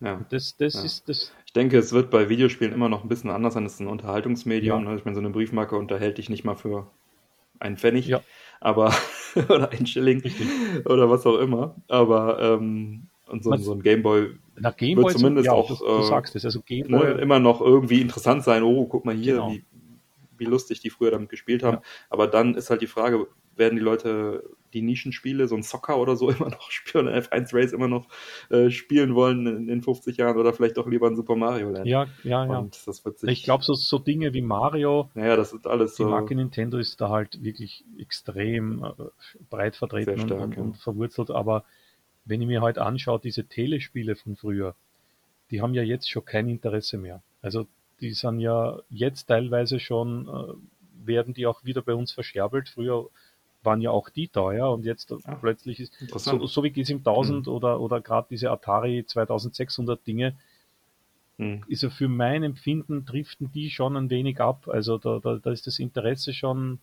Ja. 0.00 0.24
Das, 0.30 0.56
das 0.56 0.74
Ja. 0.74 0.82
ist 0.82 1.08
das. 1.08 1.32
Ich 1.46 1.52
denke, 1.52 1.78
es 1.78 1.92
wird 1.92 2.10
bei 2.10 2.28
Videospielen 2.28 2.72
immer 2.72 2.88
noch 2.88 3.04
ein 3.04 3.08
bisschen 3.08 3.30
anders 3.30 3.54
sein. 3.54 3.64
Es 3.64 3.74
ist 3.74 3.80
ein 3.80 3.86
Unterhaltungsmedium. 3.86 4.82
Ja. 4.84 4.90
Ne? 4.90 4.96
Ich 4.96 5.04
meine, 5.04 5.14
so 5.14 5.20
eine 5.20 5.30
Briefmarke 5.30 5.76
unterhält 5.76 6.18
dich 6.18 6.28
nicht 6.28 6.44
mal 6.44 6.56
für 6.56 6.88
einen 7.60 7.76
Pfennig, 7.76 8.08
Ja. 8.08 8.20
aber 8.60 8.92
oder 9.48 9.70
einen 9.70 9.86
Schilling 9.86 10.20
Richtig. 10.20 10.48
oder 10.84 11.08
was 11.08 11.24
auch 11.24 11.38
immer. 11.38 11.76
Aber 11.88 12.40
ähm, 12.40 13.06
und 13.28 13.44
so, 13.44 13.50
Man- 13.50 13.60
so 13.62 13.72
ein 13.74 13.82
Gameboy 13.82 14.30
Gameboy 14.76 15.04
Wird 15.04 15.18
zumindest 15.18 15.46
ja, 15.46 15.52
auch, 15.52 15.68
du, 15.78 15.84
du 15.84 16.00
äh, 16.00 16.02
sagst 16.02 16.34
es. 16.36 16.44
Also 16.44 16.60
Gameboy, 16.62 17.14
ne, 17.14 17.20
immer 17.20 17.38
noch 17.38 17.60
irgendwie 17.60 18.00
interessant 18.00 18.42
sein. 18.42 18.62
Oh, 18.64 18.86
guck 18.86 19.04
mal 19.04 19.14
hier, 19.14 19.34
Genau. 19.34 19.52
wie, 19.52 19.64
wie 20.42 20.50
lustig 20.50 20.80
die 20.80 20.90
früher 20.90 21.12
damit 21.12 21.28
gespielt 21.28 21.62
haben. 21.62 21.78
Ja. 21.78 21.82
Aber 22.10 22.26
dann 22.26 22.54
ist 22.54 22.68
halt 22.68 22.82
die 22.82 22.86
Frage, 22.86 23.28
werden 23.56 23.76
die 23.76 23.82
Leute 23.82 24.42
die 24.72 24.82
Nischenspiele, 24.82 25.48
so 25.48 25.54
ein 25.54 25.62
Soccer 25.62 25.98
oder 25.98 26.16
so 26.16 26.30
immer 26.30 26.48
noch 26.48 26.70
spielen, 26.70 27.08
ein 27.08 27.22
F1 27.22 27.54
Race 27.54 27.72
immer 27.72 27.88
noch 27.88 28.08
äh, 28.50 28.70
spielen 28.70 29.14
wollen 29.14 29.46
in, 29.46 29.68
in 29.68 29.82
50 29.82 30.16
Jahren 30.16 30.36
oder 30.36 30.52
vielleicht 30.52 30.76
doch 30.76 30.86
lieber 30.86 31.06
ein 31.06 31.16
Super 31.16 31.36
Mario 31.36 31.70
Land. 31.70 31.86
ja, 31.86 32.06
ja, 32.24 32.46
ja. 32.46 32.58
Und 32.58 32.86
das 32.86 33.04
wird 33.04 33.18
sich. 33.18 33.30
Ich 33.30 33.44
glaube, 33.44 33.64
so, 33.64 33.74
so 33.74 33.98
Dinge 33.98 34.32
wie 34.32 34.42
Mario, 34.42 35.10
Naja, 35.14 35.36
das 35.36 35.52
ist 35.52 35.66
alles 35.66 35.94
die 35.94 36.04
so. 36.04 36.08
Marke 36.08 36.34
Nintendo 36.34 36.78
ist 36.78 37.00
da 37.00 37.10
halt 37.10 37.42
wirklich 37.42 37.84
extrem 37.98 38.84
äh, 38.84 38.92
breit 39.50 39.76
vertreten 39.76 40.18
stark, 40.18 40.30
und, 40.32 40.42
und, 40.42 40.56
ja. 40.56 40.62
und 40.62 40.76
verwurzelt. 40.78 41.30
Aber 41.30 41.64
wenn 42.24 42.40
ich 42.40 42.46
mir 42.46 42.62
heute 42.62 42.82
anschaue, 42.82 43.20
diese 43.20 43.44
Telespiele 43.44 44.16
von 44.16 44.36
früher, 44.36 44.74
die 45.50 45.60
haben 45.60 45.74
ja 45.74 45.82
jetzt 45.82 46.10
schon 46.10 46.24
kein 46.24 46.48
Interesse 46.48 46.96
mehr. 46.96 47.22
Also 47.42 47.66
die 48.02 48.12
sind 48.12 48.40
ja 48.40 48.78
jetzt 48.90 49.26
teilweise 49.26 49.80
schon, 49.80 50.28
äh, 50.28 51.06
werden 51.06 51.34
die 51.34 51.46
auch 51.46 51.64
wieder 51.64 51.82
bei 51.82 51.94
uns 51.94 52.12
verscherbelt. 52.12 52.68
Früher 52.68 53.08
waren 53.62 53.80
ja 53.80 53.90
auch 53.90 54.10
die 54.10 54.28
teuer 54.28 54.70
und 54.72 54.84
jetzt 54.84 55.12
Ah, 55.24 55.36
plötzlich 55.36 55.80
ist 55.80 55.92
so, 56.16 56.46
so 56.46 56.62
wie 56.64 56.70
GSM 56.70 56.98
1000 56.98 57.48
oder, 57.48 57.80
oder 57.80 58.00
gerade 58.00 58.26
diese 58.30 58.50
Atari 58.50 59.04
2600 59.06 60.04
Dinge, 60.06 60.34
Hm. 61.38 61.62
ist 61.68 61.82
ja 61.82 61.90
für 61.90 62.08
mein 62.08 62.42
Empfinden 62.42 63.04
driften 63.04 63.50
die 63.52 63.70
schon 63.70 63.96
ein 63.96 64.10
wenig 64.10 64.40
ab. 64.40 64.68
Also 64.68 64.98
da, 64.98 65.18
da, 65.18 65.36
da 65.36 65.50
ist 65.50 65.66
das 65.66 65.78
Interesse 65.78 66.34
schon 66.34 66.78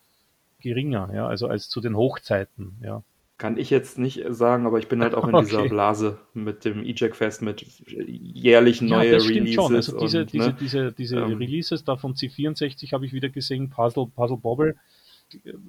geringer, 0.62 1.14
ja, 1.14 1.28
also 1.28 1.48
als 1.48 1.70
zu 1.70 1.82
den 1.82 1.96
Hochzeiten, 1.96 2.78
ja. 2.82 3.04
Kann 3.40 3.58
ich 3.58 3.72
jetzt 3.72 3.98
nicht 3.98 4.24
sagen, 4.30 4.68
aber 4.68 4.78
ich 4.78 4.88
bin 4.88 5.02
halt 5.02 5.16
auch 5.16 5.28
in 5.28 5.34
Okay. 5.34 5.46
dieser 5.46 5.68
Blase 5.68 6.20
mit 6.36 6.66
dem 6.66 6.84
E-Jack 6.86 7.16
Fest, 7.16 7.42
mit 7.42 7.62
jährlich 7.88 8.82
neue 8.82 9.08
ja, 9.08 9.14
das 9.16 9.28
Releases. 9.28 9.56
schon. 9.56 9.76
Also 9.76 9.98
diese, 9.98 10.22
und, 10.22 10.34
diese, 10.34 10.50
ne, 10.50 10.58
diese, 10.60 10.92
diese 10.92 11.18
ähm, 11.18 11.38
Releases 11.38 11.84
da 11.84 11.98
von 11.98 12.14
C64 12.14 12.94
habe 12.94 13.06
ich 13.08 13.14
wieder 13.14 13.30
gesehen, 13.30 13.72
Puzzle, 13.72 14.08
Puzzle 14.16 14.38
Bobble. 14.38 14.76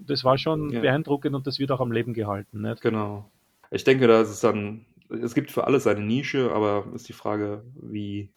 Das 0.07 0.25
war 0.25 0.37
schon 0.37 0.71
Ja. 0.71 0.81
beeindruckend 0.81 1.35
und 1.35 1.47
das 1.47 1.59
wird 1.59 1.71
auch 1.71 1.81
am 1.81 1.93
Leben 1.93 2.13
gehalten. 2.13 2.61
Nicht? 2.61 2.83
Genau. 2.83 3.31
Ich 3.71 3.85
denke, 3.85 4.07
da 4.07 4.21
ist 4.21 4.31
es 4.31 4.41
dann 4.41 4.85
es 5.11 5.35
gibt 5.35 5.51
für 5.51 5.67
alles 5.67 5.85
seine 5.85 6.01
Nische, 6.01 6.53
aber 6.53 6.87
ist 6.95 7.09
die 7.09 7.13
Frage, 7.13 7.65
wie 7.75 8.31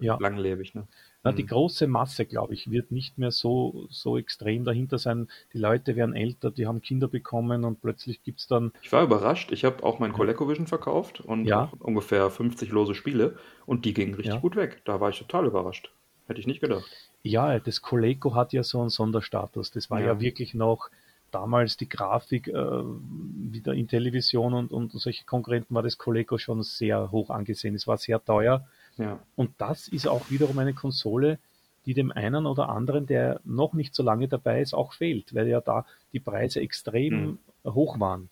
ja. 0.00 0.16
langlebig. 0.20 0.74
Ne? 0.74 0.86
Na, 1.28 1.32
die 1.32 1.42
mhm. 1.42 1.48
große 1.48 1.86
Masse, 1.86 2.24
glaube 2.24 2.54
ich, 2.54 2.70
wird 2.70 2.90
nicht 2.90 3.18
mehr 3.18 3.30
so, 3.30 3.86
so 3.90 4.16
extrem 4.16 4.64
dahinter 4.64 4.98
sein. 4.98 5.28
Die 5.52 5.58
Leute 5.58 5.94
werden 5.94 6.14
älter, 6.14 6.50
die 6.50 6.66
haben 6.66 6.80
Kinder 6.80 7.06
bekommen 7.06 7.64
und 7.64 7.82
plötzlich 7.82 8.22
gibt 8.22 8.40
es 8.40 8.46
dann. 8.46 8.72
Ich 8.82 8.90
war 8.92 9.02
überrascht. 9.02 9.52
Ich 9.52 9.64
habe 9.64 9.82
auch 9.84 9.98
mein 9.98 10.12
ColecoVision 10.12 10.66
verkauft 10.66 11.20
und 11.20 11.44
ja. 11.44 11.70
ungefähr 11.80 12.30
50 12.30 12.70
lose 12.70 12.94
Spiele 12.94 13.36
und 13.66 13.84
die 13.84 13.92
gingen 13.92 14.14
richtig 14.14 14.34
ja. 14.34 14.40
gut 14.40 14.56
weg. 14.56 14.80
Da 14.86 15.00
war 15.00 15.10
ich 15.10 15.18
total 15.18 15.46
überrascht. 15.46 15.90
Hätte 16.26 16.40
ich 16.40 16.46
nicht 16.46 16.60
gedacht. 16.60 16.84
Ja, 17.22 17.58
das 17.58 17.82
Coleco 17.82 18.34
hat 18.34 18.52
ja 18.52 18.62
so 18.62 18.80
einen 18.80 18.90
Sonderstatus. 18.90 19.70
Das 19.70 19.90
war 19.90 20.00
ja, 20.00 20.06
ja 20.06 20.20
wirklich 20.20 20.54
noch 20.54 20.88
damals 21.30 21.76
die 21.76 21.88
Grafik 21.88 22.48
äh, 22.48 22.54
wieder 22.54 23.74
in 23.74 23.86
Television 23.86 24.54
und, 24.54 24.72
und 24.72 24.92
solche 24.92 25.24
Konkurrenten 25.26 25.74
war 25.74 25.82
das 25.82 25.98
Coleco 25.98 26.38
schon 26.38 26.62
sehr 26.62 27.10
hoch 27.10 27.28
angesehen. 27.28 27.74
Es 27.74 27.86
war 27.86 27.98
sehr 27.98 28.24
teuer. 28.24 28.66
Ja. 28.98 29.20
Und 29.36 29.52
das 29.58 29.88
ist 29.88 30.06
auch 30.06 30.30
wiederum 30.30 30.58
eine 30.58 30.74
Konsole, 30.74 31.38
die 31.86 31.94
dem 31.94 32.12
einen 32.12 32.44
oder 32.44 32.68
anderen, 32.68 33.06
der 33.06 33.40
noch 33.44 33.72
nicht 33.72 33.94
so 33.94 34.02
lange 34.02 34.28
dabei 34.28 34.60
ist, 34.60 34.74
auch 34.74 34.92
fehlt, 34.92 35.34
weil 35.34 35.48
ja 35.48 35.60
da 35.60 35.86
die 36.12 36.20
Preise 36.20 36.60
extrem 36.60 37.14
mhm. 37.14 37.38
hoch 37.64 37.98
waren. 37.98 38.28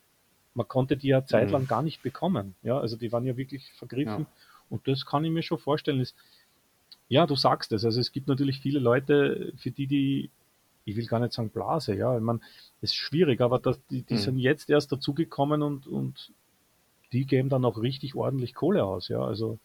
Man 0.55 0.69
konnte 0.69 0.97
die 0.97 1.09
ja 1.09 1.25
zeitlang 1.25 1.63
mhm. 1.63 1.69
gar 1.69 1.83
nicht 1.83 2.03
bekommen. 2.03 2.55
Ja, 2.63 2.79
also 2.79 2.97
die 2.97 3.13
waren 3.13 3.25
ja 3.25 3.37
wirklich 3.37 3.73
vergriffen. 3.73 4.21
Ja. 4.21 4.27
Und 4.69 4.87
das 4.89 5.07
kann 5.07 5.25
ich 5.25 5.31
mir 5.31 5.43
schon 5.43 5.59
vorstellen. 5.59 6.01
Ist, 6.01 6.17
ja, 7.09 7.27
du 7.27 7.37
sagst 7.37 7.73
es. 7.73 7.85
Also 7.85 8.01
es 8.01 8.13
gibt 8.13 8.29
natürlich 8.29 8.61
viele 8.61 8.79
Leute, 8.79 9.53
für 9.57 9.71
die 9.71 9.87
die, 9.87 10.31
ich 10.85 10.97
will 10.97 11.07
gar 11.07 11.21
nicht 11.21 11.33
sagen 11.33 11.51
Blase, 11.51 11.95
ja, 11.95 12.17
ich 12.17 12.23
meine, 12.23 12.41
ist 12.81 12.95
schwierig, 12.95 13.41
aber 13.41 13.59
das, 13.59 13.81
die, 13.87 14.03
die 14.03 14.15
mhm. 14.15 14.19
sind 14.19 14.39
jetzt 14.39 14.69
erst 14.69 14.93
dazugekommen 14.93 15.63
und, 15.63 15.87
und 15.87 16.33
die 17.13 17.25
geben 17.25 17.49
dann 17.49 17.65
auch 17.65 17.81
richtig 17.81 18.15
ordentlich 18.15 18.55
Kohle 18.55 18.85
aus, 18.85 19.09
ja, 19.09 19.21
also 19.21 19.59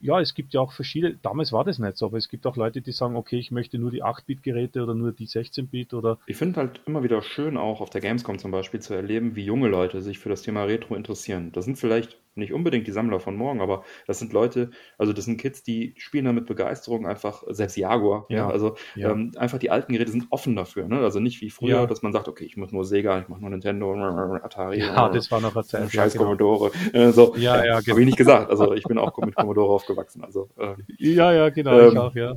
ja, 0.00 0.20
es 0.20 0.34
gibt 0.34 0.54
ja 0.54 0.60
auch 0.60 0.72
verschiedene, 0.72 1.18
damals 1.22 1.52
war 1.52 1.64
das 1.64 1.78
nicht 1.78 1.96
so, 1.96 2.06
aber 2.06 2.18
es 2.18 2.28
gibt 2.28 2.46
auch 2.46 2.56
Leute, 2.56 2.80
die 2.80 2.92
sagen, 2.92 3.16
okay, 3.16 3.38
ich 3.38 3.50
möchte 3.50 3.78
nur 3.78 3.90
die 3.90 4.04
8-Bit-Geräte 4.04 4.82
oder 4.82 4.94
nur 4.94 5.12
die 5.12 5.26
16-Bit 5.26 5.94
oder. 5.94 6.18
Ich 6.26 6.36
finde 6.36 6.60
halt 6.60 6.80
immer 6.86 7.02
wieder 7.02 7.22
schön, 7.22 7.56
auch 7.56 7.80
auf 7.80 7.90
der 7.90 8.00
Gamescom 8.00 8.38
zum 8.38 8.50
Beispiel 8.50 8.80
zu 8.80 8.94
erleben, 8.94 9.36
wie 9.36 9.44
junge 9.44 9.68
Leute 9.68 10.02
sich 10.02 10.18
für 10.18 10.28
das 10.28 10.42
Thema 10.42 10.64
Retro 10.64 10.94
interessieren. 10.94 11.52
Das 11.52 11.64
sind 11.64 11.78
vielleicht 11.78 12.18
nicht 12.38 12.52
unbedingt 12.52 12.86
die 12.86 12.92
Sammler 12.92 13.20
von 13.20 13.36
morgen, 13.36 13.60
aber 13.60 13.84
das 14.06 14.18
sind 14.18 14.32
Leute, 14.32 14.70
also 14.96 15.12
das 15.12 15.24
sind 15.24 15.38
Kids, 15.38 15.62
die 15.62 15.94
spielen 15.98 16.24
da 16.24 16.32
mit 16.32 16.46
Begeisterung 16.46 17.06
einfach, 17.06 17.42
selbst 17.48 17.76
Jaguar, 17.76 18.26
ja, 18.28 18.36
ja 18.36 18.48
also 18.48 18.76
ja. 18.94 19.10
Ähm, 19.10 19.32
einfach 19.36 19.58
die 19.58 19.70
alten 19.70 19.92
Geräte 19.92 20.10
sind 20.10 20.26
offen 20.30 20.56
dafür, 20.56 20.88
ne? 20.88 21.00
also 21.00 21.20
nicht 21.20 21.40
wie 21.40 21.50
früher, 21.50 21.80
ja. 21.80 21.86
dass 21.86 22.02
man 22.02 22.12
sagt, 22.12 22.28
okay, 22.28 22.44
ich 22.44 22.56
muss 22.56 22.72
nur 22.72 22.84
Sega, 22.84 23.20
ich 23.20 23.28
mache 23.28 23.40
nur 23.40 23.50
Nintendo, 23.50 23.92
Atari, 24.42 24.80
ja, 24.80 25.08
das 25.08 25.30
war 25.30 25.40
noch 25.40 25.54
erzählt, 25.56 25.90
scheiß 25.92 26.12
genau. 26.12 26.24
Commodore, 26.24 26.70
äh, 26.92 27.10
so, 27.10 27.34
ja, 27.36 27.64
ja, 27.64 27.80
genau. 27.80 27.90
habe 27.92 28.00
ich 28.00 28.06
nicht 28.06 28.18
gesagt, 28.18 28.50
also 28.50 28.72
ich 28.74 28.84
bin 28.84 28.98
auch 28.98 29.16
mit 29.18 29.34
Commodore 29.34 29.72
aufgewachsen, 29.74 30.24
also 30.24 30.48
äh, 30.58 30.74
ja, 30.98 31.32
ja, 31.32 31.48
genau, 31.50 31.78
ähm, 31.78 31.92
ich 31.92 31.98
auch, 31.98 32.14
ja. 32.14 32.34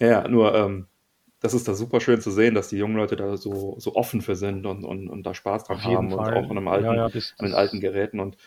Ja, 0.00 0.26
nur 0.28 0.54
ähm, 0.54 0.86
das 1.44 1.52
ist 1.52 1.68
da 1.68 1.74
super 1.74 2.00
schön 2.00 2.22
zu 2.22 2.30
sehen, 2.30 2.54
dass 2.54 2.68
die 2.68 2.78
jungen 2.78 2.96
Leute 2.96 3.16
da 3.16 3.36
so, 3.36 3.74
so 3.78 3.96
offen 3.96 4.22
für 4.22 4.34
sind 4.34 4.64
und, 4.64 4.82
und, 4.82 5.10
und 5.10 5.24
da 5.24 5.34
Spaß 5.34 5.64
dran 5.64 5.84
haben 5.84 6.10
Fall. 6.10 6.18
und 6.18 6.44
auch 6.46 6.50
an, 6.50 6.56
einem 6.56 6.68
alten, 6.68 6.86
ja, 6.86 6.94
ja, 6.94 7.08
das, 7.10 7.34
an 7.36 7.44
den 7.44 7.54
alten 7.54 7.80
Geräten 7.80 8.18
und 8.18 8.38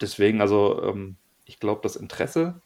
deswegen, 0.00 0.40
also 0.40 0.82
ähm, 0.82 1.16
ich 1.44 1.60
glaube, 1.60 1.80
das 1.82 1.96
Interesse 1.96 2.60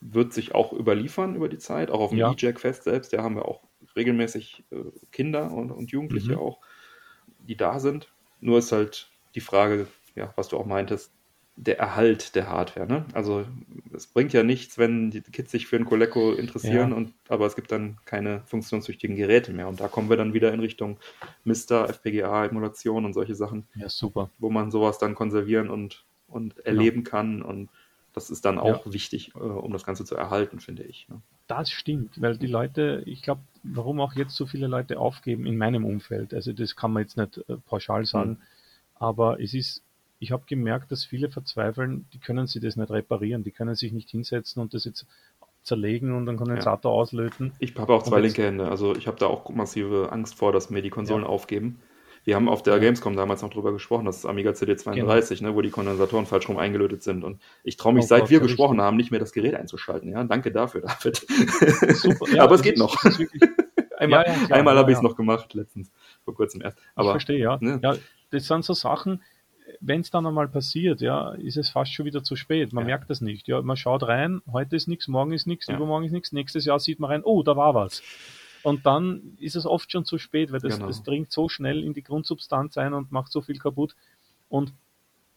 wird 0.00 0.32
sich 0.32 0.54
auch 0.54 0.72
überliefern 0.72 1.34
über 1.34 1.48
die 1.48 1.58
Zeit, 1.58 1.90
auch 1.90 2.00
auf 2.00 2.10
dem 2.10 2.18
ja. 2.18 2.32
E-Jack-Fest 2.32 2.84
selbst. 2.84 3.12
Da 3.12 3.22
haben 3.22 3.36
wir 3.36 3.46
auch 3.46 3.62
regelmäßig 3.96 4.64
äh, 4.70 4.76
Kinder 5.12 5.50
und, 5.50 5.70
und 5.70 5.90
Jugendliche 5.90 6.32
mhm. 6.32 6.38
auch, 6.38 6.60
die 7.46 7.56
da 7.56 7.80
sind. 7.80 8.12
Nur 8.40 8.58
ist 8.58 8.72
halt 8.72 9.10
die 9.34 9.40
Frage, 9.40 9.86
ja, 10.14 10.32
was 10.36 10.48
du 10.48 10.56
auch 10.56 10.66
meintest, 10.66 11.12
der 11.56 11.78
Erhalt 11.78 12.34
der 12.34 12.48
Hardware. 12.48 12.86
Ne? 12.86 13.04
Also 13.12 13.44
es 13.92 14.06
bringt 14.06 14.32
ja 14.32 14.42
nichts, 14.42 14.78
wenn 14.78 15.10
die 15.10 15.20
Kids 15.20 15.50
sich 15.50 15.66
für 15.66 15.76
ein 15.76 15.84
Coleco 15.84 16.32
interessieren, 16.32 16.90
ja. 16.90 16.96
und, 16.96 17.12
aber 17.28 17.46
es 17.46 17.54
gibt 17.54 17.70
dann 17.70 17.98
keine 18.06 18.42
funktionstüchtigen 18.46 19.16
Geräte 19.16 19.52
mehr. 19.52 19.68
Und 19.68 19.80
da 19.80 19.88
kommen 19.88 20.08
wir 20.08 20.16
dann 20.16 20.32
wieder 20.32 20.54
in 20.54 20.60
Richtung 20.60 20.98
Mister, 21.44 21.88
FPGA, 21.90 22.46
Emulation 22.46 23.04
und 23.04 23.12
solche 23.12 23.34
Sachen. 23.34 23.66
Ja, 23.74 23.90
super. 23.90 24.30
Wo 24.38 24.48
man 24.48 24.70
sowas 24.70 24.98
dann 24.98 25.14
konservieren 25.14 25.68
und 25.68 26.06
und 26.30 26.56
genau. 26.56 26.66
erleben 26.66 27.04
genau. 27.04 27.10
kann. 27.10 27.42
Und 27.42 27.70
das 28.12 28.30
ist 28.30 28.44
dann 28.44 28.58
auch 28.58 28.86
ja. 28.86 28.92
wichtig, 28.92 29.32
äh, 29.34 29.38
um 29.38 29.72
das 29.72 29.84
Ganze 29.84 30.04
zu 30.04 30.16
erhalten, 30.16 30.60
finde 30.60 30.82
ich. 30.84 31.08
Ne? 31.08 31.20
Das 31.46 31.70
stimmt, 31.70 32.20
weil 32.20 32.36
die 32.36 32.46
Leute, 32.46 33.02
ich 33.06 33.22
glaube, 33.22 33.42
warum 33.62 34.00
auch 34.00 34.14
jetzt 34.14 34.36
so 34.36 34.46
viele 34.46 34.66
Leute 34.66 34.98
aufgeben 34.98 35.46
in 35.46 35.56
meinem 35.56 35.84
Umfeld, 35.84 36.32
also 36.32 36.52
das 36.52 36.76
kann 36.76 36.92
man 36.92 37.02
jetzt 37.02 37.16
nicht 37.16 37.38
äh, 37.48 37.56
pauschal 37.56 38.06
sagen, 38.06 38.30
mhm. 38.30 38.38
aber 38.94 39.40
es 39.40 39.54
ist, 39.54 39.82
ich 40.18 40.32
habe 40.32 40.44
gemerkt, 40.46 40.92
dass 40.92 41.04
viele 41.04 41.30
verzweifeln, 41.30 42.06
die 42.12 42.18
können 42.18 42.46
sie 42.46 42.60
das 42.60 42.76
nicht 42.76 42.90
reparieren, 42.90 43.42
die 43.42 43.50
können 43.50 43.74
sich 43.74 43.92
nicht 43.92 44.10
hinsetzen 44.10 44.62
und 44.62 44.74
das 44.74 44.84
jetzt 44.84 45.06
zerlegen 45.62 46.12
und 46.12 46.28
einen 46.28 46.38
Kondensator 46.38 46.92
ja. 46.92 46.98
auslöten. 46.98 47.52
Ich 47.58 47.76
habe 47.76 47.92
auch 47.94 48.02
zwei 48.02 48.20
linke 48.20 48.44
Hände, 48.44 48.68
also 48.68 48.94
ich 48.94 49.06
habe 49.06 49.18
da 49.18 49.26
auch 49.26 49.50
massive 49.50 50.10
Angst 50.12 50.34
vor, 50.36 50.52
dass 50.52 50.70
mir 50.70 50.82
die 50.82 50.90
Konsolen 50.90 51.24
ja. 51.24 51.28
aufgeben. 51.28 51.80
Wir 52.24 52.36
haben 52.36 52.48
auf 52.48 52.62
der 52.62 52.78
Gamescom 52.78 53.16
damals 53.16 53.42
noch 53.42 53.50
drüber 53.50 53.72
gesprochen, 53.72 54.04
das 54.04 54.18
ist 54.18 54.26
Amiga 54.26 54.50
CD32, 54.50 55.38
genau. 55.38 55.50
ne, 55.50 55.56
wo 55.56 55.62
die 55.62 55.70
Kondensatoren 55.70 56.26
falsch 56.26 56.48
rum 56.48 56.58
eingelötet 56.58 57.02
sind. 57.02 57.24
Und 57.24 57.40
ich 57.64 57.76
traue 57.76 57.94
mich, 57.94 58.04
oh 58.04 58.08
seit 58.08 58.20
Gott, 58.22 58.30
wir 58.30 58.40
gesprochen 58.40 58.72
richtig. 58.72 58.84
haben, 58.84 58.96
nicht 58.96 59.10
mehr 59.10 59.20
das 59.20 59.32
Gerät 59.32 59.54
einzuschalten. 59.54 60.10
Ja, 60.10 60.22
danke 60.24 60.52
dafür, 60.52 60.82
David. 60.82 61.16
Super. 61.96 62.28
Ja, 62.30 62.44
Aber 62.44 62.54
es 62.56 62.62
geht 62.62 62.74
ist, 62.74 62.80
noch. 62.80 63.02
einmal 63.96 64.24
ja, 64.26 64.34
ja, 64.48 64.56
einmal 64.56 64.76
habe 64.76 64.90
ich 64.90 64.98
es 64.98 65.02
noch 65.02 65.16
gemacht, 65.16 65.54
letztens, 65.54 65.90
vor 66.24 66.34
kurzem 66.34 66.60
erst. 66.62 66.78
Aber, 66.94 67.08
ich 67.08 67.12
verstehe, 67.12 67.38
ja. 67.38 67.58
Ne? 67.60 67.80
ja. 67.82 67.96
Das 68.30 68.46
sind 68.46 68.64
so 68.64 68.74
Sachen, 68.74 69.22
wenn 69.80 70.00
es 70.00 70.10
dann 70.10 70.26
einmal 70.26 70.48
passiert, 70.48 71.00
ja, 71.00 71.32
ist 71.32 71.56
es 71.56 71.70
fast 71.70 71.92
schon 71.92 72.06
wieder 72.06 72.22
zu 72.22 72.36
spät. 72.36 72.72
Man 72.72 72.86
merkt 72.86 73.08
das 73.10 73.20
nicht. 73.20 73.48
Ja, 73.48 73.62
man 73.62 73.76
schaut 73.76 74.02
rein, 74.02 74.42
heute 74.50 74.76
ist 74.76 74.88
nichts, 74.88 75.08
morgen 75.08 75.32
ist 75.32 75.46
nichts, 75.46 75.68
übermorgen 75.68 76.06
ist 76.06 76.12
nichts, 76.12 76.32
nächstes 76.32 76.64
Jahr 76.64 76.80
sieht 76.80 77.00
man 77.00 77.10
rein, 77.10 77.22
oh, 77.24 77.42
da 77.42 77.56
war 77.56 77.74
was. 77.74 78.02
Und 78.62 78.86
dann 78.86 79.36
ist 79.38 79.56
es 79.56 79.66
oft 79.66 79.90
schon 79.90 80.04
zu 80.04 80.18
spät, 80.18 80.52
weil 80.52 80.60
das, 80.60 80.74
genau. 80.74 80.88
das 80.88 81.02
dringt 81.02 81.32
so 81.32 81.48
schnell 81.48 81.82
in 81.82 81.94
die 81.94 82.02
Grundsubstanz 82.02 82.76
ein 82.76 82.92
und 82.92 83.12
macht 83.12 83.32
so 83.32 83.40
viel 83.40 83.58
kaputt. 83.58 83.94
Und 84.48 84.72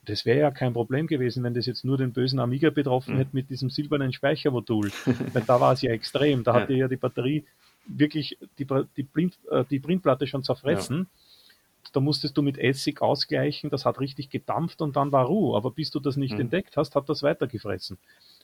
das 0.06 0.26
wäre 0.26 0.40
ja 0.40 0.52
kein 0.52 0.74
Problem 0.74 1.08
gewesen, 1.08 1.44
wenn 1.44 1.54
das 1.54 1.66
jetzt 1.66 1.86
nur 1.86 1.98
den 1.98 2.12
bösen 2.12 2.40
Amiga 2.40 2.70
betroffen 2.70 3.16
mhm. 3.16 3.20
hätte 3.20 3.30
mit 3.34 3.50
diesem 3.50 3.70
silbernen 3.70 4.12
Speichermodul. 4.12 4.92
weil 5.34 5.44
da 5.44 5.62
war 5.62 5.74
es 5.74 5.82
ja 5.82 5.92
extrem. 5.92 6.44
Da 6.44 6.54
hatte 6.54 6.74
ja 6.74 6.88
die 6.88 6.98
Batterie 6.98 7.46
wirklich 7.86 8.38
die, 8.60 8.68
die, 8.98 9.04
Print, 9.04 9.38
äh, 9.50 9.64
die 9.70 9.80
Printplatte 9.80 10.28
schon 10.28 10.44
zerfressen. 10.44 11.00
Ja. 11.00 11.90
Da 11.94 12.00
musstest 12.00 12.38
du 12.38 12.42
mit 12.42 12.58
Essig 12.58 13.02
ausgleichen, 13.02 13.70
das 13.70 13.86
hat 13.86 14.00
richtig 14.00 14.30
gedampft 14.30 14.82
und 14.82 14.96
dann 14.96 15.12
war 15.12 15.26
Ruhe. 15.26 15.56
Aber 15.56 15.72
bis 15.72 15.92
du 15.92 16.00
das 16.00 16.18
nicht 16.18 16.34
mhm. 16.34 16.42
entdeckt 16.42 16.76
hast, 16.76 16.96
hat 16.96 17.08
das 17.08 17.24
weitergefressen. 17.24 17.98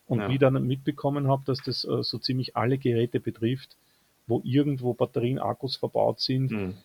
Und 0.07 0.19
ja. 0.19 0.29
wie 0.29 0.37
dann 0.37 0.65
mitbekommen 0.65 1.27
habe, 1.27 1.43
dass 1.45 1.59
das 1.59 1.83
äh, 1.83 2.03
so 2.03 2.17
ziemlich 2.19 2.55
alle 2.55 2.77
Geräte 2.77 3.19
betrifft, 3.19 3.75
wo 4.29 4.41
irgendwo 4.43 4.93
Batterien, 4.93 5.39
Akkus 5.39 5.75
verbaut 5.75 6.19
sind. 6.19 6.51
Mhm. 6.51 6.77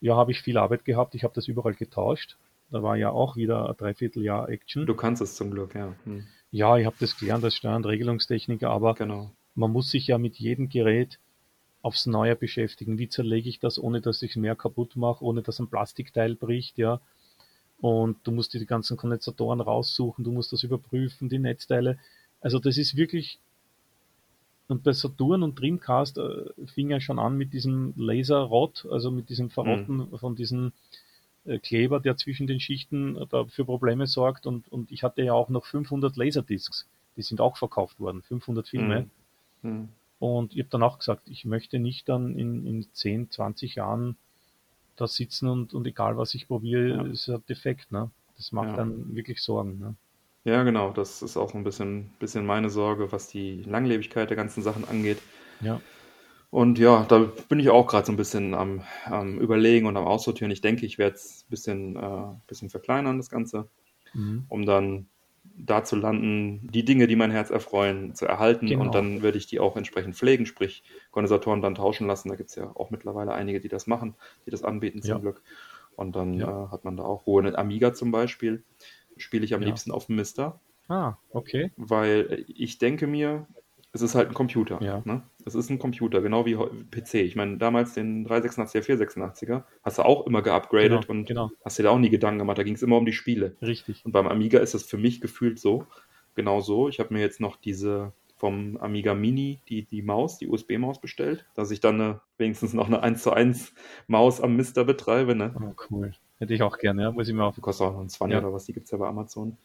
Ja, 0.00 0.16
habe 0.16 0.32
ich 0.32 0.42
viel 0.42 0.58
Arbeit 0.58 0.84
gehabt. 0.84 1.14
Ich 1.14 1.24
habe 1.24 1.34
das 1.34 1.48
überall 1.48 1.74
getauscht. 1.74 2.36
Da 2.70 2.82
war 2.82 2.96
ja 2.96 3.10
auch 3.10 3.36
wieder 3.36 3.68
ein 3.68 3.76
Dreivierteljahr 3.76 4.48
Action. 4.48 4.86
Du 4.86 4.94
kannst 4.94 5.22
es 5.22 5.36
zum 5.36 5.50
Glück, 5.50 5.74
ja. 5.74 5.94
Mhm. 6.04 6.26
Ja, 6.50 6.76
ich 6.76 6.86
habe 6.86 6.96
das 6.98 7.18
gelernt 7.18 7.44
als 7.44 7.54
Steuer- 7.54 7.76
und 7.76 7.86
Regelungstechniker, 7.86 8.70
aber 8.70 8.94
genau. 8.94 9.30
man 9.54 9.72
muss 9.72 9.90
sich 9.90 10.08
ja 10.08 10.18
mit 10.18 10.36
jedem 10.36 10.68
Gerät 10.68 11.18
aufs 11.82 12.06
Neue 12.06 12.34
beschäftigen. 12.34 12.98
Wie 12.98 13.08
zerlege 13.08 13.48
ich 13.48 13.60
das, 13.60 13.78
ohne 13.78 14.00
dass 14.00 14.22
ich 14.22 14.36
mehr 14.36 14.56
kaputt 14.56 14.96
mache, 14.96 15.24
ohne 15.24 15.42
dass 15.42 15.60
ein 15.60 15.68
Plastikteil 15.68 16.34
bricht, 16.34 16.78
ja. 16.78 17.00
Und 17.78 18.18
du 18.24 18.32
musst 18.32 18.54
dir 18.54 18.58
die 18.58 18.66
ganzen 18.66 18.96
Kondensatoren 18.96 19.60
raussuchen, 19.60 20.24
du 20.24 20.32
musst 20.32 20.52
das 20.52 20.62
überprüfen, 20.62 21.28
die 21.28 21.38
Netzteile. 21.38 21.98
Also 22.40 22.58
das 22.58 22.78
ist 22.78 22.96
wirklich 22.96 23.38
und 24.68 24.82
bei 24.82 24.92
Saturn 24.92 25.42
und 25.42 25.60
Dreamcast 25.60 26.18
äh, 26.18 26.44
fing 26.66 26.90
er 26.90 27.00
schon 27.00 27.18
an 27.18 27.36
mit 27.36 27.52
diesem 27.52 27.94
Laserrot, 27.96 28.86
also 28.90 29.10
mit 29.10 29.28
diesem 29.28 29.50
Verrotten 29.50 29.96
mhm. 29.96 30.18
von 30.18 30.34
diesem 30.34 30.72
äh, 31.44 31.58
Kleber, 31.58 32.00
der 32.00 32.16
zwischen 32.16 32.46
den 32.46 32.58
Schichten 32.58 33.16
äh, 33.16 33.44
für 33.46 33.64
Probleme 33.64 34.06
sorgt. 34.06 34.46
Und, 34.46 34.70
und 34.72 34.90
ich 34.90 35.02
hatte 35.04 35.22
ja 35.22 35.34
auch 35.34 35.48
noch 35.48 35.66
500 35.66 36.16
Laserdiscs, 36.16 36.88
die 37.16 37.22
sind 37.22 37.40
auch 37.40 37.56
verkauft 37.56 38.00
worden, 38.00 38.22
500 38.22 38.68
Filme. 38.68 39.08
Mhm. 39.62 39.70
Mhm. 39.70 39.88
Und 40.18 40.52
ich 40.54 40.60
habe 40.60 40.70
dann 40.70 40.82
auch 40.82 40.98
gesagt, 40.98 41.28
ich 41.28 41.44
möchte 41.44 41.78
nicht 41.78 42.08
dann 42.08 42.36
in, 42.36 42.66
in 42.66 42.86
10, 42.92 43.30
20 43.30 43.76
Jahren 43.76 44.16
da 44.96 45.06
sitzen 45.06 45.48
und, 45.48 45.74
und 45.74 45.86
egal 45.86 46.16
was 46.16 46.34
ich 46.34 46.48
probiere, 46.48 46.88
ja. 46.88 47.02
ist 47.04 47.28
ein 47.28 47.42
Defekt. 47.48 47.92
Ne? 47.92 48.10
Das 48.36 48.50
macht 48.50 48.70
ja. 48.70 48.76
dann 48.76 49.14
wirklich 49.14 49.42
Sorgen. 49.42 49.78
Ne? 49.78 49.94
Ja, 50.46 50.62
genau, 50.62 50.92
das 50.92 51.22
ist 51.22 51.36
auch 51.36 51.54
ein 51.54 51.64
bisschen, 51.64 52.10
bisschen 52.20 52.46
meine 52.46 52.70
Sorge, 52.70 53.10
was 53.10 53.26
die 53.26 53.64
Langlebigkeit 53.64 54.30
der 54.30 54.36
ganzen 54.36 54.62
Sachen 54.62 54.88
angeht. 54.88 55.18
Ja. 55.60 55.80
Und 56.50 56.78
ja, 56.78 57.04
da 57.08 57.28
bin 57.48 57.58
ich 57.58 57.68
auch 57.68 57.88
gerade 57.88 58.06
so 58.06 58.12
ein 58.12 58.16
bisschen 58.16 58.54
am, 58.54 58.82
am, 59.06 59.40
Überlegen 59.40 59.86
und 59.86 59.96
am 59.96 60.06
Aussortieren. 60.06 60.52
Ich 60.52 60.60
denke, 60.60 60.86
ich 60.86 60.98
werde 60.98 61.16
es 61.16 61.44
ein 61.44 61.50
bisschen, 61.50 61.96
äh, 61.96 62.38
bisschen 62.46 62.70
verkleinern, 62.70 63.16
das 63.16 63.28
Ganze, 63.28 63.68
mhm. 64.14 64.44
um 64.48 64.66
dann 64.66 65.08
da 65.58 65.82
zu 65.82 65.96
landen, 65.96 66.68
die 66.70 66.84
Dinge, 66.84 67.08
die 67.08 67.16
mein 67.16 67.32
Herz 67.32 67.50
erfreuen, 67.50 68.14
zu 68.14 68.26
erhalten. 68.26 68.66
Genau. 68.66 68.82
Und 68.82 68.94
dann 68.94 69.24
werde 69.24 69.38
ich 69.38 69.48
die 69.48 69.58
auch 69.58 69.76
entsprechend 69.76 70.14
pflegen, 70.14 70.46
sprich 70.46 70.84
Kondensatoren 71.10 71.60
dann 71.60 71.74
tauschen 71.74 72.06
lassen. 72.06 72.28
Da 72.28 72.36
gibt 72.36 72.50
es 72.50 72.54
ja 72.56 72.70
auch 72.76 72.90
mittlerweile 72.90 73.32
einige, 73.32 73.60
die 73.60 73.68
das 73.68 73.88
machen, 73.88 74.14
die 74.46 74.52
das 74.52 74.62
anbieten 74.62 75.02
zum 75.02 75.10
ja. 75.10 75.18
Glück. 75.18 75.42
Und 75.96 76.14
dann 76.14 76.34
ja. 76.34 76.66
äh, 76.66 76.68
hat 76.68 76.84
man 76.84 76.96
da 76.96 77.02
auch 77.02 77.26
Ruhe. 77.26 77.42
Eine 77.42 77.58
Amiga 77.58 77.94
zum 77.94 78.12
Beispiel 78.12 78.62
spiele 79.16 79.44
ich 79.44 79.54
am 79.54 79.62
Ja. 79.62 79.68
liebsten 79.68 79.90
auf 79.92 80.06
dem 80.06 80.16
Mister, 80.16 80.60
Ah, 80.88 81.14
okay. 81.30 81.70
weil 81.76 82.44
ich 82.48 82.78
denke 82.78 83.06
mir, 83.06 83.46
es 83.92 84.02
ist 84.02 84.14
halt 84.14 84.28
ein 84.28 84.34
Computer. 84.34 84.80
Ja. 84.82 85.00
Ne? 85.06 85.22
Es 85.46 85.54
ist 85.54 85.70
ein 85.70 85.78
Computer, 85.78 86.20
genau 86.20 86.44
wie 86.44 86.54
PC. 86.54 87.14
Ich 87.22 87.34
meine, 87.34 87.56
damals 87.56 87.94
den 87.94 88.26
386er, 88.26 88.82
486er 88.82 89.64
hast 89.82 89.98
du 89.98 90.02
auch 90.02 90.26
immer 90.26 90.42
geupgradet 90.42 91.06
Genau, 91.06 91.10
und 91.18 91.26
genau. 91.26 91.50
hast 91.64 91.78
dir 91.78 91.84
da 91.84 91.90
auch 91.90 91.98
nie 91.98 92.10
Gedanken 92.10 92.38
gemacht. 92.40 92.58
Da 92.58 92.62
ging 92.62 92.74
es 92.74 92.82
immer 92.82 92.98
um 92.98 93.06
die 93.06 93.14
Spiele. 93.14 93.56
Richtig. 93.62 94.04
Und 94.04 94.12
beim 94.12 94.26
Amiga 94.28 94.58
ist 94.58 94.74
das 94.74 94.82
für 94.82 94.98
mich 94.98 95.20
gefühlt 95.22 95.58
so, 95.58 95.86
genau 96.34 96.60
so. 96.60 96.88
Ich 96.90 97.00
habe 97.00 97.14
mir 97.14 97.20
jetzt 97.20 97.40
noch 97.40 97.56
diese 97.56 98.12
vom 98.36 98.76
Amiga 98.76 99.14
Mini, 99.14 99.60
die, 99.70 99.84
die 99.86 100.02
Maus, 100.02 100.36
die 100.36 100.46
USB-Maus 100.48 101.00
bestellt, 101.00 101.46
dass 101.54 101.70
ich 101.70 101.80
dann 101.80 101.94
eine, 101.98 102.20
wenigstens 102.36 102.74
noch 102.74 102.86
eine 102.88 103.02
1 103.02 103.22
zu 103.22 103.32
1 103.32 103.72
Maus 104.08 104.42
am 104.42 104.56
Mister 104.56 104.84
betreibe. 104.84 105.34
Ne? 105.34 105.54
Oh, 105.58 105.72
cool. 105.90 106.12
Hätte 106.38 106.54
ich 106.54 106.62
auch 106.62 106.78
gerne, 106.78 107.02
ja. 107.02 107.12
Muss 107.12 107.28
ich 107.28 107.34
mir 107.34 107.44
auf. 107.44 107.54
Die 107.54 107.60
kostet 107.60 107.86
auch 107.86 107.92
noch 107.92 108.00
ein 108.00 108.08
20 108.08 108.32
Ja. 108.34 108.40
oder 108.40 108.52
was, 108.52 108.64
die 108.66 108.72
gibt's 108.72 108.90
ja 108.90 108.98
bei 108.98 109.06
Amazon. 109.08 109.56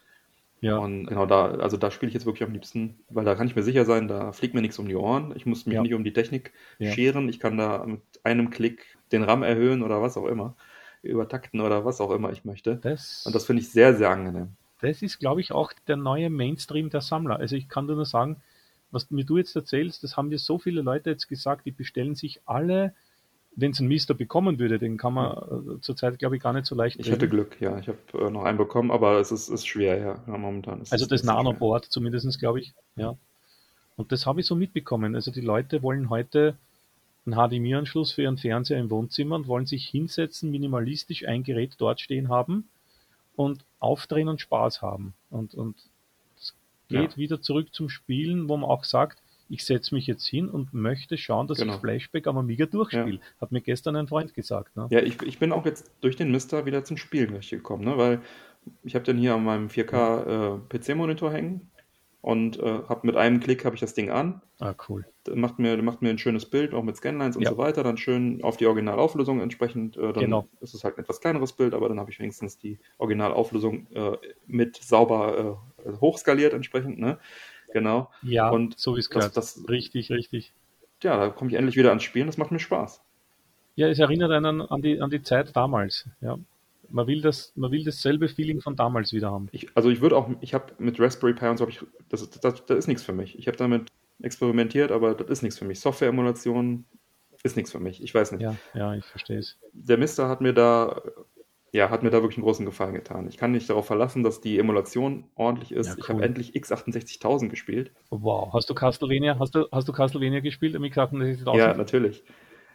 Ja. 0.62 0.78
Und 0.78 1.08
genau 1.08 1.26
da, 1.26 1.52
also 1.56 1.76
da 1.76 1.90
spiele 1.90 2.10
ich 2.10 2.14
jetzt 2.14 2.26
wirklich 2.26 2.48
am 2.48 2.54
liebsten, 2.54 3.00
weil 3.10 3.26
da 3.26 3.34
kann 3.36 3.48
ich 3.48 3.56
mir 3.56 3.64
sicher 3.64 3.84
sein, 3.84 4.08
da 4.08 4.32
fliegt 4.32 4.54
mir 4.54 4.62
nichts 4.62 4.78
um 4.78 4.88
die 4.88 4.96
Ohren. 4.96 5.34
Ich 5.36 5.46
muss 5.46 5.66
mich 5.66 5.76
Ja. 5.76 5.82
nicht 5.82 5.94
um 5.96 6.04
die 6.04 6.14
Technik 6.14 6.54
Ja. 6.78 6.92
scheren. 6.92 7.30
Ich 7.30 7.40
kann 7.40 7.58
da 7.58 7.84
mit 7.86 8.02
einem 8.24 8.52
Klick 8.52 8.98
den 9.12 9.24
RAM 9.24 9.42
erhöhen 9.44 9.82
oder 9.82 10.02
was 10.02 10.18
auch 10.18 10.28
immer. 10.28 10.56
Übertakten 11.02 11.62
oder 11.62 11.84
was 11.84 12.00
auch 12.00 12.12
immer 12.12 12.32
ich 12.32 12.46
möchte. 12.46 12.76
Das, 12.78 13.26
Und 13.26 13.34
das 13.34 13.46
finde 13.46 13.64
ich 13.64 13.70
sehr, 13.72 13.96
sehr 13.96 14.12
angenehm. 14.12 14.50
das 14.82 15.02
ist, 15.02 15.20
glaube 15.20 15.42
ich, 15.42 15.52
auch 15.52 15.74
der 15.88 15.98
neue 15.98 16.30
Mainstream 16.30 16.90
der 16.92 17.02
Sammler. 17.02 17.38
Also 17.38 17.56
ich 17.56 17.68
kann 17.70 17.88
dir 17.88 17.96
nur 17.96 18.06
sagen, 18.06 18.38
was 18.92 19.10
mir 19.10 19.24
du 19.26 19.38
jetzt 19.38 19.56
erzählst, 19.56 20.04
das 20.04 20.16
haben 20.18 20.30
mir 20.30 20.38
so 20.40 20.60
viele 20.60 20.82
Leute 20.82 21.10
jetzt 21.10 21.28
gesagt, 21.28 21.66
die 21.66 21.72
bestellen 21.72 22.14
sich 22.16 22.42
alle, 22.46 22.94
wenn 23.56 23.72
es 23.72 23.80
ein 23.80 23.88
Mister 23.88 24.14
bekommen 24.14 24.60
würde, 24.60 24.80
den 24.80 24.98
kann 24.98 25.14
man 25.14 25.32
äh, 25.78 25.82
zurzeit, 25.82 26.18
glaube 26.20 26.38
ich, 26.38 26.42
gar 26.42 26.54
nicht 26.54 26.66
so 26.66 26.76
leicht 26.76 26.98
Ich 26.98 27.04
kriegen. 27.04 27.16
hatte 27.16 27.28
Glück, 27.28 27.60
ja. 27.60 27.78
Ich 27.80 27.88
habe 27.90 27.98
äh, 28.14 28.30
noch 28.30 28.44
einen 28.44 28.58
bekommen, 28.58 28.92
aber 28.92 29.20
es 29.20 29.32
ist, 29.32 29.50
ist 29.50 29.68
schwer, 29.68 29.98
ja. 30.00 30.24
ja 30.26 30.38
momentan 30.38 30.82
ist 30.82 30.92
Also 30.92 31.06
das. 31.06 31.24
Nanoboard 31.24 31.86
zumindest, 31.86 32.40
glaube 32.40 32.62
ich. 32.62 32.74
Ja. 32.96 33.18
Und 33.98 34.12
das 34.12 34.26
habe 34.26 34.40
ich 34.40 34.48
so 34.48 34.56
mitbekommen. 34.56 35.16
Also 35.16 35.32
die 35.32 35.42
Leute 35.42 35.84
wollen 35.84 36.10
heute 36.10 36.56
einen 37.26 37.36
HDMI-Anschluss 37.36 38.14
für 38.14 38.24
ihren 38.24 38.38
Fernseher 38.38 38.80
im 38.80 38.90
Wohnzimmer 38.90 39.36
und 39.36 39.48
wollen 39.48 39.66
sich 39.68 39.86
hinsetzen, 39.88 40.50
minimalistisch 40.50 41.28
ein 41.28 41.44
Gerät 41.44 41.76
dort 41.78 42.00
stehen 42.02 42.30
haben 42.30 42.68
und 43.36 43.64
aufdrehen 43.80 44.28
und 44.28 44.42
Spaß 44.42 44.82
haben. 44.82 45.14
Und, 45.30 45.54
und 45.54 45.76
es 46.40 46.56
geht 46.90 47.12
Ja. 47.12 47.18
wieder 47.18 47.42
zurück 47.42 47.68
zum 47.74 47.90
Spielen, 47.90 48.50
wo 48.50 48.58
man 48.58 48.70
auch 48.70 48.86
sagt, 48.86 49.21
ich 49.52 49.66
setze 49.66 49.94
mich 49.94 50.08
jetzt 50.08 50.26
hin 50.26 50.48
und 50.50 50.74
möchte 50.74 51.18
schauen, 51.18 51.48
dass 51.48 51.60
Genau. 51.60 51.74
ich 51.76 51.80
Flashback 51.82 52.26
am 52.28 52.38
Amiga 52.38 52.66
durchspiele. 52.66 53.20
Hat 53.40 53.52
mir 53.52 53.62
gestern 53.62 53.96
ein 53.96 54.08
Freund 54.08 54.34
gesagt. 54.34 54.76
Ne? 54.76 54.88
Ja, 54.90 55.00
ich, 55.02 55.22
ich 55.22 55.40
bin 55.40 55.52
auch 55.52 55.66
jetzt 55.66 55.92
durch 56.02 56.16
den 56.16 56.32
Mister 56.32 56.66
wieder 56.66 56.84
zum 56.84 56.98
Spielen 56.98 57.40
gekommen, 57.42 57.84
ne? 57.84 57.98
weil 57.98 58.22
ich 58.84 58.96
habe 58.96 59.06
dann 59.06 59.18
hier 59.18 59.34
an 59.36 59.44
meinem 59.44 59.68
4K 59.68 60.56
äh, 60.56 60.60
PC-Monitor 60.70 61.32
hängen 61.32 61.70
und 62.22 62.60
äh, 62.60 62.84
habe 62.88 63.08
mit 63.08 63.16
einem 63.18 63.40
Klick 63.40 63.66
habe 63.66 63.76
ich 63.76 63.82
das 63.82 63.94
Ding 63.94 64.10
an, 64.10 64.42
Ah, 64.60 64.76
cool. 64.88 65.04
Der 65.26 65.36
macht 65.36 65.58
mir, 65.58 65.82
macht 65.82 66.04
mir 66.04 66.10
ein 66.12 66.20
schönes 66.20 66.46
Bild, 66.46 66.76
auch 66.76 66.84
mit 66.84 66.96
Scanlines 66.96 67.36
und 67.36 67.42
Ja. 67.42 67.50
so 67.50 67.58
weiter, 67.58 67.82
dann 67.84 67.98
schön 67.98 68.44
auf 68.44 68.58
die 68.58 68.68
Originalauflösung 68.68 69.42
entsprechend, 69.42 69.98
äh, 69.98 70.14
dann 70.14 70.26
Genau. 70.26 70.48
ist 70.60 70.76
es 70.76 70.84
halt 70.84 70.98
ein 70.98 71.02
etwas 71.02 71.20
kleineres 71.20 71.54
Bild, 71.54 71.74
aber 71.74 71.90
dann 71.90 72.00
habe 72.00 72.12
ich 72.12 72.20
wenigstens 72.20 72.60
die 72.60 72.78
Originalauflösung 73.00 73.88
äh, 73.92 74.18
mit 74.46 74.76
sauber 74.78 75.58
äh, 75.84 75.94
hochskaliert 76.00 76.54
entsprechend, 76.54 77.00
ne? 77.00 77.18
Genau. 77.74 78.10
Ja, 78.22 78.50
Und 78.50 78.78
so 78.80 78.96
wie 78.96 79.00
es 79.00 79.10
gehört. 79.10 79.36
das- 79.38 79.64
richtig, 79.70 80.12
richtig. 80.12 80.54
Ja, 81.04 81.18
da 81.18 81.30
komme 81.30 81.50
ich 81.52 81.58
endlich 81.58 81.76
wieder 81.76 81.90
ans 81.90 82.04
Spielen, 82.04 82.28
das 82.28 82.38
macht 82.38 82.52
mir 82.52 82.60
Spaß. 82.60 83.02
Ja, 83.76 83.88
es 83.88 84.00
erinnert 84.00 84.32
einen 84.32 84.62
an 84.62 84.82
die, 84.82 85.02
an 85.02 85.10
die 85.10 85.22
Zeit 85.24 85.56
damals. 85.56 86.08
Ja. 86.22 86.38
Man 86.90 87.08
will 87.08 87.22
das, 87.22 87.54
man 87.56 87.72
will 87.72 87.84
dasselbe 87.86 88.28
Feeling 88.28 88.60
von 88.62 88.76
damals 88.76 89.14
wieder 89.14 89.32
haben. 89.32 89.48
Ich, 89.54 89.70
also 89.76 89.90
ich 89.90 90.02
würde 90.02 90.18
auch, 90.18 90.30
ich 90.42 90.54
habe 90.54 90.74
mit 90.78 91.00
Raspberry 91.00 91.34
Pi 91.34 91.46
und 91.48 91.58
so, 91.58 91.68
ich, 91.68 91.80
das, 92.10 92.22
ist- 92.22 92.44
das, 92.44 92.66
das 92.66 92.78
ist 92.78 92.88
nichts 92.88 93.02
für 93.04 93.14
mich. 93.14 93.40
Ich 93.40 93.48
habe 93.48 93.56
damit 93.58 93.88
experimentiert, 94.22 94.92
aber 94.92 95.16
das 95.16 95.30
ist 95.30 95.42
nichts 95.42 95.58
für 95.58 95.66
mich. 95.66 95.80
Software-Emulation 95.80 96.86
ist 97.44 97.56
nichts 97.56 97.72
für 97.72 97.80
mich. 97.80 98.04
Ich 98.04 98.14
weiß 98.14 98.34
nicht. 98.34 98.42
Ja, 98.42 98.56
ja, 98.76 98.94
ich 98.94 99.06
verstehe 99.06 99.40
es. 99.40 99.58
Der 99.74 99.98
Mister 99.98 100.28
hat 100.28 100.42
mir 100.42 100.54
da, 100.54 101.02
ja, 101.74 101.90
hat 101.90 102.04
mir 102.04 102.10
da 102.10 102.22
wirklich 102.22 102.38
einen 102.38 102.44
großen 102.46 102.66
Gefallen 102.66 102.94
getan. 102.94 103.28
Ich 103.30 103.38
kann 103.38 103.52
mich 103.54 103.66
darauf 103.68 103.86
verlassen, 103.86 104.24
dass 104.24 104.42
die 104.42 104.60
Emulation 104.60 105.24
ordentlich 105.36 105.72
ist. 105.72 105.88
Ja, 105.88 105.94
Ich 105.98 106.10
cool. 106.10 106.16
habe 106.16 106.26
endlich 106.26 106.54
x68000 106.54 107.50
gespielt. 107.50 107.92
Wow. 108.10 108.52
Hast 108.54 108.70
du 108.70 108.74
Castlevania, 108.74 109.38
hast 109.40 109.56
du, 109.56 109.68
hast 109.72 109.88
du 109.88 109.94
Castlevania 109.94 110.42
gespielt? 110.42 110.78
Mit 110.80 110.94
68.000? 110.94 111.58
Ja, 111.58 111.74
natürlich. 111.74 112.24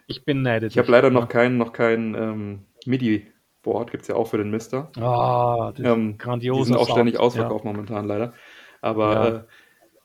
Ich 0.07 0.25
beneide 0.25 0.67
Ich 0.67 0.79
habe 0.79 0.91
leider 0.91 1.11
noch 1.11 1.29
kein, 1.29 1.59
noch 1.59 1.73
kein 1.73 2.15
ähm, 2.15 2.61
MIDI-Board, 2.87 3.91
gibt 3.91 4.03
es 4.03 4.09
ja 4.09 4.15
auch 4.15 4.29
für 4.29 4.39
den 4.39 4.51
Mister. 4.51 4.91
Ah, 4.97 5.73
das 5.77 5.85
Ähm, 5.85 6.13
ist 6.13 6.19
grandios. 6.19 6.59
die 6.59 6.65
sind 6.65 6.77
auch 6.77 6.89
ständig 6.89 7.19
ausverkauft 7.19 7.65
momentan 7.65 8.07
leider. 8.07 8.33
Aber 8.81 9.13
Ja. 9.13 9.29
äh, 9.29 9.43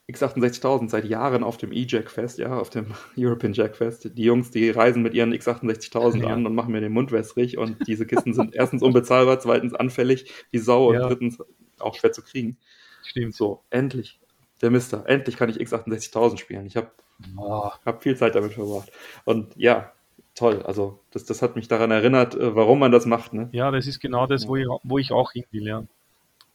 X68000 0.10 0.90
seit 0.90 1.06
Jahren 1.06 1.44
auf 1.44 1.58
dem 1.58 1.72
E-Jack 1.72 2.10
Fest, 2.10 2.38
ja, 2.38 2.58
auf 2.60 2.70
dem 2.70 2.88
European 3.18 3.54
Jack 3.54 3.76
Fest. 3.78 4.10
Die 4.18 4.24
Jungs, 4.24 4.52
die 4.52 4.70
reisen 4.70 5.02
mit 5.04 5.14
ihren 5.14 5.34
X68000 5.34 6.24
Ja. 6.24 6.28
an 6.34 6.46
und 6.46 6.56
machen 6.56 6.72
mir 6.72 6.82
den 6.82 6.92
Mund 6.92 7.12
wässrig 7.12 7.58
und 7.58 7.78
diese 7.88 8.06
Kisten 8.06 8.34
sind 8.34 8.54
erstens 8.56 8.82
unbezahlbar, 8.82 9.40
zweitens 9.40 9.74
anfällig 9.74 10.32
wie 10.52 10.58
Sau 10.60 10.92
Ja. 10.94 11.04
und 11.04 11.10
drittens 11.10 11.38
auch 11.80 11.96
schwer 11.96 12.12
zu 12.12 12.22
kriegen. 12.24 12.58
Stimmt. 13.04 13.34
So, 13.36 13.62
endlich. 13.70 14.20
Der 14.62 14.70
Mister. 14.70 15.04
Endlich 15.08 15.38
kann 15.38 15.50
ich 15.50 15.58
X68000 15.60 16.38
spielen. 16.38 16.66
Ich 16.66 16.76
habe 16.78 16.92
Ah, 17.38 17.74
hab 17.86 18.02
viel 18.02 18.18
Zeit 18.18 18.34
damit 18.34 18.54
verbracht. 18.54 18.92
Und 19.26 19.56
ja, 19.56 19.92
toll. 20.34 20.64
Also, 20.64 21.00
das, 21.12 21.24
das 21.26 21.44
hat 21.44 21.56
mich 21.56 21.68
daran 21.68 21.92
erinnert, 21.92 22.34
äh, 22.34 22.56
warum 22.56 22.80
man 22.80 22.92
das 22.92 23.06
macht. 23.06 23.34
Ne? 23.34 23.48
ja, 23.52 23.70
das 23.70 23.86
ist 23.86 24.00
genau 24.00 24.26
das, 24.26 24.48
wo 24.48 24.56
ich, 24.56 24.66
wo 24.84 24.98
ich 24.98 25.12
auch 25.12 25.32
hin 25.32 25.46
will. 25.52 25.68
Ja. 25.68 25.84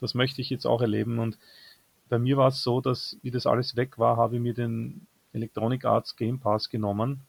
Das 0.01 0.15
möchte 0.15 0.41
ich 0.41 0.51
jetzt 0.51 0.67
auch 0.67 0.81
erleben. 0.81 1.21
Und 1.21 1.39
bei 2.09 2.19
mir 2.19 2.37
war 2.37 2.49
es 2.49 2.63
so, 2.63 2.81
dass, 2.81 3.19
wie 3.23 3.31
das 3.31 3.47
alles 3.47 3.77
weg 3.77 3.99
war, 3.99 4.17
habe 4.17 4.37
ich 4.37 4.43
mir 4.43 4.55
den 4.55 5.07
Electronic 5.33 5.85
Arts 5.85 6.17
Game 6.17 6.39
Pass 6.39 6.71
genommen 6.71 7.21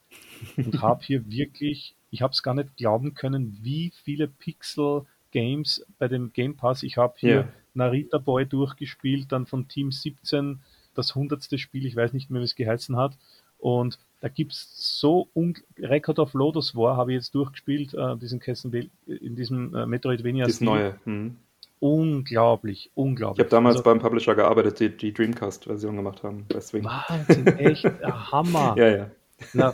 und 0.56 0.82
habe 0.82 1.04
hier 1.04 1.30
wirklich, 1.30 1.96
ich 2.10 2.22
habe 2.22 2.32
es 2.32 2.44
gar 2.44 2.54
nicht 2.54 2.78
glauben 2.78 3.14
können, 3.14 3.58
wie 3.62 3.92
viele 4.04 4.28
Pixel 4.28 5.04
Games 5.32 5.86
bei 6.00 6.08
dem 6.08 6.32
Game 6.34 6.56
Pass. 6.56 6.84
Ich 6.84 6.98
habe 6.98 7.16
hier 7.18 7.36
Ja. 7.36 7.48
Narita 7.74 8.18
Boy 8.18 8.46
durchgespielt, 8.46 9.32
dann 9.32 9.46
von 9.46 9.68
Team 9.68 9.92
17 9.92 10.60
das 10.96 11.14
hundertste 11.14 11.60
Spiel, 11.60 11.86
ich 11.86 11.96
weiß 11.96 12.14
nicht 12.14 12.32
mehr, 12.32 12.42
wie 12.42 12.46
es 12.46 12.56
geheißen 12.56 12.98
hat. 12.98 13.18
Und 13.60 14.00
da 14.20 14.30
gibt's 14.30 15.00
so 15.00 15.30
un 15.36 15.56
Record 15.78 16.20
of 16.20 16.34
Lotus 16.34 16.76
War 16.76 16.98
habe 16.98 17.12
ich 17.12 17.18
jetzt 17.18 17.36
durchgespielt, 17.36 17.94
äh, 17.94 18.18
diesen 18.18 18.40
Castlevania, 18.40 18.90
in 19.06 19.36
diesem 19.36 19.76
äh, 19.76 19.86
Metroidvania. 19.86 20.46
Das. 20.46 20.62
Neue. 20.62 21.00
Hm. 21.04 21.38
Unglaublich, 21.80 22.90
unglaublich. 22.96 23.40
Ich 23.40 23.46
habe 23.46 23.56
damals 23.56 23.76
Also, 23.78 23.84
beim 23.84 24.00
Publisher 24.00 24.34
gearbeitet, 24.36 24.80
die 24.80 24.90
die 24.90 25.14
Dreamcast-Version 25.14 25.96
gemacht 25.96 26.24
haben. 26.24 26.46
Deswegen. 26.52 26.86
Wahnsinn, 26.86 27.46
echt, 27.58 27.84
Hammer. 28.04 28.76
Ja, 28.78 28.88
ja. 28.90 29.12
Na, 29.54 29.74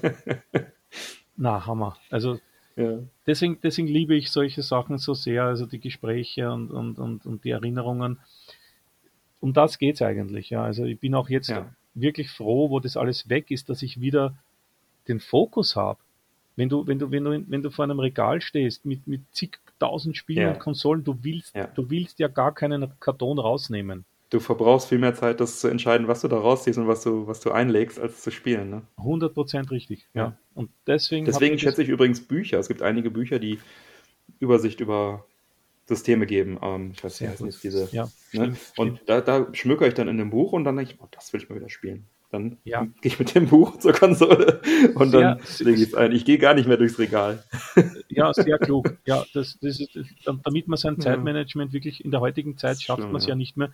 na, 1.38 1.66
Hammer. 1.66 1.98
Also 2.10 2.40
ja. 2.76 3.00
deswegen, 3.26 3.60
deswegen 3.64 3.88
liebe 3.88 4.16
ich 4.16 4.32
solche 4.32 4.62
Sachen 4.64 4.98
so 4.98 5.14
sehr, 5.14 5.44
also 5.46 5.66
die 5.66 5.80
Gespräche 5.80 6.52
und, 6.52 6.72
und, 6.72 7.00
und, 7.00 7.26
und 7.26 7.44
die 7.46 7.52
Erinnerungen. 7.52 8.20
Um 9.40 9.54
das 9.54 9.78
geht's 9.78 10.02
eigentlich, 10.02 10.50
ja. 10.50 10.64
Also 10.64 10.84
ich 10.86 11.00
bin 11.00 11.16
auch 11.16 11.30
jetzt 11.30 11.50
Ja. 11.50 11.70
wirklich 11.94 12.30
froh, 12.32 12.70
wo 12.70 12.80
das 12.80 12.98
alles 12.98 13.30
weg 13.30 13.50
ist, 13.52 13.70
dass 13.70 13.82
ich 13.82 14.02
wieder 14.02 14.36
den 15.08 15.20
Fokus 15.20 15.76
habe. 15.76 16.00
Wenn 16.56 16.70
du, 16.70 16.86
wenn 16.86 17.00
du, 17.00 17.12
wenn 17.12 17.24
du, 17.24 17.44
wenn 17.50 17.64
du 17.64 17.70
vor 17.72 17.84
einem 17.84 18.00
Regal 18.00 18.42
stehst 18.42 18.86
mit, 18.86 19.08
mit 19.08 19.22
zigtausend 19.74 20.18
Spielen 20.18 20.44
Ja. 20.44 20.54
und 20.54 20.60
Konsolen, 20.60 21.04
du 21.04 21.18
willst, 21.22 21.56
Ja. 21.56 21.68
du 21.68 21.90
willst 21.90 22.20
ja 22.20 22.28
gar 22.28 22.54
keinen 22.54 22.92
Karton 23.00 23.40
rausnehmen. 23.40 24.06
Du 24.30 24.40
verbrauchst 24.40 24.88
viel 24.90 24.98
mehr 24.98 25.14
Zeit, 25.14 25.40
das 25.40 25.60
zu 25.60 25.68
entscheiden, 25.68 26.08
was 26.08 26.22
du 26.22 26.28
da 26.28 26.38
rausziehst 26.40 26.80
und 26.80 26.88
was 26.88 27.04
du, 27.04 27.28
was 27.28 27.40
du 27.40 27.52
einlegst, 27.52 28.00
als 28.00 28.22
zu 28.24 28.32
spielen. 28.32 28.70
Ne? 28.70 28.82
100% 28.98 29.70
richtig, 29.70 30.08
ja. 30.14 30.24
Ja. 30.24 30.38
Und 30.56 30.72
deswegen, 30.88 31.26
Deswegen 31.26 31.56
ich 31.56 31.62
schätze 31.62 31.84
ich 31.84 31.90
übrigens 31.90 32.22
Bücher. 32.22 32.58
Es 32.60 32.68
gibt 32.68 32.82
einige 32.82 33.12
Bücher, 33.12 33.38
die 33.38 33.60
Übersicht 34.40 34.80
über 34.80 35.26
Systeme 35.86 36.26
geben. 36.26 36.58
Ähm, 36.64 36.92
ich 36.96 37.04
weiß 37.04 37.22
nicht, 37.42 37.64
diese. 37.64 37.90
Ja, 37.92 38.06
ne? 38.32 38.56
stimmt, 38.56 38.60
Und 38.78 39.02
da, 39.06 39.22
da 39.22 39.48
schmökere 39.54 39.90
ich 39.90 39.94
dann 39.94 40.08
in 40.08 40.18
dem 40.18 40.32
Buch 40.32 40.54
und 40.54 40.64
dann 40.64 40.78
denke 40.78 40.94
ich, 40.94 41.02
oh, 41.02 41.08
das 41.12 41.32
will 41.34 41.42
ich 41.42 41.50
mal 41.50 41.56
wieder 41.56 41.70
spielen. 41.70 42.08
Dann 42.34 42.58
Ja. 42.64 42.82
gehe 43.02 43.12
ich 43.12 43.20
mit 43.20 43.36
dem 43.36 43.48
Buch 43.48 43.78
zur 43.78 43.94
Konsole 43.94 44.60
und 44.96 45.12
Sehr- 45.12 45.36
dann 45.36 45.40
lege 45.60 45.82
ich 45.84 45.90
es 45.90 45.94
ein. 45.94 46.12
Ich 46.14 46.26
gehe 46.26 46.40
gar 46.40 46.56
nicht 46.56 46.68
mehr 46.68 46.78
durchs 46.78 46.98
Regal. 46.98 47.44
Ja, 48.10 48.34
sehr 48.34 48.58
klug. 48.60 48.96
Ja, 49.06 49.24
das, 49.34 49.58
das 49.62 49.80
ist, 49.80 49.98
damit 50.44 50.68
man 50.68 50.78
sein. 50.78 51.00
Zeitmanagement 51.00 51.74
wirklich 51.74 52.04
in 52.04 52.12
der 52.12 52.20
heutigen 52.22 52.58
Zeit 52.58 52.82
schafft 52.82 53.04
man 53.04 53.16
es 53.16 53.24
ja. 53.26 53.30
ja 53.30 53.36
nicht 53.36 53.56
mehr. 53.58 53.70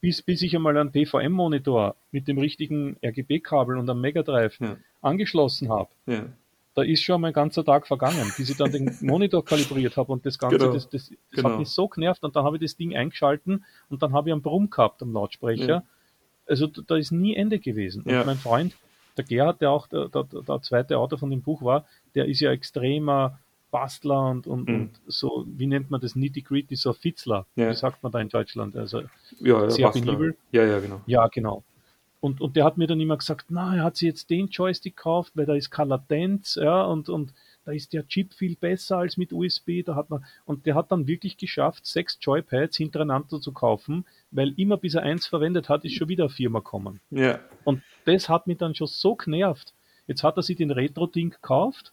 Bis, 0.00 0.22
bis 0.22 0.42
ich 0.42 0.54
einmal 0.56 0.76
einen 0.76 0.90
PVM-Monitor 0.92 1.94
mit 2.10 2.26
dem 2.28 2.38
richtigen 2.38 2.96
RGB-Kabel 3.04 3.76
und 3.78 3.88
einem 3.88 4.00
Megadrive 4.00 4.56
Ja. 4.60 4.76
angeschlossen 5.02 5.70
habe, 5.70 5.88
Ja. 6.06 6.24
da 6.74 6.82
ist 6.82 7.02
schon 7.02 7.20
mein 7.20 7.32
ganzer 7.32 7.64
Tag 7.64 7.86
vergangen, 7.86 8.32
bis 8.36 8.50
ich 8.50 8.56
dann 8.56 8.72
den 8.72 8.90
Monitor 9.02 9.44
kalibriert 9.44 9.96
habe 9.96 10.12
und 10.12 10.26
das 10.26 10.36
Ganze, 10.38 10.58
Genau. 10.58 10.72
das, 10.72 10.88
das, 10.88 11.08
das 11.10 11.16
Genau. 11.30 11.50
hat 11.50 11.58
mich 11.60 11.68
so 11.68 11.86
genervt 11.88 12.22
und 12.24 12.34
dann 12.34 12.44
habe 12.44 12.56
ich 12.56 12.62
das 12.62 12.76
Ding 12.76 12.94
eingeschalten 12.96 13.64
und 13.88 14.02
dann 14.02 14.12
habe 14.12 14.28
ich 14.28 14.32
einen 14.32 14.42
Brumm 14.42 14.68
gehabt 14.70 15.00
am 15.02 15.12
Lautsprecher. 15.12 15.66
Ja. 15.68 15.82
Also 16.46 16.66
da 16.66 16.96
ist 16.96 17.10
nie 17.12 17.34
Ende 17.36 17.58
gewesen. 17.58 18.02
Und 18.02 18.12
Ja. 18.12 18.24
mein 18.24 18.36
Freund, 18.36 18.74
der 19.16 19.24
Gerhard, 19.24 19.60
der 19.60 19.70
auch 19.70 19.86
der, 19.86 20.08
der, 20.08 20.24
der 20.24 20.62
zweite 20.62 20.98
Autor 20.98 21.18
von 21.18 21.30
dem 21.30 21.42
Buch 21.42 21.62
war, 21.62 21.84
der 22.14 22.26
ist 22.26 22.40
ja 22.40 22.50
extremer 22.52 23.38
Bastler 23.70 24.30
und, 24.30 24.46
und, 24.46 24.68
Mhm. 24.68 24.74
und 24.74 24.90
so, 25.06 25.44
wie 25.48 25.66
nennt 25.66 25.90
man 25.90 26.00
das, 26.00 26.14
nitty-gritty, 26.14 26.76
so 26.76 26.92
Fitzler. 26.92 27.46
Ja. 27.56 27.70
Wie 27.70 27.74
sagt 27.74 28.02
man 28.02 28.12
da 28.12 28.20
in 28.20 28.28
Deutschland? 28.28 28.76
Also, 28.76 29.00
Ja, 29.40 29.62
ja, 29.62 29.70
Sehr 29.70 29.86
Bastler. 29.86 30.04
penibel. 30.04 30.36
Ja, 30.52 30.64
ja, 30.64 30.78
genau. 30.80 31.00
ja, 31.06 31.26
genau. 31.28 31.64
Und, 32.20 32.40
und 32.40 32.56
der 32.56 32.64
hat 32.64 32.78
mir 32.78 32.86
dann 32.86 33.00
immer 33.00 33.16
gesagt, 33.16 33.46
na, 33.50 33.76
er 33.76 33.82
hat 33.84 33.96
sich 33.96 34.06
jetzt 34.06 34.30
den 34.30 34.46
Joystick 34.48 34.96
gekauft, 34.96 35.32
weil 35.34 35.44
da 35.46 35.54
ist 35.54 35.70
keine 35.70 35.90
Latenz, 35.90 36.54
ja, 36.54 36.82
und, 36.84 37.08
und 37.08 37.34
da 37.64 37.72
ist 37.72 37.92
der 37.92 38.06
Chip 38.06 38.34
viel 38.34 38.56
besser 38.56 38.98
als 38.98 39.16
mit 39.16 39.32
USB, 39.32 39.82
da 39.84 39.94
hat 39.94 40.10
man, 40.10 40.24
und 40.44 40.66
der 40.66 40.74
hat 40.74 40.92
dann 40.92 41.06
wirklich 41.06 41.36
geschafft, 41.36 41.86
sechs 41.86 42.18
Joypads 42.20 42.76
hintereinander 42.76 43.40
zu 43.40 43.52
kaufen, 43.52 44.04
weil 44.30 44.52
immer 44.58 44.76
bis 44.76 44.94
er 44.94 45.02
eins 45.02 45.26
verwendet 45.26 45.68
hat, 45.68 45.84
ist 45.84 45.94
schon 45.94 46.08
wieder 46.08 46.24
eine 46.24 46.30
Firma 46.30 46.58
gekommen. 46.58 47.00
Ja, 47.10 47.40
Und 47.64 47.82
das 48.04 48.28
hat 48.28 48.46
mich 48.46 48.58
dann 48.58 48.74
schon 48.74 48.86
so 48.86 49.14
genervt. 49.16 49.72
Jetzt 50.06 50.22
hat 50.22 50.36
er 50.36 50.42
sich 50.42 50.56
den 50.56 50.70
Retro-Ding 50.70 51.30
gekauft 51.30 51.92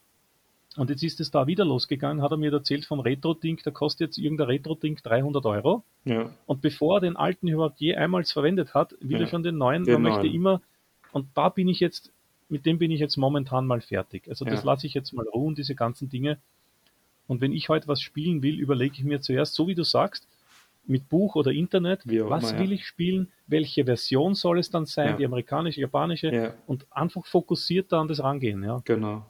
und 0.77 0.89
jetzt 0.89 1.03
ist 1.03 1.19
es 1.21 1.31
da 1.31 1.47
wieder 1.47 1.63
losgegangen, 1.65 2.21
hat 2.21 2.31
er 2.31 2.37
mir 2.37 2.51
erzählt 2.51 2.85
von 2.85 2.99
Retro-Ding, 2.99 3.59
da 3.63 3.71
kostet 3.71 4.07
jetzt 4.09 4.17
irgendein 4.17 4.47
Retro-Ding 4.47 4.97
300 5.01 5.45
Euro. 5.45 5.83
ja. 6.05 6.29
Und 6.45 6.61
bevor 6.61 6.97
er 6.97 7.01
den 7.01 7.15
alten 7.15 7.47
überhaupt 7.47 7.79
je 7.79 7.95
einmal 7.95 8.23
verwendet 8.25 8.73
hat, 8.73 8.95
will 8.99 9.17
Ja. 9.17 9.23
er 9.23 9.27
schon 9.27 9.43
den 9.43 9.57
neuen. 9.57 9.83
Den 9.85 10.01
man 10.01 10.13
möchte 10.13 10.27
immer, 10.27 10.61
und 11.13 11.27
da 11.35 11.49
bin 11.49 11.67
ich 11.69 11.79
jetzt, 11.79 12.11
mit 12.51 12.65
dem 12.65 12.77
bin 12.77 12.91
ich 12.91 12.99
jetzt 12.99 13.17
momentan 13.17 13.65
mal 13.65 13.81
fertig. 13.81 14.27
Also 14.27 14.45
das 14.45 14.63
Ja. 14.63 14.65
lasse 14.71 14.85
ich 14.85 14.93
jetzt 14.93 15.13
mal 15.13 15.27
ruhen, 15.27 15.55
diese 15.55 15.73
ganzen 15.73 16.09
Dinge. 16.09 16.37
Und 17.27 17.39
wenn 17.41 17.53
ich 17.53 17.69
heute 17.69 17.87
was 17.87 18.01
spielen 18.01 18.43
will, 18.43 18.59
überlege 18.59 18.95
ich 18.97 19.03
mir 19.03 19.21
zuerst, 19.21 19.53
so 19.53 19.67
wie 19.67 19.75
du 19.75 19.83
sagst, 19.83 20.27
mit 20.85 21.07
Buch 21.09 21.35
oder 21.35 21.51
Internet, 21.51 22.01
was 22.05 22.51
immer, 22.51 22.59
will 22.59 22.69
ja. 22.69 22.75
ich 22.75 22.85
spielen, 22.85 23.31
welche 23.47 23.85
Version 23.85 24.33
soll 24.35 24.59
es 24.59 24.69
dann 24.69 24.85
sein, 24.85 25.11
Ja. 25.11 25.17
die 25.17 25.25
amerikanische, 25.25 25.79
japanische, 25.79 26.33
Ja, 26.33 26.53
und 26.67 26.85
einfach 26.91 27.25
fokussiert 27.25 27.91
da 27.91 28.01
an 28.01 28.07
das 28.07 28.21
rangehen. 28.21 28.63
Ja, 28.63 28.81
genau. 28.83 29.25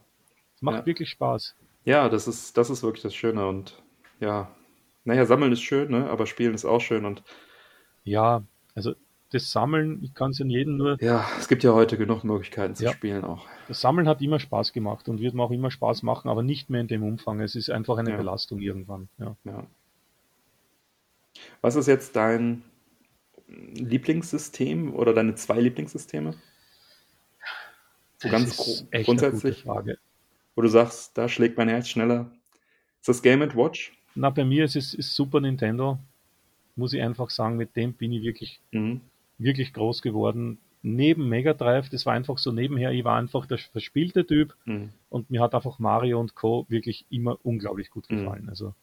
macht 0.61 0.79
Ja. 0.79 0.85
wirklich 0.85 1.09
Spaß. 1.09 1.55
Ja, 1.85 2.09
das 2.09 2.27
ist, 2.27 2.57
das 2.57 2.69
ist 2.69 2.83
wirklich 2.83 3.03
das 3.03 3.13
Schöne 3.13 3.47
und 3.47 3.81
ja, 4.19 4.55
naja, 5.03 5.25
sammeln 5.25 5.51
ist 5.51 5.61
schön, 5.61 5.91
ne? 5.91 6.09
aber 6.09 6.25
spielen 6.25 6.53
ist 6.53 6.65
auch 6.65 6.79
schön 6.81 7.05
und 7.05 7.23
Ja, 8.03 8.43
also 8.75 8.95
das 9.31 9.51
Sammeln, 9.51 10.03
ich 10.03 10.13
kann 10.13 10.31
es 10.31 10.39
in 10.39 10.49
jedem 10.49 10.77
nur 10.77 11.01
ja, 11.01 11.25
es 11.39 11.47
gibt 11.47 11.63
ja 11.63 11.73
heute 11.73 11.97
genug 11.97 12.23
Möglichkeiten 12.23 12.75
zu 12.75 12.83
Ja. 12.83 12.91
spielen 12.91 13.23
auch. 13.23 13.47
Das 13.67 13.81
Sammeln 13.81 14.07
hat 14.07 14.21
immer 14.21 14.39
Spaß 14.39 14.73
gemacht 14.73 15.07
und 15.09 15.19
wird 15.21 15.33
mir 15.33 15.43
auch 15.43 15.51
immer 15.51 15.71
Spaß 15.71 16.03
machen, 16.03 16.29
aber 16.29 16.43
nicht 16.43 16.69
mehr 16.69 16.81
in 16.81 16.87
dem 16.87 17.03
Umfang. 17.03 17.39
Es 17.41 17.55
ist 17.55 17.69
einfach 17.69 17.97
eine 17.97 18.11
Ja. 18.11 18.17
Belastung 18.17 18.59
irgendwann. 18.59 19.07
Ja. 19.17 19.35
Ja. 19.45 19.65
Was 21.61 21.75
ist 21.75 21.87
jetzt 21.87 22.15
dein 22.15 22.63
Lieblingssystem 23.47 24.93
oder 24.93 25.13
deine 25.13 25.35
zwei 25.35 25.59
Lieblingssysteme? 25.59 26.33
So 28.17 28.29
Das 28.29 28.31
ganz 28.31 28.59
ist 28.59 28.87
echt 28.91 29.05
grundsätzlich, 29.05 29.65
eine 29.65 29.73
Frage. 29.73 29.97
wo 30.55 30.61
du 30.61 30.67
sagst, 30.67 31.17
da 31.17 31.27
schlägt 31.27 31.57
mein 31.57 31.69
Herz 31.69 31.87
schneller. 31.89 32.31
Ist 32.99 33.07
das 33.09 33.21
Game 33.21 33.41
Watch? 33.55 33.93
Na, 34.13 34.29
bei 34.29 34.43
mir 34.45 34.65
ist 34.65 34.75
es 34.75 34.93
ist 34.93 35.15
Super 35.15 35.39
Nintendo, 35.39 35.97
muss 36.75 36.93
ich 36.93 37.01
einfach 37.01 37.29
sagen, 37.29 37.57
mit 37.57 37.75
dem 37.75 37.93
bin 37.93 38.11
ich 38.11 38.23
wirklich, 38.23 38.59
Mhm. 38.71 39.01
Wirklich 39.41 39.73
groß 39.73 40.01
geworden. 40.01 40.57
Neben 40.83 41.29
Mega 41.29 41.53
Drive, 41.53 41.89
das 41.89 42.05
war 42.07 42.13
einfach 42.13 42.37
so 42.39 42.51
nebenher, 42.51 42.91
ich 42.91 43.03
war 43.03 43.17
einfach 43.17 43.45
der 43.45 43.59
verspielte 43.59 44.25
Typ 44.25 44.55
Mhm. 44.65 44.89
und 45.09 45.29
mir 45.29 45.41
hat 45.41 45.53
einfach 45.53 45.77
Mario 45.79 46.19
und 46.19 46.33
Co. 46.35 46.65
wirklich 46.69 47.05
immer 47.09 47.37
unglaublich 47.43 47.89
gut 47.91 48.09
Mhm. 48.09 48.17
gefallen. 48.17 48.49
Also 48.49 48.73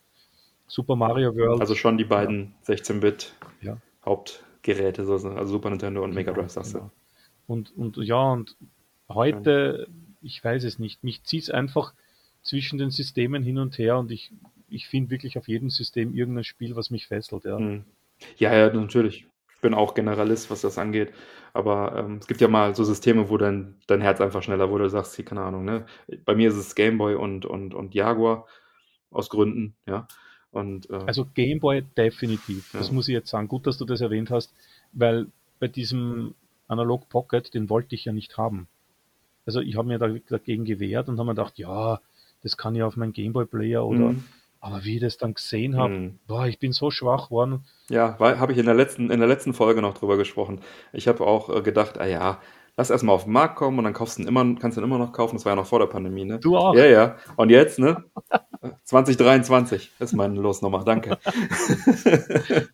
Super 0.68 0.96
Mario 0.96 1.34
World. 1.34 1.60
Also 1.60 1.74
schon 1.74 1.96
die 1.98 2.04
beiden 2.04 2.54
16-Bit 2.64 3.32
Ja. 3.62 3.78
Hauptgeräte, 4.04 5.04
so- 5.04 5.14
also 5.14 5.44
Super 5.46 5.70
Nintendo 5.70 6.04
und 6.04 6.14
Mega 6.14 6.32
Drive, 6.32 6.50
sagst 6.50 6.74
du. 6.74 6.78
Genau. 6.78 6.90
Und, 7.46 7.76
und 7.76 7.96
ja, 7.96 8.32
und 8.32 8.56
heute, 9.08 9.88
ich 10.20 10.42
weiß 10.44 10.64
es 10.64 10.78
nicht, 10.78 11.02
mich 11.02 11.22
zieht 11.24 11.44
es 11.44 11.50
einfach 11.50 11.94
zwischen 12.42 12.78
den 12.78 12.90
Systemen 12.90 13.42
hin 13.42 13.58
und 13.58 13.78
her 13.78 13.98
und 13.98 14.10
ich, 14.10 14.30
ich 14.68 14.86
finde 14.86 15.10
wirklich 15.10 15.38
auf 15.38 15.48
jedem 15.48 15.70
System 15.70 16.14
irgendein 16.14 16.44
Spiel, 16.44 16.76
was 16.76 16.90
mich 16.90 17.06
fesselt. 17.06 17.44
Ja. 17.44 17.58
Mhm. 17.58 17.84
Ja, 18.36 18.54
ja, 18.54 18.72
natürlich. 18.72 19.26
Ich 19.58 19.62
bin 19.62 19.74
auch 19.74 19.94
Generalist, 19.94 20.52
was 20.52 20.60
das 20.60 20.78
angeht. 20.78 21.12
Aber 21.52 21.96
ähm, 21.98 22.18
es 22.20 22.28
gibt 22.28 22.40
ja 22.40 22.46
mal 22.46 22.76
so 22.76 22.84
Systeme, 22.84 23.28
wo 23.28 23.36
dein, 23.38 23.74
dein 23.88 24.00
Herz 24.00 24.20
einfach 24.20 24.40
schneller 24.40 24.70
wurde, 24.70 24.84
du 24.84 24.90
sagst, 24.90 25.16
hier, 25.16 25.24
keine 25.24 25.40
Ahnung, 25.40 25.64
ne? 25.64 25.84
Bei 26.24 26.36
mir 26.36 26.48
ist 26.48 26.54
es 26.54 26.76
Game 26.76 26.96
Boy 26.96 27.16
und, 27.16 27.44
und, 27.44 27.74
und 27.74 27.92
Jaguar 27.92 28.46
aus 29.10 29.28
Gründen, 29.30 29.74
ja. 29.84 30.06
Und 30.52 30.88
äh, 30.90 31.00
Also 31.06 31.24
Game 31.34 31.58
Boy 31.58 31.82
definitiv. 31.96 32.70
Das 32.72 32.88
Ja. 32.90 32.94
muss 32.94 33.08
ich 33.08 33.14
jetzt 33.14 33.30
sagen. 33.30 33.48
Gut, 33.48 33.66
dass 33.66 33.78
du 33.78 33.84
das 33.84 34.00
erwähnt 34.00 34.30
hast, 34.30 34.54
weil 34.92 35.26
bei 35.58 35.66
diesem 35.66 36.36
Analog 36.68 37.08
Pocket, 37.08 37.52
den 37.52 37.68
wollte 37.68 37.96
ich 37.96 38.04
ja 38.04 38.12
nicht 38.12 38.38
haben. 38.38 38.68
Also 39.44 39.60
ich 39.60 39.76
habe 39.76 39.88
mir 39.88 39.98
da, 39.98 40.06
dagegen 40.28 40.66
gewehrt 40.66 41.08
und 41.08 41.18
habe 41.18 41.26
mir 41.26 41.34
gedacht, 41.34 41.58
ja, 41.58 42.00
das 42.44 42.56
kann 42.56 42.76
ich 42.76 42.84
auf 42.84 42.96
meinen 42.96 43.12
Game 43.12 43.32
Boy 43.32 43.46
Player 43.46 43.84
oder, 43.84 44.12
Mhm. 44.12 44.24
Aber 44.60 44.84
wie 44.84 44.96
ich 44.96 45.00
das 45.00 45.16
dann 45.18 45.34
gesehen 45.34 45.76
habe, 45.76 45.92
Mhm. 45.94 46.18
boah, 46.26 46.46
ich 46.46 46.58
bin 46.58 46.72
so 46.72 46.90
schwach 46.90 47.28
geworden. 47.28 47.64
ja, 47.90 48.16
habe 48.18 48.52
ich 48.52 48.58
in 48.58 48.66
der 48.66 48.74
letzten, 48.74 49.10
in 49.10 49.18
der 49.20 49.28
letzten 49.28 49.54
Folge 49.54 49.80
noch 49.82 49.94
drüber 49.96 50.16
gesprochen. 50.16 50.60
Ich 50.92 51.08
habe 51.08 51.24
auch 51.26 51.48
äh, 51.54 51.62
gedacht, 51.62 51.98
ah 51.98 52.06
ja, 52.06 52.40
lass 52.76 52.90
erstmal 52.90 53.14
auf 53.14 53.24
den 53.24 53.32
Markt 53.32 53.56
kommen 53.56 53.78
und 53.78 53.84
dann 53.84 53.92
kaufst 53.92 54.18
du 54.18 54.22
ihn 54.22 54.28
immer, 54.28 54.44
kannst 54.60 54.76
du 54.76 54.80
ihn 54.80 54.84
immer 54.84 54.98
noch 54.98 55.12
kaufen. 55.12 55.36
Das 55.36 55.44
war 55.44 55.52
ja 55.52 55.56
noch 55.56 55.66
vor 55.66 55.78
der 55.80 55.86
Pandemie, 55.86 56.24
ne? 56.24 56.38
Du 56.38 56.56
auch. 56.56 56.74
Ja, 56.74 56.84
ja. 56.86 57.16
Und 57.36 57.50
jetzt, 57.50 57.78
ne? 57.78 58.04
2023 58.84 59.92
ist 59.98 60.12
meine 60.14 60.40
Losnummer. 60.40 60.84
Danke. 60.84 61.18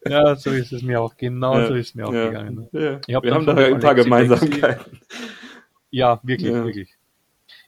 Ja, 0.08 0.36
so 0.36 0.50
ist 0.50 0.72
es 0.72 0.82
mir 0.82 1.00
auch. 1.00 1.16
Genau 1.16 1.58
Ja, 1.58 1.66
so 1.68 1.74
ist 1.74 1.88
es 1.88 1.94
mir 1.94 2.06
auch 2.06 2.12
ja, 2.12 2.26
gegangen. 2.26 2.68
Ne? 2.72 3.00
ja. 3.06 3.22
Wir 3.22 3.34
haben 3.34 3.46
da 3.46 3.54
ein 3.54 3.80
paar 3.80 3.94
Gemeinsamkeiten. 3.94 5.00
Ja, 5.90 6.20
wirklich, 6.22 6.52
wirklich. 6.52 6.93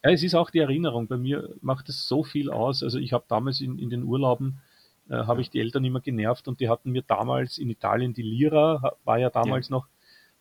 Ja, 0.04 0.10
es 0.10 0.22
ist 0.22 0.34
auch 0.34 0.50
die 0.50 0.58
Erinnerung. 0.60 1.08
Bei 1.08 1.16
mir 1.16 1.54
macht 1.60 1.88
es 1.88 2.06
so 2.06 2.22
viel 2.22 2.50
aus. 2.50 2.82
Also 2.82 2.98
ich 2.98 3.12
habe 3.12 3.24
damals 3.28 3.60
in, 3.60 3.78
in 3.78 3.90
den 3.90 4.02
Urlauben, 4.04 4.58
äh, 5.08 5.14
habe 5.14 5.40
ich 5.40 5.50
die 5.50 5.60
Eltern 5.60 5.84
immer 5.84 6.00
genervt 6.00 6.48
und 6.48 6.60
die 6.60 6.68
hatten 6.68 6.90
mir 6.92 7.02
damals 7.02 7.58
in 7.58 7.70
Italien 7.70 8.12
die 8.12 8.22
Lira, 8.22 8.96
war 9.04 9.18
ja 9.18 9.30
damals 9.30 9.70
noch, 9.70 9.86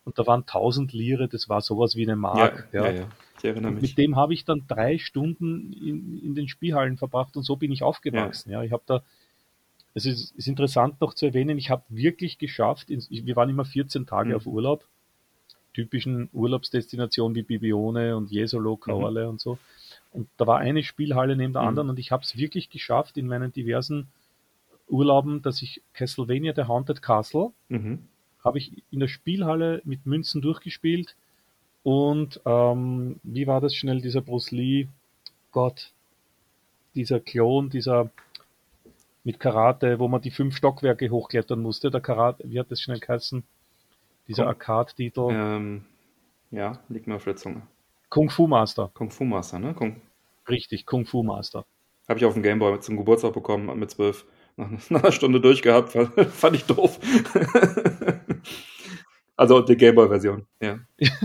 und 0.04 0.20
da 0.20 0.28
waren 0.28 0.42
1000 0.42 0.94
Lire, 0.94 1.28
das 1.28 1.50
war 1.50 1.62
sowas 1.62 1.96
wie 1.96 2.04
eine 2.04 2.12
Ja, 2.12 2.18
Mark. 2.18 2.70
ja, 2.74 2.92
ja. 2.92 3.08
Ich 3.40 3.44
erinnere 3.46 3.72
Und 3.72 3.82
mich. 3.82 3.92
mit 3.92 3.98
dem 3.98 4.16
habe 4.16 4.34
ich 4.34 4.46
dann 4.46 4.66
drei 4.68 4.98
Stunden 4.98 5.74
in, 5.74 6.20
in 6.20 6.36
den 6.36 6.48
Spielhallen 6.48 6.98
verbracht 6.98 7.36
und 7.38 7.44
so 7.44 7.56
bin 7.56 7.72
ich 7.72 7.84
aufgewachsen. 7.84 8.52
Ja, 8.52 8.64
ich 8.64 8.72
habe 8.72 8.84
da, 8.86 9.04
es 9.94 10.06
ist, 10.06 10.32
ist 10.36 10.48
interessant 10.48 11.02
noch 11.02 11.14
zu 11.14 11.26
erwähnen, 11.26 11.58
ich 11.58 11.70
habe 11.70 11.84
wirklich 11.90 12.38
geschafft, 12.38 12.90
wir 12.90 13.36
waren 13.36 13.50
immer 13.50 13.66
14 13.66 14.06
Tage 14.06 14.30
Mhm. 14.30 14.36
auf 14.36 14.46
Urlaub, 14.46 14.88
typischen 15.76 16.30
Urlaubsdestinationen 16.32 17.36
wie 17.36 17.44
Bibione 17.44 18.16
und 18.16 18.32
Jesolo, 18.32 18.78
Kaorle 18.78 19.28
und 19.28 19.42
so. 19.42 19.58
Und 20.12 20.30
da 20.38 20.48
war 20.48 20.60
eine 20.60 20.84
Spielhalle 20.84 21.36
neben 21.36 21.52
der 21.54 21.64
Mhm. 21.64 21.68
anderen 21.68 21.90
und 21.90 22.00
ich 22.00 22.12
habe 22.12 22.24
es 22.24 22.38
wirklich 22.38 22.70
geschafft 22.70 23.18
in 23.18 23.28
meinen 23.28 23.52
diversen 23.52 24.08
Urlauben, 24.88 25.42
dass 25.42 25.62
ich 25.62 25.82
Castlevania 25.94 26.54
The 26.56 26.64
Haunted 26.64 27.02
Castle 27.02 27.52
Mhm. 27.68 28.00
habe 28.44 28.58
ich 28.60 28.72
in 28.92 29.00
der 29.02 29.10
Spielhalle 29.10 29.82
mit 29.84 30.06
Münzen 30.06 30.42
durchgespielt 30.42 31.16
und 31.84 32.40
ähm, 32.46 33.20
wie 33.24 33.46
war 33.48 33.60
das 33.60 33.76
schnell, 33.76 34.00
dieser 34.02 34.22
Bruce 34.22 34.52
Lee, 34.52 34.88
Gott, 35.52 35.92
dieser 36.96 37.20
Klon, 37.20 37.70
dieser 37.70 38.10
mit 39.26 39.40
Karate, 39.40 40.00
wo 40.00 40.08
man 40.08 40.22
die 40.22 40.32
fünf 40.32 40.56
Stockwerke 40.56 41.10
hochklettern 41.10 41.60
musste, 41.62 41.90
der 41.92 42.00
Karate, 42.02 42.44
wie 42.50 42.60
hat 42.60 42.72
das 42.72 42.80
schnell 42.80 43.00
geheißen? 43.00 43.44
Dieser 44.28 44.48
Arcade-Titel, 44.48 45.28
Ähm, 45.32 45.86
ja, 46.52 46.80
liegt 46.90 47.08
mir 47.08 47.16
auf 47.16 47.24
der 47.24 47.36
Zunge. 47.36 47.62
Kung 48.10 48.30
Fu 48.30 48.48
Master, 48.48 48.90
Kung 48.94 49.12
Fu 49.12 49.24
Master, 49.26 49.60
ne? 49.60 49.74
Kung, 49.74 50.02
richtig, 50.48 50.86
Kung 50.86 51.06
Fu 51.06 51.24
Master. 51.24 51.66
Habe 52.08 52.20
ich 52.20 52.26
auf 52.26 52.34
dem 52.34 52.44
Gameboy 52.44 52.80
zum 52.80 52.98
Geburtstag 52.98 53.34
bekommen 53.34 53.78
mit 53.80 53.92
zwölf. 53.92 54.26
Nach, 54.58 54.70
nach 54.90 55.04
einer 55.04 55.12
Stunde 55.12 55.42
durchgehabt, 55.42 55.92
fand, 55.92 56.56
ich 56.56 56.66
doof. 56.66 57.00
also 59.36 59.62
die 59.62 59.76
Gameboy-Version, 59.76 60.46
ja. 60.62 60.80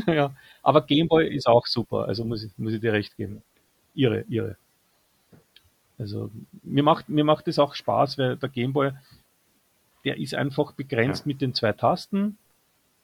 ja, 0.06 0.34
aber 0.62 0.82
Gameboy 0.82 1.28
ist 1.34 1.46
auch 1.46 1.66
super, 1.66 2.06
also 2.06 2.24
muss 2.24 2.42
ich, 2.44 2.50
muss 2.58 2.72
ich 2.72 2.80
dir 2.80 2.92
recht 2.92 3.16
geben. 3.16 3.42
Ihre, 3.94 4.22
ihre. 4.28 4.56
Also 5.98 6.30
mir 6.62 6.82
macht 6.82 7.08
mir 7.08 7.24
macht 7.24 7.46
es 7.48 7.58
auch 7.58 7.74
Spaß, 7.74 8.16
weil 8.18 8.36
der 8.36 8.48
Gameboy, 8.48 8.92
der 10.04 10.16
ist 10.18 10.34
einfach 10.34 10.72
begrenzt 10.72 11.26
Ja. 11.26 11.28
mit 11.28 11.40
den 11.40 11.54
zwei 11.54 11.72
Tasten 11.72 12.38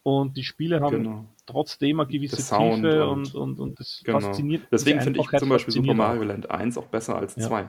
und 0.07 0.37
die 0.37 0.45
Spiele 0.45 0.81
haben 0.81 1.03
Genau. 1.03 1.25
trotzdem 1.47 1.99
eine 1.99 2.09
gewisse 2.09 2.37
Tiefe 2.37 3.09
und- 3.09 3.35
und, 3.35 3.35
und, 3.35 3.59
und 3.59 3.81
das 3.81 4.03
Genau. 4.05 4.21
fasziniert. 4.21 4.63
Deswegen 4.71 5.01
finde 5.01 5.19
ich 5.19 5.29
zum 5.37 5.49
Beispiel 5.49 5.75
Super 5.75 5.95
Mario. 5.95 6.23
Land 6.23 6.49
1 6.49 6.79
auch 6.79 6.87
besser 6.87 7.17
als 7.17 7.35
Ja. 7.35 7.49
2. 7.49 7.69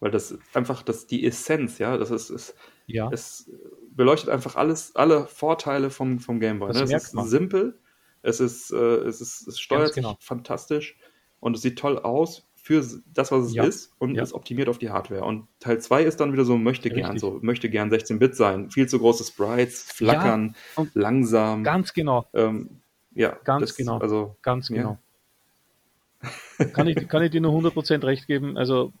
Weil 0.00 0.10
das 0.10 0.38
einfach, 0.54 0.82
das 0.82 1.06
die 1.06 1.26
Essenz, 1.26 1.76
ja, 1.78 1.98
das 1.98 2.10
ist, 2.10 2.30
ist 2.30 2.54
Ja, 2.86 3.10
es 3.12 3.50
beleuchtet 3.90 4.30
einfach 4.30 4.56
alles, 4.56 4.96
alle 4.96 5.26
Vorteile 5.26 5.90
vom, 5.90 6.20
vom 6.20 6.40
Gameboy. 6.40 6.68
Das 6.68 6.78
Ne? 6.90 6.96
Es 6.96 7.04
ist 7.08 7.14
man. 7.14 7.26
simpel, 7.28 7.78
es 8.22 8.40
ist, 8.40 8.70
äh, 8.70 8.76
es 8.76 9.20
ist, 9.20 9.46
es 9.46 9.60
steuert 9.60 9.82
Ganz 9.88 9.94
genau. 9.96 10.14
sich 10.14 10.24
fantastisch 10.26 10.96
und 11.40 11.54
es 11.54 11.60
sieht 11.62 11.78
toll 11.78 11.98
aus 11.98 12.46
für 12.66 12.82
das, 13.12 13.30
was 13.30 13.44
es 13.44 13.54
Ja. 13.54 13.62
ist 13.64 13.92
und 13.98 14.14
Ja. 14.14 14.22
ist 14.22 14.32
optimiert 14.32 14.70
auf 14.70 14.78
die 14.78 14.88
Hardware. 14.88 15.22
Und 15.24 15.46
Teil 15.60 15.80
2 15.82 16.02
ist 16.02 16.18
dann 16.18 16.32
wieder 16.32 16.46
so, 16.46 16.56
möchte 16.56 16.88
gern, 16.88 17.12
Richtig. 17.12 17.20
so, 17.20 17.38
möchte 17.42 17.68
gern 17.68 17.90
16-Bit 17.90 18.34
sein. 18.36 18.70
Viel 18.70 18.88
zu 18.88 18.98
große 18.98 19.22
Sprites, 19.22 19.82
flackern, 19.92 20.56
und 20.74 20.94
langsam. 20.94 21.62
ganz 21.62 21.92
genau, 21.92 22.26
ähm, 22.32 22.80
ja, 23.14 23.36
Ganz 23.44 23.76
genau. 23.76 23.98
Also, 23.98 24.36
ganz 24.40 24.70
Ja. 24.70 24.76
genau. 24.76 24.98
kann, 26.72 26.86
ich, 26.88 27.06
kann 27.06 27.22
ich 27.22 27.32
dir 27.32 27.42
nur 27.42 27.52
100% 27.52 28.02
recht 28.02 28.26
geben. 28.26 28.56
Also 28.56 28.94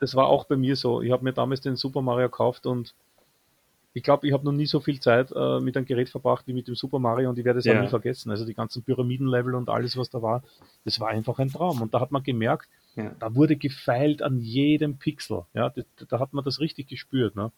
das 0.00 0.16
war 0.16 0.26
auch 0.26 0.46
bei 0.46 0.56
mir 0.56 0.74
so. 0.74 1.00
Ich 1.00 1.12
habe 1.12 1.22
mir 1.22 1.32
damals 1.32 1.60
den 1.60 1.76
Super 1.76 2.02
Mario 2.02 2.26
gekauft 2.28 2.66
und 2.66 2.92
ich 3.96 4.02
glaube, 4.02 4.26
ich 4.26 4.34
habe 4.34 4.44
noch 4.44 4.52
nie 4.52 4.66
so 4.66 4.80
viel 4.80 5.00
Zeit 5.00 5.32
äh, 5.34 5.58
mit 5.58 5.74
einem 5.74 5.86
Gerät 5.86 6.10
verbracht 6.10 6.46
wie 6.46 6.52
mit 6.52 6.68
dem 6.68 6.74
Super 6.74 6.98
Mario 6.98 7.30
und 7.30 7.38
ich 7.38 7.46
werde 7.46 7.60
es 7.60 7.64
Ja. 7.64 7.78
auch 7.78 7.80
nie 7.82 7.88
vergessen. 7.88 8.30
Also 8.30 8.44
die 8.44 8.52
ganzen 8.52 8.82
Pyramidenlevel 8.82 9.54
und 9.54 9.70
alles, 9.70 9.96
was 9.96 10.10
da 10.10 10.20
war, 10.20 10.42
das 10.84 11.00
war 11.00 11.08
einfach 11.08 11.38
ein 11.38 11.48
Traum. 11.48 11.80
Und 11.80 11.94
da 11.94 12.00
hat 12.00 12.12
man 12.12 12.22
gemerkt, 12.22 12.68
Ja. 12.94 13.12
da 13.18 13.34
wurde 13.34 13.56
gefeilt 13.56 14.20
an 14.20 14.38
jedem 14.38 14.98
Pixel. 14.98 15.44
Ja, 15.54 15.70
da, 15.70 15.82
da 16.08 16.18
hat 16.20 16.34
man 16.34 16.44
das 16.44 16.60
richtig 16.60 16.88
gespürt. 16.88 17.36
Ne? 17.36 17.50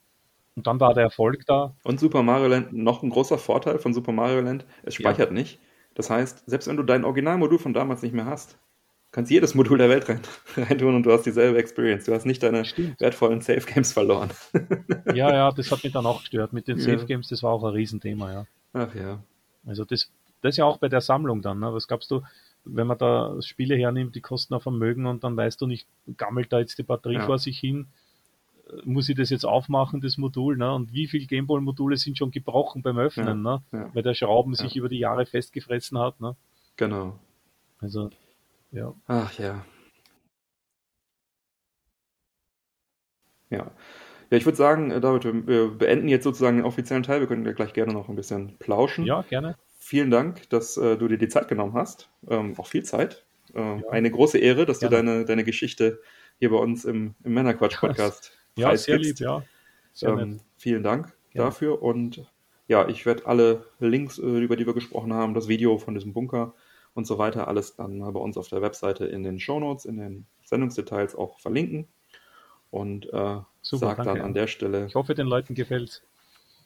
Und 0.54 0.68
dann 0.68 0.78
war 0.78 0.94
der 0.94 1.02
Erfolg 1.02 1.44
da. 1.46 1.74
Und 1.82 1.98
Super 1.98 2.22
Mario 2.22 2.46
Land, 2.46 2.72
noch 2.72 3.02
ein 3.02 3.10
großer 3.10 3.38
Vorteil 3.38 3.80
von 3.80 3.92
Super 3.92 4.12
Mario 4.12 4.40
Land, 4.40 4.64
es 4.84 4.94
speichert 4.94 5.32
nicht. 5.32 5.58
Das 5.96 6.08
heißt, 6.08 6.44
selbst 6.48 6.68
wenn 6.68 6.76
du 6.76 6.84
dein 6.84 7.04
Originalmodul 7.04 7.58
von 7.58 7.72
damals 7.74 8.02
nicht 8.02 8.14
mehr 8.14 8.26
hast, 8.26 8.58
kannst 9.10 9.30
jedes 9.30 9.54
Modul 9.54 9.78
der 9.78 9.88
Welt 9.88 10.08
rein, 10.08 10.20
reintun 10.56 10.94
und 10.94 11.02
du 11.04 11.12
hast 11.12 11.22
dieselbe 11.24 11.58
Experience. 11.58 12.04
Du 12.04 12.12
hast 12.14 12.26
nicht 12.26 12.42
deine 12.42 12.64
Stimmt. 12.64 13.00
wertvollen 13.00 13.40
Safe 13.40 13.60
Games 13.62 13.92
verloren. 13.92 14.30
Ja, 15.14 15.32
ja, 15.32 15.50
das 15.50 15.70
hat 15.72 15.82
mich 15.82 15.92
dann 15.92 16.04
auch 16.06 16.20
gestört. 16.20 16.52
Mit 16.52 16.68
den 16.68 16.78
Ja. 16.78 16.84
Safe 16.84 17.06
Games, 17.06 17.28
das 17.28 17.42
war 17.42 17.52
auch 17.52 17.64
ein 17.64 17.72
Riesenthema, 17.72 18.32
ja. 18.32 18.46
Ach 18.74 18.94
ja. 18.94 19.22
Also 19.66 19.84
das, 19.84 20.10
das 20.42 20.56
ja 20.58 20.64
auch 20.66 20.76
bei 20.78 20.88
der 20.88 21.00
Sammlung 21.00 21.40
dann. 21.42 21.58
Ne? 21.60 21.72
Was 21.72 21.88
gabst 21.88 22.10
du, 22.10 22.22
wenn 22.64 22.86
man 22.86 22.98
da 22.98 23.40
Spiele 23.40 23.76
hernimmt, 23.76 24.14
die 24.14 24.20
kosten 24.20 24.54
ein 24.54 24.60
Vermögen 24.60 25.06
und 25.06 25.24
dann 25.24 25.36
weißt 25.36 25.60
du 25.60 25.66
nicht, 25.66 25.86
gammelt 26.16 26.52
da 26.52 26.58
jetzt 26.58 26.78
die 26.78 26.82
Batterie 26.82 27.14
Ja. 27.14 27.26
vor 27.26 27.38
sich 27.38 27.58
hin? 27.58 27.86
Äh, 28.68 28.82
Muss 28.84 29.08
ich 29.08 29.16
das 29.16 29.30
jetzt 29.30 29.44
aufmachen, 29.46 30.00
das 30.02 30.18
Modul? 30.18 30.56
Ne? 30.58 30.72
Und 30.74 30.92
wie 30.92 31.06
viele 31.08 31.26
Gameball-Module 31.26 31.96
sind 31.96 32.18
schon 32.18 32.30
gebrochen 32.30 32.82
beim 32.82 32.98
Öffnen? 32.98 33.42
Ne? 33.42 33.62
ja. 33.72 33.90
Weil 33.94 34.02
der 34.02 34.14
Schrauben 34.14 34.54
sich 34.54 34.76
über 34.76 34.88
die 34.90 34.98
Jahre 34.98 35.24
festgefressen 35.24 35.98
hat. 35.98 36.20
Ne? 36.20 36.36
Genau. 36.76 37.18
Also, 37.80 38.10
ja. 38.70 38.94
Ach 39.06 39.38
ja. 39.38 39.64
Ja. 43.50 43.70
Ja, 44.30 44.36
ich 44.36 44.44
würde 44.44 44.56
sagen, 44.56 44.90
äh, 44.90 45.00
David, 45.00 45.46
wir- 45.46 45.68
beenden 45.70 46.08
jetzt 46.08 46.24
sozusagen 46.24 46.58
den 46.58 46.66
offiziellen 46.66 47.02
Teil. 47.02 47.20
Wir 47.20 47.26
können 47.26 47.46
ja 47.46 47.52
gleich 47.52 47.72
gerne 47.72 47.94
noch 47.94 48.08
ein 48.10 48.16
bisschen 48.16 48.58
plauschen. 48.58 49.04
ja, 49.06 49.22
gerne. 49.22 49.56
Vielen 49.78 50.10
Dank, 50.10 50.50
dass 50.50 50.76
äh, 50.76 50.98
du 50.98 51.08
dir 51.08 51.16
die 51.16 51.28
Zeit 51.28 51.48
genommen 51.48 51.72
hast. 51.72 52.10
Ähm, 52.28 52.54
auch 52.58 52.66
viel 52.66 52.84
Zeit. 52.84 53.24
Ähm, 53.54 53.82
Ja. 53.84 53.90
Eine 53.90 54.10
große 54.10 54.36
Ehre, 54.38 54.66
dass 54.66 54.80
du 54.80 54.88
Gerne. 54.90 55.10
deine, 55.12 55.24
deine 55.24 55.44
Geschichte 55.44 56.02
hier 56.38 56.50
bei 56.50 56.56
uns 56.58 56.84
im, 56.84 57.14
im 57.24 57.32
Männerquatsch-Podcast 57.34 58.32
Ja, 58.56 58.76
sehr 58.76 58.98
lieb, 58.98 59.18
ja. 59.20 59.42
Sehr. 59.94 60.10
Ähm, 60.10 60.40
vielen 60.58 60.82
Dank 60.82 61.16
Gerne. 61.32 61.46
dafür. 61.50 61.80
Und 61.82 62.30
ja, 62.66 62.86
ich 62.88 63.06
werde 63.06 63.24
alle 63.24 63.64
Links, 63.78 64.18
äh, 64.18 64.22
über 64.26 64.56
die 64.56 64.66
wir 64.66 64.74
gesprochen 64.74 65.14
haben, 65.14 65.32
das 65.32 65.48
Video 65.48 65.78
von 65.78 65.94
diesem 65.94 66.12
Bunker 66.12 66.54
und 66.98 67.06
so 67.06 67.16
weiter, 67.18 67.48
alles 67.48 67.76
dann 67.76 67.98
mal 67.98 68.12
bei 68.12 68.20
uns 68.20 68.36
auf 68.36 68.48
der 68.48 68.60
Webseite 68.60 69.06
in 69.06 69.22
den 69.22 69.40
Shownotes, 69.40 69.86
in 69.86 69.96
den 69.96 70.26
Sendungsdetails 70.44 71.14
auch 71.14 71.38
verlinken. 71.40 71.88
Und 72.70 73.06
äh, 73.12 73.38
Super, 73.62 73.96
sag 73.96 74.02
dann 74.04 74.20
an 74.20 74.34
der 74.34 74.46
Stelle, 74.48 74.86
Ich 74.86 74.94
hoffe, 74.94 75.14
den 75.14 75.26
Leuten 75.26 75.54
gefällt's. 75.54 76.02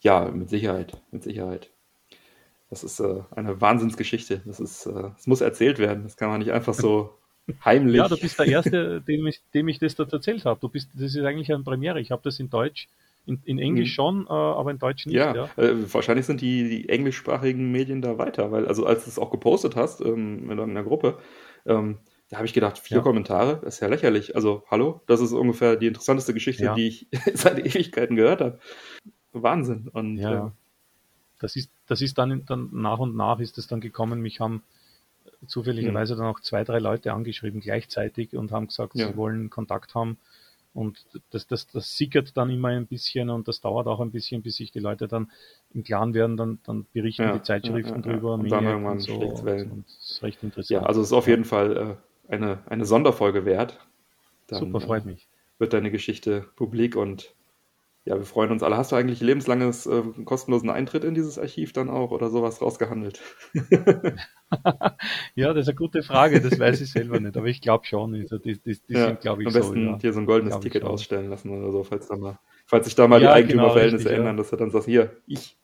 ja, 0.00 0.28
mit 0.30 0.50
Sicherheit, 0.50 1.00
mit 1.12 1.22
Sicherheit. 1.22 1.70
Das 2.70 2.82
ist 2.84 3.00
äh, 3.00 3.22
eine 3.30 3.60
Wahnsinnsgeschichte. 3.60 4.42
Das 4.46 4.58
ist, 4.58 4.86
äh, 4.86 5.10
es 5.18 5.26
muss 5.26 5.42
erzählt 5.42 5.78
werden. 5.78 6.04
Das 6.04 6.16
kann 6.16 6.30
man 6.30 6.38
nicht 6.40 6.52
einfach 6.52 6.74
so 6.74 7.18
heimlich. 7.64 7.96
Ja, 7.96 8.08
du 8.08 8.16
bist 8.16 8.38
der 8.38 8.46
Erste, 8.46 9.00
dem 9.02 9.26
ich, 9.26 9.42
dem 9.54 9.68
ich 9.68 9.78
das 9.78 9.94
dort 9.94 10.12
erzählt 10.12 10.44
habe. 10.46 10.58
Du 10.60 10.68
bist, 10.70 10.90
das 10.94 11.14
ist 11.14 11.24
eigentlich 11.24 11.52
eine 11.52 11.62
Premiere. 11.64 12.00
Ich 12.00 12.10
habe 12.10 12.22
das 12.24 12.40
in 12.40 12.48
Deutsch, 12.50 12.88
in, 13.26 13.40
in 13.44 13.58
Englisch 13.58 13.90
Mhm. 13.90 13.94
schon, 13.94 14.26
äh, 14.26 14.30
aber 14.30 14.70
in 14.70 14.78
Deutsch 14.78 15.06
nicht. 15.06 15.14
Ja, 15.16 15.34
Ja, 15.34 15.50
Äh, 15.56 15.92
wahrscheinlich 15.92 16.26
sind 16.26 16.40
die, 16.40 16.68
die 16.68 16.88
englischsprachigen 16.88 17.70
Medien 17.70 18.02
da 18.02 18.18
weiter, 18.18 18.50
weil, 18.52 18.66
also 18.66 18.84
als 18.86 19.04
du 19.04 19.10
es 19.10 19.18
auch 19.18 19.30
gepostet 19.30 19.76
hast 19.76 20.00
ähm, 20.00 20.50
in 20.50 20.58
einer 20.58 20.82
Gruppe, 20.82 21.18
ähm, 21.66 21.98
da 22.30 22.38
habe 22.38 22.46
ich 22.46 22.54
gedacht, 22.54 22.78
vier 22.78 22.96
Ja. 22.98 23.02
Kommentare, 23.02 23.60
das 23.62 23.74
ist 23.74 23.80
ja 23.80 23.88
lächerlich. 23.88 24.34
Also, 24.34 24.64
hallo, 24.70 25.02
das 25.06 25.20
ist 25.20 25.32
ungefähr 25.32 25.76
die 25.76 25.86
interessanteste 25.86 26.32
Geschichte, 26.34 26.64
Ja. 26.64 26.74
die 26.74 26.86
ich 26.88 27.06
seit 27.34 27.58
Ewigkeiten 27.58 28.16
gehört 28.16 28.40
habe. 28.40 28.58
Wahnsinn. 29.32 29.88
Und 29.92 30.16
Ja, 30.16 30.32
ja. 30.32 30.46
äh, 30.46 30.50
Das 31.38 31.56
ist, 31.56 31.70
das 31.86 32.00
ist 32.00 32.16
dann, 32.18 32.44
dann 32.46 32.70
nach 32.72 32.98
und 32.98 33.16
nach 33.16 33.38
ist 33.40 33.58
es 33.58 33.66
dann 33.66 33.80
gekommen. 33.80 34.20
Mich 34.20 34.40
haben 34.40 34.62
zufälligerweise 35.46 36.16
dann 36.16 36.26
auch 36.26 36.40
zwei, 36.40 36.64
drei 36.64 36.78
Leute 36.78 37.12
angeschrieben 37.12 37.60
gleichzeitig 37.60 38.34
und 38.34 38.52
haben 38.52 38.68
gesagt, 38.68 38.94
Ja. 38.94 39.08
sie 39.08 39.16
wollen 39.16 39.50
Kontakt 39.50 39.94
haben. 39.94 40.16
Und 40.74 41.04
das, 41.30 41.46
das, 41.46 41.66
das 41.66 41.96
sickert 41.96 42.36
dann 42.36 42.50
immer 42.50 42.68
ein 42.68 42.86
bisschen 42.86 43.28
und 43.30 43.46
das 43.48 43.60
dauert 43.60 43.86
auch 43.86 44.00
ein 44.00 44.10
bisschen, 44.10 44.42
bis 44.42 44.56
sich 44.56 44.70
die 44.72 44.80
Leute 44.80 45.06
dann 45.08 45.30
im 45.74 45.84
Klaren 45.84 46.14
werden, 46.14 46.36
dann, 46.36 46.58
dann 46.64 46.86
berichten 46.92 47.28
Ja, 47.28 47.32
die 47.32 47.42
Zeitschriften 47.42 48.02
ja, 48.02 48.06
ja, 48.06 48.12
ja. 48.12 48.20
drüber, 48.20 48.34
Und 48.34 48.50
dann 48.50 48.64
irgendwann 48.66 48.98
und 48.98 49.00
so. 49.00 49.14
Und, 49.14 49.70
und 49.70 49.84
das 49.86 50.10
ist 50.10 50.22
recht 50.22 50.42
ja, 50.68 50.82
interessant. 50.82 50.86
also 50.86 51.00
es 51.00 51.08
ist 51.08 51.12
auf 51.12 51.28
jeden 51.28 51.44
Fall 51.44 51.98
äh, 52.28 52.32
eine, 52.34 52.62
eine 52.66 52.84
Sonderfolge 52.84 53.44
wert. 53.44 53.78
Dann, 54.46 54.60
Super, 54.60 54.80
freut 54.80 55.04
äh, 55.04 55.08
mich. 55.08 55.28
wird 55.58 55.72
deine 55.72 55.90
Geschichte 55.90 56.48
publik 56.56 56.96
und 56.96 57.34
ja, 58.04 58.16
wir 58.16 58.24
freuen 58.24 58.50
uns 58.50 58.62
alle. 58.62 58.76
Hast 58.76 58.92
du 58.92 58.96
eigentlich 58.96 59.20
lebenslanges 59.20 59.86
äh, 59.86 60.02
kostenlosen 60.24 60.70
Eintritt 60.70 61.04
in 61.04 61.14
dieses 61.14 61.38
Archiv 61.38 61.72
dann 61.72 61.88
auch 61.88 62.10
oder 62.10 62.30
sowas 62.30 62.60
rausgehandelt? 62.60 63.20
Ja, 65.34 65.54
das 65.54 65.62
ist 65.62 65.68
eine 65.68 65.76
gute 65.76 66.02
Frage, 66.02 66.42
das 66.42 66.58
weiß 66.58 66.80
ich 66.82 66.92
selber 66.92 67.18
nicht, 67.18 67.34
aber 67.38 67.46
ich 67.46 67.62
glaube 67.62 67.86
schon. 67.86 68.14
Also 68.14 68.36
die 68.38 68.60
die, 68.60 68.78
die 68.86 68.92
Ja, 68.94 69.06
sind, 69.06 69.20
glaube 69.22 69.40
ich, 69.42 69.46
am 69.48 69.52
so. 69.54 69.58
besten 69.60 69.86
Ja. 69.86 69.96
dir 69.96 70.12
so 70.12 70.20
ein 70.20 70.26
goldenes 70.26 70.60
Ticket 70.60 70.84
ausstellen 70.84 71.30
lassen 71.30 71.48
oder 71.50 71.72
so, 71.72 71.82
falls 71.84 72.06
da 72.08 72.16
mal, 72.16 72.38
falls 72.66 72.84
sich 72.84 72.94
da 72.94 73.08
mal 73.08 73.18
die 73.18 73.24
Ja, 73.24 73.32
Eigentümerverhältnisse 73.32 74.10
genau, 74.10 74.18
ändern, 74.20 74.36
dass 74.36 74.50
du 74.50 74.56
dann 74.56 74.70
sagst, 74.70 74.86
hier, 74.88 75.16
ich, 75.26 75.56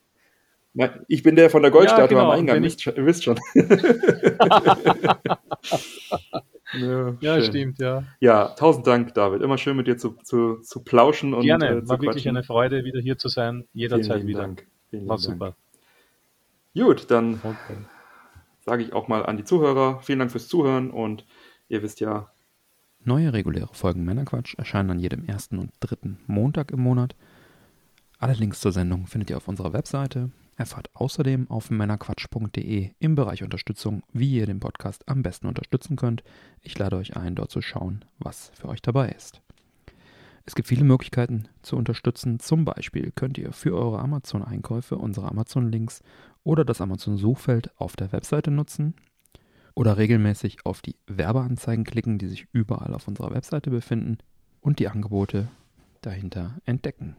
mein, 0.74 1.04
ich 1.08 1.22
bin 1.22 1.36
der 1.36 1.50
von 1.50 1.62
der 1.62 1.70
Goldstatue 1.70 2.16
Ja, 2.16 2.22
genau, 2.22 2.32
am 2.32 2.38
Eingang, 2.38 2.62
ihr 2.64 3.06
wisst 3.06 3.24
schon. 3.24 3.38
ja, 6.72 7.16
Ja, 7.20 7.40
stimmt, 7.42 7.78
ja. 7.78 8.04
Ja, 8.20 8.48
tausend 8.48 8.86
Dank, 8.86 9.14
David. 9.14 9.42
Immer 9.42 9.58
schön 9.58 9.76
mit 9.76 9.86
dir 9.86 9.96
zu, 9.96 10.12
zu, 10.22 10.60
zu 10.62 10.80
plauschen 10.84 11.34
und 11.34 11.42
Gerne, 11.42 11.68
äh, 11.68 11.82
zu 11.82 11.88
war 11.88 12.00
wirklich 12.00 12.24
quatschen. 12.24 12.36
eine 12.36 12.44
Freude, 12.44 12.84
wieder 12.84 13.00
hier 13.00 13.18
zu 13.18 13.28
sein. 13.28 13.66
Jederzeit 13.72 14.26
wieder. 14.26 14.40
Dank. 14.40 14.66
Vielen 14.90 15.08
War 15.08 15.16
lieben 15.16 15.38
Dank. 15.38 15.54
super. 16.74 16.86
Gut, 16.86 17.10
dann 17.10 17.34
Okay. 17.42 17.76
sage 18.64 18.82
ich 18.82 18.92
auch 18.92 19.08
mal 19.08 19.24
an 19.26 19.36
die 19.36 19.44
Zuhörer, 19.44 20.00
vielen 20.02 20.18
Dank 20.20 20.30
fürs 20.30 20.48
Zuhören 20.48 20.90
und 20.90 21.24
ihr 21.68 21.82
wisst 21.82 22.00
ja, 22.00 22.30
Neue 23.04 23.32
reguläre 23.32 23.72
Folgen 23.72 24.04
Männerquatsch 24.04 24.54
erscheinen 24.58 24.90
an 24.90 24.98
jedem 24.98 25.24
ersten 25.24 25.58
und 25.58 25.70
dritten 25.80 26.18
Montag 26.26 26.72
im 26.72 26.80
Monat. 26.80 27.14
Alle 28.18 28.34
Links 28.34 28.60
zur 28.60 28.72
Sendung 28.72 29.06
findet 29.06 29.30
ihr 29.30 29.36
auf 29.36 29.48
unserer 29.48 29.72
Webseite. 29.72 30.30
Erfahrt 30.58 30.90
außerdem 30.94 31.48
auf 31.50 31.70
männerquatsch.de 31.70 32.90
im 32.98 33.14
Bereich 33.14 33.44
Unterstützung, 33.44 34.02
wie 34.12 34.34
ihr 34.34 34.46
den 34.46 34.58
Podcast 34.58 35.08
am 35.08 35.22
besten 35.22 35.46
unterstützen 35.46 35.94
könnt. 35.94 36.24
Ich 36.62 36.76
lade 36.76 36.96
euch 36.96 37.16
ein, 37.16 37.36
dort 37.36 37.52
zu 37.52 37.62
schauen, 37.62 38.04
was 38.18 38.50
für 38.54 38.68
euch 38.68 38.82
dabei 38.82 39.10
ist. 39.10 39.40
Es 40.44 40.56
gibt 40.56 40.66
viele 40.66 40.82
Möglichkeiten 40.82 41.46
zu 41.62 41.76
unterstützen. 41.76 42.40
Zum 42.40 42.64
Beispiel 42.64 43.12
könnt 43.14 43.38
ihr 43.38 43.52
für 43.52 43.76
eure 43.76 44.00
Amazon-Einkäufe 44.00 44.98
unsere 44.98 45.28
Amazon-Links 45.28 46.02
oder 46.42 46.64
das 46.64 46.80
Amazon-Suchfeld 46.80 47.70
auf 47.78 47.94
der 47.94 48.10
Webseite 48.10 48.50
nutzen 48.50 48.94
oder 49.74 49.96
regelmäßig 49.96 50.66
auf 50.66 50.82
die 50.82 50.96
Werbeanzeigen 51.06 51.84
klicken, 51.84 52.18
die 52.18 52.26
sich 52.26 52.48
überall 52.52 52.94
auf 52.94 53.06
unserer 53.06 53.30
Webseite 53.30 53.70
befinden 53.70 54.18
und 54.60 54.80
die 54.80 54.88
Angebote 54.88 55.46
dahinter 56.00 56.56
entdecken. 56.64 57.14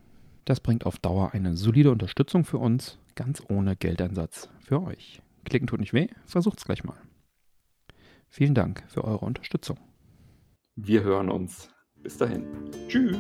Das 0.50 0.62
bringt 0.62 0.88
auf 0.88 0.98
Dauer 0.98 1.36
eine 1.36 1.56
solide 1.56 1.92
Unterstützung 1.92 2.44
für 2.44 2.58
uns, 2.58 2.98
ganz 3.14 3.44
ohne 3.50 3.76
Geldeinsatz 3.76 4.50
für 4.60 4.82
euch. 4.82 5.22
Klicken 5.46 5.68
tut 5.68 5.80
nicht 5.80 5.94
weh, 5.94 6.08
versucht's 6.26 6.66
gleich 6.66 6.84
mal. 6.84 6.98
Vielen 8.30 8.56
Dank 8.56 8.84
für 8.88 9.04
eure 9.04 9.26
Unterstützung. 9.26 9.78
wir 10.76 11.04
hören 11.04 11.30
uns. 11.30 11.70
Bis 12.02 12.18
dahin. 12.18 12.48
Tschüss. 12.88 13.20